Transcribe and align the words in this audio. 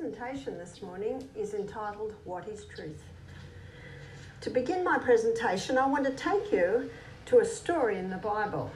presentation 0.00 0.56
this 0.56 0.80
morning 0.80 1.28
is 1.36 1.52
entitled 1.52 2.14
What 2.24 2.48
is 2.48 2.64
Truth? 2.64 3.02
To 4.40 4.48
begin 4.48 4.82
my 4.82 4.96
presentation, 4.96 5.76
I 5.76 5.86
want 5.86 6.06
to 6.06 6.12
take 6.12 6.50
you 6.50 6.88
to 7.26 7.40
a 7.40 7.44
story 7.44 7.98
in 7.98 8.08
the 8.08 8.16
Bible. 8.16 8.70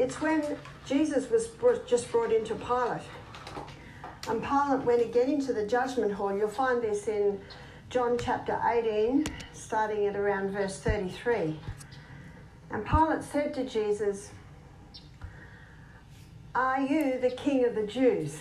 It's 0.00 0.20
when 0.20 0.42
Jesus 0.84 1.30
was 1.30 1.46
brought, 1.46 1.86
just 1.86 2.10
brought 2.10 2.32
into 2.32 2.56
Pilate. 2.56 3.02
And 4.28 4.42
Pilate 4.42 4.84
when 4.84 4.84
went 4.84 5.02
again 5.02 5.30
into 5.30 5.52
the 5.52 5.64
judgment 5.64 6.12
hall. 6.12 6.36
You'll 6.36 6.48
find 6.48 6.82
this 6.82 7.06
in 7.06 7.40
John 7.90 8.18
chapter 8.20 8.60
18, 8.68 9.24
starting 9.52 10.06
at 10.06 10.16
around 10.16 10.50
verse 10.50 10.80
33. 10.80 11.60
And 12.72 12.84
Pilate 12.84 13.22
said 13.22 13.54
to 13.54 13.64
Jesus, 13.64 14.32
Are 16.56 16.80
you 16.80 17.20
the 17.20 17.30
king 17.30 17.64
of 17.64 17.76
the 17.76 17.86
Jews? 17.86 18.36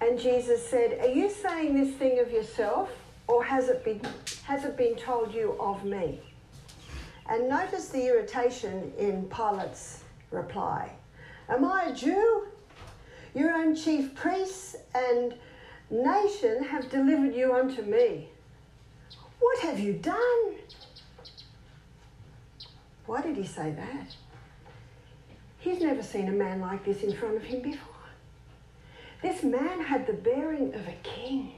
And 0.00 0.18
Jesus 0.18 0.66
said, 0.66 0.98
Are 1.00 1.08
you 1.08 1.30
saying 1.30 1.74
this 1.74 1.94
thing 1.96 2.18
of 2.18 2.30
yourself, 2.30 2.90
or 3.26 3.42
has 3.44 3.68
it 3.68 3.84
been, 3.84 4.00
has 4.44 4.64
it 4.64 4.76
been 4.76 4.96
told 4.96 5.32
you 5.32 5.56
of 5.58 5.84
me? 5.84 6.20
And 7.28 7.48
notice 7.48 7.88
the 7.88 8.06
irritation 8.06 8.92
in 8.98 9.24
Pilate's 9.30 10.04
reply. 10.30 10.92
Am 11.48 11.64
I 11.64 11.84
a 11.84 11.94
Jew? 11.94 12.48
Your 13.34 13.52
own 13.52 13.74
chief 13.74 14.14
priests 14.14 14.76
and 14.94 15.34
nation 15.90 16.62
have 16.64 16.90
delivered 16.90 17.34
you 17.34 17.54
unto 17.54 17.82
me. 17.82 18.28
What 19.40 19.58
have 19.60 19.78
you 19.78 19.94
done? 19.94 20.54
Why 23.06 23.20
did 23.20 23.36
he 23.36 23.44
say 23.44 23.72
that? 23.72 24.16
He's 25.58 25.80
never 25.80 26.02
seen 26.02 26.28
a 26.28 26.32
man 26.32 26.60
like 26.60 26.84
this 26.84 27.02
in 27.02 27.14
front 27.16 27.36
of 27.36 27.42
him 27.42 27.62
before. 27.62 27.93
This 29.24 29.42
man 29.42 29.80
had 29.80 30.06
the 30.06 30.12
bearing 30.12 30.74
of 30.74 30.86
a 30.86 30.94
king. 31.02 31.54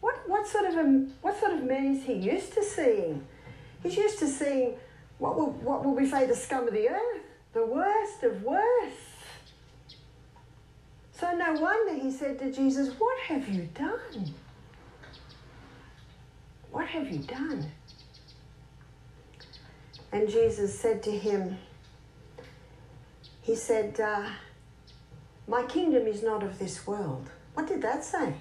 What, 0.00 0.26
what, 0.26 0.46
sort 0.46 0.64
of 0.64 0.74
a, 0.74 0.84
what 1.20 1.38
sort 1.38 1.52
of 1.52 1.64
man 1.64 1.94
is 1.94 2.04
he 2.04 2.14
used 2.14 2.54
to 2.54 2.64
seeing? 2.64 3.26
He's 3.82 3.94
used 3.94 4.18
to 4.20 4.26
seeing 4.26 4.76
what 5.18 5.36
will, 5.36 5.50
what 5.50 5.84
will 5.84 5.94
we 5.94 6.08
say 6.08 6.24
the 6.24 6.34
scum 6.34 6.66
of 6.66 6.72
the 6.72 6.88
earth, 6.88 7.20
the 7.52 7.66
worst 7.66 8.22
of 8.22 8.42
worst. 8.42 8.96
So 11.12 11.30
no 11.36 11.52
wonder 11.60 12.02
he 12.02 12.10
said 12.10 12.38
to 12.38 12.50
Jesus, 12.50 12.94
What 12.98 13.18
have 13.24 13.46
you 13.46 13.68
done? 13.74 14.32
What 16.70 16.86
have 16.86 17.10
you 17.10 17.18
done? 17.18 17.70
And 20.10 20.26
Jesus 20.26 20.80
said 20.80 21.02
to 21.02 21.10
him, 21.10 21.58
He 23.42 23.54
said, 23.54 24.00
uh, 24.00 24.30
My 25.50 25.64
kingdom 25.64 26.06
is 26.06 26.22
not 26.22 26.44
of 26.44 26.60
this 26.60 26.86
world. 26.86 27.28
What 27.54 27.66
did 27.66 27.82
that 27.82 28.04
say? 28.04 28.34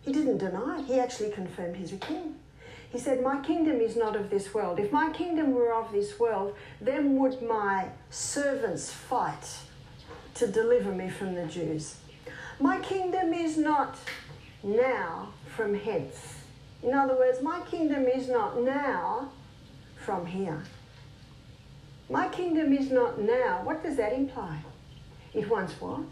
He 0.00 0.12
didn't 0.12 0.38
deny 0.38 0.80
it, 0.80 0.86
he 0.86 0.98
actually 0.98 1.30
confirmed 1.30 1.76
he's 1.76 1.92
a 1.92 1.98
king. 1.98 2.34
He 2.90 2.98
said, 2.98 3.22
My 3.22 3.40
kingdom 3.42 3.80
is 3.80 3.94
not 3.94 4.16
of 4.16 4.28
this 4.28 4.52
world. 4.52 4.80
If 4.80 4.90
my 4.90 5.12
kingdom 5.12 5.52
were 5.52 5.72
of 5.72 5.92
this 5.92 6.18
world, 6.18 6.56
then 6.80 7.16
would 7.20 7.40
my 7.42 7.90
servants 8.10 8.90
fight 8.90 9.60
to 10.34 10.48
deliver 10.48 10.90
me 10.90 11.08
from 11.10 11.36
the 11.36 11.46
Jews. 11.46 11.98
My 12.58 12.80
kingdom 12.80 13.32
is 13.32 13.56
not 13.56 13.98
now 14.64 15.28
from 15.46 15.76
hence. 15.76 16.38
In 16.82 16.92
other 16.92 17.14
words, 17.14 17.40
my 17.40 17.60
kingdom 17.70 18.08
is 18.08 18.28
not 18.28 18.60
now 18.60 19.30
from 20.04 20.26
here. 20.26 20.64
My 22.10 22.26
kingdom 22.26 22.72
is 22.72 22.90
not 22.90 23.20
now. 23.20 23.60
What 23.62 23.84
does 23.84 23.96
that 23.96 24.12
imply? 24.12 24.58
It 25.38 25.48
once 25.48 25.80
was. 25.80 26.04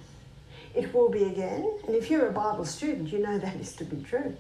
It 0.73 0.95
will 0.95 1.09
be 1.09 1.25
again. 1.25 1.69
And 1.87 1.97
if 1.97 2.11
you're 2.11 2.29
a 2.29 2.33
Bible 2.33 2.65
student, 2.65 3.13
you 3.13 3.19
know 3.19 3.39
that 3.39 3.57
is 3.57 3.73
to 3.77 3.85
be 3.85 4.01
true. 4.05 4.37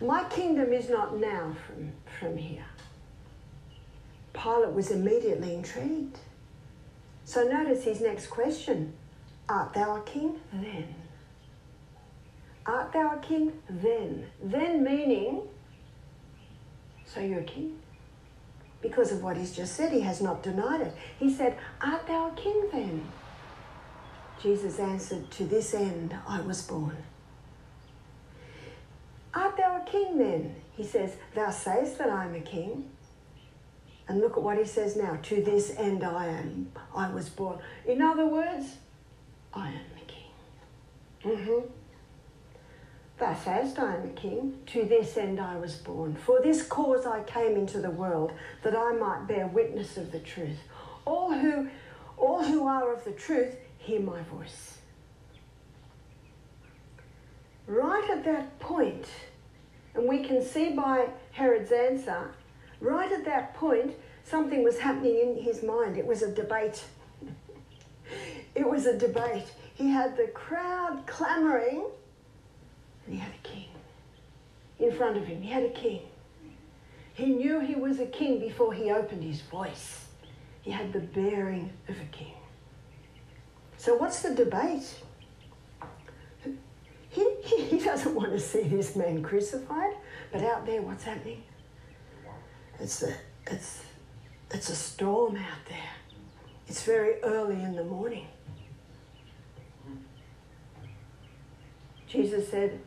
My 0.00 0.24
kingdom 0.24 0.72
is 0.72 0.90
not 0.90 1.18
now 1.18 1.54
from, 1.64 1.92
from 2.18 2.36
here. 2.36 2.64
Pilate 4.32 4.72
was 4.72 4.90
immediately 4.90 5.54
intrigued. 5.54 6.18
So 7.24 7.44
notice 7.44 7.84
his 7.84 8.00
next 8.00 8.26
question 8.26 8.92
Art 9.48 9.72
thou 9.72 9.96
a 9.96 10.02
king? 10.02 10.40
Then. 10.52 10.94
Art 12.66 12.92
thou 12.92 13.14
a 13.14 13.18
king? 13.20 13.52
Then. 13.70 14.26
Then 14.42 14.82
meaning, 14.82 15.42
so 17.06 17.20
you're 17.20 17.40
a 17.40 17.44
king? 17.44 17.78
because 18.80 19.12
of 19.12 19.22
what 19.22 19.36
he's 19.36 19.54
just 19.54 19.74
said. 19.74 19.92
He 19.92 20.00
has 20.00 20.20
not 20.20 20.42
denied 20.42 20.80
it. 20.80 20.94
He 21.18 21.32
said, 21.32 21.56
Art 21.80 22.06
thou 22.06 22.28
a 22.28 22.40
king 22.40 22.68
then? 22.72 23.06
Jesus 24.42 24.78
answered, 24.78 25.30
To 25.32 25.44
this 25.44 25.74
end 25.74 26.14
I 26.26 26.40
was 26.40 26.62
born. 26.62 26.96
Art 29.34 29.56
thou 29.56 29.82
a 29.82 29.90
king 29.90 30.18
then? 30.18 30.54
He 30.72 30.84
says, 30.84 31.16
Thou 31.34 31.50
sayest 31.50 31.98
that 31.98 32.08
I 32.08 32.24
am 32.24 32.34
a 32.34 32.40
king. 32.40 32.90
And 34.06 34.20
look 34.20 34.36
at 34.36 34.42
what 34.42 34.56
he 34.58 34.64
says 34.64 34.96
now, 34.96 35.18
To 35.24 35.42
this 35.42 35.74
end 35.76 36.04
I 36.04 36.26
am, 36.26 36.72
I 36.94 37.10
was 37.12 37.28
born. 37.28 37.58
In 37.86 38.00
other 38.00 38.26
words, 38.26 38.76
I 39.52 39.68
am 39.68 39.84
the 39.94 40.06
king. 40.06 41.36
Mm-hmm. 41.36 41.66
Thou 43.18 43.34
sayest, 43.34 43.78
I 43.78 43.96
am 43.96 44.04
a 44.04 44.12
king. 44.12 44.58
To 44.66 44.84
this 44.84 45.16
end 45.16 45.40
I 45.40 45.56
was 45.56 45.74
born. 45.74 46.14
For 46.14 46.40
this 46.40 46.62
cause 46.62 47.04
I 47.04 47.22
came 47.24 47.56
into 47.56 47.80
the 47.80 47.90
world, 47.90 48.32
that 48.62 48.76
I 48.76 48.92
might 48.92 49.26
bear 49.26 49.48
witness 49.48 49.96
of 49.96 50.12
the 50.12 50.20
truth. 50.20 50.58
All 51.04 51.32
who, 51.32 51.68
all 52.16 52.44
who 52.44 52.66
are 52.66 52.94
of 52.94 53.04
the 53.04 53.12
truth, 53.12 53.56
hear 53.88 54.00
my 54.00 54.20
voice. 54.22 54.78
Right 57.66 58.08
at 58.10 58.22
that 58.24 58.58
point, 58.60 59.06
and 59.94 60.06
we 60.06 60.22
can 60.22 60.42
see 60.42 60.70
by 60.70 61.08
Herod's 61.32 61.72
answer, 61.72 62.32
right 62.80 63.10
at 63.10 63.24
that 63.24 63.54
point, 63.54 63.96
something 64.24 64.62
was 64.62 64.78
happening 64.78 65.18
in 65.18 65.42
his 65.42 65.62
mind. 65.62 65.96
It 65.96 66.06
was 66.06 66.20
a 66.20 66.30
debate. 66.30 66.84
it 68.54 68.68
was 68.68 68.84
a 68.84 68.96
debate. 68.96 69.50
He 69.74 69.88
had 69.88 70.18
the 70.18 70.28
crowd 70.28 71.04
clamoring 71.06 71.86
and 73.06 73.14
he 73.14 73.20
had 73.20 73.32
a 73.32 73.48
king 73.48 73.68
in 74.78 74.92
front 74.92 75.16
of 75.16 75.24
him. 75.24 75.40
He 75.40 75.50
had 75.50 75.62
a 75.62 75.70
king. 75.70 76.02
He 77.14 77.26
knew 77.26 77.60
he 77.60 77.74
was 77.74 78.00
a 78.00 78.06
king 78.06 78.38
before 78.38 78.74
he 78.74 78.90
opened 78.90 79.24
his 79.24 79.40
voice. 79.40 80.06
He 80.60 80.70
had 80.70 80.92
the 80.92 81.00
bearing 81.00 81.72
of 81.88 81.96
a 81.96 82.04
king. 82.16 82.37
So, 83.78 83.94
what's 83.94 84.22
the 84.22 84.34
debate? 84.34 84.92
He, 87.10 87.26
he, 87.42 87.62
he 87.64 87.78
doesn't 87.78 88.14
want 88.14 88.32
to 88.32 88.40
see 88.40 88.62
this 88.62 88.94
man 88.96 89.22
crucified, 89.22 89.94
but 90.32 90.42
out 90.42 90.66
there, 90.66 90.82
what's 90.82 91.04
happening? 91.04 91.42
It's 92.80 93.02
a, 93.02 93.14
it's, 93.46 93.82
it's 94.50 94.68
a 94.68 94.74
storm 94.74 95.36
out 95.36 95.64
there. 95.68 95.90
It's 96.66 96.82
very 96.82 97.22
early 97.22 97.62
in 97.62 97.76
the 97.76 97.84
morning. 97.84 98.26
Jesus 102.08 102.48
said, 102.48 102.80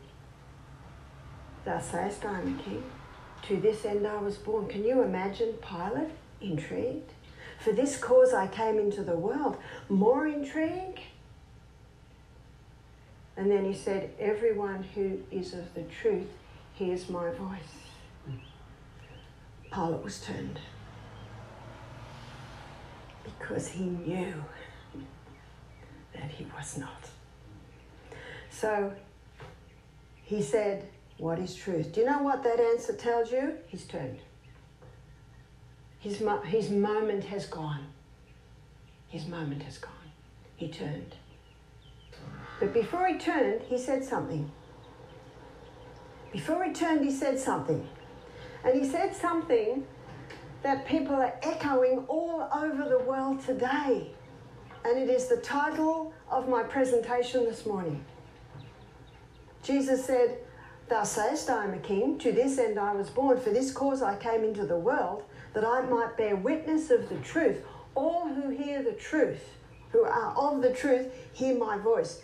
Thou 1.64 1.80
sayest 1.80 2.24
I 2.24 2.40
am 2.40 2.58
a 2.58 2.62
king. 2.62 2.84
To 3.48 3.56
this 3.56 3.84
end 3.84 4.06
I 4.06 4.18
was 4.18 4.36
born. 4.36 4.68
Can 4.68 4.84
you 4.84 5.02
imagine 5.02 5.54
Pilate 5.66 6.10
intrigued? 6.40 7.12
For 7.62 7.72
this 7.72 7.96
cause 7.96 8.34
I 8.34 8.46
came 8.48 8.78
into 8.78 9.02
the 9.02 9.16
world. 9.16 9.56
More 9.88 10.26
intrigue? 10.26 11.00
And 13.36 13.50
then 13.50 13.64
he 13.64 13.74
said, 13.74 14.10
Everyone 14.18 14.82
who 14.94 15.20
is 15.30 15.54
of 15.54 15.72
the 15.74 15.82
truth 15.82 16.28
hears 16.74 17.08
my 17.08 17.30
voice. 17.30 18.38
Pilate 19.72 20.02
was 20.02 20.20
turned 20.20 20.58
because 23.24 23.68
he 23.68 23.84
knew 23.84 24.34
that 26.14 26.30
he 26.30 26.46
was 26.56 26.76
not. 26.76 27.08
So 28.50 28.92
he 30.22 30.42
said, 30.42 30.88
what 31.18 31.38
is 31.38 31.54
truth? 31.54 31.92
Do 31.92 32.00
you 32.00 32.06
know 32.06 32.22
what 32.22 32.42
that 32.42 32.58
answer 32.58 32.94
tells 32.94 33.30
you? 33.30 33.54
He's 33.68 33.84
turned. 33.84 34.18
His, 36.02 36.20
mo- 36.20 36.40
his 36.40 36.68
moment 36.68 37.22
has 37.24 37.46
gone. 37.46 37.86
His 39.08 39.26
moment 39.28 39.62
has 39.62 39.78
gone. 39.78 39.92
He 40.56 40.68
turned. 40.68 41.14
But 42.58 42.74
before 42.74 43.06
he 43.06 43.18
turned, 43.18 43.62
he 43.62 43.78
said 43.78 44.04
something. 44.04 44.50
Before 46.32 46.64
he 46.64 46.72
turned, 46.72 47.04
he 47.04 47.10
said 47.12 47.38
something. 47.38 47.88
And 48.64 48.80
he 48.80 48.88
said 48.88 49.14
something 49.14 49.86
that 50.64 50.86
people 50.86 51.14
are 51.14 51.34
echoing 51.40 52.04
all 52.08 52.48
over 52.52 52.88
the 52.88 52.98
world 52.98 53.40
today. 53.44 54.10
And 54.84 54.98
it 54.98 55.08
is 55.08 55.28
the 55.28 55.36
title 55.36 56.12
of 56.28 56.48
my 56.48 56.64
presentation 56.64 57.44
this 57.44 57.64
morning. 57.64 58.04
Jesus 59.62 60.04
said, 60.04 60.38
Thou 60.88 61.04
sayest, 61.04 61.48
I 61.48 61.64
am 61.64 61.74
a 61.74 61.78
king. 61.78 62.18
To 62.18 62.32
this 62.32 62.58
end 62.58 62.76
I 62.76 62.92
was 62.92 63.08
born. 63.08 63.38
For 63.38 63.50
this 63.50 63.70
cause 63.70 64.02
I 64.02 64.16
came 64.16 64.42
into 64.42 64.66
the 64.66 64.76
world, 64.76 65.22
that 65.54 65.64
I 65.64 65.82
might 65.82 66.16
bear 66.16 66.36
witness 66.36 66.90
of 66.90 67.08
the 67.08 67.16
truth. 67.16 67.64
All 67.94 68.28
who 68.28 68.50
hear 68.50 68.82
the 68.82 68.92
truth 68.92 69.42
who 69.92 70.04
are 70.04 70.34
of 70.34 70.62
the 70.62 70.72
truth 70.72 71.08
hear 71.32 71.56
my 71.56 71.78
voice. 71.78 72.22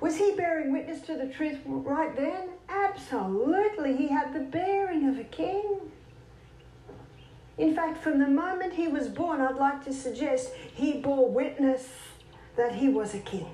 Was 0.00 0.16
he 0.16 0.32
bearing 0.34 0.72
witness 0.72 1.02
to 1.02 1.14
the 1.14 1.26
truth 1.26 1.58
right 1.66 2.16
then? 2.16 2.48
Absolutely. 2.68 3.96
He 3.96 4.08
had 4.08 4.32
the 4.32 4.40
bearing 4.40 5.08
of 5.08 5.18
a 5.18 5.24
king. 5.24 5.78
In 7.58 7.74
fact, 7.74 8.02
from 8.02 8.18
the 8.18 8.26
moment 8.26 8.72
he 8.72 8.88
was 8.88 9.08
born, 9.08 9.42
I'd 9.42 9.56
like 9.56 9.84
to 9.84 9.92
suggest 9.92 10.52
he 10.74 10.94
bore 10.94 11.28
witness 11.28 11.88
that 12.56 12.74
he 12.76 12.88
was 12.88 13.14
a 13.14 13.18
king. 13.18 13.46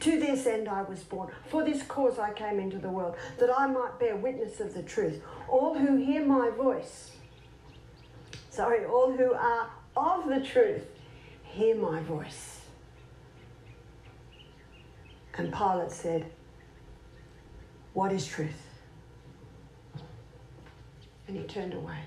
To 0.00 0.18
this 0.18 0.46
end 0.46 0.68
I 0.68 0.82
was 0.82 1.04
born. 1.04 1.30
For 1.46 1.64
this 1.64 1.84
cause 1.84 2.18
I 2.18 2.32
came 2.32 2.58
into 2.58 2.78
the 2.78 2.88
world, 2.88 3.14
that 3.38 3.56
I 3.56 3.68
might 3.68 4.00
bear 4.00 4.16
witness 4.16 4.58
of 4.58 4.74
the 4.74 4.82
truth. 4.82 5.22
All 5.48 5.78
who 5.78 5.96
hear 5.96 6.24
my 6.24 6.50
voice, 6.50 7.12
sorry, 8.54 8.84
all 8.84 9.10
who 9.10 9.32
are 9.32 9.68
of 9.96 10.28
the 10.28 10.40
truth, 10.40 10.86
hear 11.42 11.74
my 11.74 12.00
voice. 12.00 12.60
And 15.36 15.52
Pilate 15.52 15.90
said, 15.90 16.26
What 17.92 18.12
is 18.12 18.24
truth? 18.24 18.62
And 21.26 21.36
he 21.36 21.42
turned 21.44 21.74
away. 21.74 21.98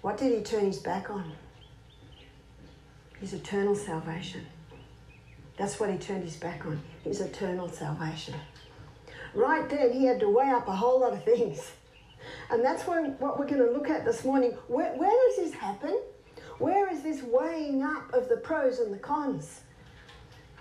What 0.00 0.16
did 0.16 0.32
he 0.32 0.42
turn 0.42 0.64
his 0.64 0.78
back 0.78 1.10
on? 1.10 1.32
His 3.20 3.34
eternal 3.34 3.74
salvation. 3.74 4.46
That's 5.58 5.78
what 5.78 5.90
he 5.90 5.98
turned 5.98 6.24
his 6.24 6.36
back 6.36 6.64
on, 6.64 6.80
his 7.04 7.20
eternal 7.20 7.68
salvation. 7.68 8.34
Right 9.34 9.68
then, 9.68 9.92
he 9.92 10.06
had 10.06 10.20
to 10.20 10.28
weigh 10.30 10.48
up 10.48 10.68
a 10.68 10.74
whole 10.74 11.00
lot 11.00 11.12
of 11.12 11.22
things. 11.22 11.72
And 12.50 12.64
that's 12.64 12.86
what, 12.86 13.20
we're 13.20 13.46
going 13.46 13.64
to 13.64 13.70
look 13.70 13.88
at 13.88 14.04
this 14.04 14.24
morning. 14.24 14.56
Where, 14.66 14.92
where 14.96 15.28
does 15.28 15.36
this 15.36 15.54
happen? 15.54 16.00
Where 16.58 16.92
is 16.92 17.02
this 17.02 17.22
weighing 17.22 17.82
up 17.82 18.12
of 18.12 18.28
the 18.28 18.36
pros 18.36 18.80
and 18.80 18.92
the 18.92 18.98
cons? 18.98 19.60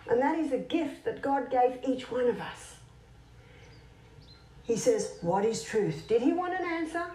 And 0.09 0.21
that 0.21 0.37
is 0.37 0.51
a 0.51 0.57
gift 0.57 1.05
that 1.05 1.21
God 1.21 1.49
gave 1.49 1.79
each 1.87 2.11
one 2.11 2.27
of 2.27 2.39
us. 2.39 2.75
He 4.63 4.77
says, 4.77 5.17
What 5.21 5.45
is 5.45 5.63
truth? 5.63 6.05
Did 6.07 6.21
he 6.21 6.31
want 6.31 6.53
an 6.53 6.65
answer? 6.65 7.05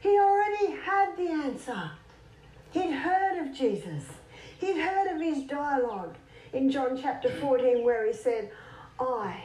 He 0.00 0.10
already 0.10 0.72
had 0.72 1.16
the 1.16 1.30
answer. 1.30 1.90
He'd 2.70 2.92
heard 2.92 3.46
of 3.46 3.54
Jesus, 3.54 4.04
he'd 4.60 4.76
heard 4.76 5.14
of 5.14 5.20
his 5.20 5.44
dialogue 5.44 6.16
in 6.52 6.70
John 6.70 6.98
chapter 7.00 7.30
14, 7.30 7.82
where 7.82 8.06
he 8.06 8.12
said, 8.12 8.50
I 9.00 9.42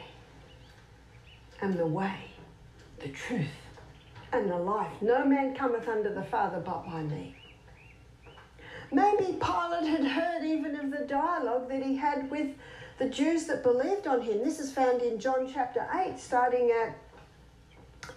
am 1.62 1.76
the 1.76 1.86
way, 1.86 2.30
the 2.98 3.08
truth, 3.08 3.48
and 4.34 4.50
the 4.50 4.56
life. 4.56 4.92
No 5.00 5.24
man 5.24 5.54
cometh 5.54 5.88
unto 5.88 6.12
the 6.12 6.24
Father 6.24 6.60
but 6.60 6.84
by 6.84 7.02
me. 7.02 7.36
Maybe 8.92 9.38
Pilate 9.40 9.86
had 9.86 10.04
heard 10.04 10.44
even 10.44 10.76
of 10.76 10.90
the 10.90 11.04
dialogue 11.06 11.68
that 11.68 11.82
he 11.82 11.96
had 11.96 12.30
with 12.30 12.48
the 12.98 13.08
Jews 13.08 13.46
that 13.46 13.62
believed 13.62 14.06
on 14.06 14.22
him. 14.22 14.38
This 14.38 14.60
is 14.60 14.72
found 14.72 15.02
in 15.02 15.18
John 15.18 15.50
chapter 15.52 15.86
8, 15.92 16.18
starting 16.18 16.70
at 16.70 16.96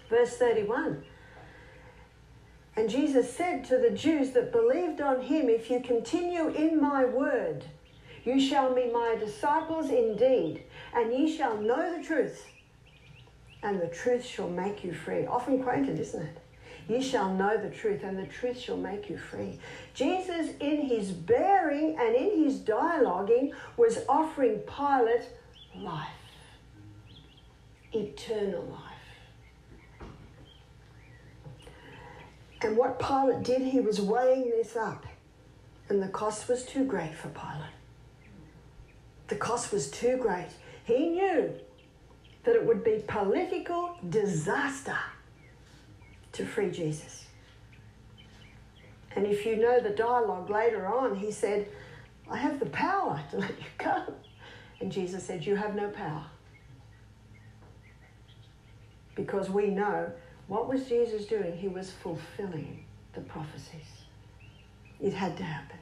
verse 0.09 0.37
31. 0.37 1.03
And 2.75 2.89
Jesus 2.89 3.31
said 3.31 3.63
to 3.65 3.77
the 3.77 3.89
Jews 3.89 4.31
that 4.31 4.51
believed 4.51 5.01
on 5.01 5.21
him, 5.21 5.49
If 5.49 5.69
you 5.69 5.79
continue 5.79 6.49
in 6.49 6.79
my 6.79 7.05
word, 7.05 7.65
you 8.23 8.39
shall 8.39 8.75
be 8.75 8.91
my 8.91 9.15
disciples 9.19 9.89
indeed, 9.89 10.63
and 10.93 11.11
ye 11.11 11.35
shall 11.35 11.57
know 11.57 11.97
the 11.97 12.03
truth, 12.03 12.45
and 13.63 13.81
the 13.81 13.88
truth 13.88 14.25
shall 14.25 14.50
make 14.50 14.83
you 14.83 14.94
free. 14.94 15.25
Often 15.25 15.63
quoted, 15.63 16.00
isn't 16.00 16.21
it? 16.21 16.38
You 16.88 17.01
shall 17.01 17.33
know 17.33 17.57
the 17.57 17.69
truth, 17.69 18.04
and 18.04 18.18
the 18.18 18.27
truth 18.27 18.57
shall 18.57 18.77
make 18.77 19.09
you 19.09 19.18
free. 19.18 19.59
Jesus, 19.94 20.51
in 20.62 20.83
his 20.83 21.12
bearing 21.12 21.98
and 22.00 22.15
in 22.15 22.44
his 22.44 22.59
dialoguing, 22.59 23.51
was 23.75 24.00
offering 24.07 24.59
Pilate 24.59 25.27
life, 25.75 26.07
eternal 27.94 28.63
life. 28.63 30.10
And 32.62 32.77
what 32.77 33.00
Pilate 33.00 33.44
did, 33.44 33.62
he 33.62 33.81
was 33.81 34.00
weighing 34.00 34.50
this 34.50 34.75
up, 34.75 35.06
and 35.89 36.01
the 36.01 36.07
cost 36.07 36.48
was 36.48 36.65
too 36.65 36.86
great 36.86 37.13
for 37.13 37.27
Pilate. 37.30 37.74
The 39.27 39.36
cost 39.36 39.74
was 39.74 39.92
too 39.92 40.15
great. 40.18 40.48
He 40.86 41.10
knew 41.10 41.53
that 42.47 42.55
it 42.55 42.65
would 42.65 42.81
be 42.81 43.03
political 43.07 43.97
disaster 44.07 44.97
to 46.31 46.45
free 46.45 46.71
Jesus. 46.71 47.25
And 49.17 49.27
if 49.27 49.45
you 49.45 49.57
know 49.57 49.81
the 49.81 49.89
dialogue 49.89 50.49
later 50.49 50.88
on, 50.88 51.17
he 51.17 51.29
said, 51.29 51.67
I 52.31 52.38
have 52.38 52.61
the 52.61 52.67
power 52.67 53.21
to 53.31 53.38
let 53.39 53.49
you 53.49 53.65
go. 53.77 54.13
And 54.79 54.89
Jesus 54.89 55.25
said, 55.25 55.45
You 55.45 55.57
have 55.57 55.75
no 55.75 55.89
power. 55.89 56.25
Because 59.13 59.50
we 59.50 59.67
know 59.67 60.09
what 60.47 60.69
was 60.69 60.88
Jesus 60.88 61.25
doing? 61.25 61.57
He 61.57 61.67
was 61.67 61.91
fulfilling 61.91 62.85
the 63.11 63.21
prophecies. 63.21 64.05
It 65.01 65.11
had 65.11 65.35
to 65.35 65.43
happen. 65.43 65.79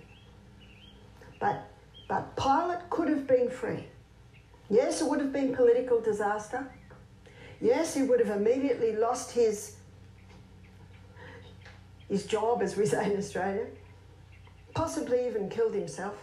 But, 1.39 1.69
but 2.09 2.35
Pilate 2.35 2.89
could 2.89 3.09
have 3.09 3.27
been 3.27 3.51
free. 3.51 3.85
Yes, 4.69 5.01
it 5.01 5.07
would 5.07 5.19
have 5.19 5.31
been 5.31 5.55
political 5.55 6.01
disaster. 6.01 6.67
Yes, 7.61 7.93
he 7.93 8.03
would 8.03 8.19
have 8.19 8.35
immediately 8.35 8.95
lost 8.95 9.31
his, 9.31 9.77
his 12.09 12.25
job, 12.25 12.61
as 12.61 12.75
we 12.75 12.85
say 12.93 13.11
in 13.11 13.17
Australia. 13.17 13.67
Possibly 14.73 15.27
even 15.27 15.49
killed 15.49 15.73
himself. 15.73 16.15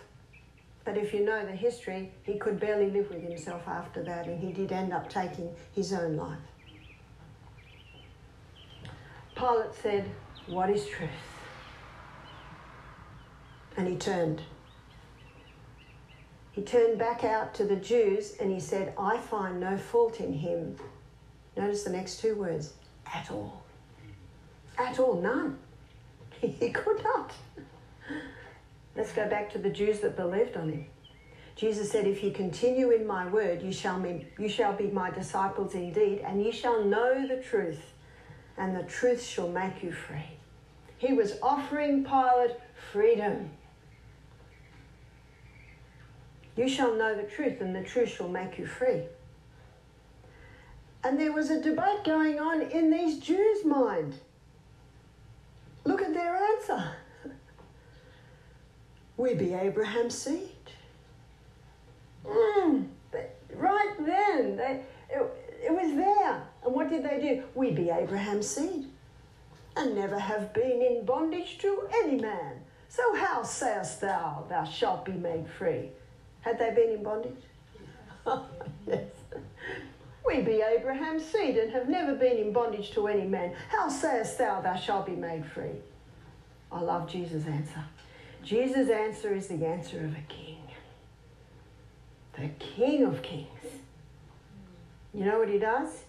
But 0.85 0.97
if 0.97 1.15
you 1.15 1.25
know 1.25 1.47
the 1.47 1.53
history, 1.53 2.13
he 2.25 2.39
could 2.39 2.59
barely 2.59 2.91
live 2.91 3.09
with 3.09 3.23
himself 3.23 3.69
after 3.69 4.03
that, 4.03 4.27
and 4.27 4.41
he 4.43 4.53
did 4.53 4.73
end 4.73 4.93
up 4.93 5.09
taking 5.09 5.55
his 5.73 5.93
own 5.93 6.17
life. 6.17 6.39
Pilate 9.37 9.75
said, 9.75 10.11
What 10.49 10.71
is 10.71 10.87
truth? 10.87 11.11
And 13.77 13.87
he 13.89 13.97
turned. 13.97 14.43
He 16.53 16.63
turned 16.63 16.99
back 16.99 17.25
out 17.25 17.55
to 17.55 17.65
the 17.65 17.77
Jews 17.77 18.37
and 18.39 18.53
he 18.53 18.61
said, 18.61 18.93
I 18.99 19.19
find 19.19 19.59
no 19.59 19.79
fault 19.79 20.21
in 20.21 20.35
him. 20.35 20.77
Notice 21.57 21.85
the 21.85 21.91
next 21.91 22.21
two 22.21 22.35
words 22.35 22.75
at 23.13 23.31
all. 23.31 23.63
At 24.79 24.99
all, 24.99 25.21
none. 25.21 25.59
He 26.41 26.71
could 26.71 27.03
not. 27.05 27.33
Let's 28.97 29.13
go 29.13 29.29
back 29.29 29.53
to 29.53 29.59
the 29.59 29.71
Jews 29.71 30.01
that 30.01 30.17
believed 30.17 30.57
on 30.57 30.71
him. 30.71 30.87
Jesus 31.55 31.91
said, 31.91 32.07
If 32.07 32.23
you 32.23 32.33
continue 32.33 32.91
in 32.91 33.07
my 33.07 33.29
word, 33.29 33.63
you 33.63 33.73
shall, 33.73 34.01
be, 34.01 34.27
you 34.39 34.49
shall 34.49 34.73
be 34.73 34.89
my 34.89 35.11
disciples 35.11 35.75
indeed, 35.75 36.19
and 36.27 36.45
you 36.45 36.51
shall 36.51 36.85
know 36.85 37.27
the 37.27 37.41
truth, 37.43 37.93
and 38.59 38.77
the 38.77 38.83
truth 38.83 39.23
shall 39.23 39.49
make 39.49 39.83
you 39.83 39.93
free. 39.93 40.39
He 40.99 41.13
was 41.13 41.39
offering 41.43 42.05
Pilate 42.05 42.57
freedom. 42.91 43.51
You 46.57 46.69
shall 46.69 46.95
know 46.95 47.15
the 47.15 47.23
truth, 47.23 47.61
and 47.61 47.75
the 47.75 47.83
truth 47.83 48.11
shall 48.11 48.29
make 48.29 48.59
you 48.59 48.67
free. 48.67 49.03
And 51.05 51.19
there 51.19 51.33
was 51.33 51.51
a 51.51 51.61
debate 51.61 52.05
going 52.05 52.39
on 52.39 52.63
in 52.63 52.91
these 52.91 53.19
Jews' 53.19 53.65
mind. 53.65 54.15
Look 55.85 56.03
at 56.03 56.15
their 56.15 56.37
answer. 56.37 56.93
We 59.19 59.35
be 59.35 59.53
Abraham's 59.53 60.17
seed. 60.17 60.49
Mm, 62.27 62.87
right 63.55 63.95
then, 64.01 64.57
they, 64.57 64.83
it, 65.11 65.23
it 65.67 65.71
was 65.71 65.95
there. 65.95 66.43
And 66.65 66.75
what 66.75 66.89
did 66.89 67.05
they 67.05 67.21
do? 67.21 67.43
We 67.55 67.73
be 67.73 67.91
Abraham's 67.91 68.49
seed, 68.49 68.87
and 69.77 69.95
never 69.95 70.19
have 70.19 70.53
been 70.55 70.83
in 70.83 71.05
bondage 71.05 71.59
to 71.59 71.89
any 71.93 72.17
man. 72.17 72.63
So 72.89 73.15
how 73.15 73.43
sayest 73.43 74.01
thou, 74.01 74.45
thou 74.49 74.65
shalt 74.65 75.05
be 75.05 75.13
made 75.13 75.49
free? 75.49 75.91
Had 76.43 76.59
they 76.59 76.71
been 76.75 76.91
in 76.91 77.03
bondage? 77.03 77.43
yes. 78.87 79.05
We 80.25 80.41
be 80.43 80.63
Abraham's 80.63 81.25
seed 81.25 81.57
and 81.57 81.73
have 81.73 81.89
never 81.89 82.15
been 82.15 82.37
in 82.37 82.53
bondage 82.53 82.93
to 82.93 83.09
any 83.09 83.27
man. 83.27 83.55
How 83.69 83.89
sayest 83.89 84.39
thou, 84.39 84.61
thou 84.61 84.77
shalt 84.77 85.07
be 85.07 85.17
made 85.17 85.45
free? 85.47 85.81
I 86.71 86.81
love 86.81 87.09
Jesus' 87.09 87.47
answer. 87.47 87.85
Jesus' 88.45 88.89
answer 88.89 89.35
is 89.35 89.49
the 89.49 89.65
answer 89.67 90.05
of 90.05 90.13
a 90.13 90.25
king, 90.29 90.63
the 92.35 92.49
King 92.59 93.05
of 93.05 93.23
kings. 93.23 93.47
You 95.15 95.25
know 95.25 95.39
what 95.39 95.49
he 95.49 95.59
does? 95.59 96.05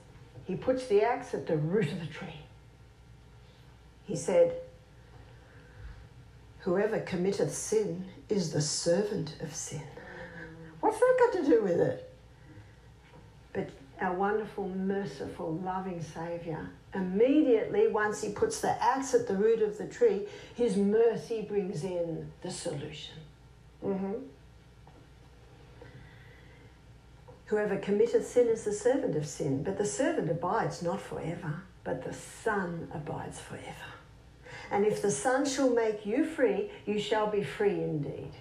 He 0.46 0.56
puts 0.56 0.88
the 0.88 1.02
axe 1.02 1.34
at 1.34 1.46
the 1.46 1.58
root 1.58 1.92
of 1.92 2.00
the 2.00 2.08
tree. 2.08 2.42
He 4.06 4.16
said, 4.16 4.56
Whoever 6.60 7.00
committeth 7.02 7.54
sin 7.54 8.06
is 8.30 8.52
the 8.52 8.62
servant 8.62 9.36
of 9.42 9.54
sin. 9.54 9.84
What's 10.84 11.00
that 11.00 11.18
got 11.18 11.42
to 11.42 11.50
do 11.50 11.64
with 11.64 11.80
it? 11.80 12.14
But 13.54 13.70
our 14.02 14.14
wonderful, 14.14 14.68
merciful, 14.68 15.54
loving 15.64 16.04
Saviour, 16.04 16.72
immediately, 16.94 17.88
once 17.88 18.22
he 18.22 18.34
puts 18.34 18.60
the 18.60 18.72
axe 18.84 19.14
at 19.14 19.26
the 19.26 19.34
root 19.34 19.62
of 19.62 19.78
the 19.78 19.88
tree, 19.88 20.28
his 20.56 20.76
mercy 20.76 21.44
brings 21.44 21.86
in 21.86 22.30
the 22.42 22.52
solution. 22.52 23.14
Mm-hmm. 23.82 24.14
Whoever 27.46 27.78
committeth 27.78 28.28
sin 28.28 28.50
is 28.50 28.66
the 28.66 28.74
servant 28.74 29.16
of 29.16 29.26
sin, 29.26 29.64
but 29.64 29.78
the 29.78 29.86
servant 29.86 30.30
abides 30.30 30.82
not 30.82 31.00
forever, 31.00 31.62
but 31.86 32.04
the 32.04 32.14
Son 32.14 32.90
abides 32.94 33.40
forever. 33.40 33.94
And 34.70 34.86
if 34.86 35.02
the 35.02 35.12
Son 35.12 35.46
shall 35.46 35.70
make 35.70 36.06
you 36.06 36.26
free, 36.26 36.72
you 36.86 37.00
shall 37.00 37.28
be 37.28 37.42
free 37.42 37.82
indeed. 37.82 38.34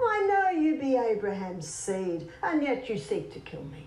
I 0.00 0.26
know 0.26 0.50
you 0.50 0.78
be 0.78 0.96
Abraham's 0.96 1.68
seed, 1.68 2.28
and 2.42 2.62
yet 2.62 2.88
you 2.88 2.98
seek 2.98 3.32
to 3.34 3.40
kill 3.40 3.64
me, 3.64 3.86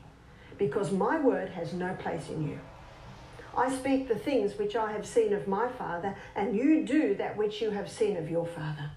because 0.57 0.91
my 0.91 1.19
word 1.19 1.49
has 1.49 1.73
no 1.73 1.93
place 1.95 2.29
in 2.29 2.47
you. 2.47 2.59
I 3.55 3.75
speak 3.75 4.07
the 4.07 4.15
things 4.15 4.57
which 4.57 4.75
I 4.75 4.91
have 4.91 5.05
seen 5.05 5.33
of 5.33 5.47
my 5.47 5.67
Father, 5.67 6.15
and 6.35 6.55
you 6.55 6.85
do 6.85 7.15
that 7.15 7.35
which 7.35 7.61
you 7.61 7.71
have 7.71 7.89
seen 7.89 8.15
of 8.15 8.29
your 8.29 8.45
Father. 8.45 8.91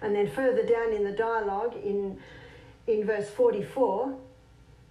And 0.00 0.14
then 0.14 0.30
further 0.30 0.64
down 0.64 0.92
in 0.92 1.04
the 1.04 1.12
dialogue, 1.12 1.74
in, 1.76 2.18
in 2.86 3.04
verse 3.06 3.28
44, 3.30 4.16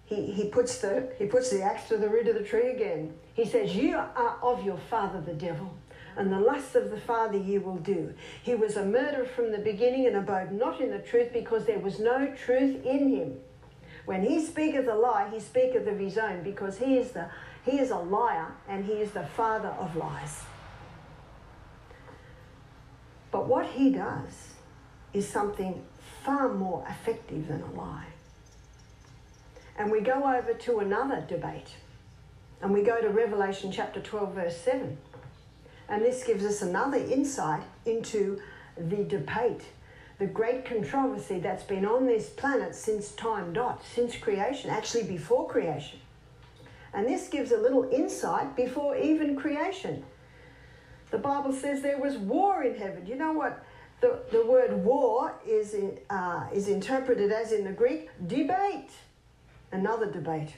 he, 0.04 0.30
he, 0.30 0.48
puts 0.48 0.78
the, 0.78 1.08
he 1.18 1.26
puts 1.26 1.50
the 1.50 1.62
axe 1.62 1.88
to 1.88 1.96
the 1.96 2.08
root 2.08 2.28
of 2.28 2.36
the 2.36 2.44
tree 2.44 2.70
again. 2.70 3.12
He 3.34 3.44
says, 3.44 3.74
You 3.74 3.96
are 3.96 4.38
of 4.40 4.64
your 4.64 4.78
father 4.78 5.20
the 5.20 5.34
devil, 5.34 5.74
and 6.16 6.32
the 6.32 6.40
lusts 6.40 6.74
of 6.74 6.90
the 6.90 7.00
father 7.00 7.36
you 7.36 7.60
will 7.60 7.76
do. 7.76 8.14
He 8.42 8.54
was 8.54 8.76
a 8.76 8.84
murderer 8.84 9.26
from 9.26 9.52
the 9.52 9.58
beginning 9.58 10.06
and 10.06 10.16
abode 10.16 10.52
not 10.52 10.80
in 10.80 10.90
the 10.90 10.98
truth 10.98 11.32
because 11.32 11.66
there 11.66 11.78
was 11.78 11.98
no 11.98 12.34
truth 12.34 12.84
in 12.84 13.08
him. 13.08 13.38
When 14.06 14.22
he 14.22 14.44
speaketh 14.44 14.86
a 14.88 14.94
lie, 14.94 15.28
he 15.32 15.40
speaketh 15.40 15.86
of 15.86 15.98
his 15.98 16.16
own 16.16 16.42
because 16.42 16.78
he 16.78 16.96
is, 16.96 17.10
the, 17.10 17.28
he 17.64 17.78
is 17.78 17.90
a 17.90 17.98
liar 17.98 18.52
and 18.68 18.84
he 18.84 18.94
is 18.94 19.10
the 19.10 19.26
father 19.26 19.68
of 19.68 19.96
lies. 19.96 20.42
But 23.30 23.48
what 23.48 23.66
he 23.66 23.90
does 23.90 24.54
is 25.12 25.28
something 25.28 25.84
far 26.24 26.52
more 26.52 26.86
effective 26.88 27.48
than 27.48 27.62
a 27.62 27.72
lie. 27.72 28.06
And 29.76 29.90
we 29.90 30.00
go 30.00 30.24
over 30.24 30.54
to 30.54 30.78
another 30.78 31.24
debate. 31.28 31.74
And 32.62 32.72
we 32.72 32.82
go 32.82 33.00
to 33.00 33.08
Revelation 33.08 33.70
chapter 33.70 34.00
12, 34.00 34.34
verse 34.34 34.56
7. 34.56 34.96
And 35.88 36.02
this 36.02 36.24
gives 36.24 36.44
us 36.44 36.62
another 36.62 36.98
insight 36.98 37.62
into 37.84 38.40
the 38.76 39.04
debate, 39.04 39.62
the 40.18 40.26
great 40.26 40.64
controversy 40.64 41.38
that's 41.38 41.62
been 41.62 41.86
on 41.86 42.06
this 42.06 42.28
planet 42.28 42.74
since 42.74 43.12
time 43.12 43.52
dot, 43.52 43.82
since 43.94 44.16
creation, 44.16 44.70
actually 44.70 45.04
before 45.04 45.48
creation. 45.48 46.00
And 46.92 47.06
this 47.06 47.28
gives 47.28 47.52
a 47.52 47.58
little 47.58 47.88
insight 47.90 48.56
before 48.56 48.96
even 48.96 49.36
creation. 49.36 50.02
The 51.10 51.18
Bible 51.18 51.52
says 51.52 51.82
there 51.82 52.00
was 52.00 52.16
war 52.16 52.64
in 52.64 52.74
heaven. 52.74 53.06
You 53.06 53.16
know 53.16 53.32
what? 53.32 53.64
The, 54.00 54.20
the 54.32 54.44
word 54.44 54.84
war 54.84 55.34
is, 55.46 55.74
in, 55.74 55.98
uh, 56.10 56.46
is 56.52 56.68
interpreted 56.68 57.30
as 57.30 57.52
in 57.52 57.64
the 57.64 57.72
Greek 57.72 58.10
debate 58.26 58.90
another 59.72 60.10
debate. 60.10 60.54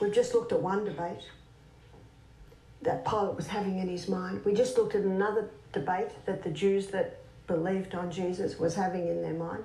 We've 0.00 0.12
just 0.12 0.34
looked 0.34 0.52
at 0.52 0.60
one 0.60 0.84
debate 0.84 1.22
that 2.84 3.04
Pilate 3.04 3.36
was 3.36 3.46
having 3.46 3.78
in 3.78 3.88
his 3.88 4.08
mind. 4.08 4.44
We 4.44 4.54
just 4.54 4.76
looked 4.76 4.94
at 4.94 5.02
another 5.02 5.50
debate 5.72 6.10
that 6.26 6.42
the 6.42 6.50
Jews 6.50 6.88
that 6.88 7.20
believed 7.46 7.94
on 7.94 8.10
Jesus 8.10 8.58
was 8.58 8.74
having 8.74 9.08
in 9.08 9.22
their 9.22 9.34
mind. 9.34 9.64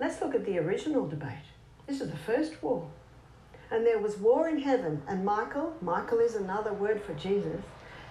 Let's 0.00 0.20
look 0.20 0.34
at 0.34 0.44
the 0.44 0.58
original 0.58 1.06
debate. 1.06 1.46
This 1.86 2.00
is 2.00 2.10
the 2.10 2.16
first 2.16 2.62
war. 2.62 2.88
And 3.70 3.84
there 3.84 3.98
was 3.98 4.16
war 4.16 4.48
in 4.48 4.60
heaven, 4.60 5.02
and 5.08 5.24
Michael, 5.24 5.74
Michael 5.80 6.20
is 6.20 6.36
another 6.36 6.72
word 6.72 7.02
for 7.02 7.14
Jesus, 7.14 7.60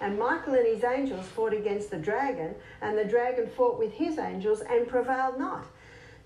and 0.00 0.18
Michael 0.18 0.54
and 0.54 0.66
his 0.66 0.84
angels 0.84 1.26
fought 1.26 1.54
against 1.54 1.90
the 1.90 1.96
dragon, 1.96 2.54
and 2.82 2.98
the 2.98 3.04
dragon 3.04 3.48
fought 3.48 3.78
with 3.78 3.92
his 3.92 4.18
angels 4.18 4.60
and 4.60 4.86
prevailed 4.86 5.38
not 5.38 5.66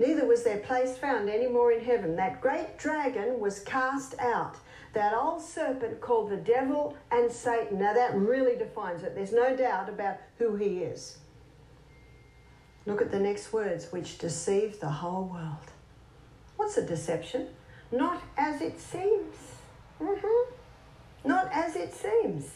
neither 0.00 0.26
was 0.26 0.42
there 0.42 0.58
place 0.58 0.96
found 0.96 1.28
any 1.28 1.46
more 1.46 1.70
in 1.70 1.84
heaven. 1.84 2.16
That 2.16 2.40
great 2.40 2.78
dragon 2.78 3.38
was 3.38 3.60
cast 3.60 4.18
out, 4.18 4.56
that 4.92 5.14
old 5.14 5.40
serpent 5.40 6.00
called 6.00 6.30
the 6.30 6.36
devil 6.36 6.96
and 7.10 7.30
Satan. 7.30 7.78
Now 7.78 7.94
that 7.94 8.14
really 8.14 8.56
defines 8.56 9.02
it. 9.02 9.14
There's 9.14 9.32
no 9.32 9.56
doubt 9.56 9.88
about 9.88 10.18
who 10.38 10.56
he 10.56 10.78
is. 10.78 11.18
Look 12.86 13.00
at 13.00 13.10
the 13.10 13.20
next 13.20 13.52
words, 13.52 13.92
which 13.92 14.18
deceive 14.18 14.80
the 14.80 14.88
whole 14.88 15.24
world. 15.24 15.70
What's 16.56 16.76
a 16.76 16.86
deception? 16.86 17.48
Not 17.92 18.22
as 18.36 18.60
it 18.60 18.80
seems. 18.80 19.36
Mm-hmm. 20.00 21.28
Not 21.28 21.50
as 21.52 21.76
it 21.76 21.94
seems. 21.94 22.50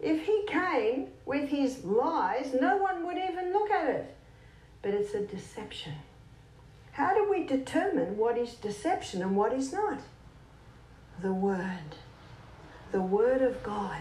If 0.00 0.24
he 0.24 0.44
came 0.46 1.08
with 1.26 1.48
his 1.48 1.84
lies, 1.84 2.54
no 2.60 2.76
one 2.76 3.06
would 3.06 3.18
even 3.18 3.52
look 3.52 3.70
at 3.70 3.88
it. 3.88 4.16
But 4.82 4.94
it's 4.94 5.14
a 5.14 5.20
deception. 5.20 5.94
How 6.92 7.14
do 7.14 7.30
we 7.30 7.44
determine 7.44 8.16
what 8.16 8.36
is 8.36 8.54
deception 8.54 9.22
and 9.22 9.36
what 9.36 9.52
is 9.52 9.72
not? 9.72 10.00
The 11.20 11.32
Word. 11.32 11.96
The 12.90 13.00
Word 13.00 13.42
of 13.42 13.62
God. 13.62 14.00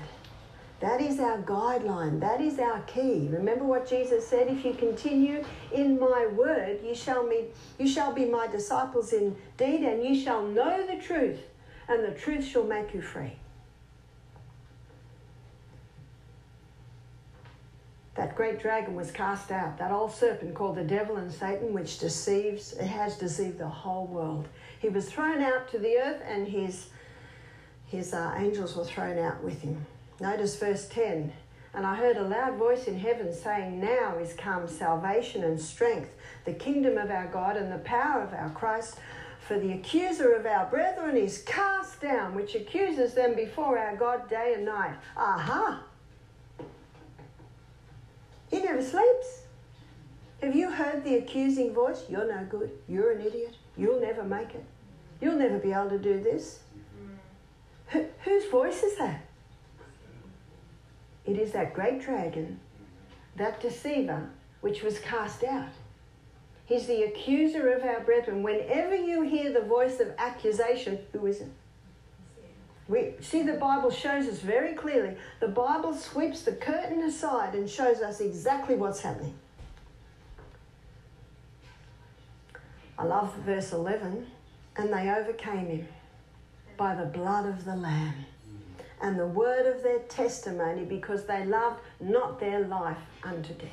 That 0.80 1.00
is 1.00 1.20
our 1.20 1.38
guideline. 1.38 2.20
That 2.20 2.42
is 2.42 2.58
our 2.58 2.82
key. 2.82 3.28
Remember 3.32 3.66
what 3.66 3.88
Jesus 3.88 4.28
said, 4.28 4.48
if 4.48 4.66
you 4.66 4.74
continue 4.74 5.44
in 5.72 6.00
my 6.00 6.26
word, 6.26 6.80
you 6.84 6.96
shall 6.96 7.30
be, 7.30 7.46
you 7.78 7.88
shall 7.88 8.12
be 8.12 8.26
my 8.26 8.48
disciples 8.48 9.14
indeed, 9.14 9.84
and 9.84 10.04
you 10.04 10.20
shall 10.20 10.42
know 10.42 10.86
the 10.88 10.96
truth, 10.96 11.40
and 11.88 12.04
the 12.04 12.18
truth 12.18 12.44
shall 12.44 12.64
make 12.64 12.96
you 12.96 13.02
free. 13.02 13.34
that 18.22 18.36
great 18.36 18.60
dragon 18.60 18.94
was 18.94 19.10
cast 19.10 19.52
out, 19.52 19.78
that 19.78 19.92
old 19.92 20.12
serpent 20.12 20.54
called 20.54 20.76
the 20.76 20.84
devil 20.84 21.16
and 21.16 21.32
Satan, 21.32 21.74
which 21.74 21.98
deceives, 21.98 22.74
it 22.74 22.86
has 22.86 23.18
deceived 23.18 23.58
the 23.58 23.68
whole 23.68 24.06
world. 24.06 24.48
He 24.80 24.90
was 24.90 25.10
thrown 25.10 25.42
out 25.42 25.72
to 25.72 25.80
the 25.80 25.98
earth, 25.98 26.22
and 26.28 26.48
his, 26.48 26.88
his 27.92 28.14
uh, 28.14 28.34
angels 28.38 28.76
were 28.78 28.86
thrown 28.86 29.20
out 29.20 29.44
with 29.44 29.62
him. 29.62 29.86
Notice 30.22 30.56
verse 30.56 30.88
10 30.88 31.34
And 31.74 31.86
I 31.86 31.96
heard 31.96 32.16
a 32.16 32.24
loud 32.24 32.58
voice 32.58 32.86
in 32.88 32.98
heaven 32.98 33.34
saying, 33.34 33.82
Now 33.82 34.18
is 34.18 34.34
come 34.34 34.66
salvation 34.70 35.44
and 35.44 35.60
strength, 35.60 36.16
the 36.46 36.54
kingdom 36.54 36.98
of 36.98 37.12
our 37.12 37.28
God, 37.28 37.58
and 37.58 37.70
the 37.70 37.80
power 37.80 38.22
of 38.22 38.34
our 38.34 38.50
Christ. 38.52 38.96
For 39.46 39.60
the 39.60 39.74
accuser 39.74 40.34
of 40.34 40.46
our 40.46 40.68
brethren 40.68 41.18
is 41.18 41.42
cast 41.42 42.00
down, 42.00 42.34
which 42.34 42.56
accuses 42.56 43.14
them 43.14 43.36
before 43.36 43.78
our 43.78 43.98
God 43.98 44.30
day 44.30 44.54
and 44.56 44.66
night. 44.66 44.96
Aha! 45.18 45.84
He 48.50 48.60
never 48.60 48.82
sleeps. 48.82 49.42
Have 50.42 50.56
you 50.56 50.72
heard 50.72 51.04
the 51.04 51.16
accusing 51.16 51.74
voice? 51.74 52.06
You're 52.08 52.28
no 52.28 52.46
good. 52.46 52.72
You're 52.88 53.12
an 53.12 53.22
idiot. 53.22 53.56
You'll 53.76 54.00
never 54.00 54.24
make 54.24 54.56
it. 54.56 54.64
You'll 55.20 55.38
never 55.38 55.60
be 55.60 55.74
able 55.74 55.90
to 55.90 56.00
do 56.00 56.22
this. 56.22 56.60
Whose 57.92 58.46
voice 58.50 58.84
is 58.84 58.98
that? 58.98 59.22
It 61.26 61.38
is 61.38 61.52
that 61.52 61.74
great 61.74 62.02
dragon, 62.02 62.60
that 63.36 63.62
deceiver, 63.62 64.30
which 64.62 64.82
was 64.82 65.00
cast 65.00 65.44
out. 65.44 65.70
He's 66.66 66.88
the 66.88 67.04
accuser 67.04 67.72
of 67.74 67.84
our 67.84 68.00
brethren. 68.00 68.44
Whenever 68.44 68.96
you 68.96 69.24
hear 69.24 69.52
the 69.52 69.62
voice 69.62 70.00
of 70.00 70.14
accusation, 70.18 71.00
who 71.12 71.26
is 71.26 71.42
it? 71.42 71.50
We 72.88 73.14
see 73.20 73.44
the 73.44 73.54
Bible 73.54 73.92
shows 73.92 74.28
us 74.28 74.40
very 74.40 74.74
clearly. 74.74 75.16
The 75.40 75.48
Bible 75.48 75.94
sweeps 75.94 76.42
the 76.44 76.54
curtain 76.54 77.02
aside 77.04 77.56
and 77.56 77.70
shows 77.70 78.02
us 78.02 78.20
exactly 78.20 78.76
what's 78.76 79.02
happening. 79.02 79.36
I 82.98 83.04
love 83.06 83.34
verse 83.46 83.72
11. 83.72 84.28
And 84.78 84.94
they 84.94 85.10
overcame 85.10 85.68
him 85.68 85.88
by 86.78 86.96
the 86.96 87.06
blood 87.06 87.46
of 87.46 87.66
the 87.66 87.76
Lamb 87.76 88.26
and 89.02 89.18
the 89.18 89.28
word 89.28 89.66
of 89.66 89.84
their 89.84 90.00
testimony 90.00 90.86
because 90.86 91.26
they 91.26 91.46
loved 91.46 91.80
not 92.00 92.40
their 92.40 92.68
life 92.68 92.98
unto 93.24 93.54
death. 93.54 93.70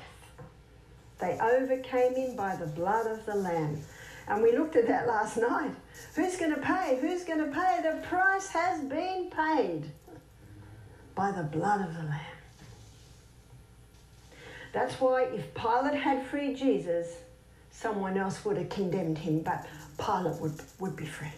They 1.21 1.39
overcame 1.41 2.15
him 2.15 2.37
by 2.37 2.57
the 2.57 2.67
blood 2.67 3.07
of 3.07 3.27
the 3.27 3.35
Lamb. 3.35 3.81
And 4.29 4.43
we 4.43 4.57
looked 4.57 4.77
at 4.77 4.87
that 4.87 5.07
last 5.07 5.37
night. 5.37 5.73
Who's 6.15 6.37
going 6.37 6.55
to 6.55 6.61
pay? 6.61 6.99
Who's 7.01 7.25
going 7.25 7.39
to 7.41 7.51
pay? 7.51 7.81
The 7.83 8.07
price 8.07 8.49
has 8.49 8.81
been 8.83 9.31
paid 9.31 9.91
by 11.15 11.33
the 11.33 11.43
blood 11.43 11.81
of 11.81 11.95
the 11.95 12.03
Lamb. 12.03 12.21
That's 14.73 15.01
why 15.01 15.25
if 15.25 15.53
Pilate 15.55 15.95
had 15.95 16.27
freed 16.27 16.57
Jesus, 16.57 17.17
someone 17.71 18.17
else 18.17 18.45
would 18.45 18.57
have 18.59 18.69
condemned 18.69 19.19
him, 19.19 19.41
but 19.41 19.67
Pilate 19.99 20.41
would, 20.41 20.61
would 20.79 20.95
be 20.95 21.07
free. 21.07 21.33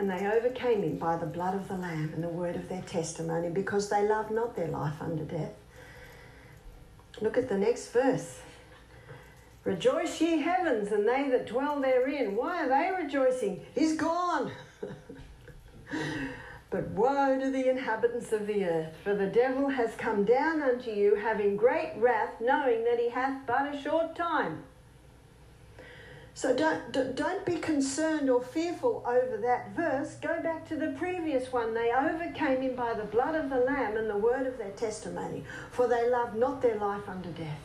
And 0.00 0.08
they 0.08 0.26
overcame 0.26 0.82
him 0.82 0.96
by 0.96 1.18
the 1.18 1.26
blood 1.26 1.54
of 1.54 1.68
the 1.68 1.76
Lamb 1.76 2.12
and 2.14 2.24
the 2.24 2.28
word 2.30 2.56
of 2.56 2.70
their 2.70 2.80
testimony 2.80 3.50
because 3.50 3.90
they 3.90 4.08
loved 4.08 4.30
not 4.30 4.56
their 4.56 4.68
life 4.68 4.94
unto 4.98 5.26
death. 5.26 5.52
Look 7.20 7.36
at 7.36 7.50
the 7.50 7.58
next 7.58 7.92
verse. 7.92 8.38
Rejoice, 9.62 10.18
ye 10.22 10.38
heavens, 10.38 10.90
and 10.90 11.06
they 11.06 11.28
that 11.28 11.46
dwell 11.46 11.82
therein. 11.82 12.34
Why 12.34 12.64
are 12.64 12.68
they 12.70 13.04
rejoicing? 13.04 13.60
He's 13.74 13.94
gone. 13.94 14.52
but 16.70 16.88
woe 16.92 17.38
to 17.38 17.50
the 17.50 17.68
inhabitants 17.68 18.32
of 18.32 18.46
the 18.46 18.64
earth, 18.64 18.94
for 19.04 19.14
the 19.14 19.26
devil 19.26 19.68
has 19.68 19.94
come 19.96 20.24
down 20.24 20.62
unto 20.62 20.90
you, 20.90 21.16
having 21.16 21.58
great 21.58 21.92
wrath, 21.98 22.40
knowing 22.40 22.84
that 22.84 22.98
he 22.98 23.10
hath 23.10 23.46
but 23.46 23.74
a 23.74 23.82
short 23.82 24.16
time. 24.16 24.62
So 26.40 26.56
don't, 26.56 27.14
don't 27.16 27.44
be 27.44 27.56
concerned 27.56 28.30
or 28.30 28.42
fearful 28.42 29.04
over 29.06 29.36
that 29.42 29.76
verse. 29.76 30.14
Go 30.22 30.40
back 30.42 30.66
to 30.70 30.76
the 30.76 30.92
previous 30.92 31.52
one. 31.52 31.74
They 31.74 31.92
overcame 31.92 32.62
him 32.62 32.74
by 32.74 32.94
the 32.94 33.04
blood 33.04 33.34
of 33.34 33.50
the 33.50 33.58
Lamb 33.58 33.98
and 33.98 34.08
the 34.08 34.16
word 34.16 34.46
of 34.46 34.56
their 34.56 34.70
testimony, 34.70 35.44
for 35.70 35.86
they 35.86 36.08
loved 36.08 36.36
not 36.36 36.62
their 36.62 36.78
life 36.78 37.06
unto 37.06 37.28
death. 37.32 37.60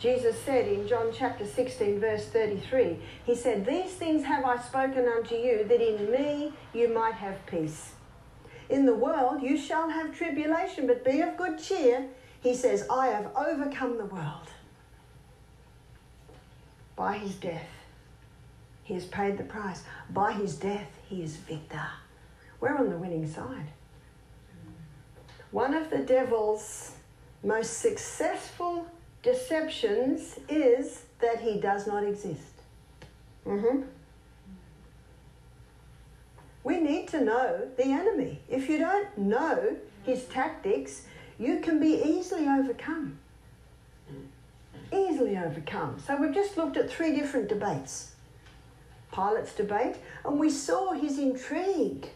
Jesus 0.00 0.42
said 0.42 0.66
in 0.66 0.88
John 0.88 1.12
chapter 1.16 1.46
16, 1.46 2.00
verse 2.00 2.26
33, 2.26 2.98
He 3.24 3.36
said, 3.36 3.64
These 3.64 3.92
things 3.92 4.24
have 4.24 4.44
I 4.44 4.60
spoken 4.60 5.06
unto 5.06 5.36
you, 5.36 5.62
that 5.62 5.80
in 5.80 6.10
me 6.10 6.54
you 6.74 6.92
might 6.92 7.14
have 7.14 7.46
peace. 7.46 7.92
In 8.70 8.86
the 8.86 8.96
world 8.96 9.40
you 9.40 9.56
shall 9.56 9.88
have 9.88 10.18
tribulation, 10.18 10.88
but 10.88 11.04
be 11.04 11.20
of 11.20 11.36
good 11.36 11.62
cheer. 11.62 12.08
He 12.40 12.56
says, 12.56 12.84
I 12.90 13.06
have 13.06 13.30
overcome 13.36 13.98
the 13.98 14.06
world 14.06 14.48
by 16.96 17.18
his 17.18 17.34
death. 17.34 17.68
He 18.84 18.94
has 18.94 19.06
paid 19.06 19.38
the 19.38 19.44
price. 19.44 19.82
By 20.10 20.32
his 20.32 20.56
death, 20.56 20.88
he 21.08 21.22
is 21.22 21.36
victor. 21.36 21.86
We're 22.60 22.76
on 22.76 22.90
the 22.90 22.98
winning 22.98 23.30
side. 23.30 23.68
One 25.50 25.74
of 25.74 25.90
the 25.90 25.98
devil's 25.98 26.92
most 27.42 27.78
successful 27.78 28.86
deceptions 29.22 30.38
is 30.48 31.02
that 31.20 31.40
he 31.40 31.58
does 31.60 31.86
not 31.86 32.04
exist. 32.04 32.52
Mm-hmm. 33.46 33.82
We 36.64 36.80
need 36.80 37.08
to 37.08 37.20
know 37.20 37.68
the 37.76 37.86
enemy. 37.86 38.40
If 38.48 38.68
you 38.68 38.78
don't 38.78 39.18
know 39.18 39.76
his 40.04 40.24
tactics, 40.24 41.02
you 41.38 41.60
can 41.60 41.80
be 41.80 42.00
easily 42.04 42.46
overcome 42.46 43.18
easily 44.92 45.36
overcome. 45.36 45.98
So 46.04 46.16
we've 46.16 46.34
just 46.34 46.56
looked 46.56 46.76
at 46.76 46.90
three 46.90 47.14
different 47.14 47.48
debates 47.48 48.12
Pilate's 49.12 49.54
debate, 49.54 49.96
and 50.24 50.40
we 50.40 50.50
saw 50.50 50.92
his 50.92 51.18
intrigue. 51.18 52.08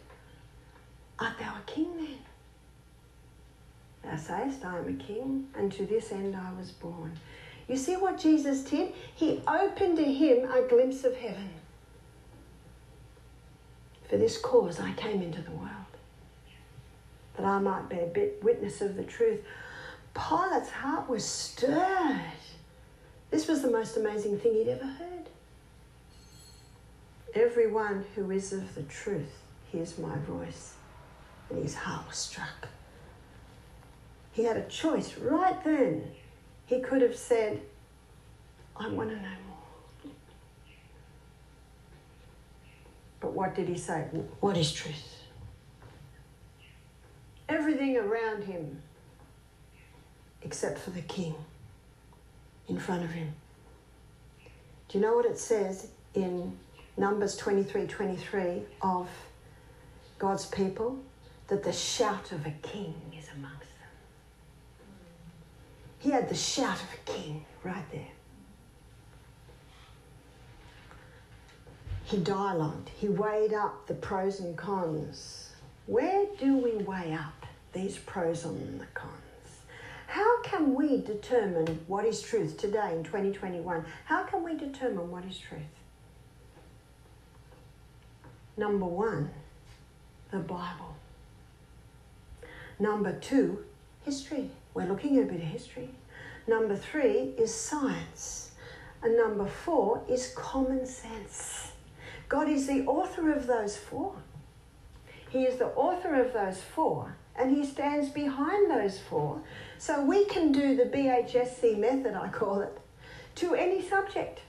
Art 1.18 1.38
thou 1.38 1.56
a 1.56 1.70
king 1.70 1.94
then? 1.96 2.18
Thou 4.02 4.16
sayest, 4.16 4.64
I 4.64 4.78
am 4.78 4.88
a 4.88 5.02
king, 5.02 5.48
and 5.56 5.70
to 5.72 5.84
this 5.84 6.10
end 6.10 6.34
I 6.34 6.58
was 6.58 6.70
born. 6.70 7.18
You 7.68 7.76
see 7.76 7.96
what 7.96 8.18
Jesus 8.18 8.62
did? 8.62 8.92
He 9.14 9.42
opened 9.46 9.96
to 9.96 10.04
him 10.04 10.50
a 10.50 10.62
glimpse 10.62 11.04
of 11.04 11.16
heaven. 11.16 11.50
For 14.08 14.16
this 14.16 14.38
cause 14.38 14.78
I 14.78 14.92
came 14.92 15.20
into 15.20 15.42
the 15.42 15.50
world, 15.50 15.70
that 17.36 17.44
I 17.44 17.58
might 17.58 17.88
bear 17.88 18.08
witness 18.42 18.80
of 18.80 18.96
the 18.96 19.02
truth. 19.02 19.40
Pilate's 20.14 20.70
heart 20.70 21.08
was 21.08 21.24
stirred. 21.24 22.20
This 23.30 23.48
was 23.48 23.62
the 23.62 23.70
most 23.70 23.96
amazing 23.96 24.38
thing 24.38 24.54
he'd 24.54 24.68
ever 24.68 24.84
heard. 24.84 25.28
Everyone 27.34 28.04
who 28.14 28.30
is 28.30 28.52
of 28.52 28.74
the 28.74 28.82
truth 28.84 29.42
hears 29.70 29.98
my 29.98 30.16
voice. 30.18 30.74
And 31.50 31.62
his 31.62 31.74
heart 31.74 32.06
was 32.08 32.16
struck. 32.16 32.68
He 34.32 34.44
had 34.44 34.56
a 34.56 34.66
choice 34.68 35.16
right 35.18 35.62
then. 35.64 36.10
He 36.66 36.80
could 36.80 37.02
have 37.02 37.16
said, 37.16 37.60
I 38.76 38.88
want 38.88 39.10
to 39.10 39.16
know 39.16 39.22
more. 39.22 40.12
But 43.20 43.32
what 43.32 43.54
did 43.54 43.68
he 43.68 43.78
say? 43.78 44.06
What 44.40 44.56
is 44.56 44.72
truth? 44.72 45.22
Everything 47.48 47.96
around 47.96 48.44
him, 48.44 48.82
except 50.42 50.78
for 50.78 50.90
the 50.90 51.02
king 51.02 51.34
in 52.68 52.78
front 52.78 53.04
of 53.04 53.10
him. 53.10 53.34
Do 54.88 54.98
you 54.98 55.04
know 55.04 55.14
what 55.14 55.26
it 55.26 55.38
says 55.38 55.88
in 56.14 56.56
Numbers 56.96 57.36
23 57.36 57.86
23 57.86 58.62
of 58.82 59.08
God's 60.18 60.46
people? 60.46 60.98
That 61.48 61.62
the 61.62 61.72
shout 61.72 62.32
of 62.32 62.44
a 62.44 62.54
king 62.62 62.94
is 63.16 63.28
amongst 63.36 63.60
them. 63.60 63.88
He 66.00 66.10
had 66.10 66.28
the 66.28 66.34
shout 66.34 66.80
of 66.82 66.88
a 66.92 67.10
king 67.10 67.44
right 67.62 67.88
there. 67.92 68.08
He 72.04 72.18
dialogued, 72.18 72.88
he 72.96 73.08
weighed 73.08 73.52
up 73.52 73.86
the 73.86 73.94
pros 73.94 74.38
and 74.40 74.56
cons. 74.56 75.50
Where 75.86 76.26
do 76.38 76.56
we 76.56 76.76
weigh 76.76 77.12
up 77.12 77.46
these 77.72 77.96
pros 77.98 78.44
and 78.44 78.80
the 78.80 78.86
cons? 78.86 79.25
How 80.06 80.42
can 80.42 80.74
we 80.74 81.00
determine 81.00 81.80
what 81.86 82.04
is 82.04 82.22
truth 82.22 82.56
today 82.56 82.92
in 82.92 83.04
2021? 83.04 83.84
How 84.04 84.22
can 84.24 84.42
we 84.42 84.56
determine 84.56 85.10
what 85.10 85.24
is 85.24 85.38
truth? 85.38 85.62
Number 88.56 88.86
one, 88.86 89.30
the 90.30 90.38
Bible. 90.38 90.96
Number 92.78 93.12
two, 93.12 93.64
history. 94.04 94.50
We're 94.74 94.86
looking 94.86 95.18
at 95.18 95.24
a 95.24 95.26
bit 95.26 95.36
of 95.36 95.48
history. 95.48 95.90
Number 96.46 96.76
three 96.76 97.34
is 97.38 97.54
science. 97.54 98.52
And 99.02 99.16
number 99.16 99.46
four 99.46 100.02
is 100.08 100.32
common 100.36 100.86
sense. 100.86 101.72
God 102.28 102.48
is 102.48 102.66
the 102.66 102.84
author 102.86 103.32
of 103.32 103.46
those 103.46 103.76
four. 103.76 104.14
He 105.30 105.44
is 105.44 105.58
the 105.58 105.66
author 105.66 106.14
of 106.20 106.32
those 106.32 106.60
four, 106.60 107.16
and 107.34 107.54
He 107.54 107.64
stands 107.64 108.08
behind 108.08 108.70
those 108.70 108.98
four 108.98 109.42
so 109.78 110.04
we 110.04 110.24
can 110.26 110.52
do 110.52 110.76
the 110.76 110.84
BHSC 110.84 111.78
method, 111.78 112.14
I 112.14 112.28
call 112.28 112.60
it, 112.60 112.78
to 113.36 113.54
any 113.54 113.82
subject. 113.82 114.40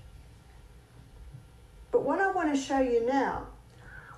But 1.92 2.04
what 2.04 2.20
I 2.20 2.32
want 2.32 2.54
to 2.54 2.60
show 2.60 2.80
you 2.80 3.06
now, 3.06 3.48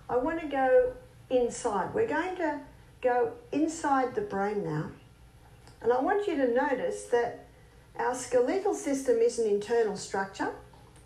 I 0.09 0.17
want 0.17 0.41
to 0.41 0.47
go 0.47 0.93
inside. 1.29 1.93
We're 1.93 2.07
going 2.07 2.35
to 2.37 2.59
go 3.01 3.33
inside 3.51 4.15
the 4.15 4.21
brain 4.21 4.63
now. 4.63 4.91
And 5.81 5.93
I 5.93 6.01
want 6.01 6.27
you 6.27 6.35
to 6.35 6.53
notice 6.53 7.05
that 7.05 7.45
our 7.97 8.15
skeletal 8.15 8.73
system 8.73 9.17
is 9.17 9.39
an 9.39 9.47
internal 9.47 9.97
structure 9.97 10.51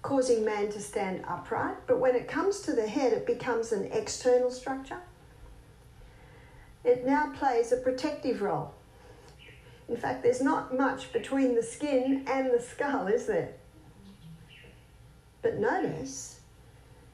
causing 0.04 0.44
man 0.44 0.70
to 0.70 0.82
stand 0.82 1.24
upright, 1.28 1.78
but 1.88 2.00
when 2.00 2.14
it 2.14 2.28
comes 2.28 2.60
to 2.60 2.74
the 2.74 2.86
head, 2.86 3.14
it 3.14 3.26
becomes 3.26 3.72
an 3.72 3.86
external 3.86 4.52
structure. 4.52 5.00
It 6.84 7.06
now 7.06 7.32
plays 7.34 7.72
a 7.72 7.78
protective 7.78 8.42
role. 8.42 8.74
In 9.90 9.98
fact, 9.98 10.24
there's 10.24 10.42
not 10.42 10.76
much 10.76 11.12
between 11.12 11.56
the 11.56 11.64
skin 11.64 12.26
and 12.28 12.52
the 12.52 12.62
skull, 12.62 13.08
is 13.08 13.26
there? 13.26 13.50
But 15.42 15.60
notice 15.60 16.40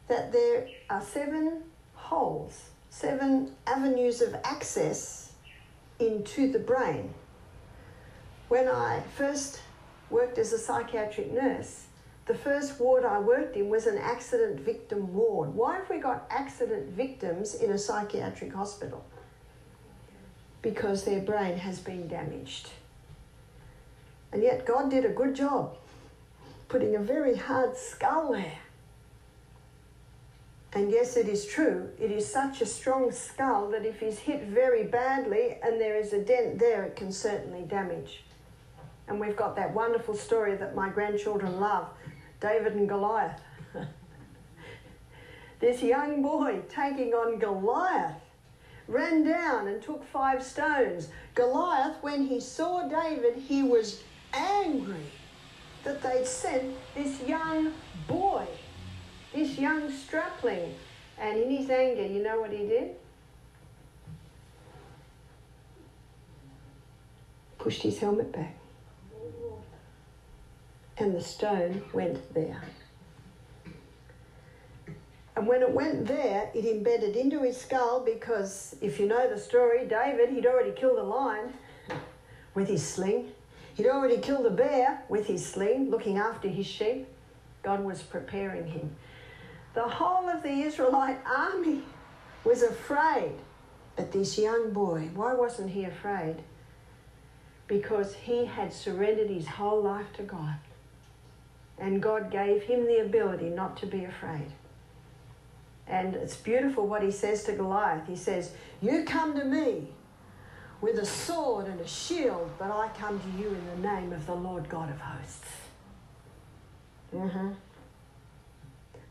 that 0.08 0.32
there 0.32 0.68
are 0.90 1.02
seven 1.02 1.64
holes, 1.94 2.70
seven 2.90 3.54
avenues 3.66 4.22
of 4.22 4.36
access 4.44 5.34
into 6.00 6.52
the 6.52 6.60
brain. 6.60 7.14
When 8.48 8.68
I 8.68 9.02
first 9.16 9.62
worked 10.10 10.38
as 10.38 10.54
a 10.54 10.58
psychiatric 10.58 11.32
nurse, 11.32 11.86
the 12.26 12.36
first 12.36 12.80
ward 12.80 13.06
I 13.06 13.20
worked 13.20 13.56
in 13.56 13.70
was 13.70 13.88
an 13.88 13.98
accident 13.98 14.60
victim 14.60 15.14
ward. 15.16 15.54
Why 15.56 15.78
have 15.78 15.90
we 15.90 15.98
got 15.98 16.28
accident 16.30 16.90
victims 16.90 17.56
in 17.56 17.72
a 17.72 17.78
psychiatric 17.78 18.54
hospital? 18.54 19.04
Because 20.62 21.04
their 21.04 21.22
brain 21.22 21.58
has 21.58 21.80
been 21.80 22.08
damaged. 22.08 22.70
And 24.32 24.44
yet, 24.44 24.66
God 24.66 24.90
did 24.90 25.06
a 25.06 25.10
good 25.10 25.36
job 25.36 25.76
putting 26.68 26.96
a 26.96 27.00
very 27.00 27.36
hard 27.36 27.76
skull 27.76 28.32
there. 28.32 28.60
And 30.72 30.92
yes, 30.92 31.18
it 31.18 31.28
is 31.28 31.48
true, 31.48 31.90
it 32.00 32.12
is 32.12 32.32
such 32.32 32.62
a 32.62 32.66
strong 32.66 33.12
skull 33.12 33.72
that 33.72 33.88
if 33.88 34.00
he's 34.00 34.20
hit 34.20 34.44
very 34.44 34.84
badly 34.84 35.58
and 35.64 35.82
there 35.82 35.98
is 35.98 36.14
a 36.14 36.24
dent 36.24 36.60
there, 36.60 36.84
it 36.84 36.96
can 36.96 37.12
certainly 37.12 37.64
damage. 37.64 38.24
And 39.08 39.20
we've 39.20 39.36
got 39.36 39.56
that 39.56 39.74
wonderful 39.74 40.14
story 40.14 40.56
that 40.58 40.76
my 40.76 40.90
grandchildren 40.90 41.60
love 41.60 41.90
David 42.40 42.74
and 42.74 42.88
Goliath. 42.88 43.42
this 45.60 45.82
young 45.82 46.22
boy 46.22 46.62
taking 46.70 47.16
on 47.16 47.40
Goliath 47.40 48.22
ran 48.90 49.24
down 49.24 49.68
and 49.68 49.82
took 49.82 50.04
five 50.04 50.44
stones. 50.44 51.10
Goliath, 51.36 51.98
when 52.02 52.26
he 52.26 52.40
saw 52.40 52.88
David, 52.88 53.36
he 53.36 53.62
was 53.62 54.02
angry 54.34 55.06
that 55.84 56.02
they'd 56.02 56.26
sent 56.26 56.76
this 56.96 57.22
young 57.22 57.72
boy, 58.08 58.46
this 59.34 59.58
young 59.58 59.92
strapling. 59.92 60.76
And 61.20 61.38
in 61.38 61.50
his 61.52 61.70
anger, 61.70 62.06
you 62.06 62.24
know 62.24 62.42
what 62.42 62.52
he 62.52 62.66
did? 62.66 62.96
Pushed 67.60 67.84
his 67.84 68.00
helmet 68.00 68.32
back. 68.32 68.56
And 70.98 71.16
the 71.16 71.22
stone 71.22 71.84
went 71.94 72.34
there. 72.34 72.62
And 75.40 75.48
when 75.48 75.62
it 75.62 75.72
went 75.72 76.06
there, 76.06 76.52
it 76.54 76.66
embedded 76.66 77.16
into 77.16 77.44
his 77.44 77.56
skull 77.56 78.02
because 78.02 78.76
if 78.82 79.00
you 79.00 79.08
know 79.08 79.30
the 79.30 79.40
story, 79.40 79.86
David, 79.86 80.32
he'd 80.32 80.46
already 80.46 80.74
killed 80.74 81.00
a 81.00 81.04
lion 81.04 81.54
with 82.54 82.68
his 82.68 82.86
sling. 82.86 83.32
He'd 83.76 83.88
already 83.88 84.18
killed 84.18 84.46
a 84.48 84.50
bear 84.50 85.02
with 85.08 85.28
his 85.28 85.46
sling, 85.46 85.90
looking 85.90 86.18
after 86.18 86.50
his 86.50 86.66
sheep. 86.66 87.08
God 87.64 87.86
was 87.86 88.02
preparing 88.02 88.68
him. 88.68 88.94
The 89.76 89.88
whole 89.88 90.28
of 90.28 90.44
the 90.44 90.64
Israelite 90.64 91.20
army 91.26 91.84
was 92.44 92.62
afraid. 92.62 93.32
But 93.96 94.12
this 94.12 94.38
young 94.38 94.74
boy, 94.74 95.10
why 95.16 95.36
wasn't 95.36 95.70
he 95.70 95.86
afraid? 95.86 96.44
Because 97.66 98.14
he 98.14 98.44
had 98.44 98.74
surrendered 98.74 99.30
his 99.30 99.48
whole 99.48 99.82
life 99.82 100.12
to 100.18 100.24
God. 100.24 100.58
And 101.78 102.04
God 102.04 102.30
gave 102.30 102.64
him 102.64 102.86
the 102.88 103.06
ability 103.06 103.50
not 103.50 103.78
to 103.78 103.86
be 103.86 104.04
afraid. 104.04 104.52
And 105.90 106.16
it's 106.16 106.36
beautiful 106.36 106.86
what 106.88 107.02
he 107.02 107.12
says 107.12 107.44
to 107.46 107.54
Goliath. 107.54 108.08
He 108.08 108.16
says, 108.16 108.52
You 108.80 109.04
come 109.04 109.36
to 109.38 109.44
me 109.44 109.88
with 110.82 111.00
a 111.00 111.06
sword 111.06 111.68
and 111.68 111.82
a 111.82 111.88
shield, 111.88 112.52
but 112.60 112.72
I 112.72 112.90
come 112.98 113.20
to 113.20 113.42
you 113.42 113.50
in 113.50 113.82
the 113.82 113.88
name 113.88 114.14
of 114.14 114.26
the 114.26 114.36
Lord 114.36 114.70
God 114.70 114.90
of 114.90 115.00
hosts. 115.02 115.50
Mm-hmm. 117.14 117.50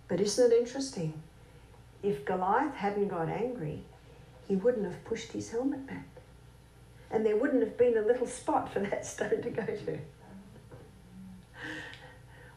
But 0.07 0.21
isn't 0.21 0.53
it 0.53 0.57
interesting? 0.57 1.21
If 2.03 2.25
Goliath 2.25 2.75
hadn't 2.75 3.09
got 3.09 3.29
angry, 3.29 3.83
he 4.47 4.55
wouldn't 4.55 4.87
have 4.87 5.05
pushed 5.05 5.33
his 5.33 5.51
helmet 5.51 5.87
back. 5.87 6.07
And 7.11 7.27
there 7.27 7.37
wouldn't 7.37 7.63
have 7.63 7.77
been 7.77 7.99
a 7.99 8.03
little 8.03 8.27
spot 8.27 8.73
for 8.73 8.81
that 8.81 9.05
stone 9.15 9.43
to 9.43 9.51
go 9.51 9.67
to. 9.67 9.99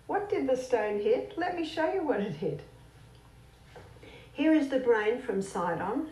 What 0.08 0.30
did 0.30 0.48
the 0.48 0.58
stone 0.58 1.00
hit? 1.00 1.34
Let 1.38 1.56
me 1.56 1.66
show 1.66 1.92
you 1.92 2.04
what 2.04 2.20
it 2.20 2.34
hit. 2.34 2.62
Here 4.34 4.54
is 4.54 4.70
the 4.70 4.80
brain 4.80 5.22
from 5.22 5.42
side 5.42 5.82
on. 5.82 6.10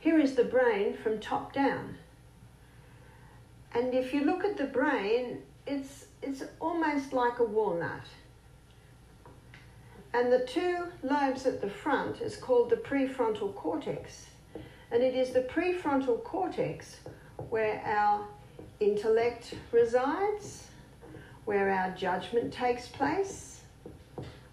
Here 0.00 0.18
is 0.18 0.34
the 0.34 0.44
brain 0.44 0.96
from 0.96 1.20
top 1.20 1.52
down. 1.52 1.96
And 3.72 3.94
if 3.94 4.12
you 4.12 4.24
look 4.24 4.44
at 4.44 4.56
the 4.56 4.64
brain, 4.64 5.42
it's, 5.66 6.06
it's 6.22 6.42
almost 6.60 7.12
like 7.12 7.38
a 7.38 7.44
walnut. 7.44 8.06
And 10.12 10.32
the 10.32 10.46
two 10.46 10.86
lobes 11.02 11.44
at 11.46 11.60
the 11.60 11.68
front 11.68 12.20
is 12.20 12.36
called 12.36 12.70
the 12.70 12.76
prefrontal 12.76 13.54
cortex. 13.54 14.26
And 14.90 15.02
it 15.02 15.14
is 15.14 15.30
the 15.30 15.42
prefrontal 15.42 16.22
cortex 16.24 16.96
where 17.50 17.82
our 17.84 18.26
intellect 18.80 19.54
resides, 19.72 20.68
where 21.44 21.70
our 21.70 21.90
judgment 21.90 22.52
takes 22.52 22.88
place, 22.88 23.60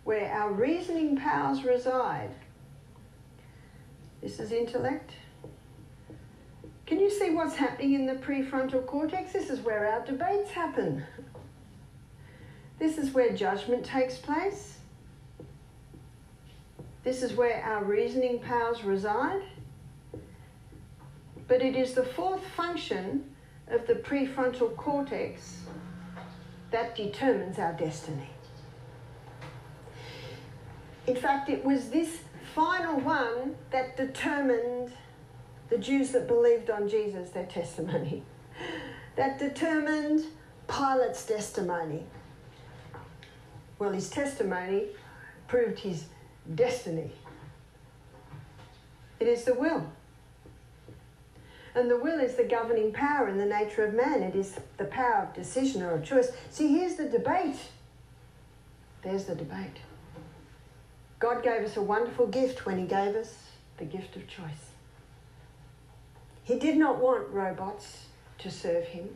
where 0.03 0.31
our 0.31 0.51
reasoning 0.51 1.15
powers 1.15 1.63
reside. 1.63 2.31
This 4.23 4.39
is 4.39 4.53
intellect. 4.53 5.11
Can 6.85 6.97
you 7.01 7.09
see 7.09 7.31
what's 7.31 7.55
happening 7.55 7.93
in 7.93 8.05
the 8.05 8.13
prefrontal 8.13 8.85
cortex? 8.85 9.33
This 9.33 9.49
is 9.49 9.59
where 9.59 9.85
our 9.85 10.05
debates 10.05 10.49
happen. 10.49 11.03
This 12.79 12.97
is 12.97 13.11
where 13.11 13.33
judgment 13.33 13.83
takes 13.83 14.15
place. 14.15 14.77
This 17.03 17.21
is 17.21 17.33
where 17.33 17.61
our 17.63 17.83
reasoning 17.83 18.39
powers 18.39 18.85
reside. 18.85 19.41
But 21.49 21.61
it 21.61 21.75
is 21.75 21.93
the 21.93 22.05
fourth 22.05 22.45
function 22.55 23.29
of 23.67 23.85
the 23.87 23.95
prefrontal 23.95 24.73
cortex 24.77 25.63
that 26.71 26.95
determines 26.95 27.59
our 27.59 27.73
destiny. 27.73 28.29
In 31.07 31.17
fact, 31.17 31.49
it 31.49 31.65
was 31.65 31.89
this 31.89 32.19
final 32.53 32.99
one 32.99 33.55
that 33.71 33.97
determined 33.97 34.91
the 35.69 35.77
Jews 35.77 36.11
that 36.11 36.27
believed 36.27 36.69
on 36.69 36.87
Jesus, 36.87 37.31
their 37.31 37.45
testimony, 37.45 38.23
that 39.15 39.39
determined 39.39 40.25
Pilate's 40.67 41.25
testimony. 41.25 42.03
Well, 43.79 43.91
his 43.91 44.09
testimony 44.09 44.87
proved 45.47 45.79
his 45.79 46.05
destiny. 46.53 47.11
It 49.19 49.27
is 49.27 49.45
the 49.45 49.55
will. 49.55 49.87
And 51.75 51.89
the 51.89 51.97
will 51.97 52.19
is 52.19 52.35
the 52.35 52.43
governing 52.43 52.93
power 52.93 53.27
in 53.29 53.37
the 53.37 53.45
nature 53.45 53.83
of 53.85 53.95
man. 53.95 54.21
It 54.21 54.35
is 54.35 54.59
the 54.77 54.85
power 54.85 55.27
of 55.27 55.33
decision 55.33 55.81
or 55.81 55.91
of 55.91 56.03
choice. 56.03 56.31
See, 56.51 56.67
here's 56.67 56.95
the 56.95 57.05
debate. 57.05 57.57
There's 59.01 59.25
the 59.25 59.33
debate. 59.33 59.77
God 61.23 61.41
gave 61.41 61.61
us 61.61 61.77
a 61.77 61.81
wonderful 61.81 62.27
gift 62.27 62.65
when 62.65 62.77
He 62.77 62.85
gave 62.85 63.15
us 63.15 63.33
the 63.77 63.85
gift 63.85 64.17
of 64.17 64.27
choice. 64.27 64.71
He 66.43 66.59
did 66.59 66.75
not 66.75 66.97
want 66.99 67.29
robots 67.29 68.07
to 68.39 68.51
serve 68.51 68.83
Him, 68.83 69.15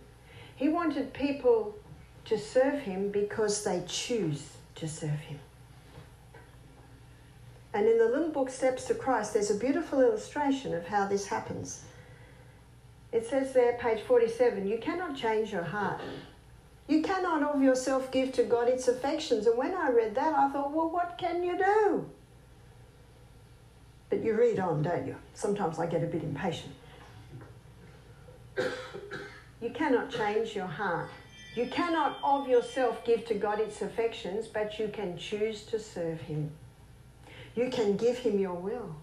He 0.56 0.70
wanted 0.70 1.12
people 1.12 1.76
to 2.24 2.38
serve 2.38 2.80
Him 2.80 3.12
because 3.12 3.62
they 3.66 3.84
choose 3.86 4.54
to 4.76 4.88
serve 4.88 5.20
Him. 5.20 5.40
And 7.74 7.86
in 7.86 7.98
the 7.98 8.06
little 8.06 8.30
book 8.30 8.50
Steps 8.50 8.86
to 8.86 8.96
Christ, 8.96 9.34
there's 9.34 9.52
a 9.52 9.56
beautiful 9.56 10.00
illustration 10.00 10.74
of 10.74 10.88
how 10.88 11.08
this 11.08 11.28
happens. 11.28 11.84
It 13.12 13.26
says 13.26 13.52
there, 13.52 13.74
page 13.74 14.02
47, 14.04 14.66
you 14.66 14.78
cannot 14.78 15.18
change 15.18 15.52
your 15.52 15.64
heart. 15.64 16.00
You 16.88 17.02
cannot 17.02 17.44
of 17.44 17.62
yourself 17.62 18.12
give 18.12 18.32
to 18.34 18.44
God 18.44 18.70
its 18.70 18.88
affections. 18.88 19.46
And 19.46 19.58
when 19.58 19.74
I 19.74 19.90
read 19.90 20.16
that, 20.16 20.34
I 20.34 20.50
thought, 20.50 20.72
well, 20.72 20.90
what 20.90 21.18
can 21.18 21.44
you 21.44 21.58
do? 21.58 22.10
But 24.10 24.24
you 24.24 24.36
read 24.36 24.58
on, 24.58 24.84
don't 24.84 25.06
you? 25.06 25.18
Sometimes 25.34 25.80
I 25.80 25.86
get 25.86 26.02
a 26.02 26.08
bit 26.08 26.24
impatient. 26.24 26.74
You 29.60 29.70
cannot 29.74 30.10
change 30.10 30.56
your 30.56 30.68
heart. 30.68 31.10
You 31.56 31.68
cannot 31.68 32.20
of 32.24 32.48
yourself 32.48 33.04
give 33.04 33.26
to 33.26 33.34
God 33.34 33.60
its 33.60 33.82
affections, 33.82 34.48
but 34.48 34.80
you 34.80 34.88
can 34.88 35.18
choose 35.18 35.64
to 35.64 35.80
serve 35.80 36.22
Him. 36.22 36.52
You 37.56 37.70
can 37.70 37.98
give 37.98 38.20
Him 38.20 38.40
your 38.40 38.54
will. 38.54 38.96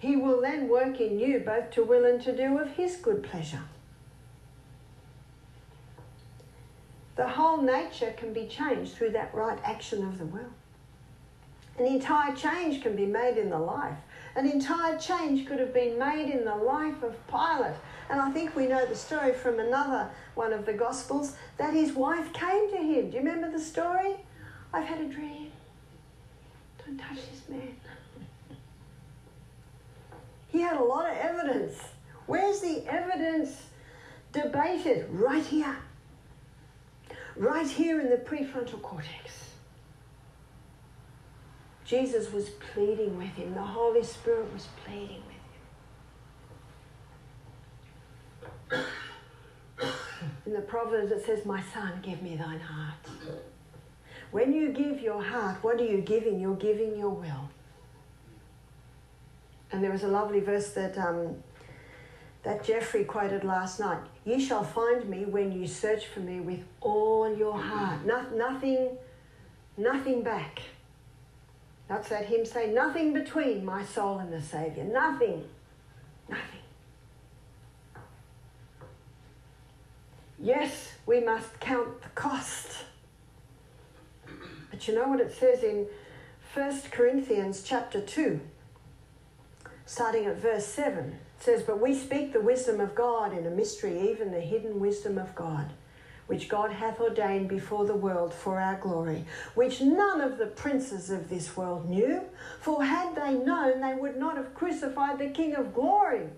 He 0.00 0.16
will 0.16 0.40
then 0.40 0.68
work 0.68 1.00
in 1.00 1.20
you 1.20 1.38
both 1.40 1.70
to 1.72 1.84
will 1.84 2.06
and 2.06 2.20
to 2.22 2.34
do 2.34 2.58
of 2.58 2.70
His 2.72 2.96
good 2.96 3.22
pleasure. 3.22 3.62
The 7.22 7.28
whole 7.28 7.62
nature 7.62 8.12
can 8.16 8.32
be 8.32 8.48
changed 8.48 8.94
through 8.94 9.10
that 9.10 9.32
right 9.32 9.56
action 9.62 10.04
of 10.04 10.18
the 10.18 10.24
will. 10.24 10.50
An 11.78 11.86
entire 11.86 12.34
change 12.34 12.82
can 12.82 12.96
be 12.96 13.06
made 13.06 13.38
in 13.38 13.48
the 13.48 13.60
life. 13.60 13.96
An 14.34 14.44
entire 14.44 14.98
change 14.98 15.46
could 15.46 15.60
have 15.60 15.72
been 15.72 15.96
made 16.00 16.34
in 16.34 16.44
the 16.44 16.56
life 16.56 17.00
of 17.04 17.14
Pilate. 17.28 17.76
And 18.10 18.20
I 18.20 18.32
think 18.32 18.56
we 18.56 18.66
know 18.66 18.84
the 18.86 18.96
story 18.96 19.34
from 19.34 19.60
another 19.60 20.10
one 20.34 20.52
of 20.52 20.66
the 20.66 20.72
Gospels 20.72 21.36
that 21.58 21.72
his 21.72 21.92
wife 21.92 22.32
came 22.32 22.68
to 22.72 22.78
him. 22.78 23.10
Do 23.10 23.18
you 23.18 23.22
remember 23.22 23.52
the 23.52 23.62
story? 23.62 24.16
I've 24.72 24.86
had 24.86 25.00
a 25.00 25.06
dream. 25.06 25.52
Don't 26.84 26.98
touch 26.98 27.18
this 27.30 27.48
man. 27.48 27.76
He 30.48 30.60
had 30.60 30.76
a 30.76 30.82
lot 30.82 31.08
of 31.08 31.16
evidence. 31.16 31.78
Where's 32.26 32.60
the 32.60 32.84
evidence 32.88 33.62
debated? 34.32 35.08
Right 35.08 35.46
here 35.46 35.76
right 37.36 37.68
here 37.68 38.00
in 38.00 38.10
the 38.10 38.16
prefrontal 38.16 38.80
cortex. 38.82 39.50
Jesus 41.84 42.32
was 42.32 42.50
pleading 42.72 43.18
with 43.18 43.34
him, 43.34 43.54
the 43.54 43.62
Holy 43.62 44.02
Spirit 44.02 44.52
was 44.52 44.68
pleading 44.84 45.22
with 48.70 48.80
him. 48.80 48.84
In 50.46 50.52
the 50.52 50.60
Proverbs, 50.60 51.12
it 51.12 51.24
says, 51.24 51.44
My 51.44 51.62
son, 51.74 52.00
give 52.02 52.22
me 52.22 52.36
thine 52.36 52.60
heart. 52.60 52.94
When 54.30 54.52
you 54.52 54.70
give 54.70 55.00
your 55.00 55.22
heart, 55.22 55.62
what 55.62 55.80
are 55.80 55.84
you 55.84 56.00
giving? 56.00 56.40
You're 56.40 56.56
giving 56.56 56.98
your 56.98 57.10
will. 57.10 57.50
And 59.70 59.82
there 59.84 59.90
was 59.90 60.02
a 60.02 60.08
lovely 60.08 60.40
verse 60.40 60.70
that 60.70 60.96
um, 60.98 61.36
that 62.42 62.64
Jeffrey 62.64 63.04
quoted 63.04 63.44
last 63.44 63.78
night. 63.78 64.02
Ye 64.24 64.44
shall 64.44 64.64
find 64.64 65.08
me 65.08 65.24
when 65.24 65.52
you 65.52 65.66
search 65.66 66.06
for 66.06 66.20
me 66.20 66.40
with 66.40 66.64
all 66.80 67.34
your 67.36 67.58
heart. 67.58 68.00
Mm-hmm. 68.00 68.08
No, 68.08 68.50
nothing, 68.50 68.90
nothing 69.76 70.22
back. 70.22 70.60
That's 71.88 72.08
that 72.08 72.26
hymn 72.26 72.44
saying, 72.44 72.74
nothing 72.74 73.12
between 73.12 73.64
my 73.64 73.84
soul 73.84 74.18
and 74.18 74.32
the 74.32 74.40
Saviour. 74.40 74.84
Nothing. 74.84 75.44
Nothing. 76.28 76.42
Yes, 80.38 80.94
we 81.06 81.20
must 81.20 81.60
count 81.60 82.02
the 82.02 82.08
cost. 82.08 82.84
But 84.70 84.88
you 84.88 84.94
know 84.94 85.06
what 85.06 85.20
it 85.20 85.32
says 85.32 85.62
in 85.62 85.86
1 86.54 86.80
Corinthians 86.90 87.62
chapter 87.62 88.00
2, 88.00 88.40
starting 89.86 90.26
at 90.26 90.38
verse 90.38 90.66
7? 90.66 91.18
Says, 91.42 91.62
But 91.62 91.80
we 91.80 91.94
speak 91.94 92.32
the 92.32 92.40
wisdom 92.40 92.80
of 92.80 92.94
God 92.94 93.36
in 93.36 93.46
a 93.46 93.50
mystery, 93.50 94.10
even 94.10 94.30
the 94.30 94.40
hidden 94.40 94.80
wisdom 94.80 95.18
of 95.18 95.34
God, 95.34 95.70
which 96.26 96.48
God 96.48 96.70
hath 96.72 97.00
ordained 97.00 97.48
before 97.48 97.84
the 97.84 97.96
world 97.96 98.32
for 98.32 98.60
our 98.60 98.76
glory, 98.76 99.24
which 99.54 99.80
none 99.80 100.20
of 100.20 100.38
the 100.38 100.46
princes 100.46 101.10
of 101.10 101.28
this 101.28 101.56
world 101.56 101.88
knew, 101.88 102.22
for 102.60 102.84
had 102.84 103.16
they 103.16 103.34
known, 103.34 103.80
they 103.80 103.94
would 103.94 104.16
not 104.16 104.36
have 104.36 104.54
crucified 104.54 105.18
the 105.18 105.30
King 105.30 105.54
of 105.54 105.74
glory. 105.74 106.28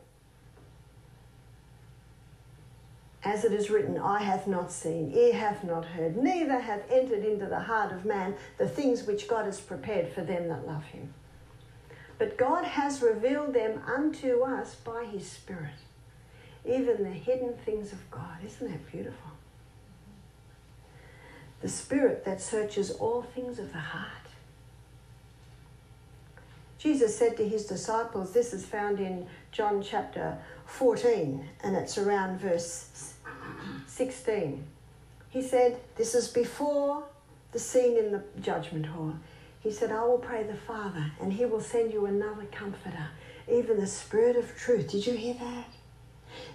As 3.22 3.44
it 3.44 3.52
is 3.52 3.70
written, 3.70 3.98
Eye 3.98 4.22
hath 4.22 4.46
not 4.46 4.70
seen, 4.70 5.10
ear 5.14 5.34
hath 5.34 5.64
not 5.64 5.86
heard, 5.86 6.16
neither 6.16 6.60
hath 6.60 6.90
entered 6.90 7.24
into 7.24 7.46
the 7.46 7.60
heart 7.60 7.90
of 7.90 8.04
man 8.04 8.34
the 8.58 8.68
things 8.68 9.06
which 9.06 9.28
God 9.28 9.46
has 9.46 9.60
prepared 9.60 10.08
for 10.08 10.20
them 10.22 10.48
that 10.48 10.66
love 10.66 10.84
him. 10.84 11.14
But 12.18 12.38
God 12.38 12.64
has 12.64 13.02
revealed 13.02 13.54
them 13.54 13.80
unto 13.86 14.42
us 14.42 14.74
by 14.76 15.04
his 15.04 15.28
Spirit, 15.28 15.74
even 16.64 17.02
the 17.02 17.10
hidden 17.10 17.54
things 17.64 17.92
of 17.92 18.10
God. 18.10 18.38
Isn't 18.44 18.70
that 18.70 18.90
beautiful? 18.90 19.30
The 21.60 21.68
Spirit 21.68 22.24
that 22.24 22.40
searches 22.40 22.90
all 22.90 23.22
things 23.22 23.58
of 23.58 23.72
the 23.72 23.78
heart. 23.78 24.10
Jesus 26.78 27.16
said 27.16 27.36
to 27.38 27.48
his 27.48 27.64
disciples, 27.64 28.32
this 28.32 28.52
is 28.52 28.66
found 28.66 29.00
in 29.00 29.26
John 29.52 29.82
chapter 29.82 30.36
14, 30.66 31.48
and 31.62 31.76
it's 31.76 31.96
around 31.96 32.38
verse 32.38 33.14
16. 33.86 34.62
He 35.30 35.42
said, 35.42 35.80
This 35.96 36.14
is 36.14 36.28
before 36.28 37.04
the 37.52 37.58
scene 37.58 37.96
in 37.96 38.12
the 38.12 38.22
judgment 38.40 38.86
hall. 38.86 39.14
He 39.64 39.72
said, 39.72 39.90
I 39.90 40.04
will 40.04 40.18
pray 40.18 40.42
the 40.42 40.54
Father, 40.54 41.10
and 41.22 41.32
he 41.32 41.46
will 41.46 41.62
send 41.62 41.90
you 41.90 42.04
another 42.04 42.44
comforter, 42.52 43.08
even 43.50 43.80
the 43.80 43.86
Spirit 43.86 44.36
of 44.36 44.54
truth. 44.54 44.90
Did 44.90 45.06
you 45.06 45.14
hear 45.14 45.34
that? 45.40 45.64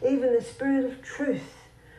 Even 0.08 0.32
the 0.32 0.44
Spirit 0.44 0.86
of 0.86 1.02
truth, 1.02 1.56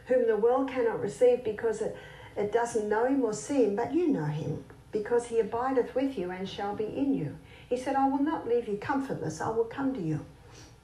whom 0.07 0.29
the 0.29 0.37
world 0.37 0.70
cannot 0.70 1.01
receive 1.01 1.42
because 1.42 1.83
it, 1.83 1.96
it 2.37 2.53
doesn't 2.53 2.88
know 2.88 3.07
him 3.07 3.25
or 3.25 3.33
see 3.33 3.64
him, 3.64 3.75
but 3.75 3.92
you 3.92 4.07
know 4.07 4.25
him, 4.25 4.64
because 4.92 5.27
he 5.27 5.40
abideth 5.40 5.96
with 5.96 6.16
you 6.16 6.31
and 6.31 6.49
shall 6.49 6.77
be 6.77 6.85
in 6.85 7.12
you. 7.12 7.37
He 7.68 7.77
said, 7.77 7.96
I 7.96 8.09
will 8.09 8.23
not 8.23 8.46
leave 8.46 8.68
you 8.68 8.77
comfortless, 8.77 9.40
I 9.40 9.51
will 9.51 9.64
come 9.64 9.92
to 9.94 10.01
you. 10.01 10.25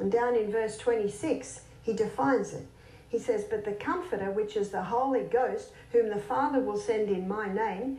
And 0.00 0.10
down 0.10 0.34
in 0.34 0.50
verse 0.50 0.76
26, 0.76 1.60
he 1.84 1.92
defines 1.92 2.52
it. 2.52 2.66
He 3.08 3.20
says, 3.20 3.44
But 3.44 3.64
the 3.64 3.72
Comforter, 3.72 4.32
which 4.32 4.56
is 4.56 4.70
the 4.70 4.82
Holy 4.82 5.22
Ghost, 5.22 5.70
whom 5.92 6.08
the 6.08 6.20
Father 6.20 6.60
will 6.60 6.76
send 6.76 7.08
in 7.08 7.28
my 7.28 7.52
name, 7.52 7.98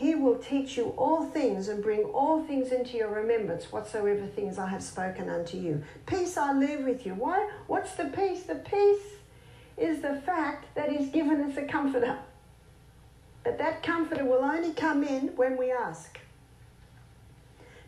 he 0.00 0.14
will 0.14 0.38
teach 0.38 0.78
you 0.78 0.94
all 0.96 1.26
things 1.26 1.68
and 1.68 1.82
bring 1.82 2.04
all 2.04 2.42
things 2.42 2.72
into 2.72 2.96
your 2.96 3.10
remembrance, 3.10 3.70
whatsoever 3.70 4.26
things 4.26 4.58
I 4.58 4.66
have 4.66 4.82
spoken 4.82 5.28
unto 5.28 5.58
you. 5.58 5.82
Peace 6.06 6.38
I 6.38 6.54
leave 6.54 6.86
with 6.86 7.04
you. 7.04 7.12
Why? 7.12 7.50
What's 7.66 7.92
the 7.96 8.04
peace? 8.04 8.44
The 8.44 8.54
peace 8.54 9.18
is 9.76 10.00
the 10.00 10.22
fact 10.24 10.74
that 10.74 10.90
He's 10.90 11.10
given 11.10 11.42
us 11.42 11.54
a 11.58 11.64
comforter. 11.64 12.16
But 13.44 13.58
that 13.58 13.82
comforter 13.82 14.24
will 14.24 14.42
only 14.42 14.72
come 14.72 15.04
in 15.04 15.36
when 15.36 15.58
we 15.58 15.70
ask. 15.70 16.18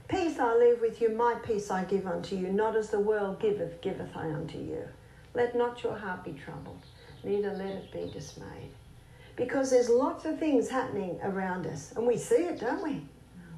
Peace 0.07 0.38
I 0.38 0.55
leave 0.55 0.83
with 0.83 1.01
you, 1.01 1.09
my 1.09 1.37
peace 1.37 1.70
I 1.70 1.85
give 1.85 2.07
unto 2.07 2.37
you, 2.37 2.48
not 2.53 2.77
as 2.77 2.90
the 2.90 3.01
world 3.01 3.40
giveth, 3.40 3.81
giveth 3.81 4.14
I 4.14 4.27
unto 4.27 4.59
you. 4.59 4.87
Let 5.33 5.57
not 5.57 5.83
your 5.83 5.96
heart 5.96 6.25
be 6.25 6.33
troubled, 6.33 6.83
neither 7.25 7.55
let 7.55 7.68
it 7.68 7.90
be 7.90 8.11
dismayed. 8.12 8.72
Because 9.43 9.71
there's 9.71 9.89
lots 9.89 10.25
of 10.25 10.39
things 10.39 10.69
happening 10.69 11.19
around 11.25 11.67
us, 11.67 11.93
and 11.97 12.07
we 12.07 12.17
see 12.17 12.37
it, 12.37 12.61
don't 12.61 12.81
we? 12.81 13.03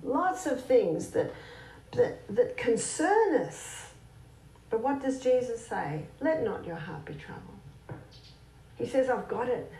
Lots 0.02 0.46
of 0.46 0.64
things 0.64 1.10
that, 1.10 1.30
that, 1.92 2.26
that 2.34 2.56
concern 2.56 3.34
us. 3.42 3.88
But 4.70 4.80
what 4.80 5.02
does 5.02 5.20
Jesus 5.20 5.66
say? 5.66 6.06
Let 6.22 6.42
not 6.42 6.66
your 6.66 6.76
heart 6.76 7.04
be 7.04 7.12
troubled. 7.14 8.00
He 8.78 8.86
says, 8.86 9.10
I've 9.10 9.28
got 9.28 9.48
it. 9.48 9.70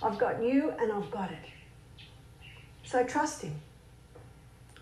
I've 0.00 0.16
got 0.16 0.42
you 0.44 0.72
and 0.80 0.92
I've 0.92 1.10
got 1.10 1.32
it. 1.32 2.06
So 2.84 3.02
trust 3.02 3.42
Him. 3.42 3.54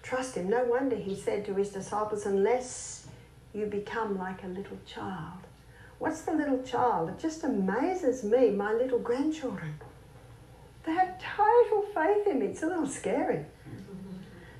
Trust 0.02 0.34
Him. 0.34 0.50
No 0.50 0.64
wonder 0.64 0.96
He 0.96 1.16
said 1.16 1.46
to 1.46 1.54
His 1.54 1.70
disciples, 1.70 2.26
unless 2.26 3.06
you 3.54 3.64
become 3.64 4.18
like 4.18 4.44
a 4.44 4.48
little 4.48 4.78
child. 4.86 5.40
What's 5.98 6.20
the 6.20 6.32
little 6.32 6.62
child? 6.62 7.08
It 7.08 7.18
just 7.18 7.44
amazes 7.44 8.24
me, 8.24 8.50
my 8.50 8.74
little 8.74 8.98
grandchildren. 8.98 9.80
They 10.84 10.92
have 10.92 11.18
total 11.18 11.82
faith 11.94 12.26
in 12.26 12.40
me. 12.40 12.46
It's 12.46 12.62
a 12.62 12.66
little 12.66 12.86
scary. 12.86 13.44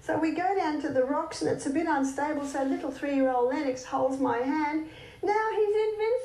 So 0.01 0.19
we 0.19 0.33
go 0.33 0.55
down 0.55 0.83
to 0.83 0.91
the 0.91 1.05
rocks 1.05 1.41
and 1.41 1.51
it's 1.51 1.67
a 1.67 1.71
bit 1.71 1.87
unstable, 1.89 2.47
so 2.47 2.63
little 2.63 2.91
three 2.91 3.15
year 3.15 3.31
old 3.31 3.49
Lennox 3.49 3.85
holds 3.85 4.21
my 4.21 4.39
hand. 4.39 4.89
Now 5.23 5.49
he's 5.57 5.77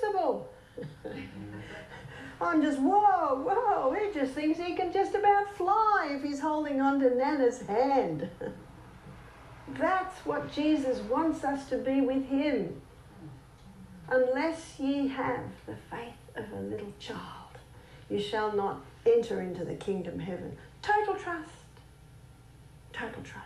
invincible. 0.03 0.49
I'm 2.41 2.62
just, 2.62 2.79
whoa, 2.79 3.35
whoa, 3.35 3.93
he 3.93 4.13
just 4.13 4.33
thinks 4.33 4.59
he 4.59 4.73
can 4.75 4.93
just 4.93 5.13
about 5.13 5.53
fly 5.55 6.09
if 6.12 6.23
he's 6.23 6.39
holding 6.39 6.79
on 6.79 6.99
to 7.01 7.15
Nana's 7.15 7.62
hand. 7.63 8.29
That's 9.77 10.25
what 10.25 10.51
Jesus 10.51 10.99
wants 10.99 11.43
us 11.43 11.69
to 11.69 11.77
be 11.77 12.01
with 12.01 12.25
him. 12.25 12.81
Unless 14.09 14.79
ye 14.79 15.07
have 15.09 15.43
the 15.65 15.75
faith 15.89 16.13
of 16.35 16.51
a 16.51 16.62
little 16.62 16.93
child, 16.99 17.59
you 18.09 18.19
shall 18.19 18.53
not 18.53 18.81
enter 19.05 19.41
into 19.41 19.65
the 19.65 19.75
kingdom 19.75 20.19
heaven. 20.19 20.57
Total 20.81 21.15
trust. 21.15 21.49
Total 22.93 23.21
trust. 23.23 23.45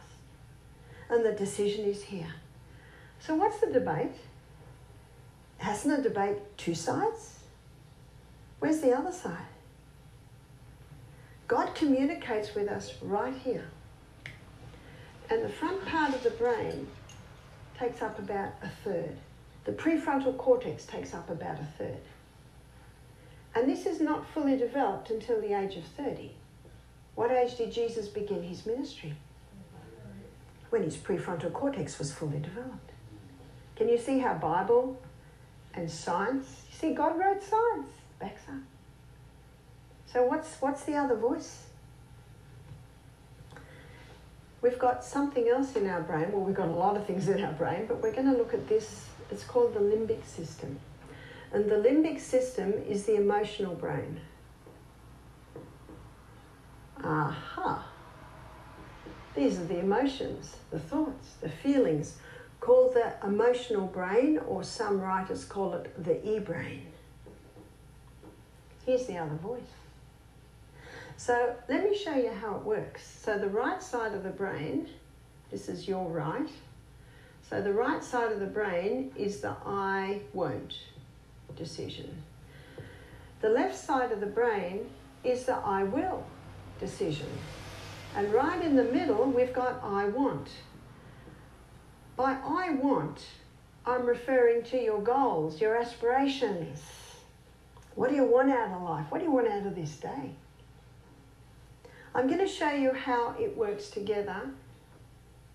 And 1.10 1.26
the 1.26 1.32
decision 1.32 1.86
is 1.86 2.04
here. 2.04 2.34
So, 3.20 3.36
what's 3.36 3.60
the 3.60 3.68
debate? 3.68 4.16
Hasn't 5.58 6.00
a 6.00 6.02
debate 6.02 6.38
two 6.58 6.76
sides? 6.76 7.40
Where's 8.60 8.82
the 8.82 8.94
other 8.94 9.12
side? 9.12 9.48
God 11.48 11.76
communicates 11.76 12.56
with 12.56 12.68
us 12.68 12.96
right 13.02 13.34
here. 13.44 13.70
And 15.30 15.44
the 15.44 15.50
front 15.50 15.86
part 15.86 16.14
of 16.14 16.24
the 16.24 16.32
brain 16.32 16.88
takes 17.78 18.02
up 18.02 18.20
about 18.20 18.54
a 18.62 18.70
third. 18.84 19.16
The 19.66 19.72
prefrontal 19.72 20.38
cortex 20.38 20.86
takes 20.86 21.14
up 21.14 21.30
about 21.30 21.60
a 21.60 21.68
third. 21.78 21.98
And 23.56 23.70
this 23.70 23.86
is 23.86 24.02
not 24.02 24.28
fully 24.34 24.58
developed 24.58 25.10
until 25.10 25.40
the 25.40 25.54
age 25.58 25.76
of 25.76 25.84
30. 25.84 26.32
What 27.16 27.32
age 27.32 27.56
did 27.58 27.72
Jesus 27.72 28.08
begin 28.08 28.44
his 28.44 28.66
ministry? 28.66 29.14
When 30.70 30.84
his 30.84 30.98
prefrontal 30.98 31.54
cortex 31.54 32.00
was 32.00 32.12
fully 32.12 32.40
developed. 32.40 32.92
Can 33.76 33.90
you 33.90 33.98
see 33.98 34.20
how 34.20 34.34
Bible 34.36 35.00
and 35.74 35.90
science? 35.90 36.64
You 36.72 36.78
see, 36.78 36.94
God 36.94 37.20
wrote 37.20 37.44
science, 37.44 37.90
up. 38.22 38.32
So 40.06 40.24
what's 40.24 40.56
what's 40.62 40.84
the 40.84 40.96
other 40.96 41.16
voice? 41.16 41.64
We've 44.62 44.80
got 44.80 45.04
something 45.04 45.50
else 45.50 45.76
in 45.76 45.90
our 45.90 46.02
brain. 46.02 46.32
Well, 46.32 46.42
we've 46.42 46.56
got 46.56 46.70
a 46.70 46.72
lot 46.72 46.96
of 46.96 47.06
things 47.06 47.28
in 47.28 47.44
our 47.44 47.52
brain, 47.52 47.86
but 47.86 48.02
we're 48.02 48.14
going 48.14 48.32
to 48.32 48.38
look 48.38 48.54
at 48.54 48.70
this. 48.70 49.08
It's 49.30 49.44
called 49.44 49.74
the 49.74 49.82
limbic 49.82 50.24
system. 50.26 50.80
And 51.54 51.70
the 51.70 51.76
limbic 51.76 52.20
system 52.20 52.74
is 52.90 53.06
the 53.06 53.16
emotional 53.16 53.76
brain. 53.76 54.20
Aha. 57.04 57.88
These 59.36 59.60
are 59.60 59.66
the 59.66 59.80
emotions, 59.80 60.56
the 60.72 60.80
thoughts, 60.80 61.36
the 61.42 61.50
feelings, 61.50 62.18
called 62.60 62.96
the 62.96 63.14
emotional 63.24 63.86
brain, 63.86 64.40
or 64.48 64.64
some 64.64 65.00
writers 65.00 65.46
call 65.46 65.76
it 65.76 66.04
the 66.04 66.28
e 66.28 66.40
brain. 66.40 66.88
Here's 68.86 69.06
the 69.06 69.18
other 69.18 69.36
voice. 69.36 69.62
So 71.18 71.56
let 71.70 71.84
me 71.84 71.96
show 71.96 72.16
you 72.16 72.32
how 72.32 72.56
it 72.56 72.64
works. 72.64 73.06
So 73.24 73.38
the 73.38 73.50
right 73.50 73.82
side 73.82 74.14
of 74.14 74.24
the 74.24 74.30
brain, 74.30 74.90
this 75.52 75.70
is 75.70 75.88
your 75.88 76.10
right. 76.10 76.50
So 77.48 77.62
the 77.62 77.74
right 77.74 78.04
side 78.04 78.32
of 78.32 78.40
the 78.40 78.48
brain 78.48 79.12
is 79.16 79.42
the 79.42 79.56
I 79.66 80.22
won't 80.34 80.74
decision. 81.56 82.24
The 83.42 83.50
left 83.50 83.76
side 83.76 84.12
of 84.12 84.20
the 84.20 84.26
brain 84.26 84.90
is 85.24 85.46
the 85.46 85.56
I 85.56 85.84
will 85.84 86.26
decision. 86.80 87.30
And 88.16 88.34
right 88.34 88.62
in 88.64 88.76
the 88.76 88.84
middle, 88.84 89.26
we've 89.26 89.54
got 89.54 89.82
I 89.84 90.06
want. 90.06 90.50
By 92.16 92.38
I 92.44 92.72
want, 92.72 93.26
I'm 93.86 94.06
referring 94.06 94.64
to 94.66 94.82
your 94.82 95.02
goals, 95.02 95.60
your 95.60 95.76
aspirations. 95.76 96.80
What 97.96 98.10
do 98.10 98.16
you 98.16 98.24
want 98.24 98.52
out 98.52 98.72
of 98.72 98.82
life? 98.84 99.06
What 99.10 99.20
do 99.20 99.26
you 99.26 99.32
want 99.32 99.48
out 99.48 99.66
of 99.66 99.76
this 99.76 99.98
day? 99.98 100.32
I'm 102.16 102.28
going 102.28 102.40
to 102.40 102.48
show 102.48 102.70
you 102.70 102.94
how 102.94 103.36
it 103.40 103.58
works 103.58 103.90
together 103.90 104.50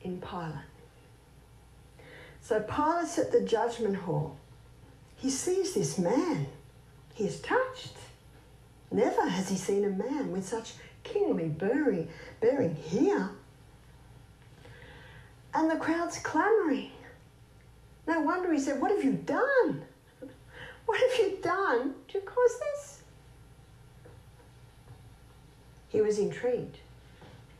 in 0.02 0.20
Pilate. 0.20 0.54
So 2.40 2.60
Pilate's 2.60 3.18
at 3.18 3.30
the 3.30 3.40
judgment 3.40 3.96
hall. 3.96 4.36
He 5.18 5.30
sees 5.30 5.74
this 5.74 5.98
man. 5.98 6.46
He 7.14 7.24
is 7.24 7.40
touched. 7.40 7.96
Never 8.90 9.28
has 9.28 9.48
he 9.48 9.56
seen 9.56 9.84
a 9.84 9.90
man 9.90 10.30
with 10.30 10.46
such 10.46 10.74
kingly 11.02 11.48
bearing, 11.48 12.08
bearing 12.40 12.76
here. 12.76 13.30
And 15.52 15.70
the 15.70 15.76
crowd's 15.76 16.18
clamouring. 16.18 16.92
No 18.06 18.20
wonder 18.20 18.52
he 18.52 18.60
said, 18.60 18.80
What 18.80 18.92
have 18.92 19.04
you 19.04 19.12
done? 19.12 19.82
What 20.86 20.98
have 20.98 21.18
you 21.18 21.38
done 21.42 21.94
to 22.08 22.20
cause 22.20 22.58
this? 22.60 23.02
He 25.88 26.00
was 26.00 26.18
intrigued. 26.18 26.78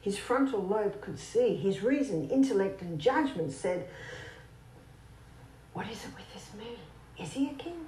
His 0.00 0.16
frontal 0.16 0.62
lobe 0.62 1.02
could 1.02 1.18
see. 1.18 1.54
His 1.54 1.82
reason, 1.82 2.30
intellect, 2.30 2.80
and 2.80 2.98
judgment 2.98 3.52
said, 3.52 3.86
What 5.74 5.86
is 5.90 6.04
it 6.04 6.10
with 6.16 6.32
this 6.32 6.48
man? 6.56 6.87
Is 7.20 7.32
he 7.32 7.48
a 7.48 7.54
king? 7.54 7.86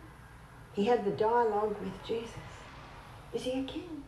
He 0.73 0.85
had 0.85 1.05
the 1.05 1.11
dialogue 1.11 1.77
with 1.81 2.05
Jesus. 2.07 2.35
Is 3.33 3.43
he 3.43 3.61
a 3.61 3.65
king? 3.65 4.03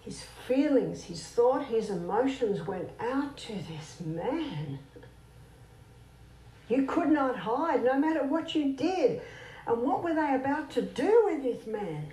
His 0.00 0.24
feelings, 0.46 1.04
his 1.04 1.22
thought, 1.22 1.66
his 1.66 1.90
emotions 1.90 2.66
went 2.66 2.90
out 2.98 3.36
to 3.36 3.52
this 3.52 4.00
man. 4.04 4.78
You 6.68 6.84
could 6.86 7.10
not 7.10 7.36
hide 7.36 7.84
no 7.84 7.98
matter 7.98 8.24
what 8.24 8.54
you 8.54 8.72
did. 8.72 9.20
And 9.66 9.82
what 9.82 10.02
were 10.02 10.14
they 10.14 10.34
about 10.34 10.70
to 10.72 10.82
do 10.82 11.22
with 11.26 11.42
this 11.42 11.66
man? 11.66 12.12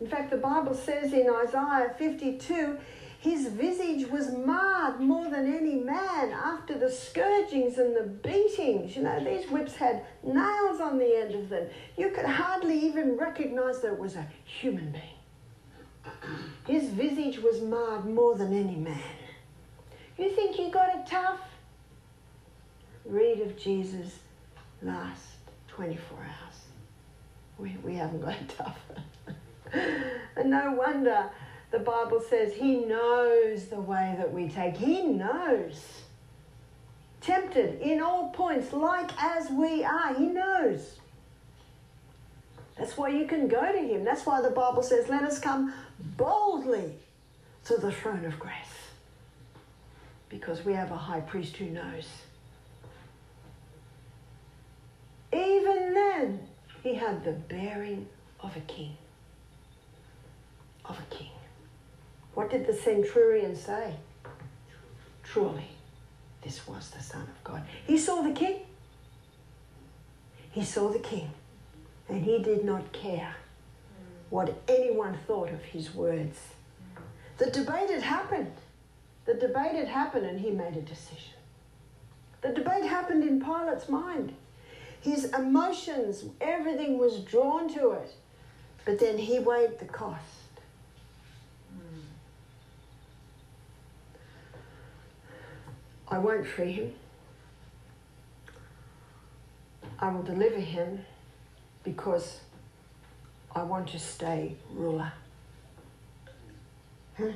In 0.00 0.08
fact, 0.08 0.30
the 0.30 0.36
Bible 0.36 0.74
says 0.74 1.12
in 1.12 1.30
Isaiah 1.30 1.94
52 1.96 2.78
his 3.24 3.48
visage 3.48 4.06
was 4.10 4.30
marred 4.32 5.00
more 5.00 5.30
than 5.30 5.50
any 5.50 5.76
man 5.76 6.30
after 6.30 6.76
the 6.76 6.90
scourgings 6.90 7.78
and 7.78 7.96
the 7.96 8.02
beatings. 8.02 8.94
You 8.94 9.04
know, 9.04 9.24
these 9.24 9.50
whips 9.50 9.74
had 9.76 10.04
nails 10.22 10.78
on 10.78 10.98
the 10.98 11.16
end 11.22 11.34
of 11.34 11.48
them. 11.48 11.66
You 11.96 12.10
could 12.10 12.26
hardly 12.26 12.78
even 12.80 13.16
recognize 13.16 13.80
that 13.80 13.94
it 13.94 13.98
was 13.98 14.16
a 14.16 14.26
human 14.44 14.92
being. 14.92 16.12
His 16.66 16.90
visage 16.90 17.38
was 17.38 17.62
marred 17.62 18.04
more 18.04 18.36
than 18.36 18.52
any 18.52 18.76
man. 18.76 19.00
You 20.18 20.28
think 20.28 20.58
you 20.58 20.70
got 20.70 20.94
it 20.94 21.06
tough? 21.06 21.40
Read 23.06 23.40
of 23.40 23.56
Jesus' 23.56 24.18
last 24.82 25.36
24 25.68 26.18
hours. 26.18 26.56
We, 27.56 27.74
we 27.82 27.94
haven't 27.94 28.20
got 28.20 28.34
it 28.34 28.54
tough. 28.54 28.78
and 30.36 30.50
no 30.50 30.72
wonder 30.72 31.30
the 31.74 31.80
Bible 31.80 32.20
says 32.30 32.54
He 32.54 32.76
knows 32.76 33.64
the 33.64 33.80
way 33.80 34.14
that 34.16 34.32
we 34.32 34.48
take. 34.48 34.76
He 34.76 35.02
knows. 35.02 36.02
Tempted 37.20 37.80
in 37.80 38.00
all 38.00 38.28
points, 38.28 38.72
like 38.72 39.10
as 39.20 39.50
we 39.50 39.82
are. 39.82 40.14
He 40.14 40.26
knows. 40.26 41.00
That's 42.78 42.96
why 42.96 43.08
you 43.08 43.26
can 43.26 43.48
go 43.48 43.72
to 43.72 43.78
Him. 43.78 44.04
That's 44.04 44.24
why 44.24 44.40
the 44.40 44.50
Bible 44.50 44.84
says, 44.84 45.08
let 45.08 45.24
us 45.24 45.40
come 45.40 45.72
boldly 46.16 46.92
to 47.64 47.76
the 47.76 47.90
throne 47.90 48.24
of 48.24 48.38
grace. 48.38 48.54
Because 50.28 50.64
we 50.64 50.74
have 50.74 50.92
a 50.92 50.96
high 50.96 51.22
priest 51.22 51.56
who 51.56 51.66
knows. 51.66 52.06
Even 55.32 55.94
then, 55.94 56.40
he 56.84 56.94
had 56.94 57.24
the 57.24 57.32
bearing 57.32 58.06
of 58.40 58.56
a 58.56 58.60
king. 58.60 58.96
Of 60.84 60.98
a 60.98 61.14
king. 61.14 61.30
What 62.34 62.50
did 62.50 62.66
the 62.66 62.74
centurion 62.74 63.54
say? 63.56 63.94
Truly, 65.22 65.68
this 66.42 66.66
was 66.66 66.90
the 66.90 67.02
Son 67.02 67.22
of 67.22 67.44
God. 67.44 67.62
He 67.86 67.96
saw 67.96 68.22
the 68.22 68.32
king. 68.32 68.60
He 70.50 70.64
saw 70.64 70.88
the 70.88 70.98
king. 70.98 71.30
And 72.08 72.24
he 72.24 72.42
did 72.42 72.64
not 72.64 72.92
care 72.92 73.36
what 74.30 74.62
anyone 74.68 75.18
thought 75.26 75.50
of 75.50 75.62
his 75.62 75.94
words. 75.94 76.38
The 77.38 77.50
debate 77.50 77.90
had 77.90 78.02
happened. 78.02 78.52
The 79.26 79.34
debate 79.34 79.72
had 79.72 79.88
happened 79.88 80.26
and 80.26 80.40
he 80.40 80.50
made 80.50 80.76
a 80.76 80.82
decision. 80.82 81.34
The 82.42 82.50
debate 82.50 82.84
happened 82.84 83.24
in 83.24 83.40
Pilate's 83.40 83.88
mind. 83.88 84.34
His 85.00 85.24
emotions, 85.26 86.24
everything 86.40 86.98
was 86.98 87.20
drawn 87.20 87.72
to 87.74 87.92
it. 87.92 88.14
But 88.84 88.98
then 88.98 89.18
he 89.18 89.38
weighed 89.38 89.78
the 89.78 89.86
cost. 89.86 90.33
I 96.14 96.18
won't 96.18 96.46
free 96.46 96.70
him. 96.70 96.94
I 99.98 100.10
will 100.12 100.22
deliver 100.22 100.60
him 100.60 101.04
because 101.82 102.38
I 103.52 103.64
want 103.64 103.88
to 103.88 103.98
stay 103.98 104.54
ruler. 104.70 105.12
Huh? 107.18 107.32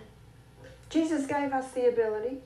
Jesus 0.91 1.27
gave 1.27 1.53
us 1.53 1.73
the 1.73 1.89
ability. 1.89 2.37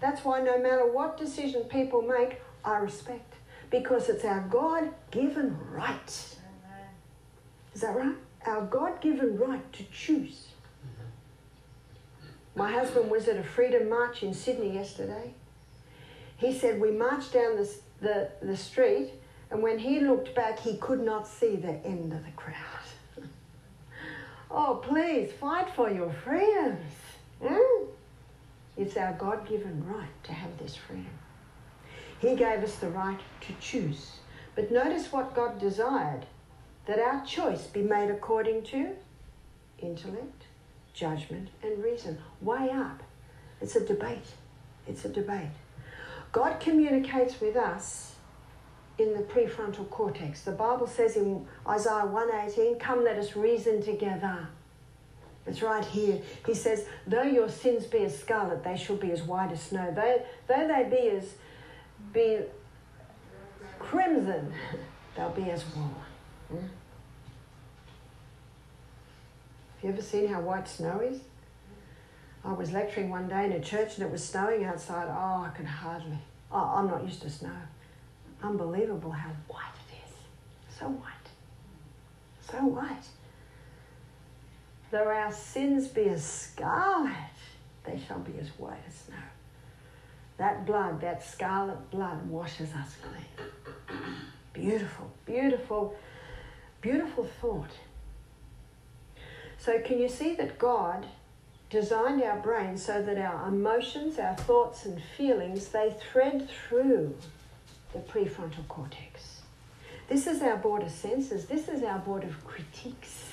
That's 0.00 0.24
why 0.24 0.40
no 0.40 0.56
matter 0.56 0.90
what 0.90 1.18
decision 1.18 1.64
people 1.64 2.00
make, 2.00 2.40
I 2.64 2.78
respect. 2.78 3.34
Because 3.70 4.08
it's 4.08 4.24
our 4.24 4.40
God 4.48 4.88
given 5.10 5.58
right. 5.70 6.08
Is 7.74 7.80
that 7.82 7.94
right? 7.94 8.16
Our 8.46 8.62
God 8.62 9.02
given 9.02 9.36
right 9.36 9.70
to 9.74 9.84
choose. 9.92 10.46
Mm-hmm. 10.80 12.58
My 12.58 12.72
husband 12.72 13.10
was 13.10 13.28
at 13.28 13.36
a 13.36 13.44
freedom 13.44 13.90
march 13.90 14.22
in 14.22 14.32
Sydney 14.32 14.72
yesterday. 14.72 15.34
He 16.36 16.52
said, 16.52 16.80
We 16.80 16.90
marched 16.90 17.32
down 17.32 17.56
the, 17.56 17.70
the, 18.00 18.28
the 18.42 18.56
street, 18.56 19.12
and 19.50 19.62
when 19.62 19.78
he 19.78 20.00
looked 20.00 20.34
back, 20.34 20.58
he 20.58 20.76
could 20.76 21.00
not 21.00 21.26
see 21.26 21.56
the 21.56 21.74
end 21.84 22.12
of 22.12 22.24
the 22.24 22.32
crowd. 22.32 22.56
oh, 24.50 24.80
please, 24.82 25.32
fight 25.32 25.70
for 25.74 25.90
your 25.90 26.12
freedoms. 26.12 26.92
Hmm? 27.42 27.84
It's 28.76 28.96
our 28.96 29.12
God 29.12 29.48
given 29.48 29.86
right 29.86 30.24
to 30.24 30.32
have 30.32 30.58
this 30.58 30.74
freedom. 30.74 31.06
He 32.18 32.34
gave 32.34 32.62
us 32.62 32.76
the 32.76 32.88
right 32.88 33.20
to 33.42 33.52
choose. 33.60 34.12
But 34.54 34.70
notice 34.70 35.12
what 35.12 35.34
God 35.34 35.58
desired 35.58 36.26
that 36.86 36.98
our 36.98 37.24
choice 37.24 37.66
be 37.66 37.82
made 37.82 38.10
according 38.10 38.62
to 38.62 38.90
intellect, 39.78 40.44
judgment, 40.92 41.48
and 41.62 41.82
reason. 41.82 42.18
Way 42.40 42.70
up. 42.70 43.02
It's 43.60 43.76
a 43.76 43.84
debate. 43.84 44.32
It's 44.86 45.04
a 45.04 45.08
debate. 45.08 45.50
God 46.34 46.58
communicates 46.58 47.40
with 47.40 47.54
us 47.54 48.16
in 48.98 49.14
the 49.14 49.20
prefrontal 49.20 49.88
cortex. 49.88 50.40
The 50.42 50.50
Bible 50.50 50.88
says 50.88 51.14
in 51.14 51.46
Isaiah 51.64 52.06
118, 52.06 52.76
Come, 52.80 53.04
let 53.04 53.16
us 53.18 53.36
reason 53.36 53.80
together. 53.80 54.48
It's 55.46 55.62
right 55.62 55.84
here. 55.84 56.20
He 56.44 56.54
says, 56.54 56.86
Though 57.06 57.22
your 57.22 57.48
sins 57.48 57.86
be 57.86 57.98
as 57.98 58.18
scarlet, 58.18 58.64
they 58.64 58.76
shall 58.76 58.96
be 58.96 59.12
as 59.12 59.22
white 59.22 59.52
as 59.52 59.62
snow. 59.62 59.92
Though, 59.94 60.22
though 60.48 60.66
they 60.66 60.88
be 60.90 61.08
as 61.10 61.34
be 62.12 62.40
crimson, 63.78 64.52
they'll 65.16 65.30
be 65.30 65.50
as 65.52 65.64
wool. 65.76 65.94
Hmm? 66.48 66.56
Have 66.56 66.68
you 69.84 69.90
ever 69.90 70.02
seen 70.02 70.26
how 70.26 70.40
white 70.40 70.66
snow 70.66 70.98
is? 70.98 71.20
I 72.44 72.52
was 72.52 72.72
lecturing 72.72 73.08
one 73.08 73.28
day 73.28 73.46
in 73.46 73.52
a 73.52 73.60
church 73.60 73.96
and 73.96 74.06
it 74.06 74.12
was 74.12 74.22
snowing 74.22 74.64
outside. 74.64 75.06
Oh, 75.08 75.44
I 75.44 75.50
could 75.56 75.66
hardly. 75.66 76.18
Oh, 76.52 76.72
I'm 76.76 76.88
not 76.88 77.02
used 77.02 77.22
to 77.22 77.30
snow. 77.30 77.56
Unbelievable 78.42 79.10
how 79.10 79.30
white 79.48 79.72
it 79.88 79.94
is. 80.06 80.78
So 80.78 80.86
white. 80.86 81.30
So 82.40 82.58
white. 82.58 83.06
Though 84.90 85.08
our 85.08 85.32
sins 85.32 85.88
be 85.88 86.08
as 86.10 86.22
scarlet, 86.22 87.12
they 87.84 87.98
shall 88.06 88.18
be 88.18 88.38
as 88.38 88.48
white 88.58 88.82
as 88.86 88.94
snow. 88.94 89.16
That 90.36 90.66
blood, 90.66 91.00
that 91.00 91.24
scarlet 91.24 91.90
blood, 91.90 92.28
washes 92.28 92.70
us 92.74 92.94
clean. 93.02 93.98
Beautiful, 94.52 95.10
beautiful, 95.24 95.96
beautiful 96.80 97.24
thought. 97.40 97.70
So, 99.58 99.80
can 99.80 99.98
you 99.98 100.08
see 100.08 100.34
that 100.34 100.58
God 100.58 101.06
designed 101.74 102.22
our 102.22 102.38
brain 102.38 102.78
so 102.78 103.02
that 103.02 103.18
our 103.18 103.48
emotions, 103.48 104.18
our 104.18 104.36
thoughts 104.36 104.86
and 104.86 105.02
feelings, 105.16 105.68
they 105.68 105.94
thread 106.10 106.48
through 106.48 107.14
the 107.92 107.98
prefrontal 107.98 108.66
cortex. 108.68 109.42
This 110.08 110.26
is 110.26 110.40
our 110.40 110.56
board 110.56 110.84
of 110.84 110.90
senses. 110.90 111.46
This 111.46 111.68
is 111.68 111.82
our 111.82 111.98
board 111.98 112.22
of 112.22 112.44
critiques. 112.44 113.32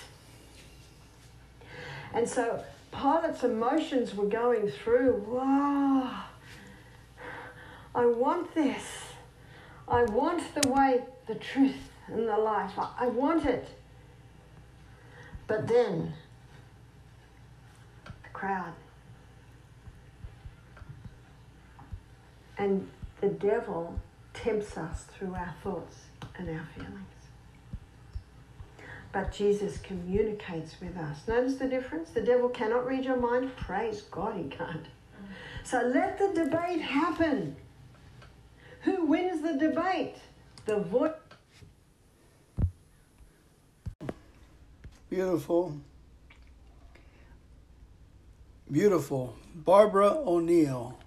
And 2.13 2.27
so 2.27 2.63
Pilate's 2.91 3.43
emotions 3.43 4.15
were 4.15 4.25
going 4.25 4.69
through, 4.69 5.23
wow, 5.27 6.23
I 7.93 8.05
want 8.05 8.53
this. 8.55 8.83
I 9.87 10.03
want 10.05 10.41
the 10.55 10.67
way, 10.69 11.01
the 11.27 11.35
truth, 11.35 11.89
and 12.07 12.27
the 12.27 12.37
life. 12.37 12.71
I 12.77 13.07
want 13.07 13.45
it. 13.45 13.67
But 15.47 15.67
then 15.67 16.13
crowd. 18.41 18.73
And 22.57 22.89
the 23.21 23.27
devil 23.27 23.99
tempts 24.33 24.77
us 24.77 25.05
through 25.13 25.35
our 25.35 25.53
thoughts 25.63 25.97
and 26.39 26.49
our 26.49 26.67
feelings. 26.75 26.97
But 29.11 29.31
Jesus 29.31 29.77
communicates 29.77 30.75
with 30.81 30.97
us. 30.97 31.27
Notice 31.27 31.55
the 31.55 31.67
difference? 31.67 32.09
The 32.09 32.21
devil 32.21 32.49
cannot 32.49 32.87
read 32.87 33.05
your 33.05 33.17
mind. 33.17 33.55
Praise 33.57 34.01
God, 34.09 34.35
he 34.35 34.45
can't. 34.45 34.87
So 35.63 35.81
let 35.81 36.17
the 36.17 36.43
debate 36.43 36.81
happen. 36.81 37.55
Who 38.81 39.05
wins 39.05 39.43
the 39.43 39.53
debate? 39.53 40.15
The 40.65 40.79
voice. 40.79 41.11
Beautiful. 45.11 45.79
Beautiful. 48.71 49.35
Barbara 49.53 50.17
O'Neill. 50.25 50.97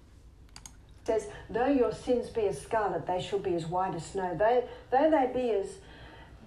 Says, 1.05 1.27
though 1.49 1.67
your 1.67 1.91
sins 1.91 2.29
be 2.29 2.41
as 2.47 2.61
scarlet, 2.61 3.07
they 3.07 3.21
shall 3.21 3.39
be 3.39 3.55
as 3.55 3.65
white 3.65 3.95
as 3.95 4.05
snow. 4.05 4.35
Though, 4.37 4.63
though 4.91 5.09
they 5.09 5.31
be 5.33 5.51
as 5.51 5.67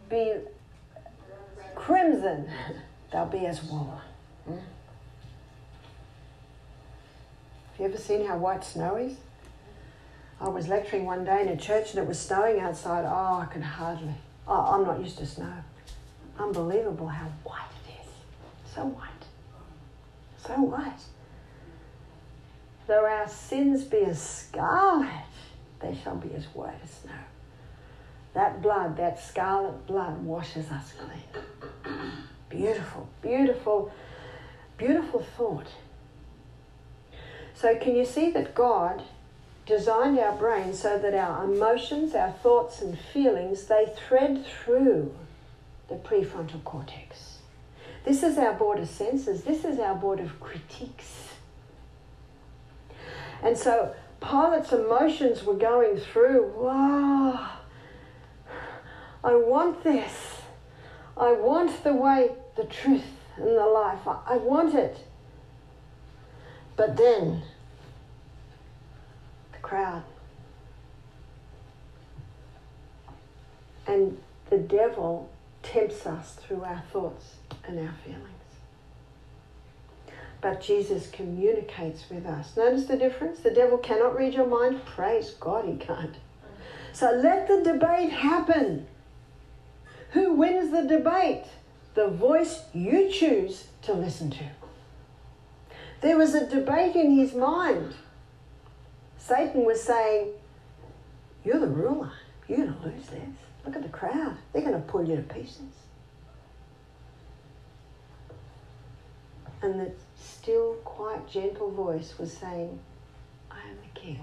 be 0.08 0.34
crimson, 1.74 2.48
they'll 3.12 3.26
be 3.26 3.46
as 3.46 3.62
wool. 3.64 4.00
Hmm? 4.46 4.52
Have 4.52 4.62
you 7.80 7.84
ever 7.86 7.98
seen 7.98 8.26
how 8.26 8.36
white 8.38 8.64
snow 8.64 8.96
is? 8.96 9.16
I 10.40 10.48
was 10.48 10.68
lecturing 10.68 11.04
one 11.04 11.24
day 11.24 11.42
in 11.42 11.48
a 11.48 11.56
church 11.56 11.90
and 11.90 12.02
it 12.02 12.06
was 12.06 12.18
snowing 12.18 12.60
outside. 12.60 13.04
Oh, 13.04 13.40
I 13.40 13.46
could 13.52 13.62
hardly. 13.62 14.14
Oh, 14.46 14.72
I'm 14.72 14.84
not 14.84 15.00
used 15.00 15.18
to 15.18 15.26
snow. 15.26 15.52
Unbelievable 16.38 17.08
how 17.08 17.26
white 17.42 17.70
it 17.86 17.90
is. 18.04 18.72
So 18.74 18.82
white. 18.82 19.17
So 20.48 20.54
white. 20.54 21.02
Though 22.86 23.04
our 23.04 23.28
sins 23.28 23.84
be 23.84 23.98
as 23.98 24.20
scarlet, 24.20 25.10
they 25.80 25.94
shall 25.94 26.16
be 26.16 26.32
as 26.34 26.46
white 26.46 26.80
as 26.82 26.90
snow. 26.90 27.12
That 28.32 28.62
blood, 28.62 28.96
that 28.96 29.20
scarlet 29.20 29.86
blood, 29.86 30.24
washes 30.24 30.70
us 30.70 30.94
clean. 30.98 31.98
Beautiful, 32.48 33.10
beautiful, 33.20 33.92
beautiful 34.78 35.20
thought. 35.36 35.68
So, 37.52 37.76
can 37.76 37.94
you 37.94 38.06
see 38.06 38.30
that 38.30 38.54
God 38.54 39.02
designed 39.66 40.18
our 40.18 40.34
brain 40.34 40.72
so 40.72 40.96
that 40.96 41.12
our 41.12 41.44
emotions, 41.44 42.14
our 42.14 42.32
thoughts, 42.32 42.80
and 42.80 42.98
feelings 42.98 43.64
they 43.64 43.92
thread 43.94 44.46
through 44.46 45.14
the 45.88 45.96
prefrontal 45.96 46.64
cortex? 46.64 47.27
This 48.04 48.22
is 48.22 48.38
our 48.38 48.54
board 48.54 48.78
of 48.78 48.88
senses. 48.88 49.42
This 49.42 49.64
is 49.64 49.78
our 49.78 49.94
board 49.94 50.20
of 50.20 50.40
critiques. 50.40 51.28
And 53.42 53.56
so 53.56 53.94
Pilate's 54.20 54.72
emotions 54.72 55.44
were 55.44 55.54
going 55.54 55.98
through, 55.98 56.52
wow, 56.56 57.50
I 59.22 59.34
want 59.34 59.84
this. 59.84 60.42
I 61.16 61.32
want 61.32 61.82
the 61.82 61.94
way, 61.94 62.30
the 62.56 62.64
truth, 62.64 63.04
and 63.36 63.46
the 63.46 63.66
life. 63.66 64.06
I, 64.06 64.20
I 64.26 64.36
want 64.36 64.74
it. 64.74 65.04
But 66.76 66.96
then, 66.96 67.42
the 69.52 69.58
crowd. 69.58 70.04
And 73.86 74.18
the 74.50 74.58
devil 74.58 75.28
tempts 75.62 76.06
us 76.06 76.34
through 76.34 76.62
our 76.62 76.82
thoughts 76.92 77.37
and 77.68 77.78
our 77.78 77.94
feelings. 78.04 78.24
But 80.40 80.60
Jesus 80.60 81.10
communicates 81.10 82.08
with 82.10 82.26
us. 82.26 82.56
Notice 82.56 82.86
the 82.86 82.96
difference? 82.96 83.40
The 83.40 83.50
devil 83.50 83.78
cannot 83.78 84.16
read 84.16 84.34
your 84.34 84.46
mind. 84.46 84.84
Praise 84.84 85.30
God, 85.30 85.64
he 85.64 85.76
can't. 85.76 86.14
So 86.92 87.10
let 87.10 87.48
the 87.48 87.62
debate 87.62 88.10
happen. 88.10 88.86
Who 90.10 90.34
wins 90.34 90.70
the 90.70 90.82
debate? 90.82 91.44
The 91.94 92.08
voice 92.08 92.62
you 92.72 93.10
choose 93.10 93.66
to 93.82 93.92
listen 93.92 94.30
to. 94.30 94.44
There 96.00 96.16
was 96.16 96.34
a 96.34 96.46
debate 96.46 96.94
in 96.94 97.18
his 97.18 97.34
mind. 97.34 97.94
Satan 99.18 99.64
was 99.64 99.82
saying, 99.82 100.28
You're 101.44 101.58
the 101.58 101.66
ruler. 101.66 102.12
You're 102.46 102.58
going 102.58 102.74
to 102.74 102.86
lose 102.86 103.06
this. 103.06 103.28
Look 103.66 103.76
at 103.76 103.82
the 103.82 103.88
crowd. 103.88 104.36
They're 104.52 104.62
going 104.62 104.80
to 104.80 104.88
pull 104.88 105.04
you 105.04 105.16
to 105.16 105.22
pieces. 105.22 105.60
And 109.60 109.80
the 109.80 109.92
still, 110.16 110.74
quite 110.84 111.28
gentle 111.28 111.70
voice 111.70 112.14
was 112.18 112.32
saying, 112.32 112.78
I 113.50 113.60
am 113.68 113.76
the 113.82 114.00
king. 114.00 114.20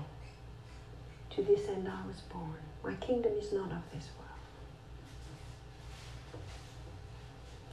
To 1.31 1.43
this 1.43 1.67
end 1.67 1.89
I 1.89 2.07
was 2.07 2.21
born. 2.21 2.55
My 2.83 2.93
kingdom 2.95 3.33
is 3.33 3.51
not 3.51 3.71
of 3.71 3.81
this 3.93 4.09
world. 4.17 4.25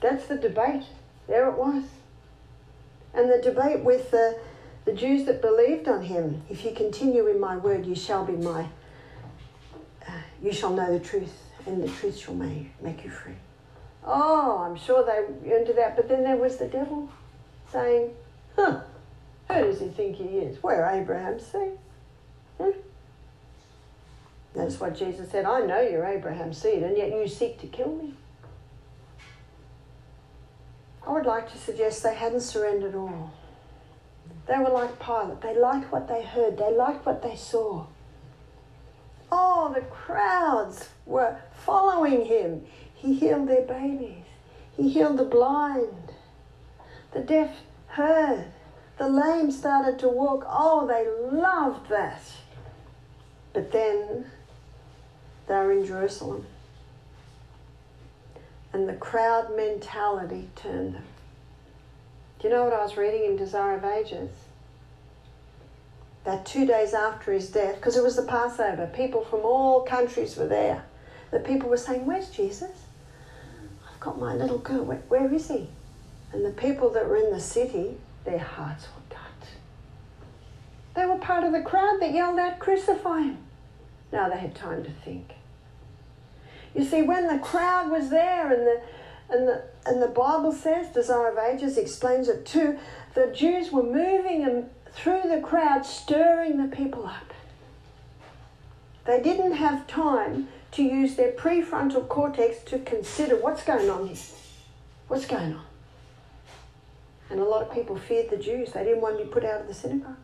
That's 0.01 0.27
the 0.27 0.37
debate. 0.37 0.83
There 1.29 1.49
it 1.49 1.57
was. 1.57 1.85
And 3.15 3.31
the 3.31 3.41
debate 3.41 3.81
with 3.81 4.11
the, 4.11 4.39
the 4.85 4.93
Jews 4.93 5.25
that 5.27 5.41
believed 5.41 5.87
on 5.87 6.03
him 6.03 6.43
if 6.51 6.65
you 6.65 6.73
continue 6.73 7.29
in 7.29 7.39
my 7.39 7.57
word, 7.57 7.87
you 7.87 7.95
shall 7.95 8.25
be 8.25 8.33
my, 8.33 8.67
uh, 10.09 10.13
you 10.43 10.53
shall 10.53 10.71
know 10.71 10.93
the 10.93 11.05
truth, 11.05 11.45
and 11.67 11.83
the 11.83 11.89
truth 11.89 12.19
shall 12.19 12.35
make, 12.35 12.73
make 12.83 13.05
you 13.05 13.11
free. 13.11 13.37
Oh, 14.05 14.59
I'm 14.59 14.75
sure 14.77 15.05
they 15.05 15.49
were 15.49 15.57
into 15.57 15.73
that. 15.75 15.95
But 15.95 16.09
then 16.09 16.25
there 16.25 16.37
was 16.37 16.57
the 16.57 16.67
devil 16.67 17.09
saying, 17.73 18.11
huh, 18.55 18.81
who 19.49 19.55
does 19.55 19.81
he 19.81 19.89
think 19.89 20.16
he 20.16 20.25
is? 20.25 20.62
We're 20.62 20.85
Abraham's 20.85 21.47
seed. 21.47 21.79
Hmm? 22.59 22.70
That's 24.55 24.79
what 24.79 24.97
Jesus 24.97 25.31
said. 25.31 25.47
I 25.47 25.61
know 25.61 25.81
you're 25.81 26.07
Abraham's 26.07 26.59
seed, 26.59 26.83
and 26.83 26.97
yet 26.97 27.09
you 27.09 27.27
seek 27.27 27.59
to 27.61 27.66
kill 27.66 27.95
me. 27.95 28.14
I 31.07 31.12
would 31.12 31.27
like 31.27 31.51
to 31.53 31.59
suggest 31.59 32.03
they 32.03 32.14
hadn't 32.14 32.43
surrendered 32.43 32.95
all. 32.95 33.33
They 34.47 34.59
were 34.59 34.70
like 34.70 34.99
Pilate. 35.01 35.41
They 35.41 35.59
liked 35.59 35.91
what 35.91 36.09
they 36.09 36.23
heard, 36.23 36.59
they 36.59 36.73
liked 36.73 37.07
what 37.07 37.23
they 37.23 37.37
saw. 37.37 37.87
Oh, 39.31 39.73
the 39.75 39.81
crowds 39.81 40.91
were 41.07 41.39
following 41.55 42.27
him. 42.27 42.66
He 42.95 43.14
healed 43.14 43.49
their 43.49 43.62
babies, 43.62 44.25
he 44.77 44.91
healed 44.91 45.18
the 45.18 45.25
blind. 45.25 46.02
The 47.13 47.21
deaf 47.21 47.57
heard. 47.89 48.47
The 48.99 49.09
lame 49.09 49.51
started 49.51 49.99
to 50.01 50.09
walk. 50.09 50.45
Oh, 50.49 50.87
they 50.87 51.07
loved 51.37 51.89
that. 51.89 52.23
But 53.53 53.73
then 53.73 54.27
they 55.47 55.55
were 55.55 55.73
in 55.73 55.85
Jerusalem 55.85 56.47
and 58.73 58.89
the 58.89 58.95
crowd 58.95 59.55
mentality 59.55 60.49
turned 60.57 60.95
them. 60.95 61.05
Do 62.39 62.49
you 62.49 62.55
know 62.55 62.65
what 62.65 62.73
I 62.73 62.83
was 62.83 62.97
reading 62.97 63.25
in 63.25 63.37
Desire 63.37 63.77
of 63.77 63.85
Ages? 63.85 64.31
That 66.25 66.47
two 66.47 66.67
days 66.67 66.95
after 66.95 67.33
his 67.33 67.51
death, 67.51 67.77
because 67.77 67.97
it 67.97 68.03
was 68.03 68.17
the 68.17 68.23
Passover, 68.23 68.91
people 68.95 69.25
from 69.25 69.41
all 69.41 69.83
countries 69.83 70.37
were 70.37 70.47
there. 70.47 70.85
The 71.31 71.41
people 71.41 71.69
were 71.69 71.77
saying, 71.77 72.07
Where's 72.07 72.31
Jesus? 72.31 72.71
I've 73.89 74.01
got 74.01 74.19
my 74.19 74.35
little 74.35 74.59
girl. 74.59 74.85
where, 74.85 75.03
where 75.09 75.33
is 75.33 75.49
he? 75.49 75.69
And 76.33 76.45
the 76.45 76.51
people 76.51 76.91
that 76.91 77.09
were 77.09 77.16
in 77.16 77.30
the 77.30 77.41
city, 77.41 77.99
their 78.24 78.39
hearts 78.39 78.87
were 78.95 79.16
cut. 79.16 79.49
They 80.95 81.07
were 81.07 81.18
part 81.18 81.45
of 81.45 81.53
the 81.53 81.62
crowd 81.62 81.99
that 82.01 82.12
yelled 82.12 82.39
out, 82.39 82.59
Crucify 82.59 83.20
him. 83.20 83.39
Now 84.12 84.28
they 84.28 84.39
had 84.39 84.55
time 84.55 84.85
to 84.85 84.91
think. 84.91 85.33
You 86.74 86.85
see, 86.85 87.03
when 87.03 87.26
the 87.26 87.39
crowd 87.39 87.91
was 87.91 88.11
there 88.11 88.51
and 88.53 88.66
the 88.66 88.80
and 89.30 89.49
the 89.49 89.64
and 89.87 90.03
the 90.03 90.09
Bible 90.09 90.53
says, 90.53 90.89
Desire 90.89 91.33
of 91.33 91.39
Ages 91.39 91.76
explains 91.76 92.28
it 92.28 92.47
too, 92.47 92.78
the 93.14 93.33
Jews 93.35 93.72
were 93.72 93.83
moving 93.83 94.68
through 94.93 95.22
the 95.22 95.41
crowd, 95.41 95.85
stirring 95.85 96.59
the 96.59 96.74
people 96.74 97.07
up. 97.07 97.33
They 99.05 99.20
didn't 99.20 99.53
have 99.53 99.87
time 99.87 100.49
to 100.72 100.83
use 100.83 101.16
their 101.16 101.33
prefrontal 101.33 102.09
cortex 102.09 102.62
to 102.64 102.78
consider 102.78 103.37
what's 103.37 103.64
going 103.64 103.91
on 103.91 104.09
here. 104.09 104.16
What's 105.09 105.26
going 105.26 105.55
on? 105.55 105.64
And 107.33 107.41
a 107.41 107.45
lot 107.45 107.62
of 107.62 107.72
people 107.72 107.97
feared 107.97 108.28
the 108.28 108.37
Jews. 108.37 108.72
They 108.72 108.85
didn't 108.85 109.01
want 109.01 109.16
to 109.18 109.24
be 109.24 109.30
put 109.30 109.43
out 109.43 109.62
of 109.62 109.66
the 109.66 109.72
synagogue. 109.72 110.18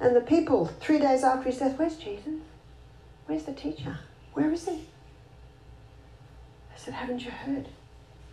And 0.00 0.16
the 0.16 0.20
people, 0.20 0.66
three 0.80 0.98
days 0.98 1.22
after 1.22 1.48
his 1.48 1.60
death, 1.60 1.78
where's 1.78 1.94
Jesus? 1.94 2.34
Where's 3.26 3.44
the 3.44 3.52
teacher? 3.52 4.00
Where 4.32 4.52
is 4.52 4.66
he? 4.66 4.72
I 6.74 6.76
said, 6.76 6.94
Haven't 6.94 7.24
you 7.24 7.30
heard? 7.30 7.68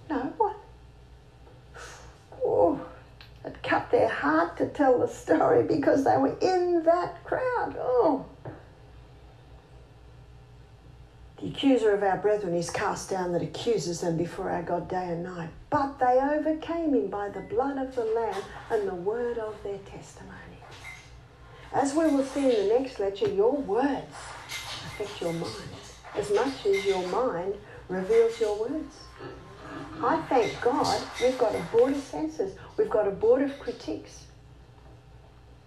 No, 0.09 0.33
what? 0.37 0.57
Oh, 2.43 2.81
it 3.45 3.61
cut 3.61 3.91
their 3.91 4.09
heart 4.09 4.57
to 4.57 4.67
tell 4.69 4.97
the 4.97 5.07
story 5.07 5.61
because 5.61 6.03
they 6.03 6.17
were 6.17 6.35
in 6.41 6.83
that 6.83 7.23
crowd. 7.25 7.75
Oh. 7.77 8.25
The 11.39 11.47
accuser 11.47 11.93
of 11.93 12.03
our 12.03 12.17
brethren 12.17 12.53
is 12.53 12.69
cast 12.69 13.09
down 13.09 13.31
that 13.31 13.41
accuses 13.41 14.01
them 14.01 14.17
before 14.17 14.49
our 14.49 14.61
God 14.61 14.89
day 14.89 15.07
and 15.07 15.23
night. 15.23 15.49
But 15.69 15.97
they 15.97 16.19
overcame 16.19 16.93
him 16.93 17.07
by 17.07 17.29
the 17.29 17.39
blood 17.39 17.77
of 17.77 17.95
the 17.95 18.03
Lamb 18.03 18.41
and 18.69 18.85
the 18.85 18.95
word 18.95 19.37
of 19.37 19.55
their 19.63 19.77
testimony. 19.77 20.35
As 21.71 21.93
we 21.93 22.07
will 22.07 22.25
see 22.25 22.43
in 22.43 22.67
the 22.67 22.79
next 22.79 22.99
lecture, 22.99 23.29
your 23.29 23.53
words 23.53 24.15
affect 24.87 25.21
your 25.21 25.31
mind 25.31 25.53
as 26.15 26.29
much 26.31 26.65
as 26.65 26.85
your 26.85 27.07
mind 27.07 27.53
reveals 27.87 28.37
your 28.41 28.59
words. 28.59 28.95
I 30.03 30.21
thank 30.27 30.59
God 30.61 31.01
we've 31.21 31.37
got 31.37 31.55
a 31.55 31.61
board 31.71 31.93
of 31.93 32.03
senses, 32.03 32.53
we've 32.75 32.89
got 32.89 33.07
a 33.07 33.11
board 33.11 33.43
of 33.43 33.57
critiques. 33.59 34.25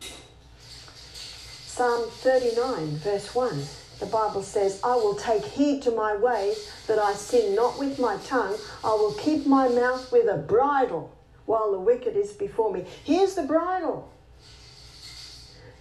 Psalm 0.01 2.11
39, 2.11 2.97
verse 2.97 3.35
1, 3.35 3.63
the 4.01 4.07
Bible 4.07 4.43
says, 4.43 4.81
I 4.83 4.97
will 4.97 5.15
take 5.15 5.45
heed 5.45 5.83
to 5.83 5.91
my 5.91 6.17
ways 6.17 6.71
that 6.87 6.99
I 6.99 7.15
sin 7.15 7.55
not 7.55 7.79
with 7.79 7.99
my 7.99 8.17
tongue. 8.27 8.57
I 8.83 8.89
will 8.89 9.13
keep 9.13 9.47
my 9.47 9.69
mouth 9.69 10.11
with 10.11 10.29
a 10.29 10.39
bridle 10.39 11.17
while 11.47 11.73
the 11.73 11.79
wicked 11.79 12.17
is 12.17 12.33
before 12.33 12.73
me. 12.73 12.85
Here's 13.05 13.35
the 13.35 13.43
bridle. 13.43 14.11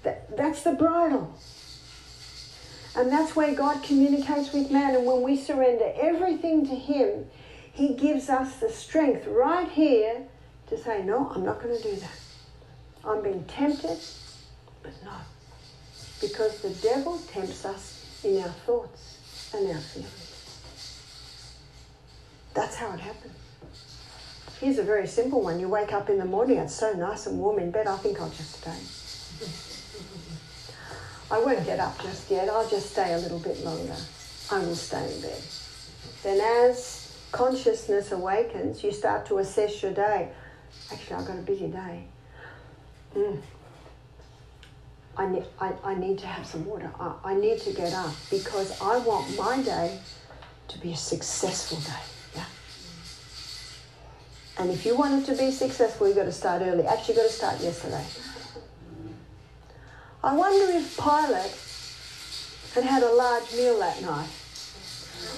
That, 0.03 0.35
that's 0.35 0.63
the 0.63 0.73
bridle. 0.73 1.35
And 2.95 3.11
that's 3.11 3.35
where 3.35 3.55
God 3.55 3.83
communicates 3.83 4.51
with 4.51 4.69
man. 4.69 4.95
And 4.95 5.05
when 5.05 5.21
we 5.21 5.37
surrender 5.37 5.91
everything 5.95 6.65
to 6.67 6.75
Him, 6.75 7.25
He 7.71 7.93
gives 7.93 8.29
us 8.29 8.57
the 8.57 8.69
strength 8.69 9.27
right 9.27 9.69
here 9.69 10.23
to 10.67 10.77
say, 10.77 11.03
No, 11.03 11.31
I'm 11.33 11.45
not 11.45 11.61
going 11.61 11.75
to 11.75 11.83
do 11.83 11.95
that. 11.95 12.19
I'm 13.03 13.23
being 13.23 13.45
tempted, 13.45 13.97
but 14.83 14.93
not. 15.03 15.23
Because 16.19 16.61
the 16.61 16.69
devil 16.69 17.17
tempts 17.31 17.65
us 17.65 17.90
in 18.23 18.41
our 18.41 18.49
thoughts 18.49 19.51
and 19.53 19.67
our 19.67 19.77
feelings. 19.79 20.21
That's 22.53 22.75
how 22.75 22.93
it 22.93 22.99
happens. 22.99 23.33
Here's 24.59 24.77
a 24.77 24.83
very 24.83 25.07
simple 25.07 25.41
one. 25.41 25.59
You 25.59 25.69
wake 25.69 25.91
up 25.91 26.09
in 26.09 26.19
the 26.19 26.25
morning, 26.25 26.57
it's 26.57 26.75
so 26.75 26.93
nice 26.93 27.25
and 27.25 27.39
warm 27.39 27.59
in 27.59 27.71
bed, 27.71 27.87
I 27.87 27.97
think 27.97 28.21
I'll 28.21 28.29
just 28.29 28.61
stay. 28.61 28.77
I 31.31 31.39
won't 31.39 31.65
get 31.65 31.79
up 31.79 31.99
just 32.01 32.29
yet, 32.29 32.49
I'll 32.49 32.69
just 32.69 32.91
stay 32.91 33.13
a 33.13 33.17
little 33.17 33.39
bit 33.39 33.63
longer. 33.63 33.95
I 34.51 34.59
will 34.59 34.75
stay 34.75 35.15
in 35.15 35.21
bed. 35.21 35.41
Then, 36.23 36.41
as 36.41 37.11
consciousness 37.31 38.11
awakens, 38.11 38.83
you 38.83 38.91
start 38.91 39.25
to 39.27 39.39
assess 39.39 39.81
your 39.81 39.93
day. 39.93 40.29
Actually, 40.91 41.15
I've 41.15 41.25
got 41.25 41.39
a 41.39 41.41
busy 41.41 41.67
day. 41.67 42.03
Mm. 43.15 43.41
I, 45.17 45.27
need, 45.27 45.43
I, 45.59 45.73
I 45.83 45.95
need 45.95 46.19
to 46.19 46.27
have 46.27 46.45
some 46.45 46.65
water. 46.65 46.91
I, 46.99 47.13
I 47.23 47.33
need 47.35 47.59
to 47.61 47.73
get 47.73 47.93
up 47.93 48.13
because 48.29 48.79
I 48.81 48.97
want 48.99 49.37
my 49.37 49.61
day 49.61 49.99
to 50.69 50.79
be 50.79 50.93
a 50.93 50.97
successful 50.97 51.79
day. 51.79 52.01
Yeah. 52.35 52.45
And 54.57 54.71
if 54.71 54.85
you 54.85 54.97
want 54.97 55.21
it 55.21 55.31
to 55.31 55.37
be 55.37 55.51
successful, 55.51 56.07
you've 56.07 56.15
got 56.15 56.25
to 56.25 56.31
start 56.31 56.61
early. 56.61 56.85
Actually, 56.85 57.15
you've 57.15 57.23
got 57.23 57.29
to 57.29 57.35
start 57.35 57.61
yesterday. 57.61 58.05
I 60.23 60.35
wonder 60.35 60.71
if 60.77 60.97
Pilate 60.97 61.57
had 62.73 62.83
had 62.83 63.03
a 63.03 63.13
large 63.13 63.51
meal 63.53 63.79
that 63.79 64.01
night. 64.01 64.29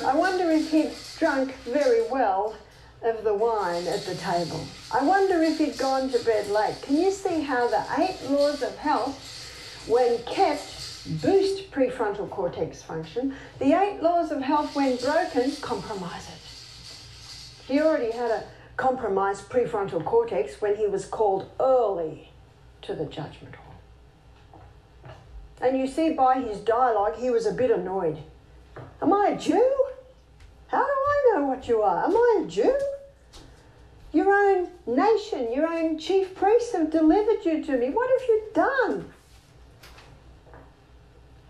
I 0.06 0.16
wonder 0.16 0.52
if 0.52 0.72
he'd 0.72 0.92
drunk 1.18 1.54
very 1.64 2.04
well 2.10 2.56
of 3.02 3.24
the 3.24 3.34
wine 3.34 3.88
at 3.88 4.06
the 4.06 4.16
table. 4.16 4.66
I 4.94 5.04
wonder 5.04 5.42
if 5.42 5.58
he'd 5.58 5.78
gone 5.78 6.10
to 6.10 6.20
bed 6.24 6.50
late. 6.50 6.82
Can 6.82 6.98
you 6.98 7.12
see 7.12 7.42
how 7.42 7.68
the 7.68 7.84
eight 7.98 8.18
laws 8.30 8.62
of 8.62 8.76
health, 8.78 9.43
when 9.88 10.18
kept, 10.24 11.22
boost 11.22 11.72
prefrontal 11.72 12.30
cortex 12.30 12.82
function? 12.82 13.36
The 13.60 13.74
eight 13.74 14.02
laws 14.02 14.32
of 14.32 14.42
health, 14.42 14.76
when 14.76 14.98
broken, 14.98 15.52
compromise 15.62 16.28
it. 16.30 17.72
He 17.72 17.82
already 17.82 18.12
had 18.12 18.32
a 18.32 18.44
compromised 18.78 19.50
prefrontal 19.50 20.04
cortex 20.04 20.62
when 20.62 20.76
he 20.76 20.88
was 20.88 21.06
called 21.06 21.50
early 21.60 22.32
to 22.82 22.94
the 22.94 23.06
judgment 23.06 23.56
hall. 23.56 25.14
And 25.62 25.78
you 25.78 25.88
see 25.88 26.12
by 26.12 26.42
his 26.42 26.60
dialogue, 26.60 27.16
he 27.18 27.30
was 27.30 27.46
a 27.46 27.54
bit 27.54 27.72
annoyed. 27.72 28.18
Am 29.02 29.14
I 29.14 29.30
a 29.30 29.38
Jew? 29.38 29.86
How 30.68 30.84
do 30.84 30.92
I 30.92 31.32
know 31.36 31.46
what 31.46 31.68
you 31.68 31.82
are? 31.82 32.04
Am 32.06 32.16
I 32.16 32.42
a 32.44 32.48
Jew? 32.48 32.78
Your 34.12 34.32
own 34.32 34.70
nation, 34.86 35.52
your 35.54 35.68
own 35.68 35.98
chief 35.98 36.36
priests 36.36 36.74
have 36.74 36.92
delivered 36.92 37.46
you 37.46 37.64
to 37.64 37.78
me. 37.78 37.90
What 37.90 38.10
have 38.10 38.28
you 38.28 38.44
done? 38.54 39.14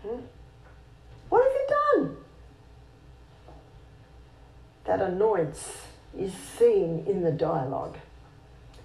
Hmm? 0.04 0.20
What 1.28 1.44
have 1.44 1.52
you 1.52 1.66
done? 1.68 2.16
That 4.84 5.00
annoyance 5.00 5.78
is 6.18 6.32
seen 6.32 7.04
in 7.06 7.22
the 7.22 7.32
dialogue. 7.32 7.96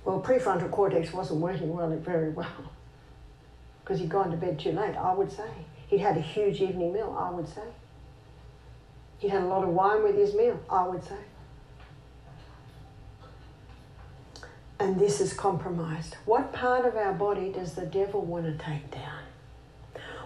Well, 0.06 0.22
prefrontal 0.22 0.72
cortex 0.72 1.12
wasn't 1.12 1.42
working 1.42 1.76
well, 1.76 1.90
very 1.98 2.30
well 2.30 2.48
because 3.84 4.00
he'd 4.00 4.10
gone 4.10 4.32
to 4.32 4.38
bed 4.38 4.60
too 4.60 4.72
late, 4.72 4.96
I 4.96 5.14
would 5.14 5.32
say. 5.32 5.50
He'd 5.88 6.00
had 6.00 6.18
a 6.18 6.22
huge 6.22 6.62
evening 6.62 6.94
meal, 6.94 7.16
I 7.20 7.32
would 7.32 7.48
say. 7.48 7.64
He'd 9.18 9.30
had 9.30 9.42
a 9.42 9.48
lot 9.48 9.64
of 9.64 9.70
wine 9.70 10.04
with 10.04 10.16
his 10.16 10.34
meal, 10.34 10.60
I 10.70 10.88
would 10.88 11.04
say. 11.04 11.18
and 14.80 15.00
this 15.00 15.20
is 15.20 15.34
compromised. 15.34 16.16
What 16.26 16.54
part 16.54 16.86
of 16.86 16.96
our 16.96 17.14
body 17.14 17.52
does 17.52 17.74
the 17.74 17.86
devil 17.86 18.22
want 18.22 18.46
to 18.46 18.64
take 18.64 18.90
down? 18.92 19.29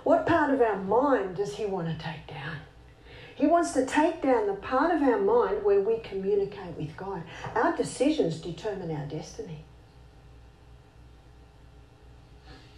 What 0.04 0.26
part 0.26 0.54
of 0.54 0.62
our 0.62 0.78
mind 0.78 1.38
does 1.38 1.56
he 1.56 1.66
want 1.66 1.88
to 1.88 2.04
take 2.04 2.28
down? 2.28 2.58
He 3.36 3.47
wants 3.47 3.74
to 3.74 3.86
take 3.86 4.22
down 4.22 4.47
the 4.47 4.54
part 4.54 4.93
of 4.93 5.01
our 5.01 5.20
mind 5.20 5.64
where 5.64 5.82
we 5.82 5.97
communicate 5.99 6.78
with 6.78 6.95
God. 6.95 7.24
Our 7.56 7.76
decisions 7.76 8.39
determine 8.39 8.91
our 8.91 9.06
destiny. 9.06 9.64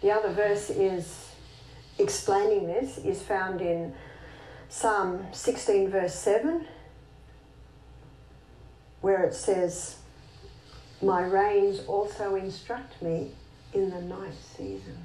The 0.00 0.12
other 0.12 0.32
verse 0.32 0.70
is 0.70 1.30
explaining 1.98 2.66
this 2.66 2.98
is 2.98 3.22
found 3.22 3.60
in 3.60 3.94
Psalm 4.68 5.26
16, 5.32 5.90
verse 5.90 6.14
7, 6.14 6.66
where 9.00 9.24
it 9.24 9.34
says, 9.34 9.96
my 11.02 11.22
reins 11.22 11.80
also 11.86 12.34
instruct 12.36 13.00
me 13.02 13.32
in 13.74 13.90
the 13.90 14.00
night 14.00 14.34
season. 14.56 15.04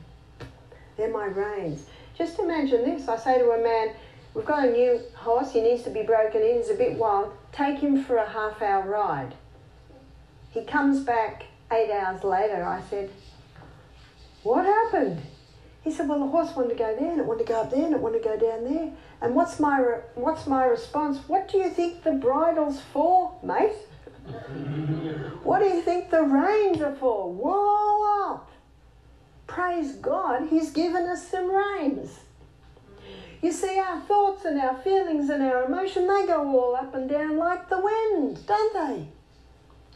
They're 0.96 1.12
my 1.12 1.26
reins. 1.26 1.86
Just 2.18 2.40
imagine 2.40 2.84
this. 2.84 3.08
I 3.08 3.18
say 3.18 3.40
to 3.40 3.52
a 3.52 3.64
man, 3.64 3.96
We've 4.34 4.46
got 4.46 4.66
a 4.66 4.72
new 4.72 5.02
horse, 5.16 5.52
he 5.52 5.62
needs 5.62 5.84
to 5.84 5.90
be 5.90 6.04
broken 6.04 6.42
in, 6.42 6.58
he's 6.58 6.70
a 6.70 6.76
bit 6.76 6.98
wild. 6.98 7.34
Take 7.52 7.80
him 7.80 8.04
for 8.04 8.16
a 8.16 8.30
half 8.30 8.62
hour 8.62 8.88
ride. 8.88 9.34
He 10.52 10.64
comes 10.64 11.02
back 11.02 11.46
eight 11.72 11.92
hours 11.92 12.24
later. 12.24 12.64
I 12.64 12.82
said, 12.90 13.10
What 14.44 14.66
happened? 14.66 15.22
He 15.84 15.92
said, 15.92 16.08
Well, 16.08 16.20
the 16.20 16.28
horse 16.28 16.56
wanted 16.56 16.70
to 16.70 16.76
go 16.76 16.96
there, 16.98 17.12
and 17.12 17.20
it 17.20 17.26
wanted 17.26 17.46
to 17.48 17.54
go 17.54 17.62
up 17.62 17.72
there, 17.72 17.86
and 17.86 17.94
it 17.94 18.00
wanted 18.00 18.24
to 18.24 18.30
go 18.30 18.38
down 18.38 18.74
there. 18.74 18.92
And 19.22 19.36
what's 19.36 19.60
my, 19.60 19.80
re- 19.80 20.02
what's 20.16 20.48
my 20.48 20.64
response? 20.66 21.18
What 21.28 21.50
do 21.50 21.58
you 21.58 21.70
think 21.70 22.04
the 22.04 22.14
bridle's 22.14 22.80
for, 22.94 23.38
mate? 23.44 23.76
what 25.44 25.60
do 25.60 25.66
you 25.66 25.82
think 25.82 26.10
the 26.10 26.24
reins 26.24 26.82
are 26.82 26.96
for? 26.96 27.34
Whoa 27.34 28.32
up! 28.32 28.51
Praise 29.52 29.96
God, 29.96 30.48
He's 30.50 30.72
given 30.72 31.08
us 31.08 31.28
some 31.28 31.54
reins. 31.54 32.22
You 33.42 33.52
see, 33.52 33.78
our 33.80 34.00
thoughts 34.00 34.46
and 34.46 34.58
our 34.62 34.78
feelings 34.78 35.30
and 35.30 35.44
our 35.44 35.66
emotion, 35.66 36.08
they 36.08 36.26
go 36.26 36.58
all 36.58 36.74
up 36.74 36.96
and 36.96 37.10
down 37.10 37.36
like 37.36 37.68
the 37.68 37.82
wind, 37.82 38.46
don't 38.48 38.74
they? 38.74 39.08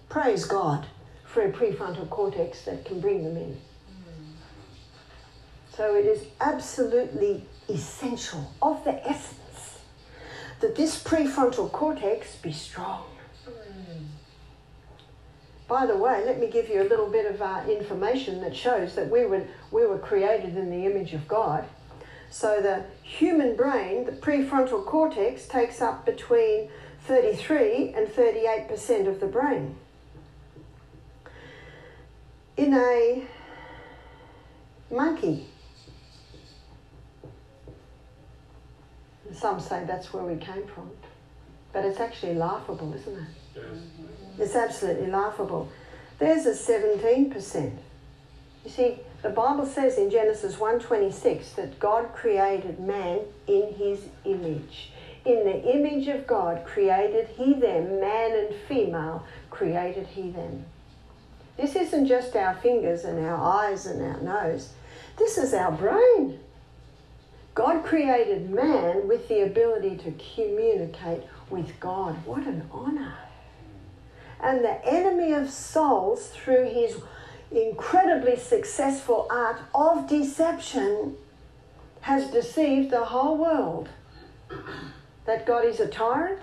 Praise 0.09 0.43
God 0.43 0.87
for 1.25 1.41
a 1.41 1.53
prefrontal 1.53 2.09
cortex 2.09 2.63
that 2.63 2.83
can 2.83 2.99
bring 2.99 3.23
them 3.23 3.37
in. 3.37 3.57
So 5.71 5.95
it 5.95 6.05
is 6.05 6.25
absolutely 6.41 7.45
essential, 7.69 8.51
of 8.61 8.83
the 8.83 9.07
essence, 9.07 9.79
that 10.59 10.75
this 10.75 11.01
prefrontal 11.01 11.71
cortex 11.71 12.35
be 12.35 12.51
strong. 12.51 13.05
By 15.67 15.87
the 15.87 15.97
way, 15.97 16.23
let 16.25 16.39
me 16.39 16.47
give 16.47 16.69
you 16.69 16.83
a 16.83 16.87
little 16.87 17.09
bit 17.09 17.25
of 17.25 17.41
uh, 17.41 17.63
information 17.67 18.41
that 18.41 18.55
shows 18.55 18.93
that 18.95 19.09
we 19.09 19.25
were, 19.25 19.47
we 19.71 19.85
were 19.85 19.97
created 19.97 20.55
in 20.55 20.69
the 20.69 20.85
image 20.85 21.13
of 21.13 21.27
God. 21.27 21.65
So 22.29 22.61
the 22.61 22.83
human 23.01 23.55
brain, 23.55 24.05
the 24.05 24.11
prefrontal 24.11 24.85
cortex, 24.85 25.47
takes 25.47 25.81
up 25.81 26.05
between 26.05 26.69
33 27.01 27.93
and 27.95 28.07
38% 28.07 29.07
of 29.07 29.19
the 29.19 29.27
brain. 29.27 29.75
In 32.57 32.73
a 32.73 33.23
monkey, 34.91 35.47
some 39.33 39.59
say 39.59 39.83
that's 39.85 40.13
where 40.13 40.23
we 40.23 40.37
came 40.37 40.65
from, 40.67 40.91
but 41.73 41.85
it's 41.85 41.99
actually 41.99 42.35
laughable, 42.35 42.93
isn't 42.93 43.17
it? 43.17 43.27
Yes. 43.55 43.65
It's 44.37 44.55
absolutely 44.55 45.07
laughable. 45.07 45.69
There's 46.19 46.45
a 46.45 46.53
17%. 46.53 47.77
You 48.63 48.71
see, 48.71 48.99
the 49.21 49.29
Bible 49.29 49.65
says 49.65 49.97
in 49.97 50.09
Genesis 50.09 50.55
1:26 50.55 51.55
that 51.55 51.79
God 51.79 52.13
created 52.13 52.79
man 52.79 53.19
in 53.47 53.73
his 53.73 54.07
image. 54.23 54.91
In 55.23 55.43
the 55.45 55.75
image 55.75 56.07
of 56.07 56.27
God 56.27 56.65
created 56.65 57.27
he 57.29 57.53
them, 57.53 57.99
man 57.99 58.31
and 58.31 58.55
female 58.67 59.23
created 59.49 60.07
he 60.07 60.29
them. 60.31 60.65
This 61.57 61.75
isn't 61.75 62.07
just 62.07 62.35
our 62.35 62.55
fingers 62.55 63.05
and 63.05 63.25
our 63.25 63.37
eyes 63.37 63.85
and 63.85 64.01
our 64.01 64.21
nose. 64.21 64.73
This 65.17 65.37
is 65.37 65.53
our 65.53 65.71
brain. 65.71 66.39
God 67.53 67.85
created 67.85 68.49
man 68.49 69.07
with 69.07 69.27
the 69.29 69.41
ability 69.41 69.95
to 69.97 70.11
communicate 70.35 71.23
with 71.49 71.79
God. 71.79 72.15
What 72.25 72.45
an 72.45 72.67
honor 72.71 73.13
and 74.41 74.63
the 74.63 74.85
enemy 74.85 75.33
of 75.33 75.49
souls, 75.49 76.27
through 76.27 76.69
his 76.69 76.97
incredibly 77.51 78.35
successful 78.35 79.27
art 79.29 79.59
of 79.73 80.07
deception, 80.07 81.17
has 82.01 82.29
deceived 82.29 82.91
the 82.91 83.05
whole 83.05 83.37
world 83.37 83.89
that 85.25 85.45
God 85.45 85.65
is 85.65 85.79
a 85.79 85.87
tyrant, 85.87 86.41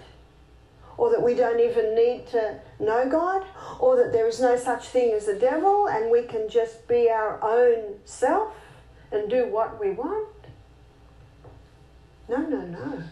or 0.97 1.11
that 1.11 1.23
we 1.23 1.35
don't 1.35 1.61
even 1.61 1.95
need 1.95 2.27
to 2.29 2.61
know 2.79 3.09
God, 3.09 3.45
or 3.79 3.97
that 3.97 4.13
there 4.13 4.27
is 4.27 4.41
no 4.41 4.57
such 4.57 4.89
thing 4.89 5.13
as 5.13 5.29
a 5.29 5.39
devil 5.39 5.87
and 5.89 6.11
we 6.11 6.23
can 6.23 6.49
just 6.49 6.87
be 6.87 7.09
our 7.09 7.43
own 7.43 7.99
self 8.05 8.55
and 9.11 9.31
do 9.31 9.47
what 9.47 9.81
we 9.81 9.91
want. 9.91 10.29
No, 12.29 12.39
no, 12.39 12.61
no. 12.63 13.03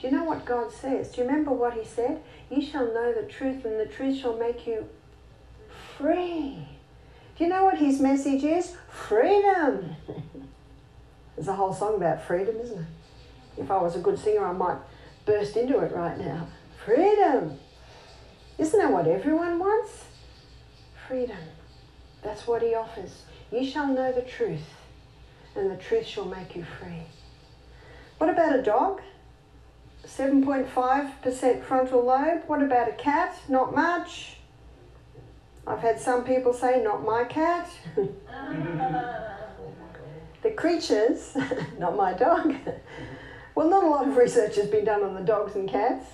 Do 0.00 0.06
you 0.06 0.12
know 0.12 0.24
what 0.24 0.44
God 0.44 0.72
says? 0.72 1.10
Do 1.10 1.22
you 1.22 1.26
remember 1.26 1.52
what 1.52 1.74
He 1.74 1.84
said? 1.84 2.22
You 2.50 2.62
shall 2.62 2.86
know 2.86 3.12
the 3.12 3.28
truth, 3.28 3.64
and 3.64 3.78
the 3.78 3.86
truth 3.86 4.18
shall 4.18 4.36
make 4.36 4.66
you 4.66 4.88
free. 5.96 6.66
Do 7.36 7.44
you 7.44 7.50
know 7.50 7.64
what 7.64 7.78
His 7.78 8.00
message 8.00 8.42
is? 8.42 8.74
Freedom. 8.90 9.94
There's 11.36 11.48
a 11.48 11.54
whole 11.54 11.72
song 11.72 11.96
about 11.96 12.22
freedom, 12.22 12.56
isn't 12.56 12.78
it? 12.78 13.62
If 13.62 13.70
I 13.70 13.80
was 13.80 13.96
a 13.96 14.00
good 14.00 14.18
singer, 14.18 14.46
I 14.46 14.52
might 14.52 14.78
burst 15.26 15.56
into 15.56 15.78
it 15.80 15.92
right 15.92 16.18
now. 16.18 16.48
Freedom. 16.84 17.58
Isn't 18.56 18.80
that 18.80 18.92
what 18.92 19.06
everyone 19.06 19.58
wants? 19.58 20.04
Freedom. 21.06 21.36
That's 22.22 22.46
what 22.46 22.62
He 22.62 22.74
offers. 22.74 23.22
You 23.52 23.64
shall 23.64 23.86
know 23.86 24.10
the 24.10 24.22
truth, 24.22 24.74
and 25.54 25.70
the 25.70 25.76
truth 25.76 26.06
shall 26.06 26.24
make 26.24 26.56
you 26.56 26.64
free. 26.64 27.02
What 28.18 28.30
about 28.30 28.58
a 28.58 28.62
dog? 28.62 29.00
7.5% 30.06 31.62
frontal 31.62 32.04
lobe. 32.04 32.42
What 32.46 32.62
about 32.62 32.88
a 32.88 32.92
cat? 32.92 33.36
Not 33.48 33.74
much. 33.74 34.36
I've 35.66 35.80
had 35.80 36.00
some 36.00 36.24
people 36.24 36.52
say, 36.54 36.82
not 36.82 37.04
my 37.04 37.24
cat. 37.24 37.68
the 40.42 40.50
creatures, 40.56 41.36
not 41.78 41.96
my 41.96 42.14
dog. 42.14 42.54
well, 43.54 43.68
not 43.68 43.84
a 43.84 43.86
lot 43.86 44.08
of 44.08 44.16
research 44.16 44.56
has 44.56 44.68
been 44.68 44.84
done 44.84 45.02
on 45.02 45.14
the 45.14 45.20
dogs 45.20 45.54
and 45.56 45.68
cats, 45.68 46.06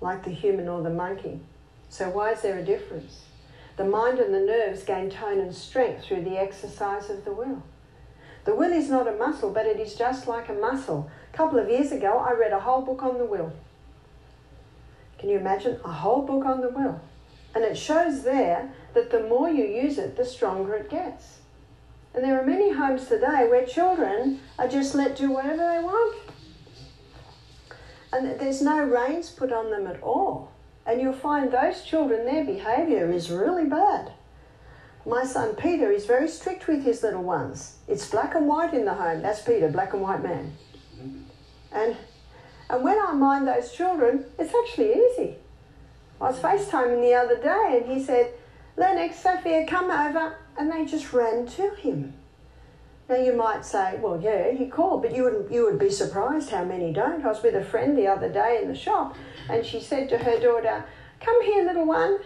like 0.00 0.24
the 0.24 0.30
human 0.30 0.68
or 0.68 0.82
the 0.82 0.90
monkey. 0.90 1.40
So, 1.88 2.10
why 2.10 2.32
is 2.32 2.42
there 2.42 2.58
a 2.58 2.64
difference? 2.64 3.22
The 3.76 3.84
mind 3.84 4.18
and 4.18 4.32
the 4.32 4.40
nerves 4.40 4.82
gain 4.84 5.10
tone 5.10 5.40
and 5.40 5.54
strength 5.54 6.04
through 6.04 6.22
the 6.22 6.38
exercise 6.38 7.10
of 7.10 7.24
the 7.24 7.32
will. 7.32 7.62
The 8.44 8.54
will 8.54 8.72
is 8.72 8.90
not 8.90 9.08
a 9.08 9.12
muscle, 9.12 9.50
but 9.50 9.66
it 9.66 9.80
is 9.80 9.94
just 9.94 10.28
like 10.28 10.48
a 10.48 10.54
muscle. 10.54 11.10
Couple 11.32 11.58
of 11.58 11.68
years 11.68 11.92
ago, 11.92 12.18
I 12.18 12.32
read 12.32 12.52
a 12.52 12.60
whole 12.60 12.82
book 12.82 13.02
on 13.02 13.18
the 13.18 13.24
will. 13.24 13.52
Can 15.18 15.30
you 15.30 15.38
imagine? 15.38 15.80
A 15.84 15.92
whole 15.92 16.22
book 16.22 16.44
on 16.44 16.60
the 16.60 16.68
will. 16.68 17.00
And 17.54 17.64
it 17.64 17.76
shows 17.76 18.22
there 18.22 18.70
that 18.92 19.10
the 19.10 19.20
more 19.20 19.48
you 19.48 19.64
use 19.64 19.98
it, 19.98 20.16
the 20.16 20.24
stronger 20.24 20.74
it 20.74 20.90
gets. 20.90 21.38
And 22.14 22.22
there 22.22 22.38
are 22.38 22.46
many 22.46 22.72
homes 22.72 23.06
today 23.06 23.46
where 23.48 23.64
children 23.64 24.40
are 24.58 24.68
just 24.68 24.94
let 24.94 25.16
do 25.16 25.30
whatever 25.30 25.56
they 25.56 25.82
want. 25.82 26.18
And 28.12 28.38
there's 28.38 28.60
no 28.60 28.84
reins 28.84 29.30
put 29.30 29.52
on 29.52 29.70
them 29.70 29.86
at 29.86 30.02
all. 30.02 30.52
And 30.84 31.00
you'll 31.00 31.14
find 31.14 31.50
those 31.50 31.82
children, 31.82 32.26
their 32.26 32.44
behaviour 32.44 33.10
is 33.10 33.30
really 33.30 33.64
bad. 33.64 34.12
My 35.06 35.24
son 35.24 35.54
Peter 35.54 35.90
is 35.90 36.04
very 36.04 36.28
strict 36.28 36.68
with 36.68 36.84
his 36.84 37.02
little 37.02 37.22
ones. 37.22 37.76
It's 37.88 38.08
black 38.10 38.34
and 38.34 38.46
white 38.46 38.74
in 38.74 38.84
the 38.84 38.94
home. 38.94 39.22
That's 39.22 39.40
Peter, 39.42 39.68
black 39.68 39.94
and 39.94 40.02
white 40.02 40.22
man. 40.22 40.52
And, 41.74 41.96
and 42.68 42.84
when 42.84 42.98
I 42.98 43.12
mind 43.12 43.48
those 43.48 43.72
children, 43.72 44.24
it's 44.38 44.54
actually 44.54 44.92
easy. 44.92 45.36
I 46.20 46.30
was 46.30 46.38
FaceTiming 46.38 47.00
the 47.00 47.14
other 47.14 47.40
day 47.42 47.82
and 47.82 47.90
he 47.90 48.04
said, 48.04 48.32
Lennox, 48.76 49.18
Sophia, 49.18 49.66
come 49.66 49.90
over. 49.90 50.36
And 50.56 50.70
they 50.70 50.84
just 50.84 51.12
ran 51.12 51.46
to 51.46 51.74
him. 51.76 52.14
Now 53.08 53.16
you 53.16 53.34
might 53.34 53.64
say, 53.64 53.98
well, 54.00 54.20
yeah, 54.20 54.52
he 54.52 54.66
called, 54.66 55.02
but 55.02 55.14
you 55.14 55.24
would 55.24 55.48
you 55.50 55.64
would 55.66 55.78
be 55.78 55.90
surprised 55.90 56.50
how 56.50 56.64
many 56.64 56.92
don't. 56.92 57.24
I 57.24 57.28
was 57.28 57.42
with 57.42 57.54
a 57.54 57.64
friend 57.64 57.96
the 57.96 58.06
other 58.06 58.28
day 58.28 58.60
in 58.62 58.68
the 58.68 58.74
shop, 58.74 59.16
and 59.50 59.66
she 59.66 59.80
said 59.80 60.08
to 60.08 60.18
her 60.18 60.38
daughter, 60.38 60.84
"Come 61.20 61.42
here, 61.42 61.64
little 61.64 61.86
one." 61.86 62.20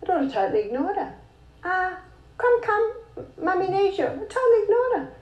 The 0.00 0.06
daughter 0.06 0.30
totally 0.30 0.64
ignored 0.66 0.96
her. 0.96 1.14
Ah, 1.64 1.92
uh, 1.92 1.96
come, 2.38 2.62
come, 2.62 2.92
mummy 3.42 3.68
needs 3.68 3.98
you. 3.98 4.06
Totally 4.06 4.62
ignored 4.62 4.92
her. 4.96 5.12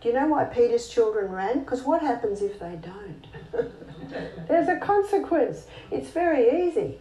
Do 0.00 0.08
you 0.08 0.14
know 0.14 0.26
why 0.26 0.44
Peter's 0.44 0.88
children 0.88 1.32
ran? 1.32 1.60
Because 1.60 1.82
what 1.82 2.02
happens 2.02 2.42
if 2.42 2.58
they 2.58 2.78
don't? 2.82 3.26
There's 4.48 4.68
a 4.68 4.76
consequence. 4.76 5.66
It's 5.90 6.10
very 6.10 6.68
easy. 6.68 6.98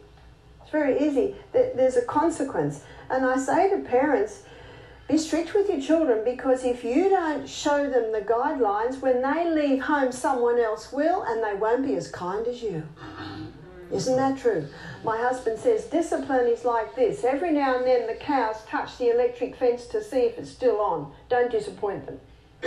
It's 0.62 0.72
very 0.72 1.00
easy. 1.08 1.36
There's 1.52 1.98
a 1.98 2.06
consequence. 2.06 2.84
And 3.10 3.26
I 3.26 3.38
say 3.38 3.70
to 3.70 3.78
parents, 3.78 4.44
be 5.08 5.20
strict 5.20 5.54
with 5.54 5.70
your 5.70 5.80
children 5.80 6.24
because 6.26 6.64
if 6.64 6.84
you 6.84 7.10
don't 7.10 7.48
show 7.48 7.88
them 7.88 8.12
the 8.12 8.22
guidelines, 8.22 9.02
when 9.02 9.22
they 9.22 9.48
leave 9.48 9.84
home, 9.84 10.12
someone 10.12 10.60
else 10.60 10.92
will 10.92 11.22
and 11.22 11.44
they 11.44 11.54
won't 11.54 11.86
be 11.86 11.94
as 11.96 12.10
kind 12.10 12.48
as 12.48 12.64
you. 12.64 12.82
Isn't 13.92 14.16
that 14.16 14.40
true? 14.40 14.68
My 15.04 15.18
husband 15.18 15.60
says 15.60 15.86
discipline 15.86 16.48
is 16.48 16.66
like 16.66 16.96
this. 16.96 17.24
Every 17.24 17.52
now 17.52 17.78
and 17.78 17.86
then 17.86 18.08
the 18.08 18.16
cows 18.16 18.58
touch 18.68 18.98
the 18.98 19.10
electric 19.10 19.56
fence 19.56 19.86
to 19.88 20.04
see 20.04 20.22
if 20.22 20.40
it's 20.40 20.50
still 20.50 20.82
on. 20.82 21.12
Don't 21.30 21.52
disappoint 21.52 22.08
them. 22.08 22.20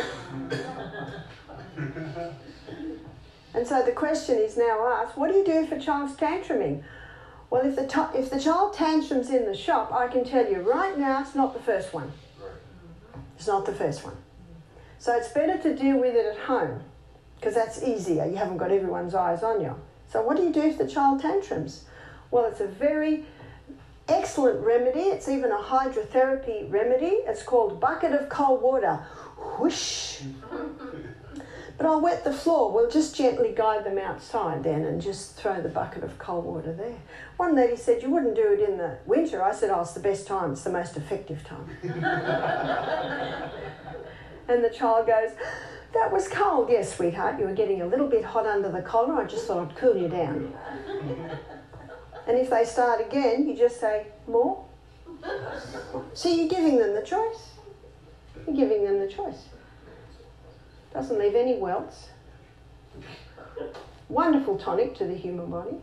and 3.55 3.67
so 3.67 3.83
the 3.83 3.93
question 3.93 4.37
is 4.37 4.57
now 4.57 4.87
asked 4.87 5.17
what 5.17 5.31
do 5.31 5.39
you 5.39 5.45
do 5.45 5.67
for 5.67 5.79
child's 5.79 6.15
tantruming? 6.15 6.83
Well, 7.51 7.67
if 7.67 7.77
the, 7.77 8.11
if 8.15 8.31
the 8.31 8.39
child 8.39 8.75
tantrums 8.75 9.31
in 9.31 9.47
the 9.47 9.57
shop, 9.57 9.93
I 9.93 10.09
can 10.09 10.25
tell 10.25 10.47
you 10.51 10.61
right 10.61 10.99
now 10.99 11.23
it's 11.23 11.35
not 11.35 11.55
the 11.55 11.61
first 11.61 11.95
one. 11.95 12.13
It's 13.37 13.47
not 13.47 13.65
the 13.65 13.73
first 13.73 14.05
one. 14.05 14.17
So 14.99 15.17
it's 15.17 15.29
better 15.29 15.57
to 15.59 15.75
deal 15.75 15.99
with 15.99 16.15
it 16.15 16.27
at 16.27 16.39
home 16.39 16.83
because 17.37 17.55
that's 17.55 17.83
easier. 17.83 18.27
You 18.27 18.37
haven't 18.37 18.59
got 18.59 18.71
everyone's 18.71 19.15
eyes 19.15 19.43
on 19.43 19.61
you. 19.61 19.75
So, 20.11 20.23
what 20.23 20.37
do 20.37 20.43
you 20.43 20.53
do 20.53 20.63
if 20.63 20.79
the 20.79 20.87
child 20.87 21.21
tantrums? 21.21 21.85
Well, 22.31 22.47
it's 22.47 22.61
a 22.61 22.67
very 22.67 23.25
excellent 24.09 24.65
remedy. 24.65 25.01
It's 25.01 25.29
even 25.29 25.53
a 25.53 25.59
hydrotherapy 25.59 26.71
remedy. 26.71 27.19
It's 27.27 27.43
called 27.43 27.81
bucket 27.81 28.13
of 28.13 28.29
cold 28.29 28.63
water. 28.63 29.01
Whoosh. 29.59 30.23
But 31.79 31.87
I'll 31.87 32.01
wet 32.01 32.25
the 32.25 32.33
floor. 32.33 32.73
We'll 32.73 32.91
just 32.91 33.15
gently 33.15 33.53
guide 33.57 33.85
them 33.85 33.99
outside 33.99 34.65
then 34.65 34.85
and 34.85 35.01
just 35.01 35.37
throw 35.37 35.61
the 35.61 35.69
bucket 35.69 36.03
of 36.03 36.19
cold 36.19 36.45
water 36.45 36.73
there. 36.73 36.97
One 37.37 37.55
lady 37.55 37.77
said, 37.77 38.03
You 38.03 38.11
wouldn't 38.11 38.35
do 38.35 38.53
it 38.53 38.69
in 38.69 38.79
the 38.79 38.99
winter. 39.07 39.41
I 39.45 39.55
said, 39.55 39.71
Oh, 39.71 39.83
it's 39.83 39.93
the 39.93 40.01
best 40.01 40.27
time. 40.27 40.51
It's 40.53 40.65
the 40.65 40.71
most 40.71 40.97
effective 40.97 41.45
time. 41.45 41.71
and 44.49 44.65
the 44.65 44.71
child 44.71 45.07
goes, 45.07 45.31
That 45.95 46.11
was 46.13 46.27
cold. 46.27 46.69
Yes, 46.69 46.97
sweetheart. 46.97 47.39
You 47.39 47.47
were 47.47 47.55
getting 47.55 47.81
a 47.83 47.87
little 47.87 48.09
bit 48.09 48.25
hot 48.25 48.45
under 48.45 48.73
the 48.73 48.83
collar. 48.83 49.15
I 49.15 49.25
just 49.25 49.47
thought 49.47 49.71
I'd 49.71 49.77
cool 49.77 49.97
you 49.97 50.09
down. 50.09 50.53
and 52.27 52.37
if 52.37 52.51
they 52.51 52.65
start 52.65 53.01
again, 53.07 53.47
you 53.47 53.57
just 53.57 53.79
say, 53.79 54.09
More. 54.27 54.65
So 56.13 56.29
you're 56.29 56.49
giving 56.49 56.79
them 56.79 56.93
the 56.95 57.03
choice. 57.03 57.58
Giving 58.55 58.85
them 58.85 58.99
the 58.99 59.09
choice. 59.09 59.49
Doesn't 60.93 61.19
leave 61.19 61.35
any 61.35 61.57
welts. 61.57 62.09
Wonderful 64.09 64.57
tonic 64.59 64.95
to 64.97 65.05
the 65.05 65.15
human 65.15 65.51
body. 65.51 65.77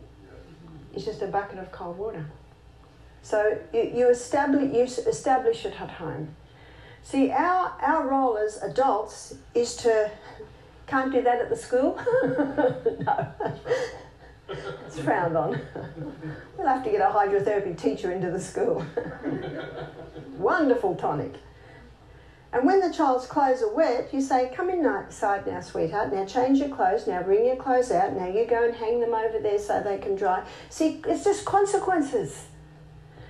It's 0.94 1.04
just 1.04 1.22
a 1.22 1.26
bucket 1.26 1.58
of 1.58 1.70
cold 1.70 1.98
water. 1.98 2.26
So 3.22 3.58
you, 3.72 3.92
you, 3.94 4.08
establish, 4.08 4.74
you 4.74 4.82
establish 4.82 5.64
it 5.64 5.80
at 5.80 5.90
home. 5.90 6.34
See, 7.02 7.30
our, 7.30 7.72
our 7.80 8.08
role 8.08 8.36
as 8.36 8.62
adults 8.62 9.34
is 9.54 9.76
to, 9.76 10.10
can't 10.86 11.12
do 11.12 11.22
that 11.22 11.40
at 11.40 11.50
the 11.50 11.56
school? 11.56 12.00
no. 12.24 13.28
It's 14.48 14.98
frowned 14.98 15.36
on. 15.36 15.60
We'll 16.56 16.66
have 16.66 16.84
to 16.84 16.90
get 16.90 17.00
a 17.00 17.12
hydrotherapy 17.12 17.76
teacher 17.76 18.12
into 18.12 18.30
the 18.30 18.40
school. 18.40 18.84
Wonderful 20.38 20.94
tonic. 20.96 21.34
And 22.56 22.64
when 22.64 22.80
the 22.80 22.90
child's 22.90 23.26
clothes 23.26 23.60
are 23.60 23.68
wet, 23.68 24.08
you 24.14 24.20
say, 24.22 24.50
Come 24.56 24.70
inside 24.70 25.46
now, 25.46 25.60
sweetheart. 25.60 26.10
Now 26.10 26.24
change 26.24 26.58
your 26.58 26.70
clothes. 26.70 27.06
Now 27.06 27.22
bring 27.22 27.44
your 27.44 27.56
clothes 27.56 27.90
out. 27.90 28.14
Now 28.14 28.28
you 28.28 28.46
go 28.46 28.64
and 28.64 28.74
hang 28.74 28.98
them 28.98 29.12
over 29.12 29.38
there 29.38 29.58
so 29.58 29.82
they 29.82 29.98
can 29.98 30.16
dry. 30.16 30.42
See, 30.70 31.02
it's 31.06 31.22
just 31.22 31.44
consequences. 31.44 32.46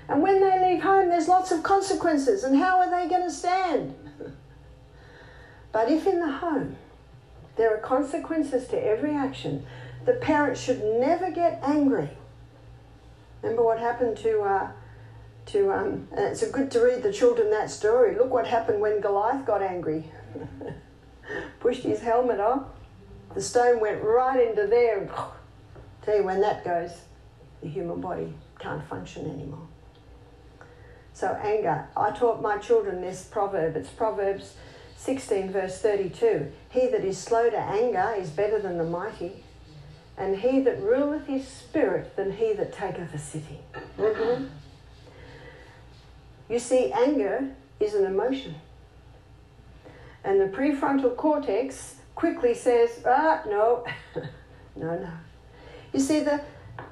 And 0.08 0.22
when 0.22 0.40
they 0.40 0.70
leave 0.74 0.84
home, 0.84 1.08
there's 1.08 1.26
lots 1.26 1.50
of 1.50 1.64
consequences. 1.64 2.44
And 2.44 2.56
how 2.56 2.78
are 2.78 2.88
they 2.88 3.08
going 3.08 3.24
to 3.24 3.32
stand? 3.32 3.96
but 5.72 5.90
if 5.90 6.06
in 6.06 6.20
the 6.20 6.30
home 6.30 6.76
there 7.56 7.74
are 7.74 7.80
consequences 7.80 8.68
to 8.68 8.80
every 8.80 9.12
action, 9.12 9.66
the 10.04 10.12
parent 10.12 10.56
should 10.56 10.84
never 10.84 11.32
get 11.32 11.60
angry. 11.64 12.10
Remember 13.42 13.64
what 13.64 13.80
happened 13.80 14.18
to. 14.18 14.42
Uh, 14.42 14.70
to 15.46 15.72
um, 15.72 16.08
and 16.12 16.26
it's 16.26 16.42
a 16.42 16.50
good 16.50 16.70
to 16.72 16.80
read 16.80 17.02
the 17.02 17.12
children 17.12 17.50
that 17.50 17.70
story. 17.70 18.16
Look 18.16 18.30
what 18.30 18.46
happened 18.46 18.80
when 18.80 19.00
Goliath 19.00 19.46
got 19.46 19.62
angry. 19.62 20.04
Pushed 21.60 21.82
his 21.82 22.00
helmet 22.00 22.40
off. 22.40 22.64
The 23.34 23.42
stone 23.42 23.80
went 23.80 24.02
right 24.02 24.48
into 24.48 24.66
there. 24.66 25.08
Tell 26.02 26.16
you 26.16 26.24
when 26.24 26.40
that 26.40 26.64
goes, 26.64 26.92
the 27.62 27.68
human 27.68 28.00
body 28.00 28.32
can't 28.58 28.86
function 28.88 29.30
anymore. 29.30 29.66
So 31.12 31.28
anger. 31.42 31.88
I 31.96 32.10
taught 32.10 32.42
my 32.42 32.58
children 32.58 33.00
this 33.00 33.22
proverb. 33.24 33.76
It's 33.76 33.88
Proverbs 33.88 34.54
16 34.96 35.50
verse 35.50 35.80
32. 35.80 36.52
He 36.70 36.88
that 36.88 37.04
is 37.04 37.18
slow 37.18 37.50
to 37.50 37.58
anger 37.58 38.14
is 38.18 38.30
better 38.30 38.58
than 38.58 38.78
the 38.78 38.84
mighty, 38.84 39.44
and 40.16 40.38
he 40.38 40.60
that 40.60 40.80
ruleth 40.80 41.26
his 41.26 41.46
spirit 41.46 42.16
than 42.16 42.32
he 42.32 42.52
that 42.54 42.72
taketh 42.72 43.14
a 43.14 43.18
city. 43.18 43.60
Mm-hmm. 43.98 44.46
You 46.48 46.58
see, 46.58 46.92
anger 46.92 47.50
is 47.80 47.94
an 47.94 48.04
emotion. 48.04 48.56
And 50.24 50.40
the 50.40 50.46
prefrontal 50.46 51.16
cortex 51.16 51.96
quickly 52.14 52.54
says, 52.54 53.02
ah, 53.06 53.42
no, 53.46 53.84
no, 54.76 54.98
no. 54.98 55.10
You 55.92 56.00
see, 56.00 56.20
the, 56.20 56.40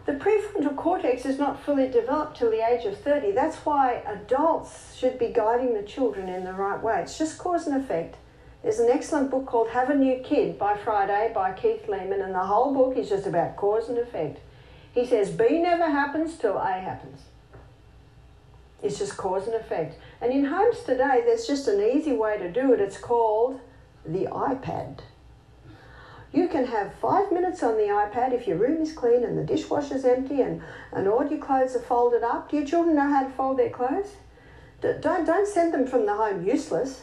the 0.07 0.13
prefrontal 0.13 0.77
cortex 0.77 1.25
is 1.25 1.39
not 1.39 1.63
fully 1.63 1.89
developed 1.89 2.37
till 2.37 2.51
the 2.51 2.67
age 2.67 2.85
of 2.85 2.99
30. 2.99 3.33
That's 3.33 3.57
why 3.59 4.03
adults 4.07 4.97
should 4.97 5.19
be 5.19 5.29
guiding 5.29 5.75
the 5.75 5.83
children 5.83 6.29
in 6.29 6.45
the 6.45 6.53
right 6.53 6.83
way. 6.83 7.01
It's 7.03 7.19
just 7.19 7.39
cause 7.39 7.67
and 7.67 7.83
effect. 7.83 8.17
There's 8.63 8.79
an 8.79 8.89
excellent 8.91 9.31
book 9.31 9.47
called 9.47 9.69
Have 9.71 9.91
a 9.91 9.95
New 9.95 10.21
Kid 10.21 10.59
by 10.59 10.77
Friday 10.77 11.31
by 11.35 11.53
Keith 11.53 11.87
Leman, 11.87 12.23
and 12.23 12.35
the 12.35 12.47
whole 12.47 12.73
book 12.73 12.97
is 12.97 13.11
just 13.11 13.27
about 13.27 13.57
cause 13.57 13.91
and 13.91 13.99
effect. 13.99 14.39
He 14.93 15.07
says 15.07 15.31
B 15.31 15.61
never 15.61 15.91
happens 15.91 16.39
till 16.39 16.57
A 16.57 16.73
happens. 16.73 17.21
It's 18.85 18.99
just 18.99 19.17
cause 19.17 19.47
and 19.47 19.57
effect. 19.57 19.99
And 20.21 20.31
in 20.31 20.45
homes 20.45 20.81
today, 20.81 21.23
there's 21.25 21.47
just 21.47 21.67
an 21.69 21.81
easy 21.81 22.13
way 22.13 22.37
to 22.37 22.53
do 22.53 22.75
it. 22.75 22.81
It's 22.81 22.99
called 22.99 23.59
the 24.05 24.27
iPad. 24.27 24.99
You 26.35 26.49
can 26.49 26.67
have 26.67 26.93
five 27.01 27.33
minutes 27.33 27.63
on 27.63 27.77
the 27.79 27.85
iPad 27.85 28.35
if 28.35 28.47
your 28.47 28.59
room 28.59 28.83
is 28.83 28.93
clean 28.93 29.25
and 29.25 29.39
the 29.39 29.45
dishwasher's 29.45 30.05
empty 30.05 30.43
and, 30.43 30.61
and 30.93 31.09
all 31.09 31.27
your 31.27 31.39
clothes 31.39 31.75
are 31.75 31.81
folded 31.81 32.23
up. 32.23 32.51
Do 32.51 32.59
your 32.59 32.67
children 32.67 32.97
know 32.97 33.09
how 33.09 33.25
to 33.25 33.31
fold 33.31 33.59
their 33.59 33.71
clothes? 33.71 34.17
Don't, 34.83 35.25
don't 35.25 35.49
send 35.49 35.73
them 35.73 35.87
from 35.87 36.05
the 36.05 36.15
home 36.15 36.47
useless 36.47 37.01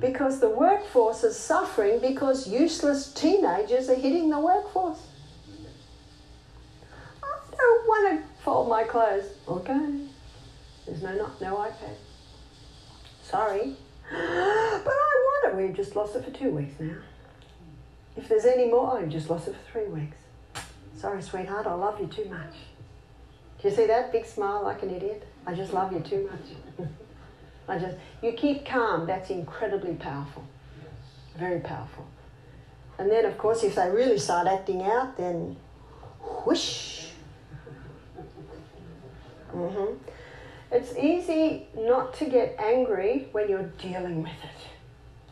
because 0.00 0.40
the 0.40 0.50
workforce 0.50 1.22
is 1.22 1.38
suffering 1.38 2.00
because 2.00 2.48
useless 2.48 3.12
teenagers 3.12 3.88
are 3.88 3.94
hitting 3.94 4.30
the 4.30 4.40
workforce. 4.40 5.06
I 7.22 7.56
don't 7.56 7.86
want 7.86 8.20
to 8.20 8.42
fold 8.42 8.68
my 8.68 8.82
clothes. 8.82 9.26
Okay. 9.46 10.08
There's 10.86 11.02
no, 11.02 11.14
no, 11.14 11.30
no 11.40 11.56
iPad. 11.56 11.96
Sorry. 13.22 13.76
But 14.10 14.92
I 14.92 15.44
want 15.44 15.54
it. 15.54 15.62
We've 15.62 15.76
just 15.76 15.96
lost 15.96 16.16
it 16.16 16.24
for 16.24 16.30
two 16.30 16.50
weeks 16.50 16.74
now. 16.78 16.96
If 18.16 18.28
there's 18.28 18.44
any 18.44 18.68
more, 18.68 18.98
I've 18.98 19.08
just 19.08 19.30
lost 19.30 19.48
it 19.48 19.54
for 19.54 19.72
three 19.72 19.88
weeks. 19.88 20.16
Sorry, 20.96 21.22
sweetheart, 21.22 21.66
I 21.66 21.74
love 21.74 22.00
you 22.00 22.06
too 22.06 22.26
much. 22.26 22.54
Do 23.60 23.68
you 23.68 23.74
see 23.74 23.86
that 23.86 24.12
big 24.12 24.26
smile 24.26 24.62
like 24.62 24.82
an 24.82 24.90
idiot? 24.90 25.26
I 25.46 25.54
just 25.54 25.72
love 25.72 25.92
you 25.92 26.00
too 26.00 26.30
much. 26.30 26.88
I 27.68 27.78
just 27.78 27.96
you 28.22 28.32
keep 28.32 28.66
calm. 28.66 29.06
That's 29.06 29.30
incredibly 29.30 29.94
powerful, 29.94 30.44
very 31.38 31.60
powerful. 31.60 32.06
And 32.98 33.10
then, 33.10 33.24
of 33.24 33.38
course, 33.38 33.62
if 33.62 33.76
they 33.76 33.88
really 33.88 34.18
start 34.18 34.46
acting 34.46 34.82
out, 34.82 35.16
then 35.16 35.56
whoosh. 36.44 37.06
Mm-hmm. 39.54 40.11
It's 40.72 40.96
easy 40.96 41.66
not 41.76 42.14
to 42.14 42.24
get 42.24 42.56
angry 42.58 43.28
when 43.32 43.46
you're 43.50 43.70
dealing 43.78 44.22
with 44.22 44.32
it. 44.32 44.68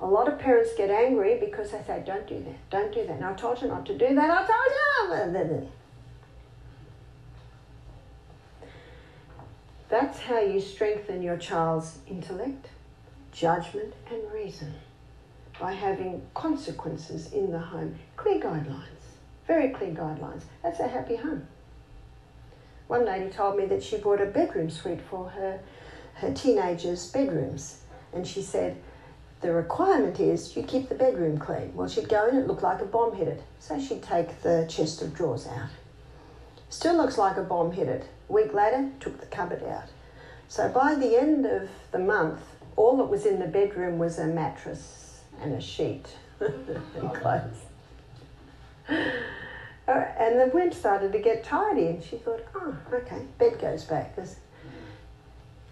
A 0.02 0.06
lot 0.06 0.28
of 0.28 0.38
parents 0.38 0.70
get 0.76 0.90
angry 0.90 1.38
because 1.40 1.70
they 1.70 1.82
say, 1.86 2.02
Don't 2.04 2.26
do 2.26 2.42
that, 2.44 2.70
don't 2.70 2.92
do 2.92 3.06
that. 3.06 3.16
And 3.16 3.24
I 3.24 3.32
told 3.32 3.60
you 3.62 3.68
not 3.68 3.86
to 3.86 3.96
do 3.96 4.14
that, 4.14 4.30
I 4.30 4.46
told 4.46 4.50
you. 4.50 5.68
That's 9.88 10.18
how 10.20 10.40
you 10.40 10.60
strengthen 10.60 11.22
your 11.22 11.36
child's 11.36 11.98
intellect, 12.06 12.68
judgment, 13.32 13.94
and 14.10 14.20
reason 14.32 14.74
by 15.58 15.72
having 15.72 16.22
consequences 16.34 17.32
in 17.32 17.50
the 17.50 17.58
home. 17.58 17.98
Clear 18.16 18.40
guidelines, 18.40 19.18
very 19.46 19.70
clear 19.70 19.92
guidelines. 19.92 20.42
That's 20.62 20.80
a 20.80 20.86
happy 20.86 21.16
home. 21.16 21.46
One 22.90 23.04
lady 23.04 23.30
told 23.30 23.56
me 23.56 23.66
that 23.66 23.84
she 23.84 23.98
bought 23.98 24.20
a 24.20 24.26
bedroom 24.26 24.68
suite 24.68 25.00
for 25.00 25.28
her, 25.28 25.60
her 26.14 26.34
teenagers' 26.34 27.06
bedrooms, 27.06 27.82
and 28.12 28.26
she 28.26 28.42
said, 28.42 28.78
the 29.42 29.52
requirement 29.52 30.18
is 30.18 30.56
you 30.56 30.64
keep 30.64 30.88
the 30.88 30.96
bedroom 30.96 31.38
clean. 31.38 31.72
Well, 31.72 31.86
she'd 31.86 32.08
go 32.08 32.26
in, 32.26 32.34
it 32.34 32.48
looked 32.48 32.64
like 32.64 32.80
a 32.80 32.84
bomb 32.84 33.14
hit 33.14 33.28
it. 33.28 33.44
So 33.60 33.80
she'd 33.80 34.02
take 34.02 34.42
the 34.42 34.66
chest 34.68 35.02
of 35.02 35.14
drawers 35.14 35.46
out. 35.46 35.68
Still 36.68 36.96
looks 36.96 37.16
like 37.16 37.36
a 37.36 37.44
bomb 37.44 37.70
hit 37.70 37.86
it. 37.86 38.08
A 38.28 38.32
week 38.32 38.52
later, 38.52 38.90
took 38.98 39.20
the 39.20 39.26
cupboard 39.26 39.62
out. 39.62 39.86
So 40.48 40.68
by 40.68 40.96
the 40.96 41.16
end 41.16 41.46
of 41.46 41.68
the 41.92 42.00
month, 42.00 42.40
all 42.74 42.96
that 42.96 43.04
was 43.04 43.24
in 43.24 43.38
the 43.38 43.46
bedroom 43.46 44.00
was 44.00 44.18
a 44.18 44.26
mattress 44.26 45.20
and 45.40 45.54
a 45.54 45.60
sheet 45.60 46.08
and 46.40 47.14
clothes. 47.14 47.66
Uh, 49.90 50.04
and 50.18 50.38
the 50.38 50.46
wind 50.54 50.72
started 50.72 51.12
to 51.12 51.18
get 51.18 51.42
tidy, 51.42 51.88
and 51.88 52.02
she 52.02 52.16
thought, 52.16 52.44
oh, 52.54 52.76
okay, 52.92 53.22
bed 53.38 53.58
goes 53.60 53.84
back. 53.84 54.14
Because 54.14 54.36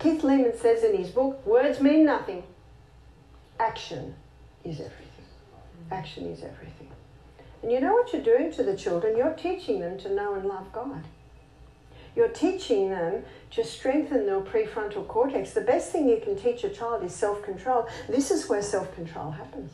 Keith 0.00 0.24
Leman 0.24 0.58
says 0.58 0.82
in 0.82 0.96
his 0.96 1.10
book, 1.10 1.44
words 1.46 1.80
mean 1.80 2.04
nothing 2.04 2.42
action 3.60 4.14
is 4.64 4.80
everything. 4.80 5.04
Action 5.90 6.26
is 6.26 6.42
everything. 6.42 6.90
And 7.62 7.72
you 7.72 7.80
know 7.80 7.92
what 7.92 8.12
you're 8.12 8.22
doing 8.22 8.52
to 8.52 8.62
the 8.62 8.76
children? 8.76 9.16
You're 9.16 9.34
teaching 9.34 9.80
them 9.80 9.98
to 9.98 10.14
know 10.14 10.34
and 10.34 10.44
love 10.46 10.72
God. 10.72 11.04
You're 12.14 12.28
teaching 12.28 12.90
them 12.90 13.24
to 13.52 13.64
strengthen 13.64 14.26
their 14.26 14.40
prefrontal 14.40 15.06
cortex. 15.06 15.52
The 15.52 15.60
best 15.60 15.92
thing 15.92 16.08
you 16.08 16.20
can 16.22 16.36
teach 16.36 16.64
a 16.64 16.68
child 16.68 17.04
is 17.04 17.14
self 17.14 17.42
control. 17.42 17.86
This 18.08 18.30
is 18.30 18.48
where 18.48 18.62
self 18.62 18.94
control 18.94 19.30
happens. 19.32 19.72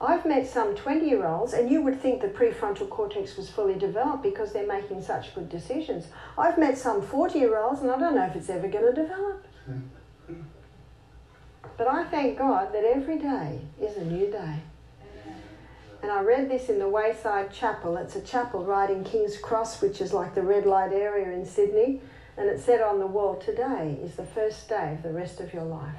I've 0.00 0.26
met 0.26 0.46
some 0.46 0.74
20 0.74 1.08
year 1.08 1.26
olds, 1.26 1.52
and 1.52 1.70
you 1.70 1.82
would 1.82 2.00
think 2.00 2.20
the 2.20 2.28
prefrontal 2.28 2.88
cortex 2.90 3.36
was 3.36 3.48
fully 3.48 3.74
developed 3.74 4.22
because 4.22 4.52
they're 4.52 4.66
making 4.66 5.02
such 5.02 5.34
good 5.34 5.48
decisions. 5.48 6.06
I've 6.36 6.58
met 6.58 6.76
some 6.76 7.00
40 7.00 7.38
year 7.38 7.58
olds, 7.58 7.80
and 7.80 7.90
I 7.90 7.98
don't 7.98 8.14
know 8.14 8.24
if 8.24 8.36
it's 8.36 8.50
ever 8.50 8.68
going 8.68 8.94
to 8.94 9.02
develop. 9.02 9.46
But 11.76 11.88
I 11.88 12.04
thank 12.04 12.38
God 12.38 12.72
that 12.72 12.84
every 12.84 13.18
day 13.18 13.60
is 13.80 13.96
a 13.96 14.04
new 14.04 14.30
day. 14.30 14.60
And 16.02 16.12
I 16.12 16.20
read 16.20 16.50
this 16.50 16.68
in 16.68 16.78
the 16.78 16.88
Wayside 16.88 17.50
Chapel. 17.52 17.96
It's 17.96 18.14
a 18.14 18.20
chapel 18.20 18.64
right 18.64 18.90
in 18.90 19.04
King's 19.04 19.38
Cross, 19.38 19.80
which 19.80 20.00
is 20.00 20.12
like 20.12 20.34
the 20.34 20.42
red 20.42 20.66
light 20.66 20.92
area 20.92 21.32
in 21.32 21.46
Sydney. 21.46 22.02
And 22.36 22.48
it 22.48 22.60
said 22.60 22.82
on 22.82 22.98
the 22.98 23.06
wall, 23.06 23.36
Today 23.36 23.98
is 24.02 24.14
the 24.14 24.26
first 24.26 24.68
day 24.68 24.92
of 24.92 25.02
the 25.02 25.12
rest 25.12 25.40
of 25.40 25.54
your 25.54 25.64
life. 25.64 25.96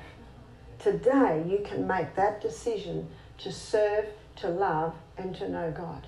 Today 0.79 1.43
you 1.47 1.65
can 1.65 1.87
make 1.87 2.15
that 2.15 2.39
decision 2.39 3.09
to 3.39 3.51
serve, 3.51 4.05
to 4.37 4.49
love, 4.49 4.95
and 5.17 5.35
to 5.35 5.49
know 5.49 5.71
God. 5.71 6.07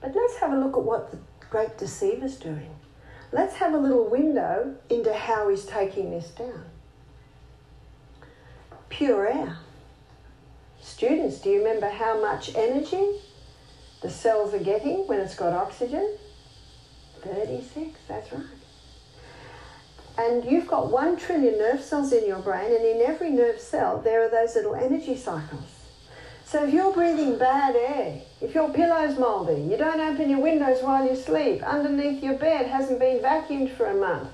But 0.00 0.14
let's 0.14 0.36
have 0.38 0.52
a 0.52 0.58
look 0.58 0.76
at 0.76 0.82
what 0.82 1.10
the 1.10 1.18
great 1.48 1.78
deceiver's 1.78 2.36
doing. 2.36 2.74
Let's 3.30 3.56
have 3.56 3.72
a 3.72 3.78
little 3.78 4.08
window 4.08 4.76
into 4.90 5.12
how 5.14 5.48
he's 5.48 5.64
taking 5.64 6.10
this 6.10 6.28
down 6.28 6.64
pure 8.92 9.26
air. 9.26 9.56
Students, 10.80 11.38
do 11.38 11.48
you 11.48 11.58
remember 11.58 11.88
how 11.88 12.20
much 12.20 12.54
energy 12.54 13.20
the 14.02 14.10
cells 14.10 14.52
are 14.52 14.62
getting 14.62 15.06
when 15.06 15.18
it's 15.18 15.34
got 15.34 15.54
oxygen? 15.54 16.18
36, 17.22 17.98
that's 18.06 18.32
right. 18.32 18.44
And 20.18 20.44
you've 20.44 20.66
got 20.66 20.92
one 20.92 21.16
trillion 21.16 21.58
nerve 21.58 21.80
cells 21.80 22.12
in 22.12 22.26
your 22.26 22.40
brain, 22.40 22.66
and 22.66 22.84
in 22.84 23.00
every 23.00 23.30
nerve 23.30 23.58
cell, 23.58 23.98
there 23.98 24.22
are 24.22 24.30
those 24.30 24.54
little 24.54 24.74
energy 24.74 25.16
cycles. 25.16 25.81
So 26.44 26.64
if 26.64 26.74
you're 26.74 26.92
breathing 26.92 27.38
bad 27.38 27.74
air, 27.74 28.20
if 28.40 28.54
your 28.54 28.70
pillow's 28.72 29.18
mouldy, 29.18 29.62
you 29.62 29.76
don't 29.76 30.00
open 30.00 30.28
your 30.28 30.40
windows 30.40 30.82
while 30.82 31.08
you 31.08 31.16
sleep, 31.16 31.62
underneath 31.62 32.22
your 32.22 32.34
bed 32.34 32.66
hasn't 32.66 32.98
been 32.98 33.20
vacuumed 33.20 33.74
for 33.74 33.86
a 33.86 33.94
month, 33.94 34.28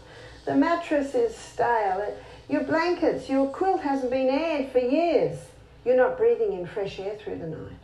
the 0.44 0.54
mattress 0.54 1.14
is 1.14 1.36
stale, 1.36 2.16
your 2.48 2.64
blankets, 2.64 3.28
your 3.28 3.46
quilt 3.48 3.82
hasn't 3.82 4.10
been 4.10 4.28
aired 4.28 4.72
for 4.72 4.78
years. 4.78 5.38
You're 5.84 5.96
not 5.96 6.16
breathing 6.16 6.54
in 6.54 6.66
fresh 6.66 6.98
air 6.98 7.16
through 7.16 7.38
the 7.38 7.46
night. 7.46 7.78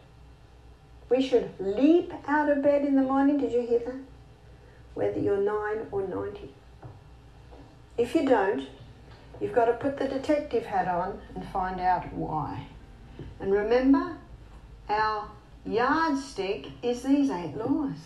We 1.10 1.22
should 1.22 1.50
leap 1.60 2.12
out 2.26 2.50
of 2.50 2.62
bed 2.62 2.84
in 2.84 2.96
the 2.96 3.02
morning. 3.02 3.38
Did 3.38 3.52
you 3.52 3.60
hear 3.60 3.80
that? 3.80 4.00
Whether 4.94 5.20
you're 5.20 5.36
9 5.36 5.86
or 5.92 6.06
90. 6.06 6.50
If 7.98 8.14
you 8.14 8.26
don't, 8.26 8.66
you've 9.40 9.52
got 9.52 9.66
to 9.66 9.74
put 9.74 9.98
the 9.98 10.08
detective 10.08 10.64
hat 10.64 10.88
on 10.88 11.20
and 11.34 11.46
find 11.48 11.80
out 11.80 12.12
why. 12.12 12.66
And 13.40 13.52
remember, 13.52 14.16
our 14.88 15.28
yardstick 15.66 16.68
is 16.82 17.02
these 17.02 17.30
eight 17.30 17.56
laws. 17.56 17.98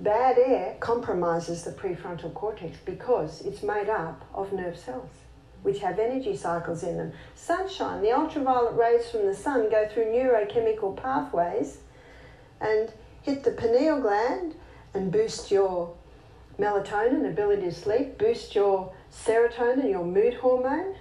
Bad 0.00 0.38
air 0.38 0.76
compromises 0.78 1.64
the 1.64 1.72
prefrontal 1.72 2.32
cortex 2.32 2.78
because 2.84 3.40
it's 3.40 3.62
made 3.62 3.88
up 3.88 4.24
of 4.32 4.52
nerve 4.52 4.78
cells 4.78 5.10
which 5.62 5.80
have 5.80 5.98
energy 5.98 6.36
cycles 6.36 6.82
in 6.82 6.96
them. 6.96 7.12
Sunshine, 7.34 8.00
the 8.00 8.12
ultraviolet 8.12 8.76
rays 8.76 9.10
from 9.10 9.26
the 9.26 9.34
sun 9.34 9.68
go 9.70 9.88
through 9.88 10.06
neurochemical 10.06 10.96
pathways 10.96 11.78
and 12.60 12.92
hit 13.22 13.44
the 13.44 13.50
pineal 13.50 14.00
gland 14.00 14.54
and 14.94 15.10
boost 15.10 15.50
your 15.50 15.94
melatonin, 16.58 17.28
ability 17.28 17.62
to 17.62 17.72
sleep, 17.72 18.18
boost 18.18 18.54
your 18.54 18.92
serotonin, 19.12 19.90
your 19.90 20.04
mood 20.04 20.34
hormone. 20.34 20.94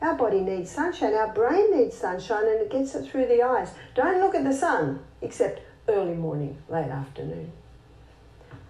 Our 0.00 0.14
body 0.14 0.40
needs 0.40 0.70
sunshine, 0.70 1.14
our 1.14 1.32
brain 1.32 1.76
needs 1.76 1.96
sunshine, 1.96 2.46
and 2.46 2.60
it 2.60 2.70
gets 2.70 2.94
it 2.94 3.08
through 3.08 3.26
the 3.26 3.42
eyes. 3.42 3.70
Don't 3.94 4.20
look 4.20 4.34
at 4.34 4.44
the 4.44 4.52
sun 4.52 5.00
except 5.22 5.62
early 5.88 6.14
morning, 6.14 6.58
late 6.68 6.90
afternoon. 6.90 7.52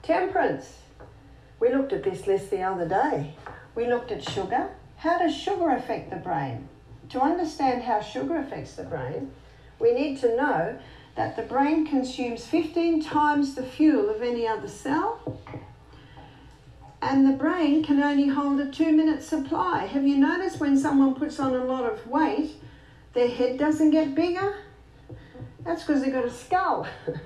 Temperance. 0.02 0.78
We 1.58 1.74
looked 1.74 1.92
at 1.92 2.04
this 2.04 2.26
list 2.26 2.50
the 2.50 2.62
other 2.62 2.88
day. 2.88 3.34
We 3.74 3.86
looked 3.86 4.12
at 4.12 4.28
sugar. 4.28 4.70
How 4.96 5.18
does 5.18 5.34
sugar 5.36 5.70
affect 5.70 6.10
the 6.10 6.16
brain? 6.16 6.68
To 7.10 7.20
understand 7.20 7.82
how 7.82 8.00
sugar 8.00 8.36
affects 8.36 8.74
the 8.74 8.84
brain, 8.84 9.32
we 9.78 9.92
need 9.92 10.18
to 10.20 10.36
know 10.36 10.78
that 11.16 11.36
the 11.36 11.42
brain 11.42 11.86
consumes 11.86 12.46
15 12.46 13.02
times 13.02 13.54
the 13.54 13.62
fuel 13.62 14.08
of 14.08 14.22
any 14.22 14.46
other 14.46 14.68
cell. 14.68 15.20
And 17.06 17.28
the 17.28 17.36
brain 17.36 17.84
can 17.84 18.02
only 18.02 18.28
hold 18.28 18.58
a 18.60 18.70
two 18.70 18.90
minute 18.90 19.22
supply. 19.22 19.84
Have 19.84 20.06
you 20.06 20.16
noticed 20.16 20.58
when 20.58 20.74
someone 20.74 21.14
puts 21.14 21.38
on 21.38 21.54
a 21.54 21.62
lot 21.62 21.84
of 21.84 22.06
weight, 22.06 22.52
their 23.12 23.28
head 23.28 23.58
doesn't 23.58 23.90
get 23.90 24.14
bigger? 24.14 24.56
That's 25.64 25.82
because 25.82 26.02
they've 26.02 26.14
got 26.14 26.24
a 26.24 26.30
skull. 26.30 26.86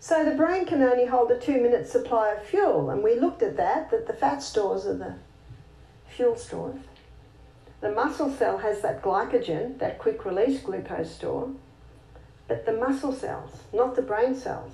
so 0.00 0.24
the 0.24 0.32
brain 0.32 0.66
can 0.66 0.82
only 0.82 1.06
hold 1.06 1.30
a 1.30 1.38
two 1.38 1.60
minute 1.60 1.88
supply 1.88 2.32
of 2.32 2.42
fuel. 2.42 2.90
And 2.90 3.04
we 3.04 3.14
looked 3.14 3.42
at 3.44 3.56
that, 3.56 3.92
that 3.92 4.08
the 4.08 4.12
fat 4.12 4.42
stores 4.42 4.84
are 4.84 4.96
the 4.96 5.14
fuel 6.08 6.34
stores. 6.34 6.80
The 7.80 7.92
muscle 7.92 8.32
cell 8.32 8.58
has 8.58 8.82
that 8.82 9.02
glycogen, 9.02 9.78
that 9.78 10.00
quick 10.00 10.24
release 10.24 10.60
glucose 10.60 11.14
store, 11.14 11.50
but 12.48 12.66
the 12.66 12.72
muscle 12.72 13.12
cells, 13.12 13.52
not 13.72 13.94
the 13.94 14.02
brain 14.02 14.34
cells. 14.34 14.72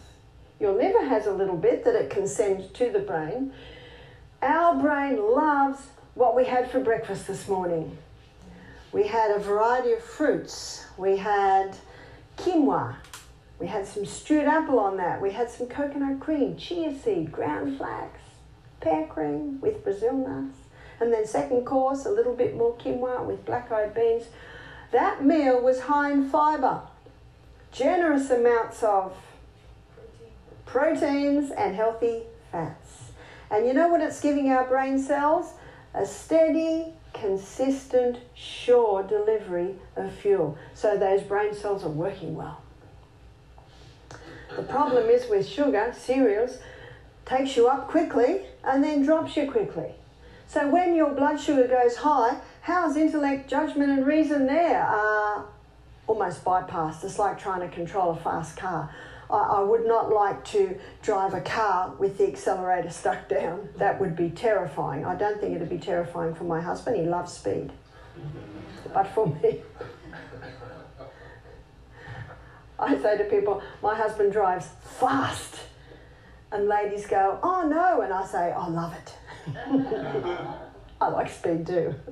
Your 0.61 0.73
liver 0.73 1.05
has 1.07 1.27
a 1.27 1.33
little 1.33 1.57
bit 1.57 1.85
that 1.85 1.95
it 1.95 2.11
can 2.11 2.27
send 2.27 2.73
to 2.75 2.91
the 2.91 3.01
brain. 3.01 3.53
Our 4.41 4.81
brain 4.81 5.17
loves 5.17 5.89
what 6.15 6.37
we 6.37 6.45
had 6.45 6.71
for 6.71 6.81
breakfast 6.81 7.27
this 7.27 7.49
morning. 7.49 7.97
We 8.93 9.07
had 9.07 9.31
a 9.31 9.39
variety 9.39 9.93
of 9.93 10.03
fruits. 10.03 10.85
We 10.99 11.17
had 11.17 11.77
quinoa. 12.37 12.97
We 13.59 13.67
had 13.67 13.87
some 13.87 14.05
stewed 14.05 14.45
apple 14.45 14.79
on 14.79 14.97
that. 14.99 15.21
We 15.21 15.31
had 15.31 15.51
some 15.51 15.67
coconut 15.67 16.21
cream, 16.21 16.57
chia 16.57 16.95
seed, 16.99 17.33
ground 17.33 17.79
flax, 17.79 18.19
pear 18.81 19.07
cream 19.07 19.61
with 19.61 19.83
Brazil 19.85 20.13
nuts. 20.15 20.59
And 21.01 21.13
then 21.13 21.27
second 21.27 21.65
course, 21.65 22.05
a 22.05 22.11
little 22.11 22.35
bit 22.35 22.57
more 22.57 22.75
quinoa 22.75 23.25
with 23.25 23.45
black-eyed 23.45 23.95
beans. 23.95 24.25
That 24.91 25.25
meal 25.25 25.61
was 25.61 25.81
high 25.81 26.13
in 26.13 26.29
fibre, 26.29 26.83
generous 27.71 28.31
amounts 28.31 28.83
of 28.83 29.17
proteins 30.73 31.51
and 31.51 31.77
healthy 31.77 32.23
fats. 32.51 33.13
And 33.51 33.67
you 33.67 33.75
know 33.75 33.89
what 33.89 34.01
it's 34.01 34.23
giving 34.23 34.51
our 34.51 34.67
brain 34.67 34.99
cells? 34.99 35.53
A 35.93 36.07
steady, 36.07 36.95
consistent, 37.13 38.17
sure 38.35 39.03
delivery 39.03 39.75
of 39.97 40.11
fuel. 40.15 40.57
So 40.73 40.97
those 40.97 41.23
brain 41.23 41.55
cells 41.55 41.85
are 41.85 41.91
working 41.91 42.35
well. 42.35 42.63
The 44.57 44.63
problem 44.63 45.11
is 45.11 45.29
with 45.29 45.47
sugar, 45.47 45.95
cereals, 45.95 46.57
takes 47.27 47.55
you 47.55 47.69
up 47.69 47.89
quickly 47.89 48.47
and 48.65 48.83
then 48.83 49.03
drops 49.03 49.37
you 49.37 49.51
quickly. 49.51 49.93
So 50.49 50.71
when 50.71 50.95
your 50.95 51.11
blood 51.11 51.39
sugar 51.39 51.69
goes 51.69 51.97
high, 51.97 52.39
how's 52.63 52.97
intellect, 52.97 53.49
judgment, 53.49 53.91
and 53.91 54.07
reason 54.07 54.47
there? 54.47 54.89
Uh, 54.91 55.43
almost 56.07 56.43
bypassed. 56.47 57.05
It's 57.05 57.19
like 57.19 57.39
trying 57.39 57.61
to 57.61 57.69
control 57.69 58.13
a 58.13 58.17
fast 58.17 58.57
car. 58.57 58.91
I, 59.33 59.39
I 59.39 59.63
would 59.63 59.87
not 59.87 60.13
like 60.13 60.45
to 60.47 60.79
drive 61.03 61.35
a 61.35 61.41
car 61.41 61.95
with 61.99 62.19
the 62.19 62.29
accelerator 62.29 62.91
stuck 62.91 63.29
down. 63.29 63.69
That 63.77 64.01
would 64.01 64.15
be 64.15 64.31
terrifying. 64.31 65.05
I 65.05 65.15
don't 65.15 65.41
think 65.41 65.57
it'd 65.57 65.71
be 65.71 65.79
terrifying 65.79 66.35
for 66.35 66.45
my 66.45 66.61
husband. 66.61 66.97
He 66.97 67.05
loves 67.05 67.33
speed. 67.33 67.73
But 68.93 69.09
for 69.09 69.27
me, 69.27 69.63
I 72.79 72.99
say 72.99 73.17
to 73.17 73.25
people, 73.25 73.63
my 73.83 73.95
husband 73.95 74.33
drives 74.33 74.69
fast. 75.01 75.57
And 76.51 76.69
ladies 76.69 77.07
go, 77.07 77.39
oh 77.43 77.67
no. 77.67 78.03
And 78.03 78.13
I 78.13 78.27
say, 78.27 78.53
I 78.53 78.69
love 78.69 78.95
it. 78.95 79.15
I 81.01 81.09
like 81.09 81.31
speed 81.31 81.67
too. 81.67 81.95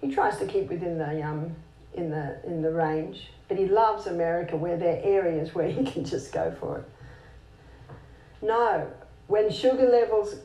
He 0.00 0.12
tries 0.12 0.36
to 0.36 0.46
keep 0.46 0.68
within 0.68 0.98
the 0.98 1.22
um, 1.22 1.56
in 1.94 2.10
the 2.10 2.38
in 2.44 2.60
the 2.60 2.70
range, 2.70 3.30
but 3.48 3.58
he 3.58 3.66
loves 3.66 4.06
America 4.06 4.56
where 4.56 4.76
there 4.76 4.96
are 4.96 5.02
areas 5.04 5.54
where 5.54 5.68
he 5.68 5.84
can 5.92 6.04
just 6.04 6.32
go 6.32 6.54
for 6.60 6.78
it. 6.78 6.88
No, 8.42 8.90
when 9.26 9.50
sugar 9.50 9.88
levels 9.88 10.36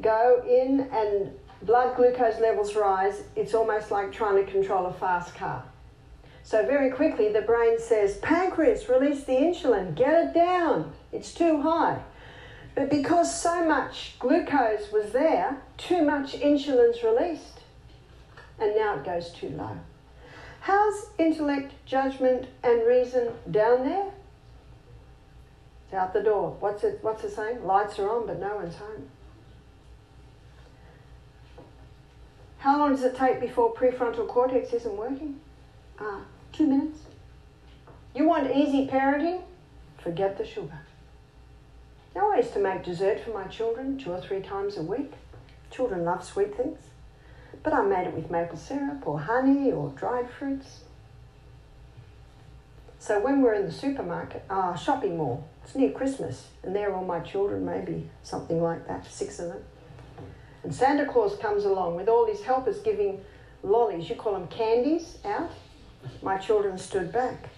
go 0.00 0.42
in 0.48 0.88
and 0.92 1.32
blood 1.62 1.96
glucose 1.96 2.40
levels 2.40 2.76
rise, 2.76 3.22
it's 3.34 3.54
almost 3.54 3.90
like 3.90 4.12
trying 4.12 4.44
to 4.44 4.50
control 4.50 4.86
a 4.86 4.92
fast 4.92 5.34
car. 5.34 5.64
So 6.44 6.64
very 6.64 6.90
quickly 6.90 7.32
the 7.32 7.42
brain 7.42 7.78
says, 7.78 8.16
pancreas, 8.18 8.88
release 8.88 9.24
the 9.24 9.32
insulin, 9.32 9.94
get 9.94 10.28
it 10.28 10.34
down. 10.34 10.92
It's 11.12 11.34
too 11.34 11.60
high. 11.60 12.00
But 12.74 12.90
because 12.90 13.42
so 13.42 13.64
much 13.64 14.14
glucose 14.18 14.92
was 14.92 15.10
there, 15.12 15.60
too 15.76 16.02
much 16.04 16.34
insulin's 16.34 17.02
released. 17.02 17.60
And 18.60 18.74
now 18.76 18.96
it 18.96 19.04
goes 19.04 19.30
too 19.30 19.50
low. 19.50 19.78
How's 20.60 21.06
intellect, 21.18 21.72
judgment, 21.86 22.46
and 22.62 22.86
reason 22.86 23.32
down 23.50 23.84
there? 23.84 24.12
It's 25.84 25.94
out 25.94 26.12
the 26.12 26.22
door. 26.22 26.56
What's 26.60 26.84
it, 26.84 26.98
what's 27.02 27.24
it 27.24 27.34
saying? 27.34 27.64
Lights 27.64 27.98
are 27.98 28.10
on, 28.10 28.26
but 28.26 28.38
no 28.38 28.56
one's 28.56 28.76
home. 28.76 29.08
How 32.58 32.78
long 32.78 32.90
does 32.90 33.04
it 33.04 33.16
take 33.16 33.40
before 33.40 33.72
prefrontal 33.72 34.26
cortex 34.26 34.72
isn't 34.72 34.96
working? 34.96 35.40
Ah, 35.98 36.22
two 36.52 36.66
minutes. 36.66 36.98
You 38.14 38.26
want 38.28 38.54
easy 38.54 38.86
parenting? 38.86 39.42
Forget 40.02 40.36
the 40.36 40.44
sugar. 40.44 40.80
Now, 42.14 42.32
I 42.32 42.38
used 42.38 42.52
to 42.54 42.58
make 42.58 42.82
dessert 42.82 43.20
for 43.20 43.30
my 43.30 43.44
children 43.44 43.96
two 43.96 44.10
or 44.10 44.20
three 44.20 44.40
times 44.40 44.76
a 44.76 44.82
week. 44.82 45.12
Children 45.70 46.04
love 46.04 46.24
sweet 46.24 46.56
things. 46.56 46.80
But 47.62 47.72
I 47.72 47.82
made 47.82 48.06
it 48.06 48.14
with 48.14 48.30
maple 48.30 48.56
syrup 48.56 49.06
or 49.06 49.18
honey 49.20 49.72
or 49.72 49.90
dried 49.90 50.30
fruits. 50.30 50.80
So 52.98 53.20
when 53.20 53.42
we're 53.42 53.54
in 53.54 53.66
the 53.66 53.72
supermarket, 53.72 54.44
uh, 54.50 54.74
shopping 54.76 55.16
mall, 55.16 55.48
it's 55.64 55.74
near 55.74 55.90
Christmas, 55.90 56.48
and 56.62 56.74
there 56.74 56.90
are 56.90 56.96
all 56.96 57.04
my 57.04 57.20
children, 57.20 57.64
maybe 57.64 58.08
something 58.22 58.62
like 58.62 58.86
that, 58.88 59.06
six 59.06 59.38
of 59.38 59.48
them. 59.48 59.62
And 60.64 60.74
Santa 60.74 61.06
Claus 61.06 61.36
comes 61.36 61.64
along 61.64 61.94
with 61.94 62.08
all 62.08 62.26
his 62.26 62.42
helpers 62.42 62.78
giving 62.78 63.20
lollies, 63.62 64.08
you 64.08 64.16
call 64.16 64.32
them 64.32 64.48
candies, 64.48 65.18
out. 65.24 65.50
My 66.22 66.38
children 66.38 66.78
stood 66.78 67.12
back. 67.12 67.50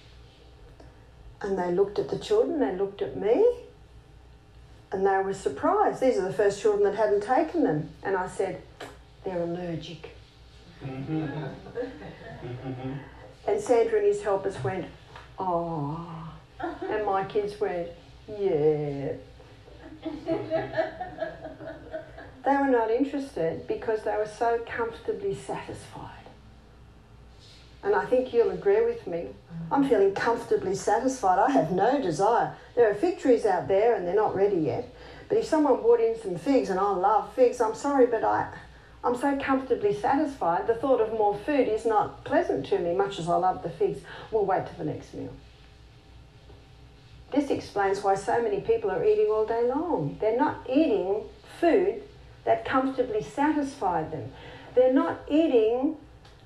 And 1.41 1.59
they 1.59 1.73
looked 1.73 1.99
at 1.99 2.11
the 2.11 2.19
children, 2.19 2.61
they 2.61 2.77
looked 2.77 3.01
at 3.01 3.17
me, 3.17 3.45
and 4.93 5.07
they 5.07 5.19
were 5.23 5.33
surprised. 5.33 6.01
These 6.01 6.19
are 6.19 6.29
the 6.29 6.33
first 6.33 6.61
children 6.61 6.85
that 6.85 6.97
hadn't 6.97 7.23
taken 7.23 7.65
them. 7.65 7.91
And 8.03 8.17
I 8.17 8.29
said, 8.29 8.61
they're 9.25 9.43
allergic. 9.43 10.17
Mm-hmm. 10.85 11.25
and 13.47 13.61
Santa 13.61 13.97
and 13.97 14.07
his 14.07 14.23
helpers 14.23 14.63
went, 14.65 14.87
oh. 15.39 16.31
And 16.61 17.05
my 17.07 17.25
kids 17.25 17.59
went, 17.61 17.89
yeah. 18.29 19.13
they 22.45 22.57
were 22.57 22.69
not 22.69 22.91
interested 22.91 23.67
because 23.67 24.03
they 24.03 24.17
were 24.17 24.31
so 24.39 24.61
comfortably 24.67 25.35
satisfied. 25.35 26.21
And 27.83 27.95
I 27.95 28.05
think 28.05 28.33
you'll 28.33 28.51
agree 28.51 28.85
with 28.85 29.07
me. 29.07 29.29
I'm 29.73 29.89
feeling 29.89 30.15
comfortably 30.15 30.75
satisfied. 30.75 31.39
I 31.39 31.51
have 31.51 31.73
no 31.73 32.01
desire. 32.01 32.55
There 32.77 32.91
are 32.91 32.95
fig 32.95 33.19
trees 33.19 33.47
out 33.47 33.69
there 33.69 33.95
and 33.95 34.07
they're 34.07 34.15
not 34.15 34.35
ready 34.35 34.57
yet. 34.57 34.95
But 35.29 35.39
if 35.39 35.47
someone 35.47 35.81
brought 35.81 36.01
in 36.01 36.19
some 36.21 36.37
figs, 36.37 36.71
and 36.71 36.81
I 36.81 36.91
love 36.91 37.33
figs, 37.35 37.61
I'm 37.61 37.75
sorry, 37.75 38.07
but 38.07 38.25
I, 38.25 38.53
I'm 39.03 39.17
so 39.17 39.39
comfortably 39.39 39.95
satisfied. 39.95 40.67
The 40.67 40.75
thought 40.75 41.01
of 41.01 41.13
more 41.13 41.37
food 41.37 41.69
is 41.69 41.87
not 41.87 42.23
pleasant 42.25 42.67
to 42.67 42.79
me, 42.79 42.95
much 42.95 43.19
as 43.19 43.29
I 43.29 43.37
love 43.37 43.63
the 43.63 43.71
figs. 43.71 44.01
We'll 44.31 44.45
wait 44.45 44.67
till 44.67 44.85
the 44.85 44.93
next 44.93 45.15
meal. 45.15 45.33
This 47.33 47.51
explains 47.51 48.03
why 48.03 48.17
so 48.17 48.43
many 48.43 48.61
people 48.61 48.91
are 48.91 49.05
eating 49.05 49.29
all 49.31 49.47
day 49.47 49.67
long. 49.67 50.19
They're 50.21 50.37
not 50.37 50.67
eating 50.69 51.23
food 51.61 52.03
that 52.45 52.65
comfortably 52.65 53.23
satisfied 53.23 54.11
them. 54.13 54.33
They're 54.75 54.93
not 54.93 55.21
eating 55.29 55.97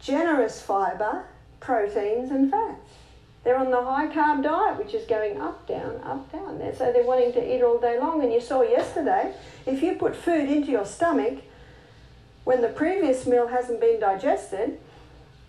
generous 0.01 0.61
fibre, 0.61 1.25
proteins, 1.61 2.31
and 2.31 2.51
fats. 2.51 2.93
They're 3.43 3.59
on 3.59 3.71
the 3.71 3.83
high 3.83 4.07
carb 4.09 4.43
diet, 4.43 4.79
which 4.79 4.95
is 4.95 5.07
going 5.07 5.41
up, 5.41 5.67
down, 5.67 6.01
up, 6.03 6.31
down. 6.31 6.61
So 6.77 6.93
they're 6.93 7.05
wanting 7.05 7.33
to 7.33 7.55
eat 7.55 7.63
all 7.63 7.79
day 7.79 7.99
long. 7.99 8.23
And 8.23 8.33
you 8.33 8.41
saw 8.41 8.63
yesterday, 8.63 9.35
if 9.67 9.83
you 9.83 9.97
put 9.97 10.17
food 10.17 10.49
into 10.49 10.71
your 10.71 10.87
stomach 10.87 11.41
when 12.45 12.61
the 12.61 12.69
previous 12.69 13.27
meal 13.27 13.49
hasn't 13.49 13.81
been 13.81 14.01
digested, 14.01 14.79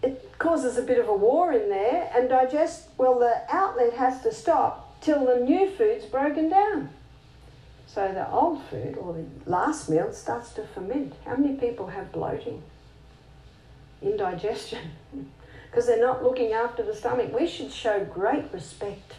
it 0.02 0.32
causes 0.38 0.78
a 0.78 0.82
bit 0.82 1.00
of 1.00 1.08
a 1.08 1.14
war 1.14 1.54
in 1.54 1.70
there 1.70 2.10
and 2.16 2.30
digest, 2.30 2.90
well, 2.98 3.20
the 3.20 3.42
outlet 3.50 3.94
has 3.94 4.22
to 4.24 4.34
stop 4.34 5.02
till 5.02 5.26
the 5.26 5.40
new 5.40 5.70
food's 5.70 6.06
broken 6.06 6.50
down. 6.50 6.90
So 7.88 8.12
the 8.12 8.30
old 8.30 8.64
food 8.64 8.98
or 8.98 9.14
the 9.14 9.26
last 9.50 9.90
meal 9.90 10.12
starts 10.12 10.52
to 10.54 10.64
ferment. 10.64 11.14
How 11.26 11.36
many 11.36 11.56
people 11.56 11.88
have 11.88 12.12
bloating? 12.12 12.64
indigestion 14.02 14.92
because 15.70 15.88
they're 15.88 16.00
not 16.00 16.24
looking 16.24 16.54
after 16.54 16.84
the 16.84 16.96
stomach. 16.96 17.34
We 17.38 17.48
should 17.48 17.72
show 17.72 18.06
great 18.06 18.52
respect 18.54 19.14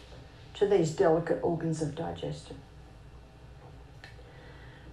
to 0.55 0.65
these 0.65 0.91
delicate 0.91 1.39
organs 1.43 1.81
of 1.81 1.95
digestion. 1.95 2.57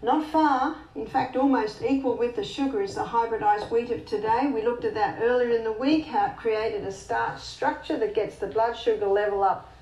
Not 0.05 0.27
far, 0.27 0.77
in 0.95 1.07
fact, 1.07 1.35
almost 1.35 1.81
equal 1.81 2.19
with 2.19 2.37
the 2.37 2.45
sugar 2.45 2.83
is 2.83 2.95
the 2.95 3.05
hybridized 3.05 3.71
wheat 3.71 3.91
of 3.91 4.05
today. 4.05 4.51
We 4.53 4.61
looked 4.61 4.85
at 4.85 4.93
that 4.93 5.23
earlier 5.23 5.57
in 5.57 5.65
the 5.65 5.73
week, 5.73 6.05
how 6.05 6.27
it 6.27 6.37
created 6.37 6.85
a 6.85 6.93
starch 6.93 7.41
structure 7.41 7.97
that 7.97 8.15
gets 8.15 8.37
the 8.37 8.47
blood 8.47 8.75
sugar 8.75 9.07
level 9.07 9.43
up 9.43 9.73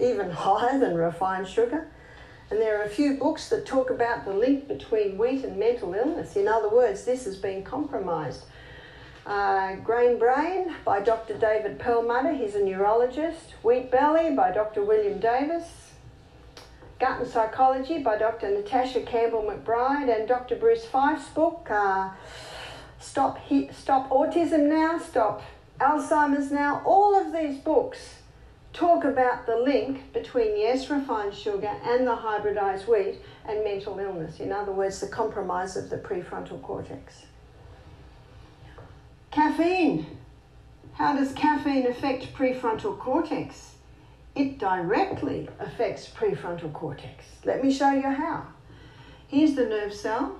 even 0.00 0.28
higher 0.32 0.76
than 0.80 0.96
refined 0.96 1.46
sugar. 1.46 1.86
And 2.50 2.60
there 2.60 2.80
are 2.80 2.82
a 2.82 2.88
few 2.88 3.14
books 3.14 3.48
that 3.50 3.64
talk 3.64 3.90
about 3.90 4.24
the 4.24 4.34
link 4.34 4.66
between 4.66 5.16
wheat 5.16 5.44
and 5.44 5.56
mental 5.56 5.94
illness. 5.94 6.34
In 6.34 6.48
other 6.48 6.68
words, 6.68 7.04
this 7.04 7.24
has 7.24 7.36
been 7.36 7.62
compromised. 7.62 8.42
Uh, 9.24 9.76
Grain 9.76 10.18
Brain 10.18 10.74
by 10.84 10.98
Dr. 10.98 11.38
David 11.38 11.78
Perlmutter, 11.78 12.32
he's 12.32 12.56
a 12.56 12.64
neurologist. 12.64 13.54
Wheat 13.62 13.88
Belly 13.92 14.34
by 14.34 14.50
Dr. 14.50 14.82
William 14.82 15.20
Davis. 15.20 15.77
Gut 16.98 17.20
and 17.20 17.28
Psychology 17.28 17.98
by 17.98 18.18
Dr. 18.18 18.50
Natasha 18.50 19.02
Campbell 19.02 19.42
McBride 19.42 20.14
and 20.14 20.26
Dr. 20.26 20.56
Bruce 20.56 20.84
Fife's 20.84 21.28
book, 21.28 21.68
uh, 21.70 22.10
Stop, 22.98 23.38
he- 23.38 23.70
Stop 23.72 24.10
Autism 24.10 24.68
Now, 24.68 24.98
Stop 24.98 25.42
Alzheimer's 25.78 26.50
Now. 26.50 26.82
All 26.84 27.14
of 27.14 27.32
these 27.32 27.58
books 27.58 28.16
talk 28.72 29.04
about 29.04 29.46
the 29.46 29.56
link 29.56 30.12
between 30.12 30.58
yes, 30.58 30.90
refined 30.90 31.34
sugar 31.34 31.72
and 31.84 32.04
the 32.04 32.16
hybridized 32.16 32.88
wheat 32.88 33.20
and 33.46 33.62
mental 33.62 33.98
illness. 34.00 34.40
In 34.40 34.50
other 34.50 34.72
words, 34.72 35.00
the 35.00 35.06
compromise 35.06 35.76
of 35.76 35.90
the 35.90 35.98
prefrontal 35.98 36.60
cortex. 36.62 37.26
Caffeine. 39.30 40.18
How 40.94 41.14
does 41.14 41.32
caffeine 41.32 41.86
affect 41.86 42.34
prefrontal 42.34 42.98
cortex? 42.98 43.74
It 44.38 44.58
directly 44.58 45.48
affects 45.58 46.08
prefrontal 46.08 46.72
cortex. 46.72 47.24
Let 47.44 47.60
me 47.60 47.72
show 47.72 47.90
you 47.90 48.08
how. 48.08 48.46
Here's 49.26 49.56
the 49.56 49.66
nerve 49.66 49.92
cell. 49.92 50.36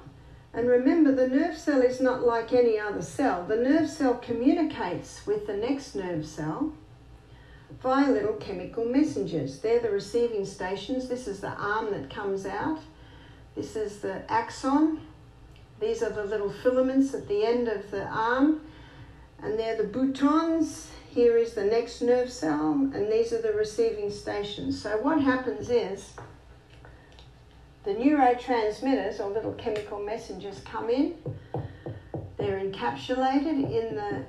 And 0.55 0.69
remember, 0.69 1.13
the 1.13 1.27
nerve 1.27 1.59
cell 1.59 1.83
is 1.83 2.01
not 2.01 2.23
like 2.23 2.53
any 2.53 2.79
other 2.79 3.03
cell. 3.03 3.45
The 3.45 3.57
nerve 3.57 3.91
cell 3.91 4.15
communicates 4.15 5.27
with 5.27 5.49
the 5.49 5.57
next 5.57 5.97
nerve 5.97 6.25
cell 6.25 6.73
via 7.83 8.09
little 8.13 8.35
chemical 8.35 8.85
messengers. 8.85 9.59
They're 9.59 9.81
the 9.81 9.91
receiving 9.91 10.47
stations. 10.47 11.09
This 11.09 11.27
is 11.27 11.41
the 11.41 11.51
arm 11.51 11.91
that 11.91 12.09
comes 12.09 12.47
out. 12.47 12.79
This 13.57 13.75
is 13.75 13.99
the 13.99 14.23
axon. 14.31 15.01
These 15.81 16.05
are 16.05 16.11
the 16.11 16.25
little 16.25 16.53
filaments 16.53 17.15
at 17.15 17.27
the 17.27 17.45
end 17.45 17.67
of 17.67 17.91
the 17.91 18.07
arm. 18.07 18.61
And 19.43 19.59
they're 19.59 19.77
the 19.77 19.89
boutons 19.89 20.87
here 21.11 21.37
is 21.37 21.55
the 21.55 21.65
next 21.65 22.03
nerve 22.03 22.31
cell, 22.31 22.73
and 22.73 23.11
these 23.11 23.33
are 23.33 23.41
the 23.41 23.53
receiving 23.53 24.11
stations. 24.11 24.81
So 24.81 24.99
what 24.99 25.21
happens 25.21 25.71
is 25.71 26.13
the 27.85 27.95
neurotransmitters 27.95 29.19
or 29.21 29.31
little 29.31 29.55
chemical 29.55 29.99
messengers 29.99 30.61
come 30.65 30.91
in. 30.91 31.15
They're 32.37 32.61
encapsulated 32.61 33.71
in 33.71 33.95
the 33.95 34.25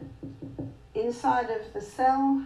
inside 0.96 1.50
of 1.50 1.74
the 1.74 1.82
cell. 1.82 2.44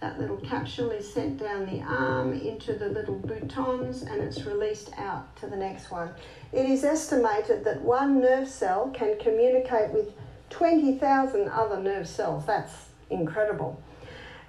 That 0.00 0.20
little 0.20 0.36
capsule 0.36 0.90
is 0.90 1.12
sent 1.12 1.38
down 1.38 1.66
the 1.66 1.80
arm 1.82 2.32
into 2.32 2.74
the 2.74 2.88
little 2.88 3.18
boutons 3.18 4.02
and 4.02 4.22
it's 4.22 4.44
released 4.44 4.90
out 4.96 5.34
to 5.36 5.46
the 5.46 5.56
next 5.56 5.90
one. 5.90 6.10
It 6.52 6.66
is 6.66 6.84
estimated 6.84 7.64
that 7.64 7.80
one 7.80 8.20
nerve 8.20 8.48
cell 8.48 8.90
can 8.94 9.18
communicate 9.18 9.90
with 9.90 10.12
20,000 10.50 11.48
other 11.48 11.80
nerve 11.80 12.06
cells. 12.06 12.46
That's 12.46 12.83
incredible. 13.10 13.82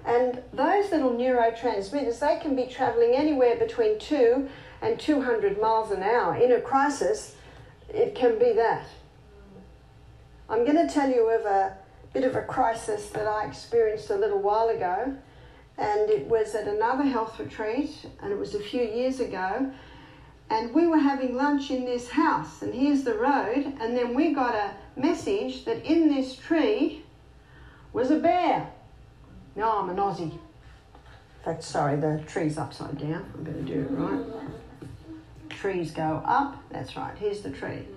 And 0.04 0.42
those 0.52 0.92
little 0.92 1.10
neurotransmitters, 1.10 2.20
they 2.20 2.38
can 2.40 2.54
be 2.54 2.66
traveling 2.66 3.14
anywhere 3.14 3.56
between 3.56 3.98
2 3.98 4.48
and 4.80 5.00
200 5.00 5.60
miles 5.60 5.90
an 5.90 6.02
hour. 6.02 6.36
In 6.36 6.52
a 6.52 6.60
crisis, 6.60 7.34
it 7.88 8.14
can 8.14 8.38
be 8.38 8.52
that. 8.52 8.86
I'm 10.48 10.64
going 10.64 10.86
to 10.86 10.92
tell 10.92 11.10
you 11.10 11.28
of 11.28 11.44
a 11.44 11.76
bit 12.12 12.22
of 12.22 12.36
a 12.36 12.42
crisis 12.42 13.08
that 13.10 13.26
I 13.26 13.46
experienced 13.46 14.10
a 14.10 14.16
little 14.16 14.38
while 14.38 14.68
ago, 14.68 15.16
and 15.76 16.10
it 16.10 16.26
was 16.28 16.54
at 16.54 16.68
another 16.68 17.02
health 17.02 17.38
retreat, 17.40 18.06
and 18.22 18.32
it 18.32 18.38
was 18.38 18.54
a 18.54 18.60
few 18.60 18.82
years 18.82 19.18
ago. 19.18 19.72
And 20.48 20.72
we 20.72 20.86
were 20.86 20.98
having 20.98 21.34
lunch 21.34 21.72
in 21.72 21.84
this 21.84 22.08
house, 22.10 22.62
and 22.62 22.72
here's 22.72 23.02
the 23.02 23.14
road, 23.14 23.76
and 23.80 23.96
then 23.96 24.14
we 24.14 24.32
got 24.32 24.54
a 24.54 24.70
message 24.94 25.64
that 25.64 25.84
in 25.84 26.08
this 26.08 26.36
tree 26.36 27.02
was 27.96 28.10
a 28.10 28.16
bear. 28.16 28.70
No, 29.56 29.78
I'm 29.78 29.88
an 29.88 29.96
Aussie. 29.96 30.32
In 30.32 30.38
fact, 31.42 31.64
sorry, 31.64 31.96
the 31.96 32.22
tree's 32.26 32.58
upside 32.58 32.98
down. 32.98 33.24
I'm 33.32 33.42
going 33.42 33.64
to 33.64 33.72
do 33.72 33.80
it 33.80 33.90
right. 33.90 34.22
Trees 35.48 35.92
go 35.92 36.22
up. 36.26 36.62
That's 36.70 36.94
right. 36.94 37.16
Here's 37.16 37.40
the 37.40 37.48
tree. 37.48 37.88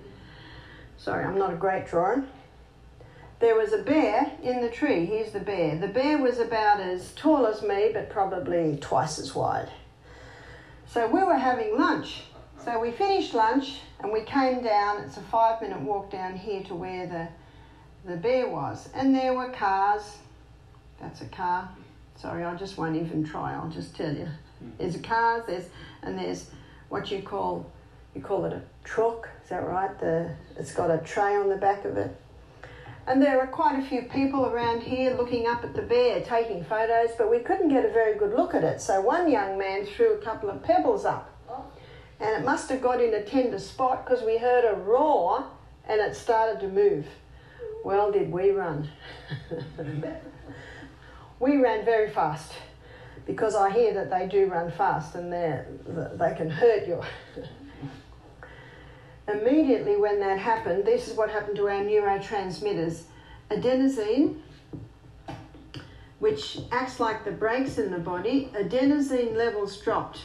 Sorry, 0.95 1.25
I'm 1.25 1.37
not 1.37 1.51
a 1.51 1.57
great 1.57 1.85
drawer. 1.85 2.23
There 3.41 3.55
was 3.55 3.73
a 3.73 3.79
bear 3.79 4.31
in 4.41 4.61
the 4.61 4.69
tree. 4.69 5.05
Here's 5.05 5.33
the 5.33 5.41
bear. 5.41 5.77
The 5.77 5.89
bear 5.89 6.17
was 6.17 6.39
about 6.39 6.79
as 6.79 7.11
tall 7.15 7.45
as 7.45 7.61
me, 7.61 7.91
but 7.93 8.09
probably 8.09 8.77
twice 8.79 9.19
as 9.19 9.35
wide. 9.35 9.69
So 10.87 11.07
we 11.07 11.21
were 11.21 11.35
having 11.35 11.77
lunch. 11.77 12.21
So 12.63 12.79
we 12.79 12.91
finished 12.91 13.33
lunch 13.33 13.79
and 13.99 14.13
we 14.13 14.21
came 14.21 14.63
down. 14.63 15.03
It's 15.03 15.17
a 15.17 15.21
five 15.21 15.61
minute 15.61 15.81
walk 15.81 16.09
down 16.09 16.37
here 16.37 16.63
to 16.63 16.75
where 16.75 17.05
the 17.05 17.27
the 18.05 18.15
bear 18.15 18.47
was. 18.47 18.89
And 18.93 19.15
there 19.15 19.33
were 19.33 19.49
cars. 19.49 20.17
That's 21.01 21.21
a 21.21 21.25
car. 21.25 21.69
Sorry, 22.15 22.43
I 22.43 22.55
just 22.55 22.77
won't 22.77 22.95
even 22.95 23.23
try. 23.23 23.53
I'll 23.53 23.69
just 23.69 23.95
tell 23.95 24.13
you. 24.13 24.27
There's 24.77 24.95
a 24.95 24.99
car. 24.99 25.43
There's 25.47 25.65
and 26.01 26.17
there's 26.17 26.49
what 26.89 27.09
you 27.11 27.21
call 27.21 27.71
you 28.13 28.21
call 28.21 28.45
it 28.45 28.53
a 28.53 28.61
truck. 28.83 29.29
Is 29.43 29.49
that 29.49 29.65
right? 29.65 29.97
The 29.99 30.31
it's 30.57 30.73
got 30.73 30.91
a 30.91 30.97
tray 30.99 31.35
on 31.35 31.49
the 31.49 31.55
back 31.55 31.85
of 31.85 31.97
it. 31.97 32.15
And 33.07 33.21
there 33.21 33.39
are 33.39 33.47
quite 33.47 33.79
a 33.79 33.81
few 33.81 34.03
people 34.03 34.45
around 34.45 34.83
here 34.83 35.15
looking 35.15 35.47
up 35.47 35.63
at 35.63 35.73
the 35.73 35.81
bear, 35.81 36.21
taking 36.21 36.63
photos, 36.63 37.09
but 37.17 37.31
we 37.31 37.39
couldn't 37.39 37.69
get 37.69 37.83
a 37.83 37.89
very 37.89 38.17
good 38.19 38.35
look 38.35 38.53
at 38.53 38.63
it. 38.63 38.81
So 38.81 39.01
one 39.01 39.31
young 39.31 39.57
man 39.57 39.85
threw 39.85 40.13
a 40.13 40.17
couple 40.17 40.49
of 40.49 40.61
pebbles 40.61 41.05
up. 41.05 41.35
And 42.19 42.29
it 42.39 42.45
must 42.45 42.69
have 42.69 42.81
got 42.81 43.01
in 43.01 43.13
a 43.13 43.23
tender 43.23 43.57
spot 43.57 44.05
because 44.05 44.23
we 44.23 44.37
heard 44.37 44.65
a 44.65 44.75
roar 44.75 45.45
and 45.87 46.01
it 46.01 46.15
started 46.15 46.59
to 46.59 46.67
move. 46.67 47.07
Well, 47.83 48.11
did 48.11 48.31
we 48.31 48.51
run? 48.51 48.89
we 51.39 51.57
ran 51.57 51.85
very 51.85 52.09
fast 52.09 52.53
because 53.25 53.55
I 53.55 53.69
hear 53.71 53.93
that 53.93 54.09
they 54.09 54.27
do 54.27 54.47
run 54.47 54.71
fast 54.71 55.15
and 55.15 55.31
they 55.31 55.63
they 55.85 56.33
can 56.35 56.49
hurt 56.49 56.87
you. 56.87 57.01
Immediately 59.27 59.97
when 59.97 60.19
that 60.19 60.39
happened, 60.39 60.85
this 60.85 61.07
is 61.07 61.15
what 61.15 61.29
happened 61.29 61.55
to 61.57 61.67
our 61.67 61.83
neurotransmitters. 61.83 63.03
Adenosine, 63.51 64.39
which 66.19 66.59
acts 66.71 66.99
like 66.99 67.23
the 67.23 67.31
brakes 67.31 67.77
in 67.77 67.91
the 67.91 67.99
body, 67.99 68.51
adenosine 68.53 69.35
levels 69.35 69.77
dropped 69.77 70.21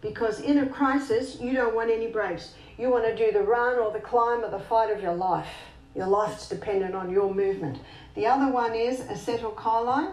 because 0.00 0.40
in 0.40 0.58
a 0.58 0.66
crisis 0.66 1.40
you 1.40 1.52
don't 1.52 1.74
want 1.74 1.90
any 1.90 2.06
brakes. 2.06 2.52
You 2.78 2.90
want 2.90 3.04
to 3.04 3.16
do 3.16 3.32
the 3.32 3.42
run 3.42 3.78
or 3.78 3.92
the 3.92 4.00
climb 4.00 4.44
or 4.44 4.50
the 4.50 4.58
fight 4.58 4.90
of 4.90 5.02
your 5.02 5.14
life. 5.14 5.48
Your 5.94 6.06
life's 6.06 6.48
dependent 6.48 6.94
on 6.94 7.10
your 7.10 7.34
movement. 7.34 7.78
The 8.14 8.26
other 8.26 8.52
one 8.52 8.74
is 8.74 9.00
acetylcholine. 9.00 10.12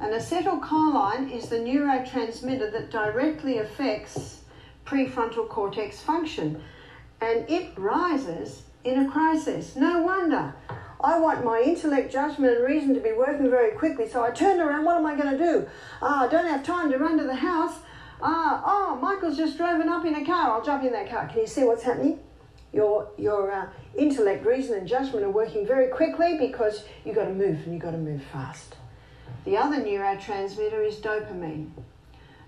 And 0.00 0.14
acetylcholine 0.14 1.30
is 1.30 1.48
the 1.48 1.56
neurotransmitter 1.56 2.72
that 2.72 2.90
directly 2.90 3.58
affects 3.58 4.40
prefrontal 4.86 5.48
cortex 5.48 6.00
function. 6.00 6.62
And 7.20 7.48
it 7.48 7.72
rises 7.76 8.62
in 8.84 9.06
a 9.06 9.10
crisis. 9.10 9.76
No 9.76 10.02
wonder. 10.02 10.54
I 11.00 11.18
want 11.18 11.44
my 11.44 11.60
intellect, 11.60 12.12
judgment, 12.12 12.56
and 12.56 12.64
reason 12.64 12.94
to 12.94 13.00
be 13.00 13.12
working 13.12 13.50
very 13.50 13.72
quickly. 13.72 14.08
So 14.08 14.22
I 14.22 14.30
turn 14.30 14.60
around, 14.60 14.84
what 14.84 14.96
am 14.96 15.06
I 15.06 15.16
going 15.16 15.36
to 15.36 15.38
do? 15.38 15.66
Ah, 16.00 16.26
I 16.26 16.28
don't 16.28 16.46
have 16.46 16.64
time 16.64 16.90
to 16.92 16.98
run 16.98 17.18
to 17.18 17.24
the 17.24 17.34
house. 17.34 17.78
Ah, 18.20 18.62
oh, 18.64 18.98
Michael's 19.00 19.36
just 19.36 19.56
driven 19.56 19.88
up 19.88 20.04
in 20.04 20.14
a 20.14 20.24
car. 20.24 20.52
I'll 20.52 20.64
jump 20.64 20.84
in 20.84 20.92
that 20.92 21.10
car. 21.10 21.26
Can 21.26 21.40
you 21.40 21.46
see 21.46 21.64
what's 21.64 21.82
happening? 21.82 22.20
Your, 22.72 23.08
your 23.18 23.50
uh, 23.50 23.66
intellect, 23.96 24.44
reason, 24.46 24.76
and 24.76 24.88
judgment 24.88 25.24
are 25.24 25.30
working 25.30 25.66
very 25.66 25.88
quickly 25.88 26.36
because 26.38 26.84
you've 27.04 27.14
got 27.14 27.24
to 27.24 27.34
move 27.34 27.64
and 27.64 27.72
you've 27.72 27.82
got 27.82 27.92
to 27.92 27.98
move 27.98 28.22
fast. 28.32 28.76
The 29.44 29.56
other 29.56 29.76
neurotransmitter 29.76 30.86
is 30.86 30.96
dopamine. 30.96 31.70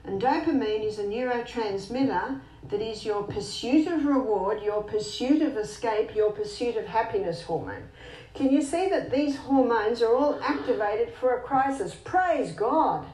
And 0.04 0.20
dopamine 0.20 0.86
is 0.86 0.98
a 0.98 1.04
neurotransmitter 1.04 2.40
that 2.70 2.80
is 2.80 3.04
your 3.04 3.22
pursuit 3.22 3.86
of 3.86 4.04
reward, 4.04 4.62
your 4.62 4.82
pursuit 4.82 5.42
of 5.42 5.56
escape, 5.56 6.14
your 6.14 6.30
pursuit 6.30 6.76
of 6.76 6.86
happiness 6.86 7.42
hormone. 7.42 7.88
Can 8.34 8.50
you 8.50 8.62
see 8.62 8.88
that 8.88 9.10
these 9.10 9.36
hormones 9.36 10.02
are 10.02 10.14
all 10.14 10.38
activated 10.42 11.14
for 11.14 11.36
a 11.36 11.40
crisis? 11.40 11.94
Praise 11.94 12.52
God 12.52 13.06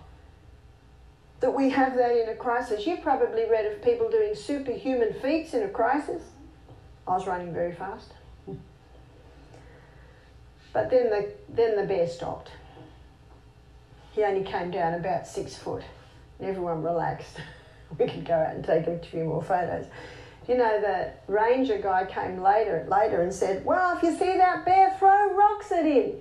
that 1.40 1.54
we 1.54 1.70
have 1.70 1.96
that 1.96 2.16
in 2.16 2.28
a 2.28 2.34
crisis. 2.34 2.86
You've 2.86 3.02
probably 3.02 3.48
read 3.48 3.66
of 3.66 3.82
people 3.82 4.10
doing 4.10 4.34
superhuman 4.34 5.14
feats 5.20 5.54
in 5.54 5.62
a 5.62 5.68
crisis. 5.68 6.22
I 7.06 7.12
was 7.12 7.26
running 7.26 7.52
very 7.52 7.74
fast. 7.74 8.12
But 10.72 10.90
then 10.90 11.10
the, 11.10 11.32
then 11.48 11.76
the 11.76 11.84
bear 11.84 12.06
stopped. 12.06 12.50
He 14.12 14.22
only 14.22 14.44
came 14.44 14.70
down 14.70 14.94
about 14.94 15.26
six 15.26 15.56
foot, 15.56 15.82
and 16.38 16.48
everyone 16.48 16.82
relaxed. 16.82 17.36
We 17.98 18.06
could 18.06 18.24
go 18.24 18.34
out 18.34 18.54
and 18.54 18.64
take 18.64 18.86
a 18.86 19.00
few 19.00 19.24
more 19.24 19.42
photos. 19.42 19.84
You 20.46 20.56
know, 20.56 20.80
the 20.80 21.10
ranger 21.26 21.78
guy 21.78 22.04
came 22.04 22.40
later 22.40 22.86
later 22.88 23.22
and 23.22 23.34
said, 23.34 23.64
Well, 23.64 23.96
if 23.96 24.02
you 24.04 24.16
see 24.16 24.36
that 24.36 24.64
bear, 24.64 24.94
throw 24.96 25.34
rocks 25.34 25.72
at 25.72 25.84
him. 25.84 26.12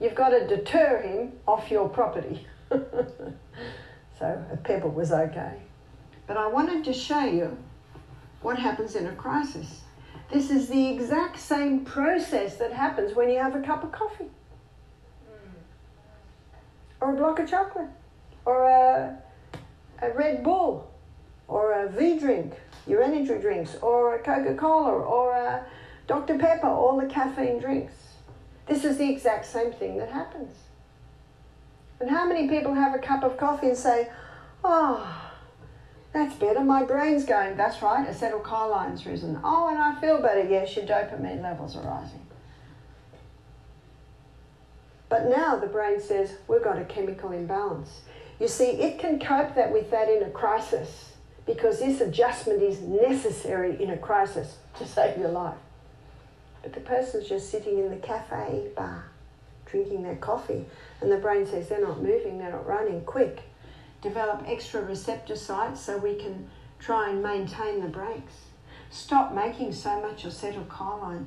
You've 0.00 0.14
got 0.14 0.30
to 0.30 0.46
deter 0.46 1.02
him 1.02 1.32
off 1.46 1.70
your 1.70 1.88
property. 1.88 2.46
so 2.70 4.44
a 4.50 4.56
pebble 4.56 4.90
was 4.90 5.12
okay. 5.12 5.60
But 6.26 6.38
I 6.38 6.46
wanted 6.48 6.84
to 6.84 6.92
show 6.92 7.24
you 7.24 7.56
what 8.42 8.58
happens 8.58 8.94
in 8.94 9.06
a 9.06 9.12
crisis. 9.12 9.82
This 10.30 10.50
is 10.50 10.68
the 10.68 10.88
exact 10.88 11.38
same 11.38 11.84
process 11.84 12.56
that 12.56 12.72
happens 12.72 13.14
when 13.14 13.30
you 13.30 13.38
have 13.38 13.54
a 13.54 13.60
cup 13.60 13.84
of 13.84 13.92
coffee, 13.92 14.30
or 17.00 17.14
a 17.14 17.16
block 17.16 17.38
of 17.38 17.48
chocolate, 17.48 17.88
or 18.44 18.64
a, 18.68 19.16
a 20.02 20.10
Red 20.12 20.42
Bull, 20.42 20.90
or 21.46 21.72
a 21.72 21.88
V 21.88 22.18
drink, 22.18 22.54
your 22.86 23.02
energy 23.02 23.38
drinks, 23.40 23.76
or 23.82 24.16
a 24.16 24.18
Coca 24.18 24.54
Cola, 24.54 24.92
or 24.92 25.32
a 25.32 25.64
Dr. 26.06 26.38
Pepper, 26.38 26.68
all 26.68 27.00
the 27.00 27.06
caffeine 27.06 27.60
drinks. 27.60 27.94
This 28.66 28.84
is 28.84 28.98
the 28.98 29.08
exact 29.08 29.46
same 29.46 29.72
thing 29.72 29.96
that 29.98 30.10
happens. 30.10 30.52
And 32.00 32.10
how 32.10 32.26
many 32.26 32.48
people 32.48 32.74
have 32.74 32.94
a 32.94 32.98
cup 32.98 33.22
of 33.22 33.36
coffee 33.36 33.68
and 33.68 33.76
say, 33.76 34.10
Oh, 34.64 35.25
that's 36.16 36.34
better. 36.34 36.60
My 36.60 36.82
brain's 36.82 37.24
going, 37.24 37.56
that's 37.56 37.82
right, 37.82 38.08
acetylcholine's 38.08 39.04
risen. 39.04 39.38
Oh, 39.44 39.68
and 39.68 39.78
I 39.78 40.00
feel 40.00 40.20
better. 40.20 40.44
Yes, 40.48 40.74
your 40.74 40.86
dopamine 40.86 41.42
levels 41.42 41.76
are 41.76 41.82
rising. 41.82 42.20
But 45.08 45.28
now 45.28 45.56
the 45.56 45.66
brain 45.66 46.00
says, 46.00 46.32
we've 46.48 46.64
got 46.64 46.78
a 46.78 46.84
chemical 46.84 47.32
imbalance. 47.32 48.00
You 48.40 48.48
see, 48.48 48.70
it 48.70 48.98
can 48.98 49.18
cope 49.18 49.54
that 49.54 49.72
with 49.72 49.90
that 49.90 50.08
in 50.08 50.22
a 50.22 50.30
crisis 50.30 51.12
because 51.46 51.78
this 51.78 52.00
adjustment 52.00 52.62
is 52.62 52.80
necessary 52.80 53.80
in 53.82 53.90
a 53.90 53.98
crisis 53.98 54.56
to 54.78 54.86
save 54.86 55.16
your 55.16 55.28
life. 55.28 55.54
But 56.62 56.72
the 56.72 56.80
person's 56.80 57.28
just 57.28 57.50
sitting 57.50 57.78
in 57.78 57.90
the 57.90 57.96
cafe 57.96 58.68
bar 58.76 59.10
drinking 59.66 60.02
their 60.02 60.16
coffee, 60.16 60.64
and 61.00 61.10
the 61.10 61.16
brain 61.16 61.46
says 61.46 61.68
they're 61.68 61.80
not 61.80 62.02
moving, 62.02 62.38
they're 62.38 62.52
not 62.52 62.66
running, 62.66 63.02
quick 63.02 63.42
develop 64.06 64.44
extra 64.46 64.82
receptor 64.84 65.34
sites 65.34 65.80
so 65.80 65.98
we 65.98 66.14
can 66.14 66.48
try 66.78 67.10
and 67.10 67.22
maintain 67.22 67.80
the 67.80 67.88
brakes. 67.88 68.34
Stop 68.88 69.34
making 69.34 69.72
so 69.72 70.00
much 70.00 70.24
acetylcholine. 70.24 71.26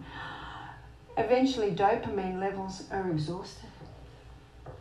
Eventually, 1.18 1.72
dopamine 1.72 2.40
levels 2.40 2.84
are 2.90 3.12
exhausted. 3.12 3.70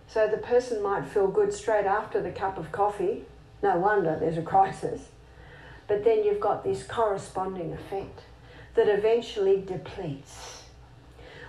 So 0.06 0.28
the 0.28 0.36
person 0.36 0.80
might 0.80 1.06
feel 1.06 1.26
good 1.26 1.52
straight 1.52 1.86
after 1.86 2.22
the 2.22 2.30
cup 2.30 2.56
of 2.56 2.70
coffee. 2.70 3.24
No 3.64 3.76
wonder 3.76 4.16
there's 4.18 4.38
a 4.38 4.42
crisis. 4.42 5.08
But 5.88 6.04
then 6.04 6.22
you've 6.22 6.40
got 6.40 6.62
this 6.62 6.84
corresponding 6.84 7.72
effect 7.72 8.20
that 8.76 8.88
eventually 8.88 9.60
depletes. 9.60 10.62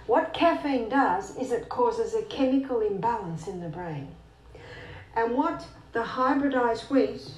What 0.07 0.33
caffeine 0.33 0.89
does 0.89 1.37
is 1.37 1.51
it 1.51 1.69
causes 1.69 2.15
a 2.15 2.23
chemical 2.23 2.81
imbalance 2.81 3.47
in 3.47 3.61
the 3.61 3.69
brain. 3.69 4.07
And 5.15 5.35
what 5.35 5.67
the 5.91 6.03
hybridized 6.03 6.89
wheat 6.89 7.31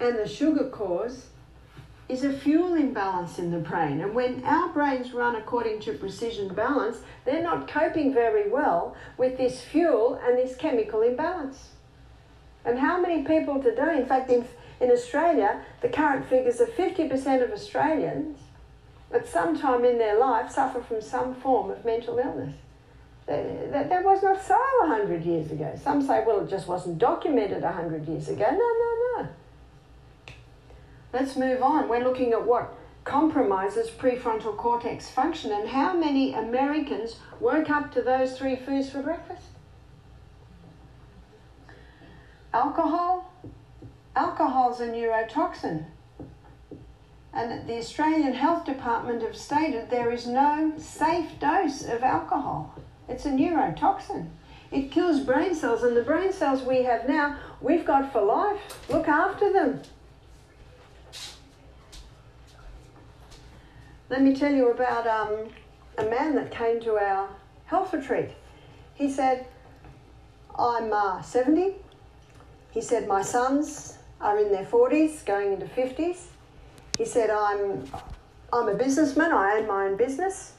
and 0.00 0.18
the 0.18 0.28
sugar 0.28 0.64
cause 0.64 1.26
is 2.08 2.24
a 2.24 2.32
fuel 2.32 2.74
imbalance 2.74 3.38
in 3.38 3.50
the 3.50 3.58
brain. 3.58 4.00
And 4.00 4.14
when 4.14 4.42
our 4.44 4.68
brains 4.70 5.12
run 5.12 5.36
according 5.36 5.80
to 5.80 5.92
precision 5.92 6.54
balance, 6.54 6.98
they're 7.24 7.42
not 7.42 7.68
coping 7.68 8.14
very 8.14 8.48
well 8.48 8.96
with 9.18 9.36
this 9.36 9.60
fuel 9.60 10.18
and 10.22 10.38
this 10.38 10.56
chemical 10.56 11.02
imbalance. 11.02 11.70
And 12.64 12.78
how 12.78 13.00
many 13.00 13.24
people 13.24 13.62
today, 13.62 13.98
in 13.98 14.06
fact, 14.06 14.30
in, 14.30 14.46
in 14.80 14.90
Australia, 14.90 15.62
the 15.82 15.88
current 15.88 16.26
figures 16.26 16.60
are 16.60 16.66
50% 16.66 17.42
of 17.42 17.52
Australians 17.52 18.38
at 19.12 19.26
some 19.26 19.58
time 19.58 19.84
in 19.84 19.98
their 19.98 20.18
life 20.18 20.50
suffer 20.50 20.80
from 20.80 21.00
some 21.00 21.34
form 21.34 21.70
of 21.70 21.84
mental 21.84 22.18
illness. 22.18 22.54
Uh, 23.28 23.70
that, 23.70 23.90
that 23.90 24.02
was 24.02 24.22
not 24.22 24.42
so 24.42 24.58
100 24.80 25.22
years 25.22 25.50
ago. 25.52 25.78
Some 25.82 26.00
say, 26.00 26.24
well, 26.26 26.40
it 26.40 26.48
just 26.48 26.66
wasn't 26.66 26.96
documented 26.96 27.62
100 27.62 28.08
years 28.08 28.28
ago. 28.28 28.46
No, 28.50 28.56
no, 28.56 29.22
no. 29.22 29.28
Let's 31.12 31.36
move 31.36 31.62
on. 31.62 31.90
We're 31.90 32.04
looking 32.04 32.32
at 32.32 32.46
what 32.46 32.74
compromises 33.04 33.90
prefrontal 33.90 34.56
cortex 34.56 35.10
function 35.10 35.52
and 35.52 35.68
how 35.68 35.92
many 35.92 36.32
Americans 36.32 37.16
woke 37.38 37.68
up 37.68 37.92
to 37.92 38.02
those 38.02 38.38
three 38.38 38.56
foods 38.56 38.88
for 38.90 39.02
breakfast. 39.02 39.46
Alcohol. 42.54 43.30
Alcohol's 44.16 44.80
a 44.80 44.88
neurotoxin. 44.88 45.84
And 47.32 47.68
the 47.68 47.76
Australian 47.76 48.32
Health 48.32 48.64
Department 48.64 49.22
have 49.22 49.36
stated 49.36 49.90
there 49.90 50.10
is 50.10 50.26
no 50.26 50.72
safe 50.78 51.38
dose 51.38 51.84
of 51.84 52.02
alcohol. 52.02 52.74
It's 53.08 53.24
a 53.24 53.30
neurotoxin. 53.30 54.28
It 54.70 54.90
kills 54.90 55.20
brain 55.20 55.54
cells, 55.54 55.82
and 55.82 55.96
the 55.96 56.02
brain 56.02 56.32
cells 56.32 56.62
we 56.62 56.82
have 56.82 57.08
now, 57.08 57.38
we've 57.60 57.84
got 57.84 58.12
for 58.12 58.22
life. 58.22 58.60
Look 58.90 59.08
after 59.08 59.52
them. 59.52 59.80
Let 64.10 64.22
me 64.22 64.34
tell 64.34 64.52
you 64.52 64.70
about 64.70 65.06
um, 65.06 65.48
a 65.96 66.04
man 66.04 66.34
that 66.34 66.50
came 66.50 66.80
to 66.80 66.96
our 66.96 67.28
health 67.66 67.92
retreat. 67.92 68.30
He 68.94 69.10
said, 69.10 69.46
I'm 70.58 70.92
uh, 70.92 71.22
70. 71.22 71.74
He 72.70 72.82
said, 72.82 73.06
My 73.06 73.22
sons 73.22 73.98
are 74.20 74.38
in 74.38 74.50
their 74.50 74.64
40s, 74.64 75.24
going 75.24 75.52
into 75.52 75.66
50s. 75.66 76.24
He 76.96 77.04
said, 77.04 77.30
I'm, 77.30 77.84
I'm 78.52 78.68
a 78.68 78.74
businessman, 78.74 79.32
I 79.32 79.58
own 79.58 79.66
my 79.66 79.86
own 79.86 79.96
business. 79.96 80.54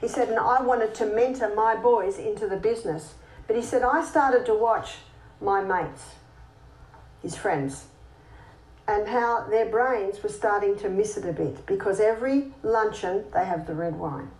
He 0.00 0.08
said, 0.08 0.28
and 0.28 0.38
I 0.38 0.60
wanted 0.62 0.94
to 0.96 1.06
mentor 1.06 1.54
my 1.54 1.76
boys 1.76 2.18
into 2.18 2.46
the 2.46 2.56
business. 2.56 3.14
But 3.46 3.56
he 3.56 3.62
said, 3.62 3.82
I 3.82 4.04
started 4.04 4.46
to 4.46 4.54
watch 4.54 4.96
my 5.40 5.62
mates, 5.62 6.02
his 7.22 7.36
friends, 7.36 7.86
and 8.86 9.08
how 9.08 9.46
their 9.48 9.66
brains 9.66 10.22
were 10.22 10.28
starting 10.28 10.76
to 10.78 10.88
miss 10.88 11.16
it 11.16 11.24
a 11.24 11.32
bit 11.32 11.66
because 11.66 12.00
every 12.00 12.52
luncheon 12.62 13.24
they 13.32 13.44
have 13.44 13.66
the 13.66 13.74
red 13.74 13.98
wine. 13.98 14.30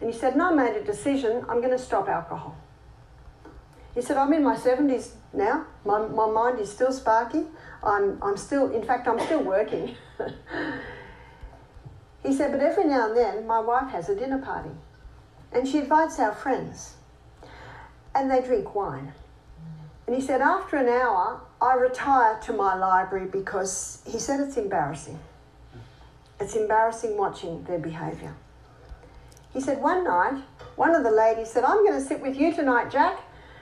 And 0.00 0.12
he 0.12 0.18
said, 0.18 0.34
and 0.34 0.42
I 0.42 0.52
made 0.52 0.76
a 0.76 0.84
decision, 0.84 1.44
I'm 1.48 1.60
going 1.60 1.70
to 1.70 1.78
stop 1.78 2.08
alcohol. 2.08 2.56
He 3.94 4.02
said, 4.02 4.18
I'm 4.18 4.32
in 4.34 4.44
my 4.44 4.56
70s 4.56 5.12
now. 5.32 5.64
My, 5.86 6.06
my 6.06 6.26
mind 6.26 6.58
is 6.58 6.70
still 6.70 6.92
sparky. 6.92 7.44
I'm, 7.82 8.18
I'm 8.22 8.36
still, 8.36 8.70
in 8.70 8.82
fact, 8.82 9.08
I'm 9.08 9.18
still 9.20 9.42
working. 9.42 9.96
He 12.26 12.32
said, 12.32 12.50
but 12.50 12.60
every 12.60 12.84
now 12.84 13.08
and 13.08 13.16
then 13.16 13.46
my 13.46 13.60
wife 13.60 13.90
has 13.92 14.08
a 14.08 14.16
dinner 14.16 14.38
party 14.38 14.70
and 15.52 15.66
she 15.66 15.78
invites 15.78 16.18
our 16.18 16.34
friends 16.34 16.94
and 18.16 18.28
they 18.28 18.42
drink 18.42 18.74
wine. 18.74 19.12
And 20.06 20.16
he 20.16 20.20
said, 20.20 20.40
after 20.40 20.76
an 20.76 20.88
hour, 20.88 21.40
I 21.60 21.74
retire 21.74 22.38
to 22.42 22.52
my 22.52 22.74
library 22.74 23.26
because 23.26 24.02
he 24.04 24.18
said 24.18 24.40
it's 24.40 24.56
embarrassing. 24.56 25.20
It's 26.40 26.56
embarrassing 26.56 27.16
watching 27.16 27.62
their 27.64 27.78
behaviour. 27.78 28.34
He 29.52 29.60
said, 29.60 29.80
one 29.80 30.02
night, 30.02 30.42
one 30.74 30.96
of 30.96 31.04
the 31.04 31.10
ladies 31.12 31.50
said, 31.50 31.62
I'm 31.62 31.86
going 31.86 32.00
to 32.00 32.06
sit 32.06 32.20
with 32.20 32.36
you 32.36 32.52
tonight, 32.52 32.90
Jack, 32.90 33.20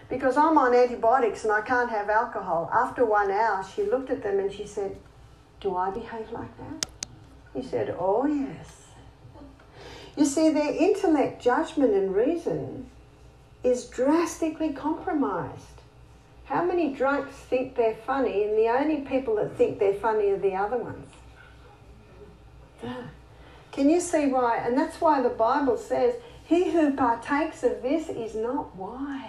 because 0.08 0.38
I'm 0.38 0.56
on 0.56 0.74
antibiotics 0.74 1.44
and 1.44 1.52
I 1.52 1.60
can't 1.60 1.90
have 1.90 2.08
alcohol. 2.08 2.70
After 2.72 3.04
one 3.04 3.30
hour, 3.30 3.62
she 3.74 3.82
looked 3.82 4.08
at 4.08 4.22
them 4.22 4.38
and 4.38 4.50
she 4.50 4.66
said, 4.66 4.96
Do 5.60 5.76
I 5.76 5.90
behave 5.90 6.30
like 6.32 6.56
that? 6.58 6.86
He 7.54 7.62
said, 7.62 7.94
Oh, 7.98 8.26
yes. 8.26 8.82
You 10.16 10.24
see, 10.24 10.50
their 10.50 10.72
intellect, 10.72 11.42
judgment, 11.42 11.92
and 11.92 12.14
reason 12.14 12.90
is 13.62 13.86
drastically 13.86 14.72
compromised. 14.72 15.80
How 16.44 16.64
many 16.64 16.92
drunks 16.92 17.34
think 17.34 17.74
they're 17.74 17.96
funny, 18.06 18.44
and 18.44 18.56
the 18.56 18.68
only 18.68 18.98
people 18.98 19.36
that 19.36 19.56
think 19.56 19.78
they're 19.78 19.94
funny 19.94 20.30
are 20.30 20.38
the 20.38 20.54
other 20.54 20.76
ones? 20.76 21.08
Can 23.72 23.88
you 23.90 24.00
see 24.00 24.26
why? 24.26 24.58
And 24.58 24.76
that's 24.76 25.00
why 25.00 25.20
the 25.22 25.30
Bible 25.30 25.78
says, 25.78 26.14
He 26.44 26.70
who 26.70 26.92
partakes 26.92 27.64
of 27.64 27.82
this 27.82 28.08
is 28.08 28.34
not 28.34 28.76
wise. 28.76 29.28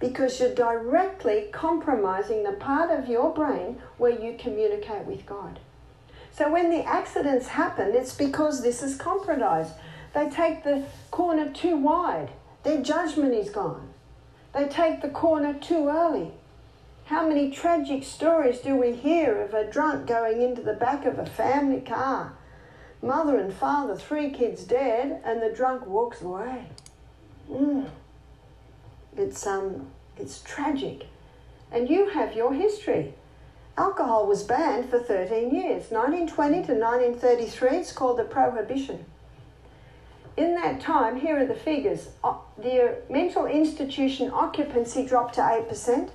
Because 0.00 0.40
you're 0.40 0.54
directly 0.54 1.48
compromising 1.52 2.42
the 2.42 2.52
part 2.52 2.90
of 2.90 3.08
your 3.08 3.32
brain 3.34 3.80
where 3.98 4.18
you 4.18 4.36
communicate 4.38 5.04
with 5.04 5.26
God. 5.26 5.60
So 6.32 6.50
when 6.50 6.70
the 6.70 6.84
accidents 6.84 7.48
happen, 7.48 7.94
it's 7.94 8.14
because 8.14 8.62
this 8.62 8.82
is 8.82 8.96
compromised. 8.96 9.72
They 10.14 10.28
take 10.28 10.64
the 10.64 10.84
corner 11.10 11.50
too 11.50 11.76
wide. 11.76 12.30
Their 12.62 12.82
judgment 12.82 13.34
is 13.34 13.50
gone. 13.50 13.88
They 14.54 14.66
take 14.68 15.02
the 15.02 15.08
corner 15.08 15.54
too 15.54 15.88
early. 15.88 16.32
How 17.04 17.26
many 17.26 17.50
tragic 17.50 18.04
stories 18.04 18.60
do 18.60 18.76
we 18.76 18.92
hear 18.92 19.40
of 19.42 19.54
a 19.54 19.68
drunk 19.68 20.06
going 20.06 20.42
into 20.42 20.62
the 20.62 20.74
back 20.74 21.06
of 21.06 21.18
a 21.18 21.26
family 21.26 21.80
car? 21.80 22.34
Mother 23.02 23.36
and 23.36 23.52
father, 23.52 23.96
three 23.96 24.30
kids 24.30 24.64
dead, 24.64 25.20
and 25.24 25.42
the 25.42 25.50
drunk 25.50 25.86
walks 25.86 26.20
away. 26.20 26.66
Mm. 27.50 27.88
It's, 29.16 29.46
um, 29.46 29.88
it's 30.16 30.40
tragic. 30.42 31.06
And 31.72 31.88
you 31.88 32.10
have 32.10 32.36
your 32.36 32.52
history. 32.52 33.14
Alcohol 33.80 34.26
was 34.26 34.42
banned 34.42 34.90
for 34.90 34.98
13 34.98 35.54
years. 35.54 35.90
1920 35.90 36.66
to 36.66 36.74
1933, 36.74 37.78
it's 37.78 37.92
called 37.92 38.18
the 38.18 38.24
Prohibition. 38.24 39.06
In 40.36 40.54
that 40.56 40.82
time, 40.82 41.18
here 41.18 41.38
are 41.38 41.46
the 41.46 41.54
figures. 41.54 42.10
The 42.58 42.98
mental 43.08 43.46
institution 43.46 44.30
occupancy 44.32 45.06
dropped 45.06 45.36
to 45.36 45.40
8%, 45.40 46.10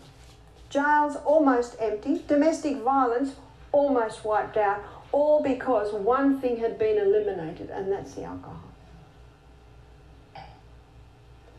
jails 0.70 1.16
almost 1.26 1.76
empty, 1.80 2.24
domestic 2.28 2.78
violence 2.78 3.34
almost 3.72 4.24
wiped 4.24 4.58
out, 4.58 4.84
all 5.12 5.42
because 5.42 5.92
one 5.92 6.40
thing 6.40 6.58
had 6.58 6.78
been 6.78 7.00
eliminated, 7.00 7.72
and 7.72 7.92
that's 7.92 8.14
the 8.14 8.26
alcohol. 8.26 8.62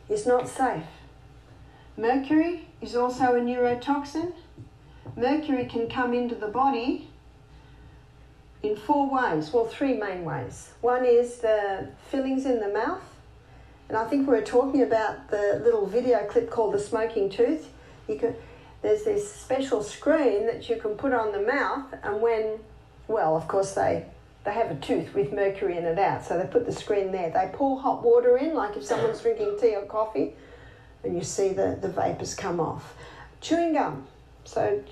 It's 0.08 0.24
not 0.24 0.48
safe. 0.48 0.84
Mercury 1.96 2.68
is 2.80 2.94
also 2.94 3.34
a 3.34 3.40
neurotoxin. 3.40 4.34
Mercury 5.14 5.66
can 5.66 5.88
come 5.88 6.12
into 6.12 6.34
the 6.34 6.48
body 6.48 7.08
in 8.62 8.76
four 8.76 9.08
ways, 9.10 9.52
well, 9.52 9.66
three 9.66 9.94
main 9.94 10.24
ways. 10.24 10.70
One 10.80 11.04
is 11.04 11.38
the 11.38 11.88
fillings 12.10 12.46
in 12.46 12.60
the 12.60 12.68
mouth, 12.68 13.02
and 13.88 13.96
I 13.96 14.06
think 14.06 14.26
we 14.26 14.34
were 14.34 14.42
talking 14.42 14.82
about 14.82 15.30
the 15.30 15.60
little 15.62 15.86
video 15.86 16.26
clip 16.26 16.50
called 16.50 16.74
the 16.74 16.80
smoking 16.80 17.30
tooth. 17.30 17.68
You 18.08 18.34
there's 18.82 19.04
this 19.04 19.32
special 19.32 19.82
screen 19.82 20.46
that 20.46 20.68
you 20.68 20.76
can 20.76 20.92
put 20.92 21.12
on 21.12 21.32
the 21.32 21.40
mouth, 21.40 21.92
and 22.02 22.20
when, 22.20 22.58
well, 23.08 23.36
of 23.36 23.48
course, 23.48 23.72
they 23.72 24.06
they 24.44 24.52
have 24.52 24.70
a 24.70 24.76
tooth 24.76 25.12
with 25.12 25.32
mercury 25.32 25.76
in 25.76 25.84
it 25.84 25.98
out, 25.98 26.24
so 26.24 26.38
they 26.38 26.46
put 26.46 26.66
the 26.66 26.72
screen 26.72 27.10
there. 27.10 27.30
They 27.30 27.50
pour 27.52 27.80
hot 27.80 28.04
water 28.04 28.36
in, 28.36 28.54
like 28.54 28.76
if 28.76 28.84
someone's 28.84 29.20
drinking 29.20 29.56
tea 29.60 29.74
or 29.74 29.82
coffee, 29.86 30.34
and 31.02 31.16
you 31.16 31.24
see 31.24 31.48
the, 31.48 31.76
the 31.80 31.88
vapors 31.88 32.34
come 32.34 32.60
off. 32.60 32.94
Chewing 33.40 33.72
gum. 33.72 34.06
So, 34.46 34.82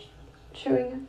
chewing. 0.52 1.06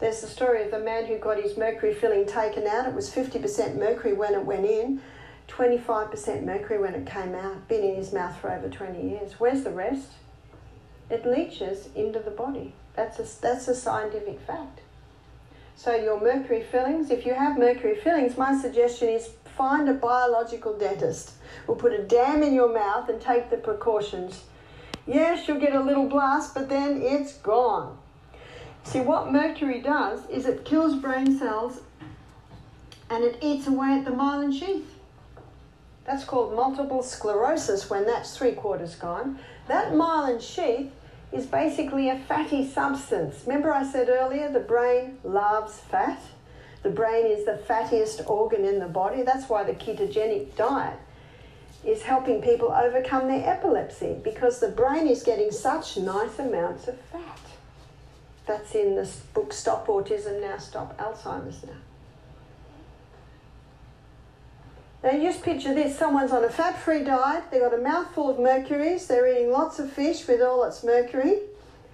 There's 0.00 0.20
the 0.20 0.26
story 0.26 0.64
of 0.64 0.72
the 0.72 0.80
man 0.80 1.06
who 1.06 1.16
got 1.18 1.40
his 1.40 1.56
mercury 1.56 1.94
filling 1.94 2.26
taken 2.26 2.66
out. 2.66 2.86
It 2.86 2.94
was 2.94 3.08
50% 3.08 3.78
mercury 3.78 4.12
when 4.12 4.34
it 4.34 4.44
went 4.44 4.66
in, 4.66 5.00
25% 5.48 6.44
mercury 6.44 6.78
when 6.78 6.94
it 6.94 7.06
came 7.06 7.34
out. 7.34 7.68
Been 7.68 7.84
in 7.84 7.94
his 7.94 8.12
mouth 8.12 8.36
for 8.36 8.50
over 8.50 8.68
20 8.68 9.08
years. 9.08 9.38
Where's 9.38 9.62
the 9.62 9.70
rest? 9.70 10.08
It 11.08 11.24
leaches 11.24 11.88
into 11.94 12.18
the 12.18 12.32
body. 12.32 12.74
That's 12.94 13.18
a, 13.20 13.40
that's 13.40 13.68
a 13.68 13.74
scientific 13.74 14.40
fact. 14.40 14.80
So 15.76 15.94
your 15.94 16.20
mercury 16.20 16.62
fillings, 16.62 17.10
if 17.10 17.24
you 17.24 17.34
have 17.34 17.56
mercury 17.56 17.94
fillings, 17.94 18.36
my 18.36 18.58
suggestion 18.58 19.10
is 19.10 19.30
find 19.56 19.88
a 19.88 19.94
biological 19.94 20.76
dentist 20.76 21.32
who'll 21.66 21.76
put 21.76 21.92
a 21.92 22.02
dam 22.02 22.42
in 22.42 22.52
your 22.52 22.72
mouth 22.72 23.08
and 23.08 23.20
take 23.20 23.48
the 23.48 23.56
precautions. 23.56 24.42
Yes, 25.06 25.46
you'll 25.46 25.60
get 25.60 25.74
a 25.74 25.80
little 25.80 26.08
blast, 26.08 26.54
but 26.54 26.68
then 26.68 27.00
it's 27.00 27.34
gone. 27.34 27.96
See, 28.82 29.00
what 29.00 29.32
mercury 29.32 29.80
does 29.80 30.28
is 30.28 30.46
it 30.46 30.64
kills 30.64 30.96
brain 30.96 31.38
cells 31.38 31.80
and 33.08 33.24
it 33.24 33.38
eats 33.40 33.66
away 33.66 33.98
at 33.98 34.04
the 34.04 34.10
myelin 34.10 34.56
sheath. 34.56 34.94
That's 36.04 36.24
called 36.24 36.54
multiple 36.54 37.02
sclerosis 37.02 37.90
when 37.90 38.06
that's 38.06 38.36
three 38.36 38.52
quarters 38.52 38.94
gone. 38.94 39.38
That 39.68 39.92
myelin 39.92 40.40
sheath 40.40 40.92
is 41.32 41.46
basically 41.46 42.08
a 42.08 42.18
fatty 42.18 42.68
substance. 42.68 43.42
Remember, 43.46 43.72
I 43.72 43.84
said 43.84 44.08
earlier 44.08 44.50
the 44.50 44.60
brain 44.60 45.18
loves 45.24 45.78
fat? 45.78 46.20
The 46.82 46.90
brain 46.90 47.26
is 47.26 47.44
the 47.44 47.60
fattiest 47.68 48.28
organ 48.28 48.64
in 48.64 48.78
the 48.78 48.86
body. 48.86 49.22
That's 49.22 49.48
why 49.48 49.64
the 49.64 49.72
ketogenic 49.72 50.56
diet 50.56 50.98
is 51.86 52.02
helping 52.02 52.42
people 52.42 52.72
overcome 52.72 53.28
their 53.28 53.48
epilepsy 53.48 54.16
because 54.24 54.58
the 54.58 54.68
brain 54.68 55.06
is 55.06 55.22
getting 55.22 55.52
such 55.52 55.96
nice 55.96 56.38
amounts 56.38 56.88
of 56.88 57.00
fat. 57.00 57.38
That's 58.46 58.74
in 58.74 58.96
the 58.96 59.08
book 59.34 59.52
Stop 59.52 59.86
Autism 59.86 60.40
Now, 60.40 60.58
Stop 60.58 60.98
Alzheimer's 60.98 61.62
Now. 61.64 61.72
Now, 65.02 65.12
just 65.12 65.42
picture 65.42 65.72
this 65.72 65.96
someone's 65.96 66.32
on 66.32 66.42
a 66.42 66.48
fat 66.48 66.76
free 66.76 67.04
diet, 67.04 67.44
they've 67.50 67.60
got 67.60 67.74
a 67.74 67.78
mouthful 67.78 68.28
of 68.28 68.40
mercuries, 68.40 69.06
they're 69.06 69.28
eating 69.32 69.52
lots 69.52 69.78
of 69.78 69.92
fish 69.92 70.26
with 70.26 70.40
all 70.40 70.64
its 70.64 70.82
mercury, 70.82 71.38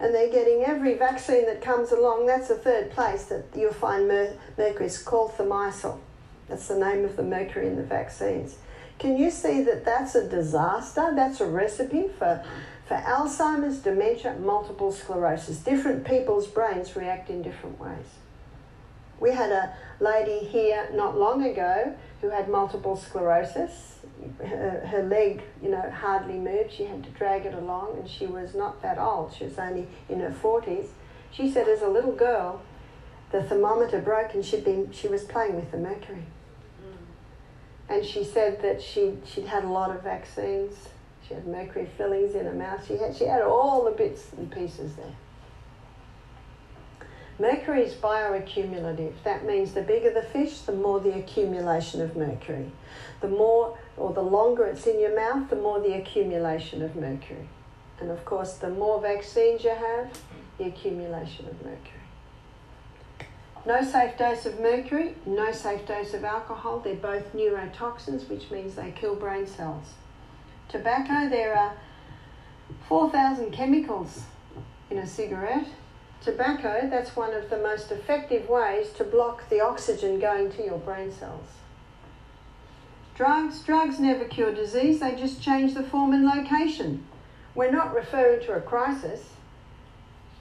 and 0.00 0.14
they're 0.14 0.30
getting 0.30 0.62
every 0.64 0.94
vaccine 0.94 1.44
that 1.46 1.60
comes 1.60 1.92
along. 1.92 2.26
That's 2.26 2.48
the 2.48 2.54
third 2.54 2.90
place 2.92 3.24
that 3.24 3.44
you'll 3.54 3.74
find 3.74 4.08
mer- 4.08 4.34
mercury. 4.56 4.86
It's 4.86 5.02
called 5.02 5.32
thimerosal. 5.36 5.98
That's 6.48 6.68
the 6.68 6.78
name 6.78 7.04
of 7.04 7.16
the 7.16 7.22
mercury 7.22 7.66
in 7.66 7.76
the 7.76 7.82
vaccines. 7.82 8.56
Can 9.02 9.18
you 9.18 9.32
see 9.32 9.64
that 9.64 9.84
that's 9.84 10.14
a 10.14 10.28
disaster? 10.28 11.10
That's 11.12 11.40
a 11.40 11.46
recipe 11.46 12.04
for, 12.16 12.40
for 12.86 12.94
Alzheimer's, 12.94 13.78
dementia, 13.78 14.36
multiple 14.38 14.92
sclerosis. 14.92 15.58
Different 15.58 16.06
people's 16.06 16.46
brains 16.46 16.94
react 16.94 17.28
in 17.28 17.42
different 17.42 17.80
ways. 17.80 18.06
We 19.18 19.32
had 19.32 19.50
a 19.50 19.74
lady 19.98 20.46
here 20.46 20.88
not 20.94 21.18
long 21.18 21.44
ago 21.44 21.96
who 22.20 22.30
had 22.30 22.48
multiple 22.48 22.94
sclerosis. 22.94 23.98
Her, 24.38 24.86
her 24.86 25.02
leg, 25.02 25.42
you 25.60 25.70
know, 25.70 25.90
hardly 25.90 26.38
moved. 26.38 26.72
She 26.72 26.84
had 26.84 27.02
to 27.02 27.10
drag 27.10 27.44
it 27.44 27.54
along, 27.54 27.98
and 27.98 28.08
she 28.08 28.26
was 28.26 28.54
not 28.54 28.82
that 28.82 28.98
old. 28.98 29.34
She 29.36 29.46
was 29.46 29.58
only 29.58 29.88
in 30.08 30.20
her 30.20 30.30
40s. 30.30 30.90
She 31.32 31.50
said, 31.50 31.66
as 31.66 31.82
a 31.82 31.88
little 31.88 32.14
girl, 32.14 32.62
the 33.32 33.42
thermometer 33.42 33.98
broke 33.98 34.32
and 34.34 34.44
she'd 34.44 34.64
been, 34.64 34.92
she 34.92 35.08
was 35.08 35.24
playing 35.24 35.56
with 35.56 35.72
the 35.72 35.78
mercury. 35.78 36.26
And 37.92 38.06
she 38.06 38.24
said 38.24 38.62
that 38.62 38.80
she, 38.80 39.18
she'd 39.26 39.44
had 39.44 39.64
a 39.64 39.68
lot 39.68 39.94
of 39.94 40.02
vaccines. 40.02 40.88
She 41.28 41.34
had 41.34 41.46
mercury 41.46 41.86
fillings 41.98 42.34
in 42.34 42.46
her 42.46 42.54
mouth. 42.54 42.86
She 42.86 42.96
had, 42.96 43.14
she 43.14 43.26
had 43.26 43.42
all 43.42 43.84
the 43.84 43.90
bits 43.90 44.32
and 44.32 44.50
pieces 44.50 44.96
there. 44.96 45.14
Mercury 47.38 47.82
is 47.82 47.92
bioaccumulative. 47.92 49.12
That 49.24 49.44
means 49.44 49.72
the 49.72 49.82
bigger 49.82 50.10
the 50.10 50.22
fish, 50.22 50.60
the 50.60 50.72
more 50.72 51.00
the 51.00 51.18
accumulation 51.18 52.00
of 52.00 52.16
mercury. 52.16 52.72
The 53.20 53.28
more 53.28 53.76
or 53.98 54.14
the 54.14 54.22
longer 54.22 54.64
it's 54.64 54.86
in 54.86 54.98
your 54.98 55.14
mouth, 55.14 55.50
the 55.50 55.56
more 55.56 55.78
the 55.78 55.92
accumulation 55.92 56.80
of 56.80 56.96
mercury. 56.96 57.46
And 58.00 58.10
of 58.10 58.24
course, 58.24 58.54
the 58.54 58.70
more 58.70 59.02
vaccines 59.02 59.64
you 59.64 59.70
have, 59.70 60.18
the 60.56 60.64
accumulation 60.64 61.46
of 61.46 61.62
mercury. 61.62 62.01
No 63.64 63.82
safe 63.82 64.18
dose 64.18 64.44
of 64.44 64.58
mercury, 64.58 65.14
no 65.24 65.52
safe 65.52 65.86
dose 65.86 66.14
of 66.14 66.24
alcohol. 66.24 66.80
They're 66.80 66.94
both 66.94 67.32
neurotoxins, 67.32 68.28
which 68.28 68.50
means 68.50 68.74
they 68.74 68.90
kill 68.90 69.14
brain 69.14 69.46
cells. 69.46 69.86
Tobacco, 70.68 71.28
there 71.28 71.56
are 71.56 71.74
4,000 72.88 73.52
chemicals 73.52 74.22
in 74.90 74.98
a 74.98 75.06
cigarette 75.06 75.68
tobacco, 76.22 76.88
that's 76.88 77.16
one 77.16 77.34
of 77.34 77.50
the 77.50 77.58
most 77.58 77.90
effective 77.90 78.48
ways 78.48 78.90
to 78.92 79.04
block 79.04 79.48
the 79.48 79.60
oxygen 79.60 80.20
going 80.20 80.50
to 80.52 80.64
your 80.64 80.78
brain 80.78 81.12
cells. 81.12 81.46
Drugs, 83.14 83.60
drugs 83.62 83.98
never 83.98 84.24
cure 84.24 84.54
disease, 84.54 85.00
they 85.00 85.14
just 85.14 85.42
change 85.42 85.74
the 85.74 85.82
form 85.82 86.12
and 86.12 86.24
location. 86.24 87.06
We're 87.54 87.72
not 87.72 87.94
referring 87.94 88.44
to 88.46 88.52
a 88.54 88.60
crisis. 88.60 89.30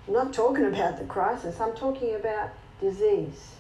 I'm 0.08 0.14
not 0.14 0.34
talking 0.34 0.66
about 0.66 0.98
the 0.98 1.06
crisis, 1.06 1.60
I'm 1.60 1.76
talking 1.76 2.16
about 2.16 2.52
disease. 2.82 3.52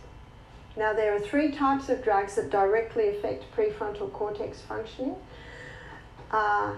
Now, 0.75 0.93
there 0.93 1.15
are 1.15 1.19
three 1.19 1.51
types 1.51 1.87
of 1.87 2.03
drugs 2.03 2.35
that 2.35 2.49
directly 2.49 3.07
affect 3.07 3.45
prefrontal 3.55 4.11
cortex 4.11 4.61
functioning. 4.61 5.15
Uh, 6.31 6.73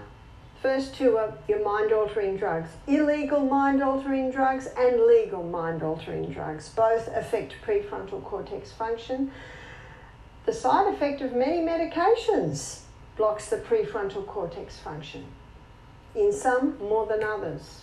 First 0.64 0.94
two 0.94 1.18
are 1.18 1.36
your 1.46 1.62
mind 1.62 1.92
altering 1.92 2.38
drugs. 2.38 2.70
Illegal 2.86 3.40
mind 3.40 3.82
altering 3.82 4.30
drugs 4.30 4.66
and 4.78 4.98
legal 4.98 5.42
mind 5.42 5.82
altering 5.82 6.30
drugs. 6.32 6.70
Both 6.70 7.06
affect 7.08 7.56
prefrontal 7.62 8.24
cortex 8.24 8.72
function. 8.72 9.30
The 10.46 10.54
side 10.54 10.90
effect 10.94 11.20
of 11.20 11.34
many 11.34 11.58
medications 11.58 12.80
blocks 13.18 13.50
the 13.50 13.58
prefrontal 13.58 14.26
cortex 14.26 14.78
function. 14.78 15.26
In 16.14 16.32
some, 16.32 16.78
more 16.78 17.04
than 17.04 17.22
others. 17.22 17.82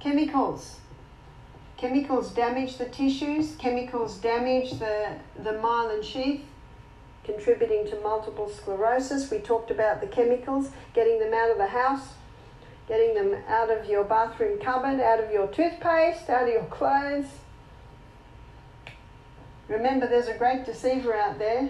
Chemicals. 0.00 0.76
Chemicals 1.82 2.30
damage 2.30 2.76
the 2.76 2.84
tissues, 2.84 3.56
chemicals 3.56 4.16
damage 4.18 4.70
the, 4.78 5.16
the 5.42 5.50
myelin 5.50 6.00
sheath, 6.00 6.42
contributing 7.24 7.84
to 7.88 7.98
multiple 8.02 8.48
sclerosis. 8.48 9.32
We 9.32 9.40
talked 9.40 9.72
about 9.72 10.00
the 10.00 10.06
chemicals, 10.06 10.70
getting 10.94 11.18
them 11.18 11.34
out 11.34 11.50
of 11.50 11.58
the 11.58 11.66
house, 11.66 12.10
getting 12.86 13.16
them 13.16 13.36
out 13.48 13.68
of 13.68 13.86
your 13.86 14.04
bathroom 14.04 14.60
cupboard, 14.60 15.00
out 15.00 15.18
of 15.18 15.32
your 15.32 15.48
toothpaste, 15.48 16.30
out 16.30 16.44
of 16.44 16.50
your 16.50 16.66
clothes. 16.66 17.26
Remember, 19.66 20.06
there's 20.06 20.28
a 20.28 20.38
great 20.38 20.64
deceiver 20.64 21.16
out 21.16 21.40
there, 21.40 21.68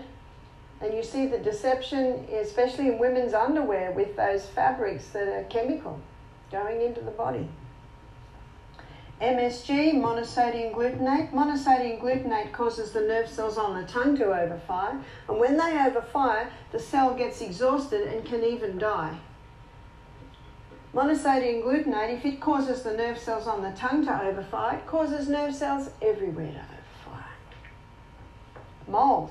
and 0.82 0.93
you 0.93 1.02
see 1.02 1.24
the 1.24 1.39
deception, 1.39 2.26
especially 2.30 2.89
in 2.89 2.98
women's 2.98 3.32
underwear, 3.32 3.93
with 3.93 4.14
those 4.16 4.44
fabrics 4.44 5.06
that 5.14 5.28
are 5.28 5.44
chemical 5.44 5.98
going 6.51 6.82
into 6.82 7.01
the 7.01 7.10
body. 7.10 7.48
MSG, 9.22 9.94
monosodium 9.94 10.74
glutamate. 10.74 11.30
Monosodium 11.30 12.00
glutamate 12.00 12.50
causes 12.50 12.90
the 12.90 13.02
nerve 13.02 13.28
cells 13.28 13.56
on 13.56 13.80
the 13.80 13.86
tongue 13.86 14.16
to 14.16 14.24
overfire, 14.24 15.00
and 15.28 15.38
when 15.38 15.56
they 15.56 15.74
overfire, 15.74 16.48
the 16.72 16.80
cell 16.80 17.14
gets 17.14 17.40
exhausted 17.40 18.12
and 18.12 18.24
can 18.24 18.42
even 18.42 18.78
die. 18.78 19.16
Monosodium 20.92 21.62
glutamate, 21.62 22.18
if 22.18 22.24
it 22.24 22.40
causes 22.40 22.82
the 22.82 22.94
nerve 22.94 23.16
cells 23.16 23.46
on 23.46 23.62
the 23.62 23.70
tongue 23.76 24.04
to 24.04 24.10
overfire, 24.10 24.74
it 24.74 24.86
causes 24.88 25.28
nerve 25.28 25.54
cells 25.54 25.90
everywhere 26.02 26.50
to 26.50 26.58
overfire. 26.58 27.24
Mold. 28.88 29.30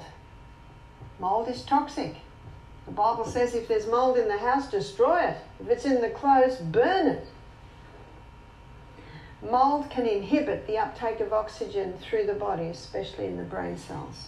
Mold 1.20 1.50
is 1.50 1.64
toxic. 1.64 2.16
The 2.86 2.94
Bible 2.94 3.26
says 3.26 3.56
if 3.56 3.68
there's 3.68 3.88
mold 3.88 4.18
in 4.18 4.30
the 4.30 4.38
house, 4.38 4.72
destroy 4.72 5.20
it. 5.20 5.38
If 5.60 5.68
it's 5.68 5.84
in 5.84 6.00
the 6.00 6.10
clothes, 6.10 6.56
burn 6.56 7.08
it. 7.08 7.28
Mold 9.42 9.90
can 9.90 10.06
inhibit 10.06 10.68
the 10.68 10.78
uptake 10.78 11.20
of 11.20 11.34
oxygen 11.34 11.98
through 12.00 12.28
the 12.28 12.34
body, 12.34 12.68
especially 12.68 13.26
in 13.26 13.38
the 13.38 13.44
brain 13.44 13.78
cells. 13.78 14.28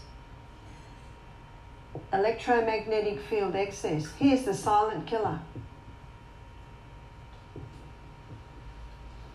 Electromagnetic 2.12 3.20
field 3.22 3.56
excess. 3.56 4.08
Here's 4.18 4.44
the 4.44 4.54
silent 4.54 5.06
killer. 5.06 5.40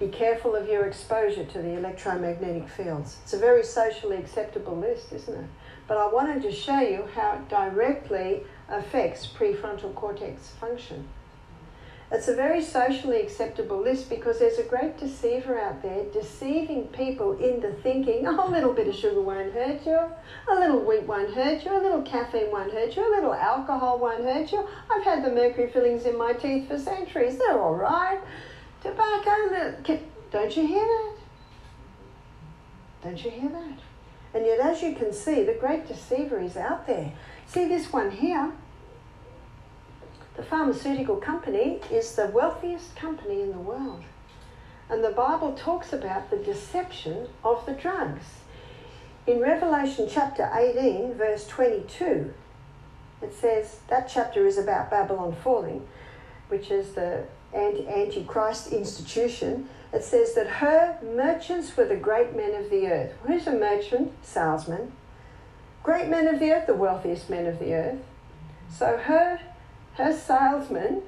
Be 0.00 0.08
careful 0.08 0.54
of 0.54 0.68
your 0.68 0.84
exposure 0.84 1.44
to 1.44 1.58
the 1.62 1.76
electromagnetic 1.76 2.68
fields. 2.68 3.16
It's 3.24 3.32
a 3.32 3.38
very 3.38 3.64
socially 3.64 4.16
acceptable 4.16 4.76
list, 4.76 5.12
isn't 5.12 5.34
it? 5.34 5.50
But 5.88 5.96
I 5.96 6.06
wanted 6.06 6.42
to 6.42 6.52
show 6.52 6.80
you 6.80 7.08
how 7.14 7.34
it 7.34 7.48
directly 7.48 8.42
affects 8.68 9.26
prefrontal 9.26 9.94
cortex 9.94 10.50
function. 10.60 11.08
It's 12.10 12.26
a 12.26 12.34
very 12.34 12.62
socially 12.62 13.20
acceptable 13.20 13.82
list 13.82 14.08
because 14.08 14.38
there's 14.38 14.58
a 14.58 14.62
great 14.62 14.96
deceiver 14.96 15.60
out 15.60 15.82
there 15.82 16.04
deceiving 16.04 16.86
people 16.86 17.38
into 17.38 17.70
thinking, 17.82 18.26
oh, 18.26 18.48
a 18.48 18.50
little 18.50 18.72
bit 18.72 18.88
of 18.88 18.94
sugar 18.94 19.20
won't 19.20 19.52
hurt 19.52 19.84
you, 19.84 20.00
a 20.48 20.54
little 20.54 20.80
wheat 20.80 21.02
won't 21.02 21.34
hurt 21.34 21.62
you, 21.66 21.76
a 21.76 21.82
little 21.82 22.00
caffeine 22.00 22.50
won't 22.50 22.72
hurt 22.72 22.96
you, 22.96 23.06
a 23.06 23.12
little 23.14 23.34
alcohol 23.34 23.98
won't 23.98 24.24
hurt 24.24 24.50
you. 24.50 24.66
I've 24.90 25.04
had 25.04 25.22
the 25.22 25.30
mercury 25.30 25.70
fillings 25.70 26.06
in 26.06 26.16
my 26.16 26.32
teeth 26.32 26.68
for 26.68 26.78
centuries, 26.78 27.36
they're 27.36 27.60
all 27.60 27.74
right. 27.74 28.18
Tobacco, 28.82 29.76
don't 30.30 30.56
you 30.56 30.66
hear 30.66 30.86
that? 30.86 31.14
Don't 33.04 33.22
you 33.22 33.30
hear 33.30 33.50
that? 33.50 33.78
And 34.32 34.46
yet, 34.46 34.60
as 34.60 34.82
you 34.82 34.94
can 34.94 35.12
see, 35.12 35.42
the 35.44 35.54
great 35.54 35.86
deceiver 35.86 36.40
is 36.40 36.56
out 36.56 36.86
there. 36.86 37.12
See 37.46 37.66
this 37.66 37.92
one 37.92 38.10
here? 38.10 38.52
The 40.38 40.44
pharmaceutical 40.44 41.16
company 41.16 41.80
is 41.90 42.14
the 42.14 42.28
wealthiest 42.28 42.94
company 42.94 43.42
in 43.42 43.50
the 43.50 43.58
world. 43.58 44.04
And 44.88 45.02
the 45.02 45.10
Bible 45.10 45.52
talks 45.54 45.92
about 45.92 46.30
the 46.30 46.36
deception 46.36 47.26
of 47.42 47.66
the 47.66 47.72
drugs. 47.72 48.22
In 49.26 49.40
Revelation 49.40 50.06
chapter 50.08 50.48
18, 50.54 51.14
verse 51.14 51.44
22, 51.48 52.32
it 53.20 53.34
says 53.34 53.80
that 53.88 54.08
chapter 54.08 54.46
is 54.46 54.58
about 54.58 54.92
Babylon 54.92 55.34
falling, 55.42 55.88
which 56.46 56.70
is 56.70 56.92
the 56.92 57.24
anti 57.52 57.88
antichrist 57.88 58.72
institution. 58.72 59.68
It 59.92 60.04
says 60.04 60.36
that 60.36 60.46
her 60.46 61.00
merchants 61.02 61.76
were 61.76 61.86
the 61.86 61.96
great 61.96 62.36
men 62.36 62.54
of 62.54 62.70
the 62.70 62.86
earth. 62.86 63.12
Who's 63.24 63.48
a 63.48 63.52
merchant? 63.52 64.12
Salesman. 64.22 64.92
Great 65.82 66.08
men 66.08 66.28
of 66.28 66.38
the 66.38 66.52
earth, 66.52 66.68
the 66.68 66.74
wealthiest 66.74 67.28
men 67.28 67.46
of 67.46 67.58
the 67.58 67.74
earth. 67.74 67.98
So 68.70 68.98
her 68.98 69.40
her 69.98 70.16
salesmen 70.16 71.02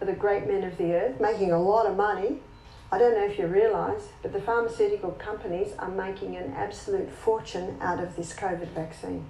are 0.00 0.06
the 0.06 0.14
great 0.14 0.48
men 0.48 0.64
of 0.64 0.78
the 0.78 0.94
earth, 0.94 1.20
making 1.20 1.52
a 1.52 1.60
lot 1.60 1.86
of 1.86 1.94
money. 1.94 2.38
I 2.90 2.98
don't 2.98 3.12
know 3.14 3.24
if 3.24 3.38
you 3.38 3.46
realise, 3.46 4.08
but 4.22 4.32
the 4.32 4.40
pharmaceutical 4.40 5.12
companies 5.12 5.74
are 5.78 5.90
making 5.90 6.36
an 6.36 6.52
absolute 6.54 7.10
fortune 7.10 7.76
out 7.80 8.02
of 8.02 8.16
this 8.16 8.34
COVID 8.34 8.68
vaccine. 8.68 9.26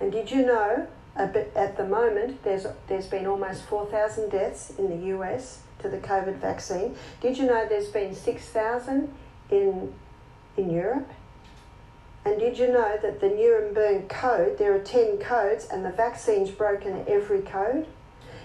And 0.00 0.10
did 0.10 0.30
you 0.30 0.46
know, 0.46 0.86
at 1.16 1.76
the 1.76 1.86
moment, 1.86 2.42
there's, 2.44 2.66
there's 2.86 3.06
been 3.06 3.26
almost 3.26 3.64
4,000 3.64 4.30
deaths 4.30 4.72
in 4.78 4.88
the 4.88 5.06
US 5.16 5.60
to 5.80 5.88
the 5.90 5.98
COVID 5.98 6.36
vaccine. 6.36 6.96
Did 7.20 7.36
you 7.36 7.46
know 7.46 7.66
there's 7.68 7.88
been 7.88 8.14
6,000 8.14 9.12
in, 9.50 9.94
in 10.56 10.70
Europe? 10.70 11.10
And 12.28 12.38
did 12.38 12.58
you 12.58 12.70
know 12.70 12.98
that 13.00 13.20
the 13.20 13.30
Nuremberg 13.30 14.10
Code, 14.10 14.58
there 14.58 14.74
are 14.74 14.80
10 14.80 15.16
codes, 15.16 15.66
and 15.72 15.82
the 15.82 15.90
vaccine's 15.90 16.50
broken 16.50 17.02
every 17.08 17.40
code? 17.40 17.86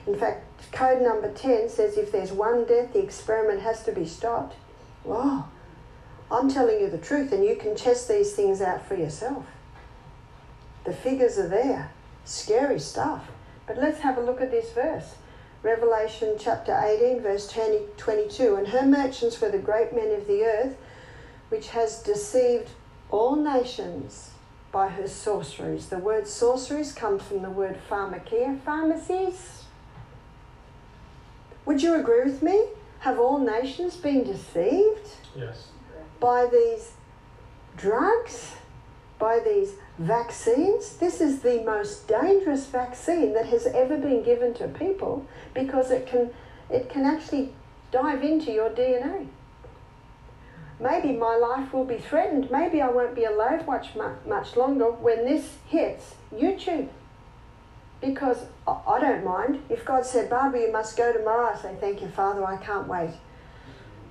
In 0.07 0.17
fact, 0.17 0.71
code 0.71 1.01
number 1.01 1.29
10 1.29 1.67
says 1.67 1.97
if 1.97 2.09
there's 2.09 2.31
one 2.31 2.63
death, 2.63 2.93
the 2.93 3.03
experiment 3.03 3.61
has 3.61 3.83
to 3.83 3.91
be 3.91 4.05
stopped. 4.05 4.55
Wow. 5.03 5.49
I'm 6.31 6.49
telling 6.49 6.79
you 6.79 6.89
the 6.89 6.97
truth, 6.97 7.33
and 7.33 7.43
you 7.43 7.57
can 7.57 7.75
test 7.75 8.07
these 8.07 8.33
things 8.33 8.61
out 8.61 8.87
for 8.87 8.95
yourself. 8.95 9.47
The 10.85 10.93
figures 10.93 11.37
are 11.37 11.49
there. 11.49 11.91
Scary 12.23 12.79
stuff. 12.79 13.27
But 13.67 13.77
let's 13.77 13.99
have 13.99 14.17
a 14.17 14.21
look 14.21 14.39
at 14.39 14.49
this 14.49 14.71
verse. 14.71 15.15
Revelation 15.61 16.37
chapter 16.39 16.73
18, 16.73 17.19
verse 17.19 17.49
20, 17.49 17.79
22. 17.97 18.55
And 18.55 18.67
her 18.69 18.85
merchants 18.85 19.41
were 19.41 19.51
the 19.51 19.59
great 19.59 19.93
men 19.93 20.15
of 20.15 20.25
the 20.25 20.45
earth, 20.45 20.77
which 21.49 21.67
has 21.67 22.01
deceived 22.01 22.69
all 23.13 23.35
nations 23.35 24.31
by 24.71 24.87
her 24.89 25.07
sorceries. 25.07 25.87
The 25.89 25.99
word 25.99 26.27
sorceries 26.27 26.91
comes 26.91 27.21
from 27.21 27.43
the 27.43 27.49
word 27.51 27.77
pharmakeia, 27.87 28.59
pharmacies. 28.61 29.65
Would 31.65 31.83
you 31.83 31.93
agree 31.93 32.23
with 32.23 32.41
me? 32.41 32.65
Have 33.01 33.19
all 33.19 33.37
nations 33.37 33.95
been 33.95 34.23
deceived? 34.23 35.09
Yes. 35.35 35.67
By 36.19 36.47
these 36.51 36.93
drugs? 37.77 38.55
By 39.19 39.39
these 39.45 39.73
vaccines? 39.99 40.97
This 40.97 41.21
is 41.21 41.41
the 41.41 41.61
most 41.63 42.07
dangerous 42.07 42.65
vaccine 42.65 43.33
that 43.33 43.45
has 43.45 43.67
ever 43.67 43.95
been 43.95 44.23
given 44.23 44.55
to 44.55 44.67
people 44.67 45.27
because 45.53 45.91
it 45.91 46.07
can, 46.07 46.31
it 46.71 46.89
can 46.89 47.05
actually 47.05 47.53
dive 47.91 48.23
into 48.23 48.51
your 48.51 48.71
DNA 48.71 49.27
maybe 50.79 51.13
my 51.13 51.35
life 51.35 51.73
will 51.73 51.85
be 51.85 51.97
threatened. 51.97 52.49
Maybe 52.51 52.81
I 52.81 52.89
won't 52.89 53.15
be 53.15 53.23
alive 53.23 53.65
much, 53.67 53.89
much 54.25 54.55
longer 54.55 54.91
when 54.91 55.25
this 55.25 55.57
hits 55.67 56.15
YouTube. 56.33 56.89
Because 58.01 58.45
I 58.67 58.99
don't 58.99 59.23
mind. 59.23 59.63
If 59.69 59.85
God 59.85 60.05
said, 60.05 60.29
Barbara, 60.29 60.61
you 60.61 60.71
must 60.71 60.97
go 60.97 61.13
tomorrow, 61.13 61.53
I 61.53 61.61
say, 61.61 61.75
Thank 61.79 62.01
you, 62.01 62.09
Father, 62.09 62.45
I 62.45 62.57
can't 62.57 62.87
wait. 62.87 63.11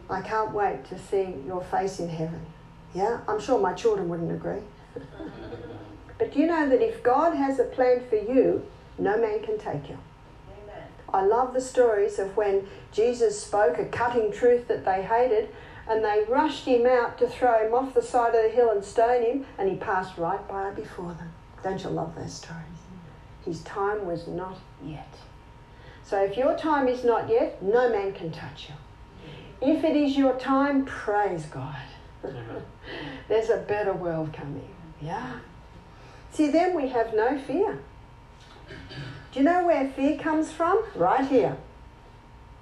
I 0.08 0.20
can't 0.22 0.52
wait 0.52 0.84
to 0.86 0.98
see 0.98 1.34
your 1.46 1.62
face 1.62 2.00
in 2.00 2.08
heaven. 2.08 2.40
Yeah? 2.94 3.20
I'm 3.28 3.40
sure 3.40 3.60
my 3.60 3.74
children 3.74 4.08
wouldn't 4.08 4.32
agree. 4.32 4.62
but 6.18 6.36
you 6.36 6.46
know 6.46 6.68
that 6.68 6.82
if 6.82 7.02
God 7.02 7.34
has 7.34 7.58
a 7.58 7.64
plan 7.64 8.02
for 8.08 8.16
you, 8.16 8.64
no 8.98 9.18
man 9.18 9.42
can 9.42 9.58
take 9.58 9.88
you. 9.88 9.98
I 11.12 11.22
love 11.22 11.52
the 11.52 11.60
stories 11.60 12.18
of 12.18 12.36
when 12.36 12.66
Jesus 12.90 13.40
spoke 13.42 13.78
a 13.78 13.84
cutting 13.84 14.32
truth 14.32 14.68
that 14.68 14.84
they 14.84 15.02
hated 15.02 15.50
and 15.88 16.04
they 16.04 16.24
rushed 16.28 16.64
him 16.64 16.86
out 16.86 17.18
to 17.18 17.28
throw 17.28 17.66
him 17.66 17.74
off 17.74 17.94
the 17.94 18.02
side 18.02 18.34
of 18.34 18.42
the 18.42 18.48
hill 18.50 18.70
and 18.70 18.84
stone 18.84 19.22
him, 19.22 19.46
and 19.58 19.68
he 19.68 19.76
passed 19.76 20.18
right 20.18 20.46
by 20.48 20.70
before 20.70 21.12
them. 21.14 21.32
Don't 21.62 21.82
you 21.82 21.90
love 21.90 22.14
those 22.14 22.34
stories? 22.34 22.62
His 23.44 23.62
time 23.62 24.06
was 24.06 24.26
not 24.26 24.58
yet. 24.84 25.14
So 26.04 26.22
if 26.22 26.36
your 26.36 26.56
time 26.56 26.88
is 26.88 27.04
not 27.04 27.28
yet, 27.28 27.62
no 27.62 27.88
man 27.88 28.12
can 28.12 28.30
touch 28.30 28.68
you. 28.68 28.74
If 29.60 29.84
it 29.84 29.96
is 29.96 30.16
your 30.16 30.38
time, 30.38 30.84
praise 30.84 31.46
God. 31.46 31.76
There's 33.28 33.50
a 33.50 33.58
better 33.58 33.92
world 33.92 34.32
coming. 34.32 34.74
Yeah. 35.00 35.38
See, 36.32 36.48
then 36.48 36.74
we 36.74 36.88
have 36.88 37.14
no 37.14 37.38
fear. 37.38 37.78
Do 39.32 39.38
you 39.38 39.44
know 39.44 39.64
where 39.64 39.88
fear 39.88 40.18
comes 40.18 40.50
from? 40.52 40.82
Right 40.94 41.26
here, 41.26 41.56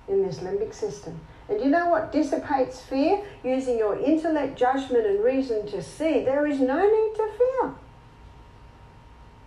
in 0.08 0.22
this 0.22 0.38
limbic 0.38 0.74
system. 0.74 1.20
And 1.50 1.60
you 1.60 1.68
know 1.68 1.88
what 1.88 2.12
dissipates 2.12 2.80
fear? 2.80 3.22
Using 3.42 3.76
your 3.76 3.98
intellect, 3.98 4.56
judgment, 4.56 5.04
and 5.04 5.22
reason 5.22 5.66
to 5.66 5.82
see. 5.82 6.24
There 6.24 6.46
is 6.46 6.60
no 6.60 6.78
need 6.78 7.16
to 7.16 7.28
fear. 7.36 7.74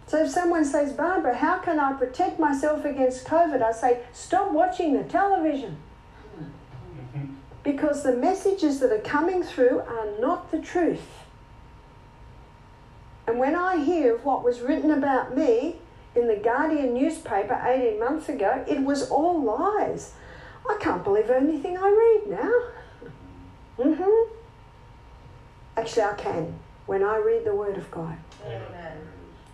So 0.07 0.23
if 0.25 0.29
someone 0.29 0.65
says, 0.65 0.91
Barbara, 0.91 1.37
how 1.37 1.59
can 1.59 1.79
I 1.79 1.93
protect 1.93 2.39
myself 2.39 2.83
against 2.83 3.25
COVID? 3.25 3.63
I 3.63 3.71
say, 3.71 4.01
stop 4.11 4.51
watching 4.51 4.97
the 4.97 5.03
television. 5.03 5.77
Because 7.63 8.03
the 8.03 8.15
messages 8.15 8.81
that 8.81 8.91
are 8.91 8.99
coming 8.99 9.41
through 9.41 9.79
are 9.79 10.19
not 10.19 10.51
the 10.51 10.59
truth. 10.59 11.07
And 13.25 13.39
when 13.39 13.55
I 13.55 13.81
hear 13.81 14.15
of 14.15 14.25
what 14.25 14.43
was 14.43 14.59
written 14.59 14.91
about 14.91 15.37
me 15.37 15.77
in 16.13 16.27
the 16.27 16.35
Guardian 16.35 16.93
newspaper 16.93 17.59
18 17.65 17.97
months 17.97 18.27
ago, 18.27 18.65
it 18.67 18.81
was 18.81 19.09
all 19.09 19.41
lies. 19.41 20.11
I 20.67 20.77
can't 20.79 21.03
believe 21.03 21.29
anything 21.29 21.77
I 21.77 21.89
read 21.89 22.37
now. 22.39 22.63
Mm-hmm. 23.79 24.35
Actually, 25.77 26.03
I 26.03 26.13
can 26.13 26.59
when 26.85 27.03
I 27.03 27.17
read 27.17 27.45
the 27.45 27.55
Word 27.55 27.77
of 27.77 27.89
God. 27.91 28.17
Amen. 28.45 28.97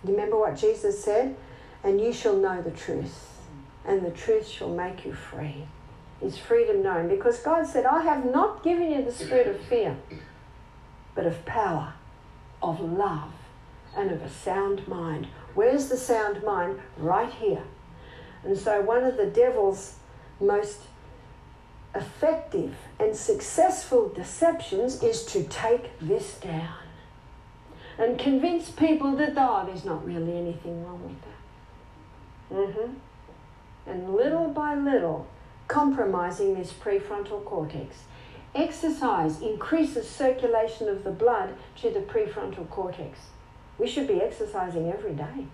You 0.03 0.11
remember 0.11 0.37
what 0.37 0.57
Jesus 0.57 1.03
said? 1.03 1.35
And 1.83 2.01
you 2.01 2.11
shall 2.11 2.35
know 2.35 2.61
the 2.61 2.71
truth, 2.71 3.39
and 3.85 4.05
the 4.05 4.11
truth 4.11 4.47
shall 4.47 4.69
make 4.69 5.05
you 5.05 5.13
free. 5.13 5.65
Is 6.21 6.37
freedom 6.37 6.83
known? 6.83 7.07
Because 7.07 7.39
God 7.39 7.65
said, 7.65 7.85
I 7.85 8.03
have 8.03 8.25
not 8.25 8.63
given 8.63 8.91
you 8.91 9.03
the 9.03 9.11
spirit 9.11 9.47
of 9.47 9.61
fear, 9.61 9.95
but 11.15 11.25
of 11.25 11.45
power, 11.45 11.93
of 12.61 12.81
love, 12.81 13.31
and 13.95 14.11
of 14.11 14.21
a 14.21 14.29
sound 14.29 14.85
mind. 14.87 15.27
Where's 15.55 15.87
the 15.87 15.95
sound 15.95 16.43
mind? 16.43 16.79
Right 16.97 17.31
here. 17.31 17.63
And 18.43 18.57
so, 18.57 18.81
one 18.81 19.05
of 19.05 19.15
the 19.15 19.25
devil's 19.25 19.95
most 20.41 20.81
effective 21.95 22.75
and 22.99 23.15
successful 23.15 24.09
deceptions 24.09 25.01
is 25.01 25.25
to 25.25 25.43
take 25.43 25.97
this 25.99 26.35
down 26.35 26.77
and 27.97 28.17
convince 28.17 28.69
people 28.69 29.15
that, 29.17 29.33
oh, 29.35 29.63
there's 29.65 29.85
not 29.85 30.05
really 30.05 30.37
anything 30.37 30.85
wrong 30.85 31.01
with 31.03 31.21
that. 31.21 32.73
Mm-hmm. 32.73 32.93
And 33.87 34.13
little 34.13 34.47
by 34.47 34.75
little, 34.75 35.27
compromising 35.67 36.55
this 36.55 36.71
prefrontal 36.71 37.43
cortex. 37.43 37.97
Exercise 38.55 39.41
increases 39.41 40.09
circulation 40.09 40.89
of 40.89 41.03
the 41.03 41.11
blood 41.11 41.55
to 41.81 41.89
the 41.91 41.99
prefrontal 41.99 42.69
cortex. 42.69 43.19
We 43.77 43.87
should 43.87 44.07
be 44.07 44.21
exercising 44.21 44.91
every 44.91 45.13
day. 45.13 45.45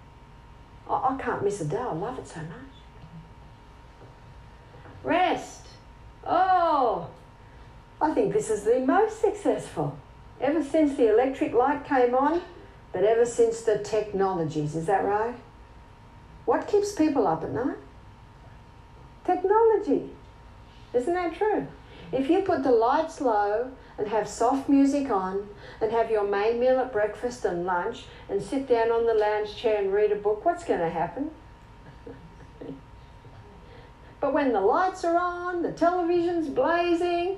I, 0.89 0.93
I 0.93 1.17
can't 1.19 1.43
miss 1.43 1.61
a 1.61 1.65
day. 1.65 1.77
I 1.77 1.91
love 1.91 2.17
it 2.19 2.27
so 2.27 2.39
much. 2.39 2.75
Rest. 5.03 5.64
Oh, 6.25 7.07
I 8.01 8.13
think 8.13 8.33
this 8.33 8.49
is 8.49 8.63
the 8.63 8.79
most 8.79 9.21
successful. 9.21 9.97
Ever 10.41 10.63
since 10.63 10.95
the 10.95 11.09
electric 11.09 11.53
light 11.53 11.85
came 11.85 12.15
on, 12.15 12.41
but 12.91 13.03
ever 13.03 13.25
since 13.25 13.61
the 13.61 13.77
technologies, 13.79 14.75
is 14.75 14.85
that 14.87 15.05
right? 15.05 15.35
What 16.45 16.67
keeps 16.67 16.93
people 16.93 17.27
up 17.27 17.43
at 17.43 17.51
night? 17.51 17.77
Technology. 19.25 20.09
Isn't 20.93 21.13
that 21.13 21.35
true? 21.35 21.67
If 22.11 22.29
you 22.29 22.41
put 22.41 22.63
the 22.63 22.71
lights 22.71 23.19
low 23.21 23.71
and 23.97 24.07
have 24.07 24.27
soft 24.27 24.69
music 24.69 25.09
on 25.09 25.49
and 25.81 25.91
have 25.91 26.11
your 26.11 26.27
main 26.27 26.59
meal 26.59 26.79
at 26.79 26.93
breakfast 26.93 27.45
and 27.45 27.65
lunch 27.65 28.05
and 28.29 28.41
sit 28.41 28.67
down 28.67 28.91
on 28.91 29.05
the 29.05 29.13
lounge 29.13 29.55
chair 29.55 29.81
and 29.81 29.91
read 29.91 30.11
a 30.11 30.15
book, 30.15 30.45
what's 30.45 30.63
going 30.63 30.79
to 30.79 30.89
happen? 30.89 31.31
But 34.25 34.33
when 34.33 34.53
the 34.53 34.59
lights 34.59 35.05
are 35.05 35.19
on, 35.19 35.61
the 35.61 35.71
television's 35.71 36.49
blazing, 36.49 37.37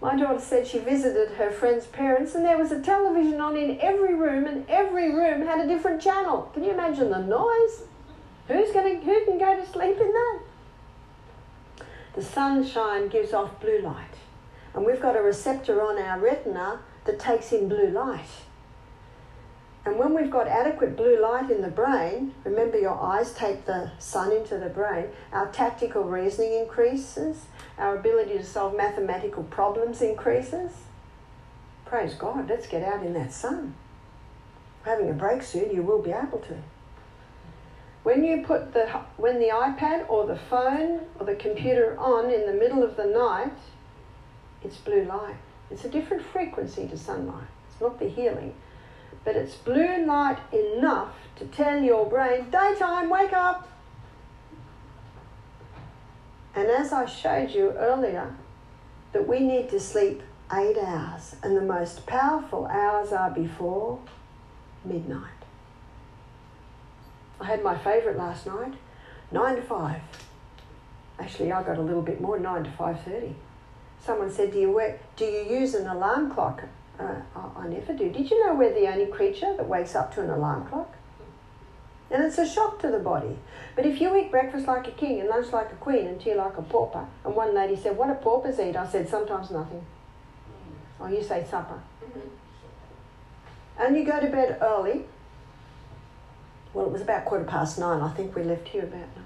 my 0.00 0.16
daughter 0.16 0.40
said 0.40 0.66
she 0.66 0.78
visited 0.78 1.32
her 1.32 1.50
friend's 1.50 1.84
parents 1.84 2.34
and 2.34 2.42
there 2.42 2.56
was 2.56 2.72
a 2.72 2.80
television 2.80 3.42
on 3.42 3.58
in 3.58 3.78
every 3.78 4.14
room 4.14 4.46
and 4.46 4.64
every 4.66 5.14
room 5.14 5.46
had 5.46 5.60
a 5.60 5.68
different 5.68 6.00
channel. 6.00 6.50
Can 6.54 6.64
you 6.64 6.70
imagine 6.70 7.10
the 7.10 7.18
noise? 7.18 7.82
Who's 8.48 8.72
going 8.72 9.00
to, 9.00 9.04
who 9.04 9.22
can 9.26 9.36
go 9.36 9.54
to 9.54 9.70
sleep 9.70 10.00
in 10.00 10.12
that? 10.14 10.40
the 12.14 12.22
sunshine 12.22 13.08
gives 13.08 13.34
off 13.34 13.60
blue 13.60 13.82
light. 13.82 14.16
And 14.72 14.86
we've 14.86 15.02
got 15.02 15.18
a 15.18 15.20
receptor 15.20 15.82
on 15.82 15.98
our 15.98 16.18
retina 16.18 16.80
that 17.04 17.18
takes 17.18 17.52
in 17.52 17.68
blue 17.68 17.90
light. 17.90 18.43
And 19.84 19.98
when 19.98 20.14
we've 20.14 20.30
got 20.30 20.48
adequate 20.48 20.96
blue 20.96 21.20
light 21.20 21.50
in 21.50 21.60
the 21.60 21.68
brain, 21.68 22.34
remember 22.42 22.78
your 22.78 22.98
eyes 22.98 23.34
take 23.34 23.66
the 23.66 23.92
sun 23.98 24.32
into 24.32 24.56
the 24.56 24.70
brain, 24.70 25.08
our 25.30 25.50
tactical 25.52 26.04
reasoning 26.04 26.54
increases, 26.54 27.46
our 27.76 27.98
ability 27.98 28.38
to 28.38 28.44
solve 28.44 28.74
mathematical 28.74 29.42
problems 29.42 30.00
increases. 30.00 30.72
Praise 31.84 32.14
God, 32.14 32.48
let's 32.48 32.66
get 32.66 32.82
out 32.82 33.04
in 33.04 33.12
that 33.12 33.32
sun. 33.32 33.74
Having 34.84 35.10
a 35.10 35.14
break 35.14 35.42
soon, 35.42 35.74
you 35.74 35.82
will 35.82 36.00
be 36.00 36.12
able 36.12 36.38
to. 36.38 36.56
When 38.04 38.24
you 38.24 38.42
put 38.46 38.74
the 38.74 38.86
when 39.16 39.38
the 39.38 39.48
iPad 39.48 40.08
or 40.10 40.26
the 40.26 40.36
phone 40.36 41.00
or 41.18 41.24
the 41.24 41.34
computer 41.34 41.96
on 41.98 42.30
in 42.30 42.46
the 42.46 42.52
middle 42.52 42.82
of 42.82 42.96
the 42.96 43.06
night, 43.06 43.56
it's 44.62 44.76
blue 44.76 45.04
light. 45.04 45.36
It's 45.70 45.84
a 45.84 45.88
different 45.88 46.22
frequency 46.22 46.86
to 46.88 46.98
sunlight. 46.98 47.46
It's 47.70 47.80
not 47.80 47.98
the 47.98 48.08
healing, 48.08 48.54
but 49.24 49.36
it's 49.36 49.54
blue 49.54 50.04
light 50.04 50.38
enough 50.52 51.14
to 51.36 51.46
tell 51.46 51.82
your 51.82 52.06
brain, 52.06 52.50
daytime, 52.50 53.08
wake 53.10 53.32
up. 53.32 53.68
And 56.54 56.68
as 56.68 56.92
I 56.92 57.06
showed 57.06 57.50
you 57.50 57.72
earlier, 57.72 58.36
that 59.12 59.26
we 59.26 59.40
need 59.40 59.68
to 59.70 59.80
sleep 59.80 60.22
eight 60.52 60.76
hours, 60.78 61.36
and 61.42 61.56
the 61.56 61.62
most 61.62 62.06
powerful 62.06 62.66
hours 62.66 63.12
are 63.12 63.30
before 63.30 63.98
midnight. 64.84 65.30
I 67.40 67.46
had 67.46 67.64
my 67.64 67.76
favourite 67.76 68.16
last 68.16 68.46
night, 68.46 68.74
nine 69.32 69.56
to 69.56 69.62
five. 69.62 70.00
Actually, 71.18 71.52
I 71.52 71.62
got 71.62 71.78
a 71.78 71.82
little 71.82 72.02
bit 72.02 72.20
more, 72.20 72.38
nine 72.38 72.64
to 72.64 72.70
five 72.70 73.00
thirty. 73.02 73.34
Someone 74.00 74.30
said, 74.30 74.52
"Do 74.52 74.58
you 74.60 74.70
work, 74.70 75.00
do 75.16 75.24
you 75.24 75.42
use 75.42 75.74
an 75.74 75.88
alarm 75.88 76.30
clock?" 76.30 76.64
Uh, 76.98 77.16
I, 77.34 77.62
I 77.62 77.68
never 77.68 77.92
do. 77.92 78.10
Did 78.10 78.30
you 78.30 78.44
know 78.44 78.54
we're 78.54 78.72
the 78.72 78.88
only 78.88 79.06
creature 79.06 79.54
that 79.56 79.68
wakes 79.68 79.94
up 79.94 80.14
to 80.14 80.22
an 80.22 80.30
alarm 80.30 80.66
clock? 80.66 80.94
And 82.10 82.22
it's 82.22 82.38
a 82.38 82.48
shock 82.48 82.80
to 82.80 82.90
the 82.90 82.98
body. 82.98 83.38
But 83.74 83.86
if 83.86 84.00
you 84.00 84.16
eat 84.16 84.30
breakfast 84.30 84.66
like 84.66 84.86
a 84.86 84.92
king 84.92 85.20
and 85.20 85.28
lunch 85.28 85.52
like 85.52 85.72
a 85.72 85.76
queen 85.76 86.06
and 86.06 86.20
tea 86.20 86.34
like 86.34 86.56
a 86.56 86.62
pauper, 86.62 87.06
and 87.24 87.34
one 87.34 87.54
lady 87.54 87.76
said, 87.76 87.96
What 87.96 88.08
do 88.08 88.14
paupers 88.14 88.60
eat? 88.60 88.76
I 88.76 88.86
said, 88.86 89.08
Sometimes 89.08 89.50
nothing. 89.50 89.84
Or 91.00 91.08
oh, 91.08 91.10
you 91.10 91.22
say 91.22 91.44
supper. 91.50 91.82
And 93.78 93.96
you 93.96 94.04
go 94.04 94.20
to 94.20 94.28
bed 94.28 94.58
early, 94.60 95.06
well, 96.72 96.86
it 96.86 96.92
was 96.92 97.02
about 97.02 97.24
quarter 97.24 97.44
past 97.44 97.78
nine. 97.78 98.00
I 98.00 98.10
think 98.12 98.36
we 98.36 98.44
left 98.44 98.68
here 98.68 98.84
about 98.84 99.00
nine. 99.16 99.23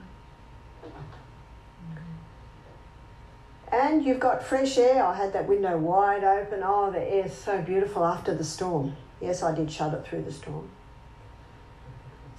And 3.79 4.05
you've 4.05 4.19
got 4.19 4.43
fresh 4.43 4.77
air. 4.77 5.05
I 5.05 5.15
had 5.15 5.33
that 5.35 5.47
window 5.47 5.79
wide 5.79 6.25
open. 6.25 6.63
Oh, 6.65 6.91
the 6.91 7.01
air's 7.01 7.33
so 7.33 7.63
beautiful 7.63 8.05
after 8.05 8.35
the 8.35 8.43
storm. 8.43 8.97
Yes, 9.21 9.41
I 9.41 9.55
did 9.55 9.71
shut 9.71 9.95
it 9.95 10.05
through 10.05 10.23
the 10.23 10.33
storm. 10.33 10.69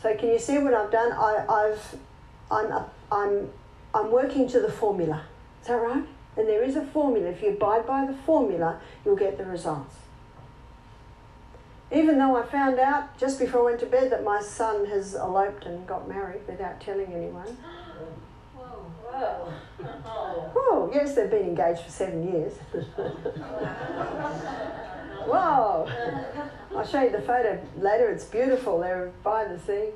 So 0.02 0.14
can 0.18 0.30
you 0.30 0.40
see 0.40 0.58
what 0.58 0.74
I've 0.74 0.92
done? 0.92 1.14
I, 1.14 1.46
I've, 1.48 1.96
I'm, 2.52 2.84
I'm, 3.10 3.50
I'm 3.94 4.12
working 4.12 4.50
to 4.50 4.60
the 4.60 4.70
formula. 4.70 5.24
Is 5.62 5.70
that 5.70 5.76
right? 5.76 6.04
And 6.36 6.46
there 6.46 6.62
is 6.62 6.76
a 6.76 6.86
formula. 6.86 7.30
If 7.30 7.42
you 7.42 7.52
abide 7.52 7.88
by 7.88 8.06
the 8.06 8.14
formula, 8.14 8.82
you'll 9.06 9.16
get 9.16 9.38
the 9.38 9.46
results. 9.46 9.96
Even 11.90 12.18
though 12.18 12.36
I 12.36 12.46
found 12.46 12.80
out 12.80 13.18
just 13.18 13.40
before 13.40 13.62
I 13.62 13.64
went 13.66 13.80
to 13.80 13.86
bed 13.86 14.12
that 14.12 14.26
my 14.26 14.42
son 14.42 14.88
has 14.88 15.16
eloped 15.16 15.66
and 15.66 15.88
got 15.88 16.08
married 16.08 16.42
without 16.48 16.82
telling 16.82 17.14
anyone. 17.14 17.58
Whoa. 19.12 19.52
Whoa. 19.80 20.52
Oh, 20.56 20.92
yes, 20.94 21.16
they've 21.16 21.30
been 21.30 21.44
engaged 21.44 21.82
for 21.82 21.92
seven 21.92 22.32
years. 22.32 22.54
Whoa. 25.26 25.88
I'll 26.76 26.86
show 26.86 27.02
you 27.02 27.12
the 27.12 27.22
photo 27.22 27.60
later. 27.78 28.10
It's 28.10 28.26
beautiful. 28.26 28.80
They're 28.80 29.12
by 29.24 29.46
the 29.46 29.60
sea. 29.60 29.90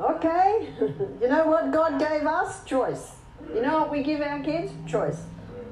Okay. 0.00 0.72
you 0.80 1.28
know 1.28 1.46
what 1.46 1.70
God 1.72 1.98
gave 1.98 2.26
us? 2.26 2.64
Choice. 2.64 3.16
You 3.54 3.62
know 3.62 3.80
what 3.80 3.90
we 3.90 4.02
give 4.02 4.20
our 4.20 4.40
kids? 4.40 4.72
Choice. 4.86 5.22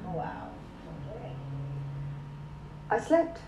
Wow. 0.07 0.49
I 2.91 2.99
slept, 2.99 3.41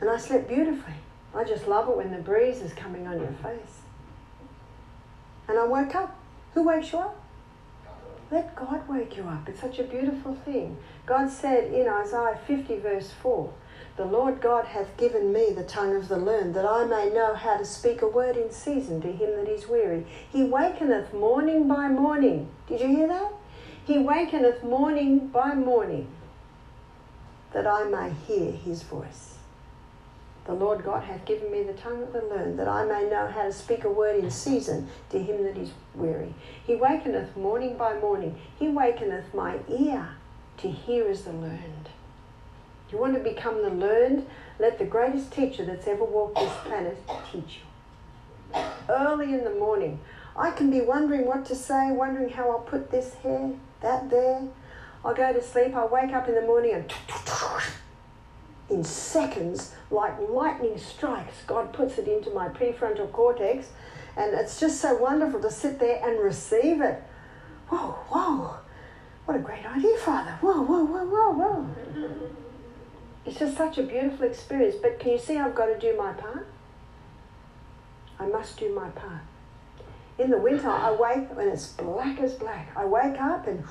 and 0.00 0.08
I 0.08 0.16
slept 0.16 0.48
beautifully. 0.48 0.94
I 1.34 1.44
just 1.44 1.66
love 1.66 1.88
it 1.88 1.96
when 1.96 2.12
the 2.12 2.18
breeze 2.18 2.60
is 2.60 2.72
coming 2.72 3.06
on 3.06 3.18
your 3.18 3.32
face. 3.42 3.82
And 5.48 5.58
I 5.58 5.64
woke 5.66 5.94
up. 5.94 6.16
Who 6.54 6.62
wakes 6.62 6.92
you 6.92 7.00
up? 7.00 7.23
Let 8.34 8.56
God 8.56 8.88
wake 8.88 9.16
you 9.16 9.28
up. 9.28 9.48
It's 9.48 9.60
such 9.60 9.78
a 9.78 9.84
beautiful 9.84 10.34
thing. 10.34 10.76
God 11.06 11.30
said 11.30 11.72
in 11.72 11.86
Isaiah 11.86 12.36
50, 12.48 12.80
verse 12.80 13.12
4, 13.22 13.48
The 13.96 14.06
Lord 14.06 14.40
God 14.40 14.64
hath 14.64 14.96
given 14.96 15.32
me 15.32 15.52
the 15.52 15.62
tongue 15.62 15.94
of 15.94 16.08
the 16.08 16.16
learned, 16.16 16.52
that 16.54 16.66
I 16.66 16.84
may 16.84 17.10
know 17.10 17.36
how 17.36 17.56
to 17.56 17.64
speak 17.64 18.02
a 18.02 18.08
word 18.08 18.36
in 18.36 18.50
season 18.50 19.00
to 19.02 19.12
him 19.12 19.36
that 19.36 19.48
is 19.48 19.68
weary. 19.68 20.04
He 20.32 20.42
wakeneth 20.42 21.14
morning 21.14 21.68
by 21.68 21.86
morning. 21.86 22.48
Did 22.66 22.80
you 22.80 22.88
hear 22.88 23.06
that? 23.06 23.30
He 23.84 23.98
wakeneth 23.98 24.64
morning 24.64 25.28
by 25.28 25.54
morning, 25.54 26.08
that 27.52 27.68
I 27.68 27.84
may 27.84 28.14
hear 28.26 28.50
his 28.50 28.82
voice. 28.82 29.33
The 30.46 30.52
Lord 30.52 30.84
God 30.84 31.04
hath 31.04 31.24
given 31.24 31.50
me 31.50 31.62
the 31.62 31.72
tongue 31.72 32.02
of 32.02 32.12
the 32.12 32.20
learned, 32.20 32.58
that 32.58 32.68
I 32.68 32.84
may 32.84 33.08
know 33.08 33.28
how 33.28 33.44
to 33.44 33.52
speak 33.52 33.84
a 33.84 33.90
word 33.90 34.22
in 34.22 34.30
season 34.30 34.88
to 35.10 35.18
him 35.18 35.42
that 35.44 35.56
is 35.56 35.70
weary. 35.94 36.34
He 36.66 36.74
wakeneth 36.74 37.34
morning 37.36 37.76
by 37.78 37.98
morning. 37.98 38.38
He 38.58 38.68
wakeneth 38.68 39.32
my 39.32 39.58
ear 39.68 40.10
to 40.58 40.68
hear 40.70 41.08
as 41.08 41.24
the 41.24 41.32
learned. 41.32 41.88
You 42.90 42.98
want 42.98 43.14
to 43.14 43.20
become 43.20 43.62
the 43.62 43.70
learned? 43.70 44.26
Let 44.58 44.78
the 44.78 44.84
greatest 44.84 45.32
teacher 45.32 45.64
that's 45.64 45.88
ever 45.88 46.04
walked 46.04 46.36
this 46.36 46.52
planet 46.64 46.98
teach 47.32 47.60
you. 47.60 48.60
Early 48.88 49.32
in 49.32 49.44
the 49.44 49.54
morning, 49.54 49.98
I 50.36 50.50
can 50.50 50.70
be 50.70 50.80
wondering 50.82 51.26
what 51.26 51.46
to 51.46 51.56
say, 51.56 51.90
wondering 51.90 52.28
how 52.28 52.50
I'll 52.50 52.58
put 52.58 52.90
this 52.90 53.14
here, 53.22 53.52
that 53.80 54.10
there. 54.10 54.42
I'll 55.04 55.14
go 55.14 55.32
to 55.32 55.42
sleep, 55.42 55.74
I'll 55.74 55.88
wake 55.88 56.12
up 56.12 56.28
in 56.28 56.34
the 56.34 56.42
morning 56.42 56.72
and 56.74 56.92
in 58.70 58.82
seconds, 58.84 59.74
like 59.90 60.14
lightning 60.28 60.78
strikes, 60.78 61.42
God 61.46 61.72
puts 61.72 61.98
it 61.98 62.08
into 62.08 62.30
my 62.30 62.48
prefrontal 62.48 63.10
cortex, 63.12 63.68
and 64.16 64.34
it's 64.34 64.58
just 64.58 64.80
so 64.80 64.94
wonderful 64.96 65.40
to 65.42 65.50
sit 65.50 65.78
there 65.78 66.00
and 66.02 66.18
receive 66.18 66.80
it. 66.80 67.02
Whoa, 67.68 67.92
whoa, 68.08 68.56
what 69.24 69.36
a 69.36 69.40
great 69.40 69.64
idea, 69.64 69.96
Father. 69.98 70.32
Whoa, 70.40 70.62
whoa, 70.62 70.84
whoa, 70.84 71.04
whoa, 71.04 71.32
whoa. 71.32 71.70
It's 73.26 73.38
just 73.38 73.56
such 73.56 73.78
a 73.78 73.82
beautiful 73.82 74.26
experience, 74.26 74.76
but 74.80 74.98
can 74.98 75.12
you 75.12 75.18
see 75.18 75.38
I've 75.38 75.54
got 75.54 75.66
to 75.66 75.78
do 75.78 75.96
my 75.96 76.12
part? 76.12 76.46
I 78.18 78.26
must 78.26 78.58
do 78.58 78.74
my 78.74 78.88
part. 78.90 79.22
In 80.18 80.30
the 80.30 80.38
winter, 80.38 80.68
I 80.68 80.92
wake 80.92 81.34
when 81.34 81.48
it's 81.48 81.68
black 81.68 82.20
as 82.20 82.34
black. 82.34 82.70
I 82.76 82.84
wake 82.84 83.20
up 83.20 83.46
and 83.48 83.64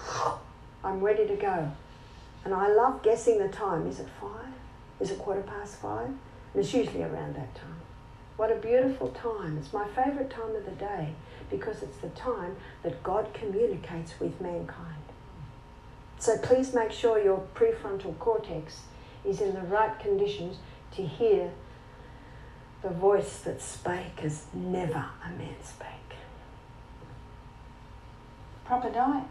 I'm 0.84 1.00
ready 1.02 1.26
to 1.28 1.36
go. 1.36 1.72
And 2.44 2.54
I 2.54 2.68
love 2.68 3.02
guessing 3.02 3.40
the 3.40 3.48
time. 3.48 3.88
Is 3.88 4.00
it 4.00 4.10
five? 4.20 4.54
Is 5.00 5.12
it 5.12 5.20
quarter 5.20 5.42
past 5.42 5.76
five? 5.78 6.08
And 6.08 6.64
it's 6.64 6.74
usually 6.74 7.04
around 7.04 7.36
that 7.36 7.54
time. 7.56 7.82
What 8.38 8.52
a 8.52 8.56
beautiful 8.56 9.10
time. 9.10 9.58
It's 9.58 9.74
my 9.74 9.88
favourite 9.88 10.30
time 10.30 10.56
of 10.56 10.66
the 10.66 10.72
day 10.72 11.10
because 11.50 11.84
it's 11.84 11.98
the 11.98 12.10
time 12.10 12.56
that 12.82 13.04
God 13.04 13.34
communicates 13.34 14.20
with 14.20 14.40
mankind. 14.42 15.04
So 16.20 16.38
please 16.38 16.74
make 16.74 16.92
sure 16.92 17.22
your 17.22 17.46
prefrontal 17.54 18.18
cortex 18.18 18.82
is 19.26 19.42
in 19.42 19.54
the 19.54 19.62
right 19.62 20.00
conditions 20.00 20.58
to 20.96 21.06
hear 21.06 21.52
the 22.82 22.90
voice 22.90 23.40
that 23.40 23.62
spake 23.62 24.24
as 24.24 24.46
never 24.54 25.06
a 25.26 25.30
man 25.38 25.56
spake. 25.64 25.88
Proper 28.66 28.90
diet. 28.90 29.26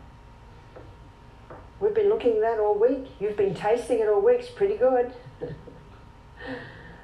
We've 1.81 1.95
been 1.95 2.09
looking 2.09 2.35
at 2.37 2.41
that 2.43 2.59
all 2.61 2.79
week. 2.79 3.07
You've 3.19 3.37
been 3.37 3.55
tasting 3.55 3.99
it 3.99 4.09
all 4.09 4.21
week. 4.21 4.41
It's 4.41 4.51
pretty 4.51 4.77
good. 4.77 5.13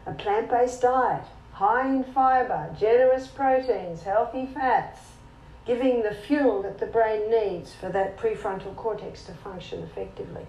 A 0.07 0.13
plant 0.13 0.51
based 0.51 0.83
diet, 0.83 1.25
high 1.53 1.89
in 1.89 2.05
fiber, 2.05 2.75
generous 2.79 3.27
proteins, 3.27 4.03
healthy 4.03 4.47
fats, 4.47 5.01
giving 5.67 6.03
the 6.03 6.15
fuel 6.15 6.63
that 6.63 6.79
the 6.79 6.87
brain 6.87 7.31
needs 7.31 7.75
for 7.75 7.89
that 7.91 8.17
prefrontal 8.17 8.75
cortex 8.75 9.25
to 9.25 9.33
function 9.33 9.83
effectively. 9.83 10.47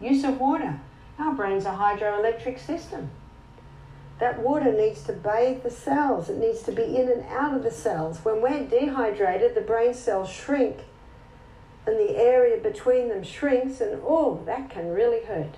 Use 0.00 0.24
of 0.24 0.38
water. 0.38 0.80
Our 1.18 1.34
brain's 1.34 1.64
a 1.64 1.70
hydroelectric 1.70 2.64
system. 2.64 3.10
That 4.20 4.40
water 4.40 4.72
needs 4.72 5.02
to 5.04 5.12
bathe 5.12 5.62
the 5.62 5.70
cells. 5.70 6.28
It 6.28 6.38
needs 6.38 6.62
to 6.62 6.72
be 6.72 6.96
in 6.96 7.08
and 7.10 7.24
out 7.24 7.54
of 7.54 7.62
the 7.62 7.70
cells. 7.70 8.24
When 8.24 8.40
we're 8.40 8.64
dehydrated, 8.64 9.54
the 9.54 9.60
brain 9.60 9.94
cells 9.94 10.30
shrink 10.30 10.78
and 11.86 11.98
the 11.98 12.16
area 12.16 12.58
between 12.58 13.08
them 13.08 13.22
shrinks, 13.22 13.80
and 13.80 14.00
oh, 14.04 14.42
that 14.44 14.68
can 14.68 14.88
really 14.88 15.24
hurt. 15.24 15.54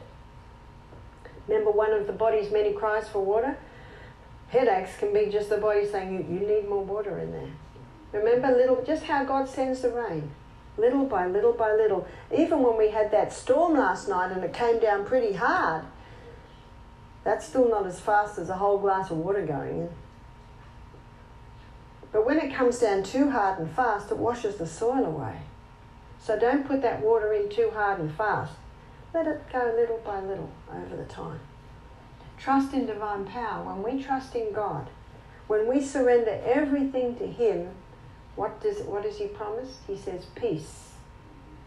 Remember 1.51 1.73
one 1.73 1.93
of 1.93 2.07
the 2.07 2.13
body's 2.13 2.53
many 2.53 2.73
cries 2.73 3.09
for 3.09 3.25
water? 3.25 3.59
Headaches 4.51 4.97
can 4.97 5.13
be 5.13 5.27
just 5.27 5.49
the 5.51 5.57
body 5.57 5.85
saying, 5.85 6.13
you, 6.13 6.39
you 6.39 6.47
need 6.47 6.69
more 6.69 6.85
water 6.85 7.19
in 7.19 7.33
there. 7.33 7.51
Remember 8.13 8.57
little, 8.57 8.85
just 8.85 9.03
how 9.03 9.25
God 9.25 9.49
sends 9.49 9.83
the 9.83 9.91
rain, 9.91 10.31
little 10.77 11.07
by 11.07 11.27
little 11.27 11.53
by 11.53 11.73
little. 11.73 12.07
Even 12.33 12.63
when 12.63 12.79
we 12.79 12.91
had 12.91 13.11
that 13.11 13.33
storm 13.33 13.75
last 13.75 14.09
night 14.09 14.31
and 14.31 14.45
it 14.45 14.53
came 14.53 14.79
down 14.79 15.05
pretty 15.05 15.33
hard, 15.33 15.87
that's 17.25 17.49
still 17.49 17.69
not 17.69 17.85
as 17.85 17.99
fast 17.99 18.39
as 18.39 18.49
a 18.49 18.57
whole 18.57 18.79
glass 18.79 19.11
of 19.11 19.17
water 19.17 19.45
going 19.45 19.81
in. 19.81 19.91
But 22.13 22.25
when 22.25 22.39
it 22.39 22.55
comes 22.55 22.79
down 22.79 23.03
too 23.03 23.31
hard 23.31 23.59
and 23.59 23.69
fast, 23.69 24.13
it 24.13 24.19
washes 24.19 24.55
the 24.55 24.69
soil 24.69 25.05
away. 25.05 25.39
So 26.21 26.39
don't 26.39 26.65
put 26.65 26.81
that 26.83 27.03
water 27.03 27.33
in 27.33 27.49
too 27.49 27.73
hard 27.75 27.99
and 27.99 28.15
fast. 28.15 28.53
Let 29.13 29.27
it 29.27 29.43
go 29.53 29.73
little 29.77 30.01
by 30.05 30.21
little 30.21 30.51
over 30.73 30.97
the 30.97 31.05
time. 31.05 31.41
Trust 32.39 32.73
in 32.73 32.87
divine 32.87 33.25
power. 33.25 33.65
When 33.65 33.83
we 33.83 34.03
trust 34.03 34.37
in 34.37 34.53
God, 34.53 34.89
when 35.49 35.67
we 35.67 35.83
surrender 35.83 36.41
everything 36.45 37.17
to 37.17 37.27
Him, 37.27 37.71
what 38.37 38.61
does 38.61 38.79
what 38.83 39.03
does 39.03 39.19
He 39.19 39.27
promise? 39.27 39.79
He 39.87 39.97
says, 39.97 40.27
"Peace 40.37 40.93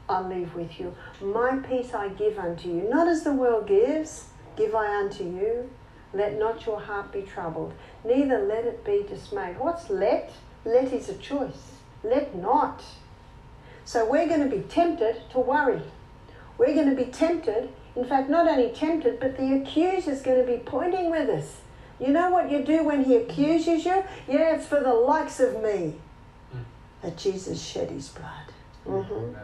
I 0.08 0.22
leave 0.22 0.56
with 0.56 0.80
you. 0.80 0.96
My 1.22 1.58
peace 1.58 1.94
I 1.94 2.10
give 2.10 2.40
unto 2.40 2.70
you, 2.70 2.88
not 2.90 3.08
as 3.08 3.24
the 3.24 3.34
world 3.34 3.68
gives, 3.68 4.30
give 4.56 4.74
I 4.74 4.96
unto 4.96 5.24
you. 5.24 5.70
Let 6.14 6.40
not 6.40 6.66
your 6.66 6.80
heart 6.80 7.12
be 7.12 7.24
troubled, 7.24 7.74
neither 8.06 8.40
let 8.40 8.66
it 8.66 8.86
be 8.86 9.04
dismayed." 9.04 9.60
What's 9.60 9.90
let? 9.90 10.32
Let 10.64 10.94
is 10.94 11.10
a 11.10 11.16
choice. 11.16 11.74
Let 12.04 12.36
not. 12.36 12.84
So 13.84 14.10
we're 14.10 14.28
going 14.28 14.50
to 14.50 14.56
be 14.56 14.64
tempted 14.64 15.30
to 15.32 15.40
worry. 15.40 15.82
We're 16.66 16.76
going 16.76 16.96
to 16.96 16.96
be 16.96 17.12
tempted, 17.12 17.68
in 17.94 18.06
fact, 18.06 18.30
not 18.30 18.48
only 18.48 18.70
tempted, 18.70 19.20
but 19.20 19.36
the 19.36 19.54
accuser 19.54 20.12
is 20.12 20.22
going 20.22 20.46
to 20.46 20.50
be 20.50 20.60
pointing 20.60 21.12
with 21.12 21.28
us. 21.28 21.58
You 22.00 22.08
know 22.08 22.30
what 22.30 22.50
you 22.50 22.64
do 22.64 22.86
when 22.86 23.04
he 23.04 23.18
accuses 23.18 23.84
you? 23.84 24.02
Yeah, 24.30 24.56
it's 24.56 24.66
for 24.66 24.80
the 24.80 24.94
likes 24.94 25.42
of 25.42 25.62
me 25.62 25.96
that 27.02 27.18
Jesus 27.18 27.62
shed 27.62 27.92
his 27.92 28.08
blood. 28.08 28.54
Mm-hmm. 28.88 29.36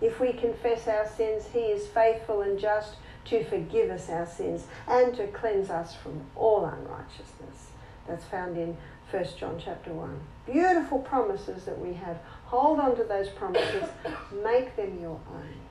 If 0.00 0.20
we 0.20 0.32
confess 0.32 0.86
our 0.86 1.08
sins, 1.08 1.46
he 1.52 1.58
is 1.58 1.88
faithful 1.88 2.42
and 2.42 2.56
just 2.56 2.94
to 3.24 3.42
forgive 3.42 3.90
us 3.90 4.08
our 4.08 4.26
sins 4.26 4.64
and 4.86 5.12
to 5.16 5.26
cleanse 5.26 5.70
us 5.70 5.96
from 5.96 6.20
all 6.36 6.66
unrighteousness. 6.66 7.72
That's 8.06 8.26
found 8.26 8.56
in 8.56 8.76
1 9.10 9.24
John 9.36 9.60
chapter 9.62 9.92
1. 9.92 10.20
Beautiful 10.46 11.00
promises 11.00 11.64
that 11.64 11.80
we 11.80 11.94
have. 11.94 12.18
Hold 12.44 12.78
on 12.78 12.94
to 12.96 13.02
those 13.02 13.28
promises, 13.30 13.88
make 14.44 14.76
them 14.76 15.00
your 15.00 15.18
own. 15.32 15.63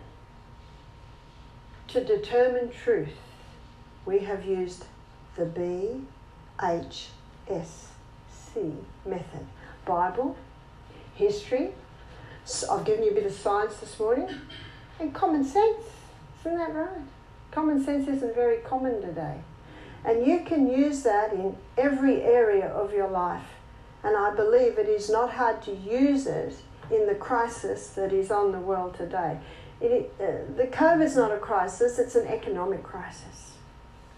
To 1.93 2.03
determine 2.03 2.71
truth, 2.71 3.13
we 4.03 4.17
have 4.21 4.43
used 4.47 4.85
the 5.35 5.45
BHSC 5.45 6.01
method 9.05 9.45
Bible, 9.85 10.35
history, 11.13 11.69
I've 12.71 12.83
given 12.83 13.03
you 13.03 13.11
a 13.11 13.13
bit 13.13 13.27
of 13.27 13.31
science 13.31 13.75
this 13.75 13.99
morning, 13.99 14.27
and 14.99 15.13
common 15.13 15.45
sense. 15.45 15.83
Isn't 16.39 16.57
that 16.57 16.73
right? 16.73 17.03
Common 17.51 17.85
sense 17.85 18.07
isn't 18.07 18.33
very 18.33 18.57
common 18.61 18.99
today. 18.99 19.41
And 20.03 20.25
you 20.25 20.39
can 20.39 20.67
use 20.67 21.03
that 21.03 21.31
in 21.31 21.55
every 21.77 22.23
area 22.23 22.69
of 22.69 22.91
your 22.91 23.07
life. 23.07 23.49
And 24.03 24.17
I 24.17 24.33
believe 24.33 24.79
it 24.79 24.89
is 24.89 25.11
not 25.11 25.33
hard 25.33 25.61
to 25.65 25.75
use 25.75 26.25
it 26.25 26.55
in 26.89 27.05
the 27.05 27.13
crisis 27.13 27.89
that 27.89 28.11
is 28.11 28.31
on 28.31 28.51
the 28.51 28.57
world 28.57 28.95
today. 28.95 29.37
It, 29.83 30.13
uh, 30.17 30.55
the 30.55 30.67
COVID 30.67 31.03
is 31.03 31.17
not 31.17 31.31
a 31.31 31.37
crisis, 31.37 31.99
it's 31.99 32.15
an 32.15 32.25
economic 32.27 32.83
crisis. 32.83 33.51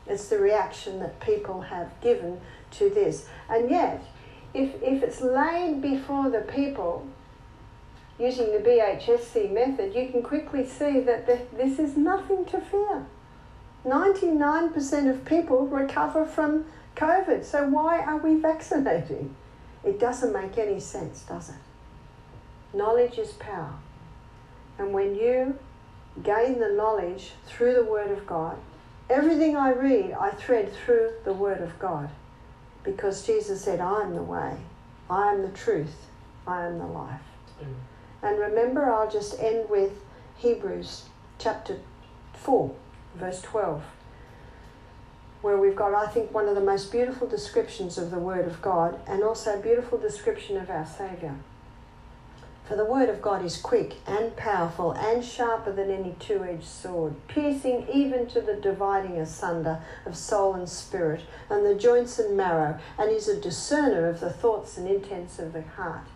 It's 0.05 0.27
the 0.27 0.37
reaction 0.37 0.99
that 0.99 1.19
people 1.19 1.61
have 1.61 1.99
given 2.01 2.39
to 2.71 2.89
this. 2.91 3.27
And 3.49 3.71
yet, 3.71 4.05
if, 4.53 4.81
if 4.83 5.01
it's 5.01 5.21
laid 5.21 5.81
before 5.81 6.29
the 6.29 6.41
people 6.41 7.07
using 8.19 8.51
the 8.51 8.59
BHSC 8.59 9.51
method, 9.51 9.95
you 9.95 10.09
can 10.09 10.21
quickly 10.21 10.67
see 10.67 10.99
that 10.99 11.25
the, 11.25 11.41
this 11.57 11.79
is 11.79 11.97
nothing 11.97 12.45
to 12.45 12.61
fear. 12.61 13.07
99% 13.83 15.09
of 15.09 15.25
people 15.25 15.65
recover 15.65 16.25
from 16.25 16.65
COVID, 16.95 17.43
so 17.43 17.67
why 17.67 17.99
are 17.99 18.17
we 18.17 18.35
vaccinating? 18.39 19.35
It 19.83 19.99
doesn't 19.99 20.31
make 20.31 20.59
any 20.59 20.79
sense, 20.79 21.23
does 21.23 21.49
it? 21.49 22.77
Knowledge 22.77 23.17
is 23.17 23.31
power. 23.33 23.73
And 24.77 24.93
when 24.93 25.15
you 25.15 25.57
gain 26.23 26.59
the 26.59 26.69
knowledge 26.69 27.31
through 27.45 27.73
the 27.73 27.83
Word 27.83 28.11
of 28.11 28.27
God, 28.27 28.57
everything 29.09 29.55
I 29.55 29.71
read, 29.71 30.13
I 30.13 30.31
thread 30.31 30.73
through 30.73 31.11
the 31.23 31.33
Word 31.33 31.61
of 31.61 31.77
God. 31.79 32.09
Because 32.83 33.25
Jesus 33.25 33.63
said, 33.63 33.79
I 33.79 34.01
am 34.01 34.15
the 34.15 34.23
way, 34.23 34.57
I 35.09 35.33
am 35.33 35.41
the 35.41 35.49
truth, 35.49 36.07
I 36.45 36.65
am 36.65 36.77
the 36.77 36.85
life. 36.85 37.21
Mm. 37.61 37.73
And 38.21 38.39
remember, 38.39 38.91
I'll 38.91 39.09
just 39.09 39.39
end 39.39 39.69
with 39.69 39.93
Hebrews 40.37 41.05
chapter 41.39 41.79
4, 42.33 42.75
verse 43.15 43.41
12 43.41 43.83
where 45.45 45.57
we've 45.57 45.75
got, 45.75 45.93
I 45.93 46.07
think, 46.07 46.33
one 46.33 46.47
of 46.47 46.55
the 46.55 46.61
most 46.61 46.91
beautiful 46.91 47.27
descriptions 47.27 47.99
of 47.99 48.09
the 48.09 48.17
Word 48.17 48.47
of 48.47 48.63
God 48.63 48.99
and 49.05 49.21
also 49.21 49.59
a 49.59 49.61
beautiful 49.61 49.99
description 49.99 50.57
of 50.57 50.71
our 50.71 50.87
Saviour. 50.87 51.35
For 52.67 52.75
the 52.75 52.85
Word 52.85 53.09
of 53.09 53.21
God 53.21 53.45
is 53.45 53.57
quick 53.57 53.97
and 54.07 54.35
powerful 54.35 54.91
and 54.93 55.23
sharper 55.23 55.71
than 55.71 55.91
any 55.91 56.15
two 56.19 56.43
edged 56.43 56.63
sword, 56.63 57.13
piercing 57.27 57.87
even 57.93 58.25
to 58.27 58.41
the 58.41 58.55
dividing 58.55 59.19
asunder 59.19 59.83
of 60.03 60.17
soul 60.17 60.55
and 60.55 60.67
spirit, 60.67 61.21
and 61.47 61.63
the 61.63 61.75
joints 61.75 62.17
and 62.17 62.35
marrow, 62.35 62.79
and 62.97 63.11
is 63.11 63.27
a 63.27 63.39
discerner 63.39 64.07
of 64.07 64.19
the 64.19 64.31
thoughts 64.31 64.77
and 64.77 64.87
intents 64.87 65.37
of 65.37 65.53
the 65.53 65.61
heart. 65.61 66.07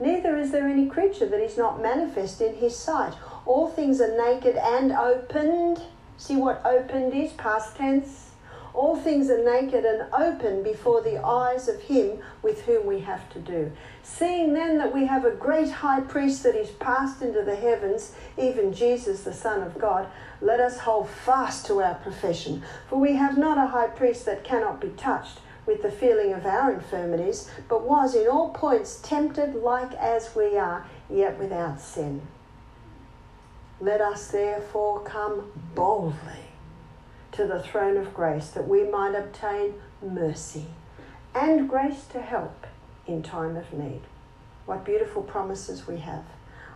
Neither 0.00 0.38
is 0.38 0.52
there 0.52 0.66
any 0.66 0.86
creature 0.86 1.26
that 1.26 1.44
is 1.44 1.58
not 1.58 1.82
manifest 1.82 2.40
in 2.40 2.54
his 2.54 2.74
sight. 2.74 3.12
All 3.44 3.68
things 3.68 4.00
are 4.00 4.16
naked 4.16 4.56
and 4.56 4.92
opened. 4.92 5.82
See 6.16 6.36
what 6.36 6.64
opened 6.64 7.12
is? 7.12 7.32
Past 7.32 7.76
tense 7.76 8.30
all 8.72 8.96
things 8.96 9.30
are 9.30 9.42
naked 9.42 9.84
and 9.84 10.12
open 10.12 10.62
before 10.62 11.02
the 11.02 11.24
eyes 11.24 11.68
of 11.68 11.80
him 11.82 12.20
with 12.42 12.62
whom 12.62 12.86
we 12.86 13.00
have 13.00 13.28
to 13.30 13.38
do. 13.40 13.72
Seeing 14.02 14.54
then 14.54 14.78
that 14.78 14.94
we 14.94 15.06
have 15.06 15.24
a 15.24 15.30
great 15.30 15.70
high 15.70 16.00
priest 16.00 16.42
that 16.42 16.54
is 16.54 16.70
passed 16.70 17.22
into 17.22 17.42
the 17.42 17.56
heavens, 17.56 18.12
even 18.38 18.72
Jesus, 18.72 19.22
the 19.22 19.32
Son 19.32 19.62
of 19.62 19.78
God, 19.78 20.08
let 20.40 20.60
us 20.60 20.78
hold 20.78 21.08
fast 21.08 21.66
to 21.66 21.82
our 21.82 21.94
profession. 21.96 22.62
For 22.88 22.98
we 22.98 23.14
have 23.14 23.36
not 23.36 23.58
a 23.58 23.68
high 23.68 23.88
priest 23.88 24.26
that 24.26 24.44
cannot 24.44 24.80
be 24.80 24.88
touched 24.88 25.40
with 25.66 25.82
the 25.82 25.90
feeling 25.90 26.32
of 26.32 26.46
our 26.46 26.72
infirmities, 26.72 27.50
but 27.68 27.86
was 27.86 28.14
in 28.14 28.26
all 28.26 28.50
points 28.50 29.00
tempted 29.02 29.54
like 29.54 29.92
as 29.94 30.34
we 30.34 30.56
are, 30.56 30.86
yet 31.08 31.38
without 31.38 31.80
sin. 31.80 32.22
Let 33.80 34.00
us 34.00 34.30
therefore 34.30 35.00
come 35.00 35.50
boldly 35.74 36.50
to 37.32 37.46
the 37.46 37.62
throne 37.62 37.96
of 37.96 38.14
grace 38.14 38.50
that 38.50 38.68
we 38.68 38.84
might 38.84 39.14
obtain 39.14 39.74
mercy 40.02 40.66
and 41.34 41.68
grace 41.68 42.04
to 42.12 42.20
help 42.20 42.66
in 43.12 43.22
time 43.22 43.56
of 43.56 43.72
need. 43.72 44.02
What 44.66 44.84
beautiful 44.84 45.22
promises 45.22 45.86
we 45.86 45.98
have. 45.98 46.24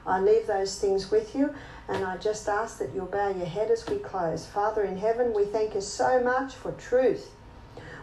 I 0.06 0.20
leave 0.20 0.46
those 0.46 0.78
things 0.78 1.10
with 1.10 1.34
you, 1.34 1.54
and 1.88 2.04
I 2.04 2.16
just 2.18 2.48
ask 2.48 2.78
that 2.78 2.94
you'll 2.94 3.06
bow 3.06 3.30
your 3.30 3.46
head 3.46 3.70
as 3.70 3.86
we 3.88 3.96
close. 3.98 4.46
Father 4.46 4.82
in 4.82 4.98
heaven, 4.98 5.32
we 5.32 5.44
thank 5.46 5.74
you 5.74 5.80
so 5.80 6.22
much 6.22 6.54
for 6.54 6.72
truth. 6.72 7.30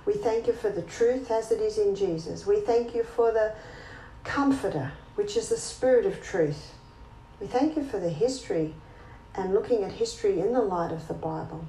We 0.06 0.14
thank 0.14 0.48
you 0.48 0.54
for 0.54 0.70
the 0.70 0.82
truth 0.82 1.30
as 1.30 1.52
it 1.52 1.62
is 1.62 1.78
in 1.78 1.96
Jesus. 1.96 2.48
We 2.48 2.60
thank 2.60 2.96
you 2.96 3.04
for 3.04 3.32
the 3.32 3.54
Comforter, 4.24 4.92
which 5.16 5.36
is 5.36 5.50
the 5.50 5.58
Spirit 5.58 6.06
of 6.06 6.24
truth. 6.24 6.74
We 7.40 7.48
thank 7.48 7.76
you 7.76 7.84
for 7.84 8.00
the 8.00 8.10
history 8.10 8.74
and 9.36 9.54
looking 9.54 9.84
at 9.84 9.94
history 9.94 10.40
in 10.40 10.54
the 10.54 10.62
light 10.62 10.92
of 10.92 11.08
the 11.08 11.14
Bible. 11.14 11.66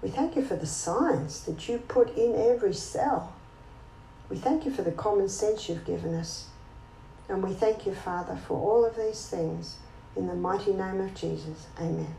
We 0.00 0.08
thank 0.08 0.34
you 0.34 0.44
for 0.44 0.56
the 0.56 0.66
science 0.66 1.40
that 1.40 1.68
you 1.68 1.78
put 1.78 2.16
in 2.16 2.34
every 2.34 2.74
cell. 2.74 3.34
We 4.32 4.38
thank 4.38 4.64
you 4.64 4.70
for 4.70 4.80
the 4.80 4.92
common 4.92 5.28
sense 5.28 5.68
you've 5.68 5.84
given 5.84 6.14
us. 6.14 6.46
And 7.28 7.42
we 7.42 7.52
thank 7.52 7.84
you, 7.84 7.94
Father, 7.94 8.34
for 8.48 8.58
all 8.58 8.82
of 8.82 8.96
these 8.96 9.28
things. 9.28 9.76
In 10.16 10.26
the 10.26 10.34
mighty 10.34 10.72
name 10.72 11.02
of 11.02 11.14
Jesus. 11.14 11.66
Amen. 11.78 12.14